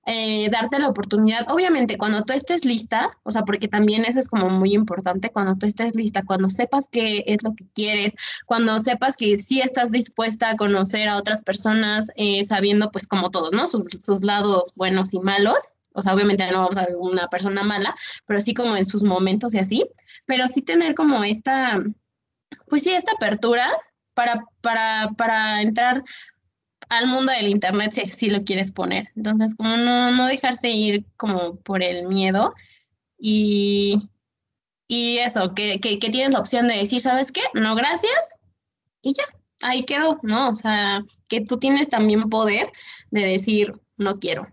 eh, 0.07 0.49
darte 0.51 0.79
la 0.81 0.89
oportunidad, 0.89 1.51
obviamente 1.51 1.97
cuando 1.97 2.23
tú 2.23 2.33
estés 2.33 2.65
lista, 2.65 3.11
o 3.23 3.31
sea, 3.31 3.43
porque 3.43 3.69
también 3.69 4.05
eso 4.05 4.19
es 4.19 4.29
como 4.29 4.51
muy 4.51 4.75
importante, 4.75 5.31
cuando 5.31 5.55
tú 5.57 5.67
estés 5.67 5.95
lista, 5.95 6.25
cuando 6.25 6.49
sepas 6.51 6.89
qué 6.91 7.23
es 7.27 7.43
lo 7.45 7.55
que 7.55 7.67
quieres, 7.73 8.15
cuando 8.47 8.79
sepas 8.81 9.17
que 9.17 9.37
sí 9.37 9.61
estás 9.61 9.93
dispuesta 9.93 10.51
a 10.51 10.57
conocer 10.57 11.09
a 11.09 11.17
otras 11.17 11.43
personas, 11.43 12.11
eh, 12.17 12.45
sabiendo 12.45 12.91
pues 12.91 13.07
como 13.07 13.31
todos, 13.31 13.53
¿no? 13.53 13.67
Sus, 13.67 13.85
sus 14.01 14.23
lados 14.23 14.73
buenos 14.75 15.15
y 15.15 15.21
malos, 15.21 15.69
o 15.95 16.03
sea, 16.03 16.15
obviamente 16.15 16.51
no 16.51 16.63
vamos 16.63 16.79
a 16.79 16.87
ver 16.87 16.97
una 16.99 17.29
persona 17.29 17.63
mala, 17.63 17.95
pero 18.27 18.41
sí 18.41 18.55
como 18.55 18.77
en 18.77 18.85
sus 18.85 19.03
momentos 19.05 19.55
y 19.55 19.59
así, 19.59 19.85
pero 20.27 20.49
sí 20.49 20.63
tener 20.63 20.95
como 20.95 21.23
esta, 21.23 21.81
pues 22.69 22.83
sí, 22.83 22.91
esta 22.91 23.13
apertura 23.13 23.69
para, 24.15 24.45
para, 24.61 25.11
para 25.17 25.63
entrar 25.63 26.03
al 26.93 27.07
mundo 27.07 27.33
del 27.33 27.49
internet 27.49 27.93
si, 27.93 28.29
lo 28.29 28.43
quieres 28.43 28.71
poner. 28.71 29.07
Entonces, 29.17 29.55
como 29.55 29.79
no, 29.79 30.11
no 30.11 30.27
dejarse 30.27 30.69
ir 30.69 31.07
como 31.17 31.57
por 31.57 31.83
el 31.83 32.07
miedo 32.07 32.53
y, 33.19 34.11
y 34.89 35.17
eso, 35.19 35.55
que, 35.55 35.81
que, 35.81 35.97
tienes 35.97 36.33
la 36.33 36.41
opción 36.41 36.69
de 36.69 36.77
decir, 36.77 37.01
¿sabes 37.01 37.33
qué? 37.33 37.41
No, 37.55 37.75
gracias. 37.75 38.37
Y 39.01 39.15
ya, 39.15 39.25
ahí 39.63 39.85
quedó, 39.85 40.21
¿no? 40.23 40.51
O 40.51 40.55
sea, 40.55 41.03
que 41.31 41.41
tú 41.41 41.57
tienes 41.59 41.89
también 41.89 42.29
poder 42.29 42.71
de 43.11 43.25
decir, 43.25 43.73
no 43.97 44.19
quiero. 44.19 44.47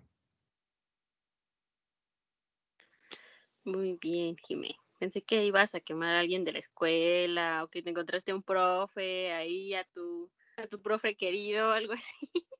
Muy 3.65 3.97
bien, 3.99 4.37
Jimé. 4.47 4.77
Pensé 4.97 5.23
que 5.23 5.43
ibas 5.43 5.75
a 5.75 5.81
quemar 5.81 6.15
a 6.15 6.19
alguien 6.21 6.45
de 6.45 6.53
la 6.53 6.59
escuela 6.59 7.65
o 7.65 7.67
que 7.67 7.81
te 7.81 7.89
encontraste 7.89 8.33
un 8.33 8.43
profe 8.43 9.33
ahí 9.33 9.73
a 9.73 9.83
tu, 9.93 10.31
a 10.59 10.67
tu 10.67 10.81
profe 10.81 11.15
querido 11.15 11.69
o 11.69 11.71
algo 11.71 11.93
así. 11.93 12.15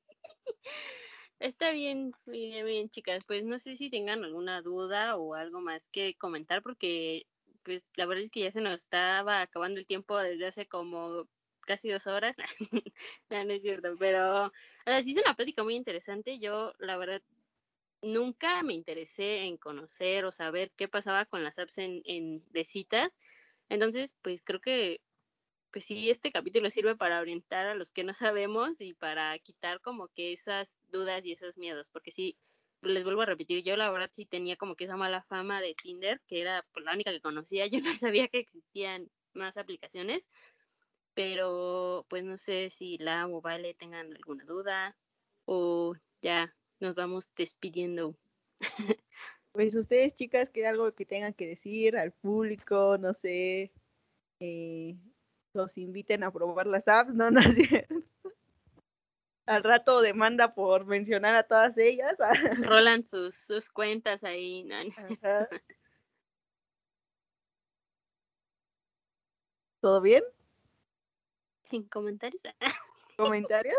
Está 1.38 1.70
bien, 1.72 2.12
bien, 2.26 2.66
bien, 2.66 2.90
chicas. 2.90 3.24
Pues 3.26 3.44
no 3.44 3.58
sé 3.58 3.74
si 3.76 3.90
tengan 3.90 4.24
alguna 4.24 4.60
duda 4.62 5.16
o 5.16 5.34
algo 5.34 5.60
más 5.60 5.88
que 5.88 6.14
comentar 6.16 6.62
porque 6.62 7.26
pues 7.62 7.92
la 7.96 8.06
verdad 8.06 8.24
es 8.24 8.30
que 8.30 8.40
ya 8.40 8.50
se 8.52 8.60
nos 8.60 8.82
estaba 8.82 9.40
acabando 9.42 9.80
el 9.80 9.86
tiempo 9.86 10.18
desde 10.18 10.46
hace 10.46 10.66
como 10.66 11.28
casi 11.62 11.90
dos 11.90 12.06
horas. 12.06 12.36
no, 13.30 13.44
no 13.44 13.52
es 13.52 13.62
cierto, 13.62 13.96
pero 13.98 14.46
o 14.46 14.52
sea, 14.84 15.02
sí 15.02 15.12
es 15.12 15.18
una 15.24 15.34
plática 15.34 15.64
muy 15.64 15.76
interesante. 15.76 16.38
Yo, 16.38 16.74
la 16.78 16.96
verdad, 16.98 17.22
nunca 18.02 18.62
me 18.62 18.74
interesé 18.74 19.44
en 19.44 19.56
conocer 19.58 20.24
o 20.24 20.32
saber 20.32 20.72
qué 20.76 20.88
pasaba 20.88 21.26
con 21.26 21.44
las 21.44 21.58
apps 21.58 21.78
en, 21.78 22.02
en 22.04 22.44
de 22.50 22.64
citas. 22.64 23.20
Entonces, 23.68 24.14
pues 24.22 24.42
creo 24.42 24.60
que 24.60 25.00
pues 25.72 25.84
sí, 25.84 26.10
este 26.10 26.32
capítulo 26.32 26.70
sirve 26.70 26.96
para 26.96 27.20
orientar 27.20 27.66
a 27.66 27.74
los 27.74 27.90
que 27.90 28.04
no 28.04 28.12
sabemos 28.14 28.80
y 28.80 28.94
para 28.94 29.38
quitar 29.38 29.80
como 29.80 30.08
que 30.08 30.32
esas 30.32 30.80
dudas 30.88 31.24
y 31.24 31.32
esos 31.32 31.56
miedos, 31.58 31.90
porque 31.90 32.10
sí, 32.10 32.36
les 32.82 33.04
vuelvo 33.04 33.22
a 33.22 33.26
repetir, 33.26 33.62
yo 33.62 33.76
la 33.76 33.90
verdad 33.90 34.10
sí 34.12 34.26
tenía 34.26 34.56
como 34.56 34.74
que 34.74 34.84
esa 34.84 34.96
mala 34.96 35.22
fama 35.24 35.60
de 35.60 35.74
Tinder, 35.74 36.20
que 36.26 36.40
era 36.40 36.66
pues, 36.72 36.84
la 36.84 36.94
única 36.94 37.10
que 37.10 37.20
conocía, 37.20 37.66
yo 37.72 37.80
no 37.80 37.94
sabía 37.96 38.28
que 38.28 38.38
existían 38.38 39.08
más 39.34 39.56
aplicaciones, 39.56 40.28
pero 41.14 42.06
pues 42.08 42.24
no 42.24 42.38
sé 42.38 42.70
si 42.70 42.98
la 42.98 43.26
o 43.28 43.40
Vale 43.40 43.74
tengan 43.74 44.12
alguna 44.12 44.44
duda 44.44 44.96
o 45.44 45.94
ya 46.22 46.54
nos 46.80 46.94
vamos 46.94 47.32
despidiendo. 47.36 48.16
Pues 49.52 49.74
ustedes, 49.74 50.14
chicas, 50.14 50.48
que 50.48 50.64
algo 50.64 50.94
que 50.94 51.04
tengan 51.04 51.34
que 51.34 51.44
decir 51.48 51.96
al 51.96 52.12
público, 52.12 52.96
no 52.98 53.14
sé, 53.14 53.72
eh, 54.38 54.96
los 55.52 55.76
inviten 55.78 56.24
a 56.24 56.30
probar 56.30 56.66
las 56.66 56.86
apps, 56.88 57.14
no, 57.14 57.30
no 57.30 57.40
Al 59.46 59.64
rato 59.64 60.00
demanda 60.00 60.54
por 60.54 60.86
mencionar 60.86 61.34
a 61.34 61.42
todas 61.42 61.76
ellas. 61.76 62.16
Rolan 62.62 63.04
sus, 63.04 63.34
sus 63.34 63.70
cuentas 63.70 64.22
ahí. 64.24 64.68
¿Todo 69.80 70.00
bien? 70.00 70.22
Sin 71.64 71.84
comentarios. 71.84 72.42
¿Comentarios? 73.16 73.78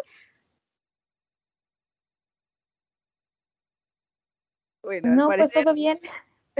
Bueno, 4.84 5.16
no, 5.16 5.28
pues 5.28 5.52
todo 5.52 5.74
bien. 5.74 6.00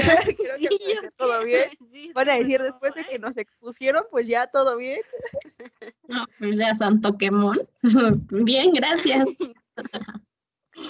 Creo 0.38 1.02
que 1.02 1.12
todo 1.18 1.44
bien. 1.44 1.72
Van 2.14 2.30
a 2.30 2.36
decir 2.36 2.62
después 2.62 2.94
de 2.96 3.06
que 3.06 3.20
nos 3.20 3.38
expusieron, 3.38 4.04
pues 4.12 4.28
ya 4.28 4.48
todo 4.48 4.78
bien. 4.78 5.02
No, 6.08 6.26
pues 6.40 6.58
ya 6.58 6.76
santo 6.76 7.18
quemón. 7.18 7.58
bien, 8.44 8.74
gracias. 8.74 9.26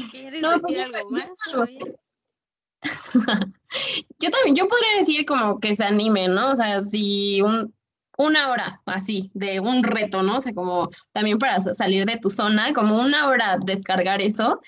¿Quieres 0.10 0.42
no, 0.42 0.58
pues 0.60 0.76
decir 0.76 0.96
algo 0.96 1.12
más? 1.12 1.30
Yo, 4.20 4.30
también, 4.32 4.56
yo 4.56 4.68
podría 4.68 4.98
decir 4.98 5.26
como 5.26 5.60
que 5.60 5.76
se 5.76 5.84
animen, 5.84 6.34
¿no? 6.34 6.50
O 6.50 6.56
sea, 6.56 6.82
si 6.82 7.42
un, 7.44 7.72
una 8.18 8.50
hora 8.50 8.82
así 8.86 9.30
de 9.34 9.60
un 9.60 9.84
reto, 9.84 10.24
¿no? 10.24 10.38
O 10.38 10.40
sea, 10.40 10.54
como 10.54 10.90
también 11.12 11.38
para 11.38 11.60
salir 11.60 12.06
de 12.06 12.18
tu 12.18 12.30
zona, 12.30 12.74
como 12.74 13.00
una 13.00 13.28
hora 13.28 13.58
descargar 13.64 14.22
eso 14.22 14.60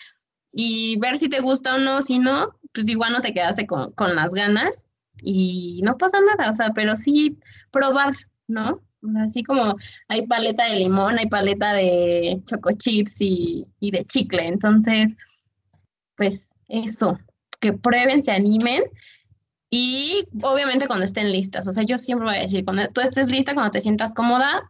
y 0.52 0.98
ver 1.00 1.18
si 1.18 1.30
te 1.30 1.40
gusta 1.40 1.76
o 1.76 1.78
no, 1.80 2.02
si 2.02 2.20
no, 2.20 2.56
pues 2.74 2.90
igual 2.90 3.12
no 3.12 3.22
te 3.22 3.34
quedaste 3.34 3.66
con, 3.66 3.92
con 3.94 4.16
las 4.16 4.32
ganas 4.34 4.88
y 5.22 5.82
no 5.84 5.98
pasa 5.98 6.20
nada, 6.22 6.50
o 6.50 6.54
sea, 6.54 6.72
pero 6.74 6.96
sí 6.96 7.38
probar, 7.72 8.14
¿no? 8.48 8.82
Así 9.18 9.44
como 9.44 9.76
hay 10.08 10.26
paleta 10.28 10.66
de 10.70 10.78
limón, 10.78 11.18
hay 11.18 11.28
paleta 11.28 11.74
de 11.74 12.42
choco 12.46 12.72
chips 12.72 13.20
y, 13.20 13.66
y 13.80 13.92
de 13.92 14.06
chicle. 14.06 14.48
Entonces, 14.48 15.16
pues 16.16 16.52
eso, 16.70 17.20
que 17.60 17.74
prueben, 17.74 18.24
se 18.24 18.32
animen 18.32 18.84
y 19.70 20.26
obviamente 20.44 20.88
cuando 20.88 21.06
estén 21.06 21.32
listas. 21.32 21.68
O 21.68 21.72
sea, 21.72 21.84
yo 21.84 21.98
siempre 21.98 22.28
voy 22.28 22.38
a 22.38 22.42
decir, 22.42 22.64
cuando 22.64 22.88
tú 22.88 23.02
estés 23.02 23.32
lista, 23.32 23.54
cuando 23.54 23.72
te 23.72 23.82
sientas 23.82 24.14
cómoda 24.14 24.70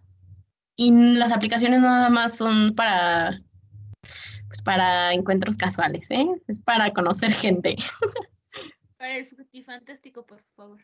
y 0.76 1.16
las 1.16 1.32
aplicaciones 1.32 1.82
nada 1.82 2.10
más 2.10 2.38
son 2.38 2.74
para 2.74 3.42
para 4.64 5.14
encuentros 5.14 5.58
casuales, 5.58 6.10
¿eh? 6.12 6.26
Es 6.48 6.60
para 6.62 6.92
conocer 6.92 7.32
gente. 7.32 7.76
Para 8.98 9.18
el 9.18 9.28
fantástico, 9.66 10.26
por 10.26 10.42
favor. 10.56 10.80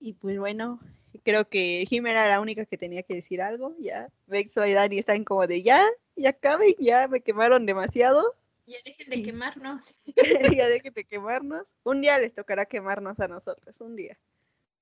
Y 0.00 0.14
pues 0.14 0.36
bueno, 0.38 0.80
creo 1.22 1.48
que 1.48 1.84
Jim 1.88 2.06
era 2.06 2.28
la 2.28 2.40
única 2.40 2.64
que 2.66 2.78
tenía 2.78 3.02
que 3.02 3.14
decir 3.14 3.42
algo, 3.42 3.74
ya. 3.78 4.08
Vexo 4.26 4.64
y 4.66 4.72
Dani 4.72 4.98
están 4.98 5.24
como 5.24 5.46
de 5.46 5.62
ya, 5.62 5.86
ya 6.16 6.30
acaben, 6.30 6.74
ya 6.78 7.08
me 7.08 7.20
quemaron 7.20 7.66
demasiado. 7.66 8.34
Ya 8.66 8.78
dejen 8.84 9.08
de 9.08 9.22
quemarnos. 9.22 9.94
ya 10.56 10.68
dejen 10.68 10.92
de 10.92 11.04
quemarnos. 11.04 11.66
Un 11.84 12.00
día 12.00 12.18
les 12.18 12.34
tocará 12.34 12.66
quemarnos 12.66 13.18
a 13.20 13.28
nosotros, 13.28 13.80
un 13.80 13.96
día. 13.96 14.18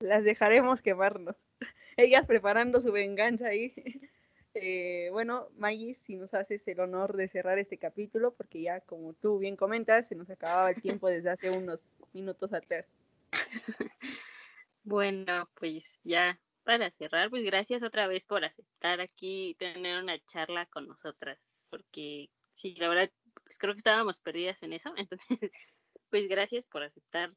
Las 0.01 0.25
dejaremos 0.25 0.83
quemarnos 0.83 1.37
ellas 1.97 2.27
preparando 2.27 2.81
su 2.81 2.93
venganza 2.93 3.49
ahí. 3.49 3.75
Eh, 4.59 5.11
bueno, 5.13 5.51
Maggie, 5.59 5.99
si 6.07 6.17
nos 6.17 6.33
haces 6.33 6.67
el 6.67 6.81
honor 6.81 7.15
de 7.15 7.29
cerrar 7.29 7.59
este 7.59 7.77
capítulo, 7.77 8.33
porque 8.33 8.63
ya 8.63 8.81
como 8.81 9.13
tú 9.13 9.39
bien 9.39 9.55
comentas, 9.55 10.09
se 10.09 10.15
nos 10.15 10.31
acababa 10.31 10.71
el 10.71 10.81
tiempo 10.81 11.09
desde 11.09 11.29
hace 11.29 11.51
unos 11.51 11.79
minutos 12.15 12.55
atrás. 12.55 12.87
Bueno, 14.83 15.51
pues 15.59 16.01
ya 16.05 16.39
para 16.63 16.93
cerrar, 16.93 17.29
pues 17.29 17.43
gracias 17.43 17.83
otra 17.83 18.07
vez 18.07 18.25
por 18.25 18.45
aceptar 18.45 19.01
aquí 19.01 19.57
tener 19.59 20.01
una 20.01 20.17
charla 20.27 20.65
con 20.67 20.87
nosotras, 20.87 21.67
porque 21.73 22.31
sí, 22.55 22.77
la 22.77 22.89
verdad, 22.89 23.11
pues 23.43 23.59
creo 23.59 23.75
que 23.75 23.79
estábamos 23.79 24.21
perdidas 24.21 24.63
en 24.63 24.73
eso, 24.73 24.95
entonces, 24.97 25.51
pues 26.09 26.29
gracias 26.29 26.67
por 26.67 26.85
aceptar 26.85 27.33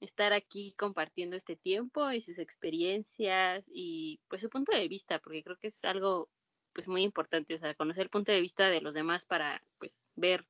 estar 0.00 0.32
aquí 0.32 0.74
compartiendo 0.76 1.36
este 1.36 1.56
tiempo 1.56 2.10
y 2.10 2.20
sus 2.20 2.38
experiencias 2.38 3.64
y 3.72 4.20
pues 4.28 4.42
su 4.42 4.50
punto 4.50 4.72
de 4.76 4.88
vista, 4.88 5.18
porque 5.18 5.42
creo 5.42 5.56
que 5.56 5.68
es 5.68 5.84
algo 5.84 6.28
pues 6.72 6.88
muy 6.88 7.02
importante, 7.02 7.54
o 7.54 7.58
sea, 7.58 7.74
conocer 7.74 8.04
el 8.04 8.10
punto 8.10 8.32
de 8.32 8.40
vista 8.40 8.68
de 8.68 8.80
los 8.80 8.94
demás 8.94 9.24
para 9.24 9.62
pues 9.78 10.10
ver 10.14 10.46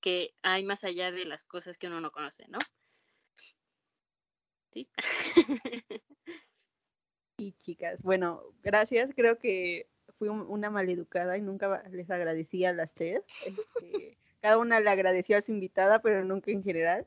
que 0.00 0.34
hay 0.42 0.64
más 0.64 0.84
allá 0.84 1.12
de 1.12 1.24
las 1.24 1.44
cosas 1.44 1.78
que 1.78 1.86
uno 1.86 2.00
no 2.00 2.10
conoce, 2.10 2.44
¿no? 2.48 2.58
Sí. 4.70 4.88
Y 7.36 7.52
chicas, 7.52 8.00
bueno, 8.02 8.42
gracias, 8.62 9.10
creo 9.14 9.38
que 9.38 9.88
fui 10.18 10.28
una 10.28 10.70
maleducada 10.70 11.36
y 11.36 11.42
nunca 11.42 11.82
les 11.90 12.08
agradecí 12.10 12.64
a 12.64 12.72
las 12.72 12.92
tres. 12.94 13.22
Este, 13.44 14.16
cada 14.40 14.58
una 14.58 14.78
le 14.78 14.88
agradeció 14.88 15.36
a 15.36 15.42
su 15.42 15.50
invitada, 15.50 16.00
pero 16.00 16.24
nunca 16.24 16.52
en 16.52 16.62
general. 16.62 17.06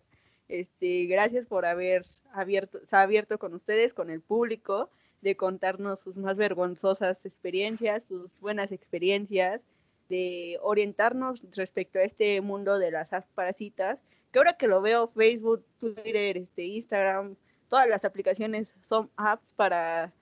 Este, 0.50 1.06
gracias 1.06 1.46
por 1.46 1.66
haber 1.66 2.06
abierto, 2.32 2.80
se 2.86 2.96
ha 2.96 3.02
abierto 3.02 3.38
con 3.38 3.54
ustedes, 3.54 3.94
con 3.94 4.10
el 4.10 4.22
público, 4.22 4.90
de 5.22 5.36
contarnos 5.36 6.00
sus 6.00 6.16
más 6.16 6.38
vergonzosas 6.38 7.18
experiencias, 7.26 8.04
sus 8.08 8.32
buenas 8.40 8.72
experiencias, 8.72 9.62
de 10.10 10.58
orientarnos 10.62 11.42
respecto 11.56 12.00
a 12.00 12.04
este 12.04 12.40
mundo 12.42 12.80
de 12.80 12.92
las 12.92 13.10
parasitas, 13.36 14.00
que 14.32 14.40
ahora 14.40 14.58
que 14.58 14.68
lo 14.68 14.82
veo, 14.82 15.10
Facebook, 15.10 15.66
Twitter, 15.80 16.38
este, 16.38 16.64
Instagram, 16.64 17.36
todas 17.68 17.88
las 17.88 18.06
aplicaciones 18.06 18.76
son 18.82 19.10
apps 19.18 19.52
para, 19.54 20.14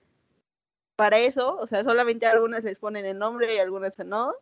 para 0.96 1.18
eso, 1.18 1.56
o 1.56 1.66
sea, 1.66 1.84
solamente 1.84 2.26
algunas 2.26 2.64
les 2.64 2.78
ponen 2.78 3.04
el 3.04 3.18
nombre 3.18 3.54
y 3.54 3.58
algunas 3.58 3.96
no, 3.98 4.34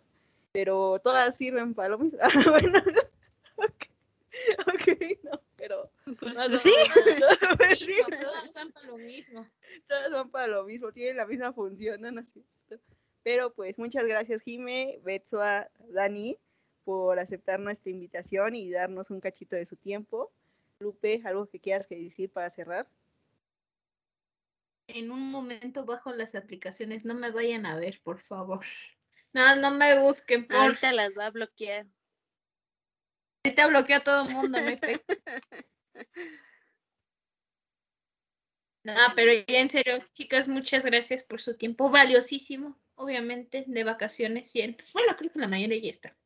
pero 0.52 0.98
todas 1.00 1.36
sirven 1.36 1.74
para 1.74 1.90
lo 1.90 1.98
mismo. 1.98 2.18
bueno, 2.50 2.78
ok, 3.58 3.86
no, 5.24 5.40
pero... 5.40 5.43
Pues, 6.04 6.36
no, 6.36 6.58
sí. 6.58 6.72
sí, 7.78 7.96
Todas 8.20 8.52
van 8.54 8.72
para 8.72 8.86
lo 8.86 8.98
mismo. 8.98 9.48
todas 9.88 10.10
son 10.10 10.30
para 10.30 10.46
lo 10.48 10.64
mismo, 10.64 10.92
tienen 10.92 11.16
la 11.16 11.26
misma 11.26 11.52
función, 11.52 12.00
¿no? 12.00 12.10
No 12.10 12.20
es 12.20 12.28
cierto. 12.30 12.50
Pero 13.22 13.54
pues 13.54 13.78
muchas 13.78 14.04
gracias 14.04 14.42
Jime, 14.42 15.00
Betsua, 15.02 15.68
Dani, 15.88 16.36
por 16.84 17.18
aceptar 17.18 17.58
nuestra 17.58 17.90
invitación 17.90 18.54
y 18.54 18.70
darnos 18.70 19.10
un 19.10 19.20
cachito 19.20 19.56
de 19.56 19.64
su 19.64 19.76
tiempo. 19.76 20.30
Lupe, 20.78 21.22
¿algo 21.24 21.46
que 21.46 21.58
quieras 21.58 21.86
que 21.86 21.96
decir 21.96 22.30
para 22.30 22.50
cerrar? 22.50 22.86
En 24.86 25.10
un 25.10 25.30
momento 25.30 25.86
bajo 25.86 26.12
las 26.12 26.34
aplicaciones, 26.34 27.06
no 27.06 27.14
me 27.14 27.30
vayan 27.30 27.64
a 27.64 27.76
ver, 27.76 28.00
por 28.02 28.20
favor. 28.20 28.64
No, 29.32 29.56
no 29.56 29.70
me 29.70 29.98
busquen, 29.98 30.46
por 30.46 30.56
Ahorita 30.56 30.92
las 30.92 31.16
va 31.16 31.26
a 31.26 31.30
bloquear. 31.30 31.86
Ahorita 33.42 33.66
bloqueo 33.68 33.96
a 33.96 34.00
todo 34.00 34.26
el 34.26 34.34
mundo, 34.34 34.58
no. 34.60 34.70
No, 38.82 38.92
pero 39.16 39.32
en 39.46 39.68
serio, 39.70 39.94
chicas, 40.12 40.46
muchas 40.46 40.84
gracias 40.84 41.22
por 41.24 41.40
su 41.40 41.56
tiempo 41.56 41.90
valiosísimo, 41.90 42.78
obviamente, 42.96 43.64
de 43.66 43.84
vacaciones. 43.84 44.54
Y 44.54 44.60
en- 44.60 44.76
bueno, 44.92 45.16
creo 45.16 45.32
que 45.32 45.38
la 45.38 45.48
mayoría 45.48 45.80
ya 45.82 45.90
está. 45.90 46.16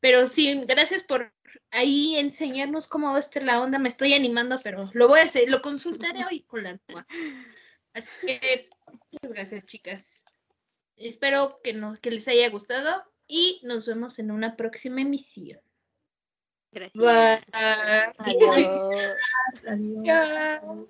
Pero 0.00 0.26
sí, 0.28 0.62
gracias 0.66 1.02
por 1.04 1.32
ahí 1.70 2.16
enseñarnos 2.18 2.88
cómo 2.88 3.08
va 3.12 3.18
a 3.18 3.20
estar 3.20 3.42
la 3.44 3.60
onda. 3.62 3.78
Me 3.78 3.88
estoy 3.90 4.14
animando, 4.14 4.60
pero 4.62 4.90
lo 4.94 5.08
voy 5.08 5.20
a 5.20 5.24
hacer, 5.24 5.50
lo 5.50 5.62
consultaré 5.62 6.24
hoy 6.26 6.42
con 6.44 6.64
la 6.64 6.70
Alcoa. 6.70 7.06
Así 7.94 8.10
que 8.26 8.70
muchas 8.88 9.32
gracias, 9.32 9.66
chicas. 9.66 10.26
Espero 10.96 11.56
que, 11.64 11.78
que 12.02 12.10
les 12.12 12.28
haya 12.28 12.50
gustado 12.50 13.04
y 13.28 13.60
nos 13.64 13.86
vemos 13.88 14.18
en 14.20 14.30
una 14.32 14.56
próxima 14.56 15.02
emisión. 15.02 15.60
Gracias. 16.72 17.42
Bye. 17.54 18.10
Adiós. 18.18 19.16
Adiós. 19.66 20.04
Chao. 20.04 20.88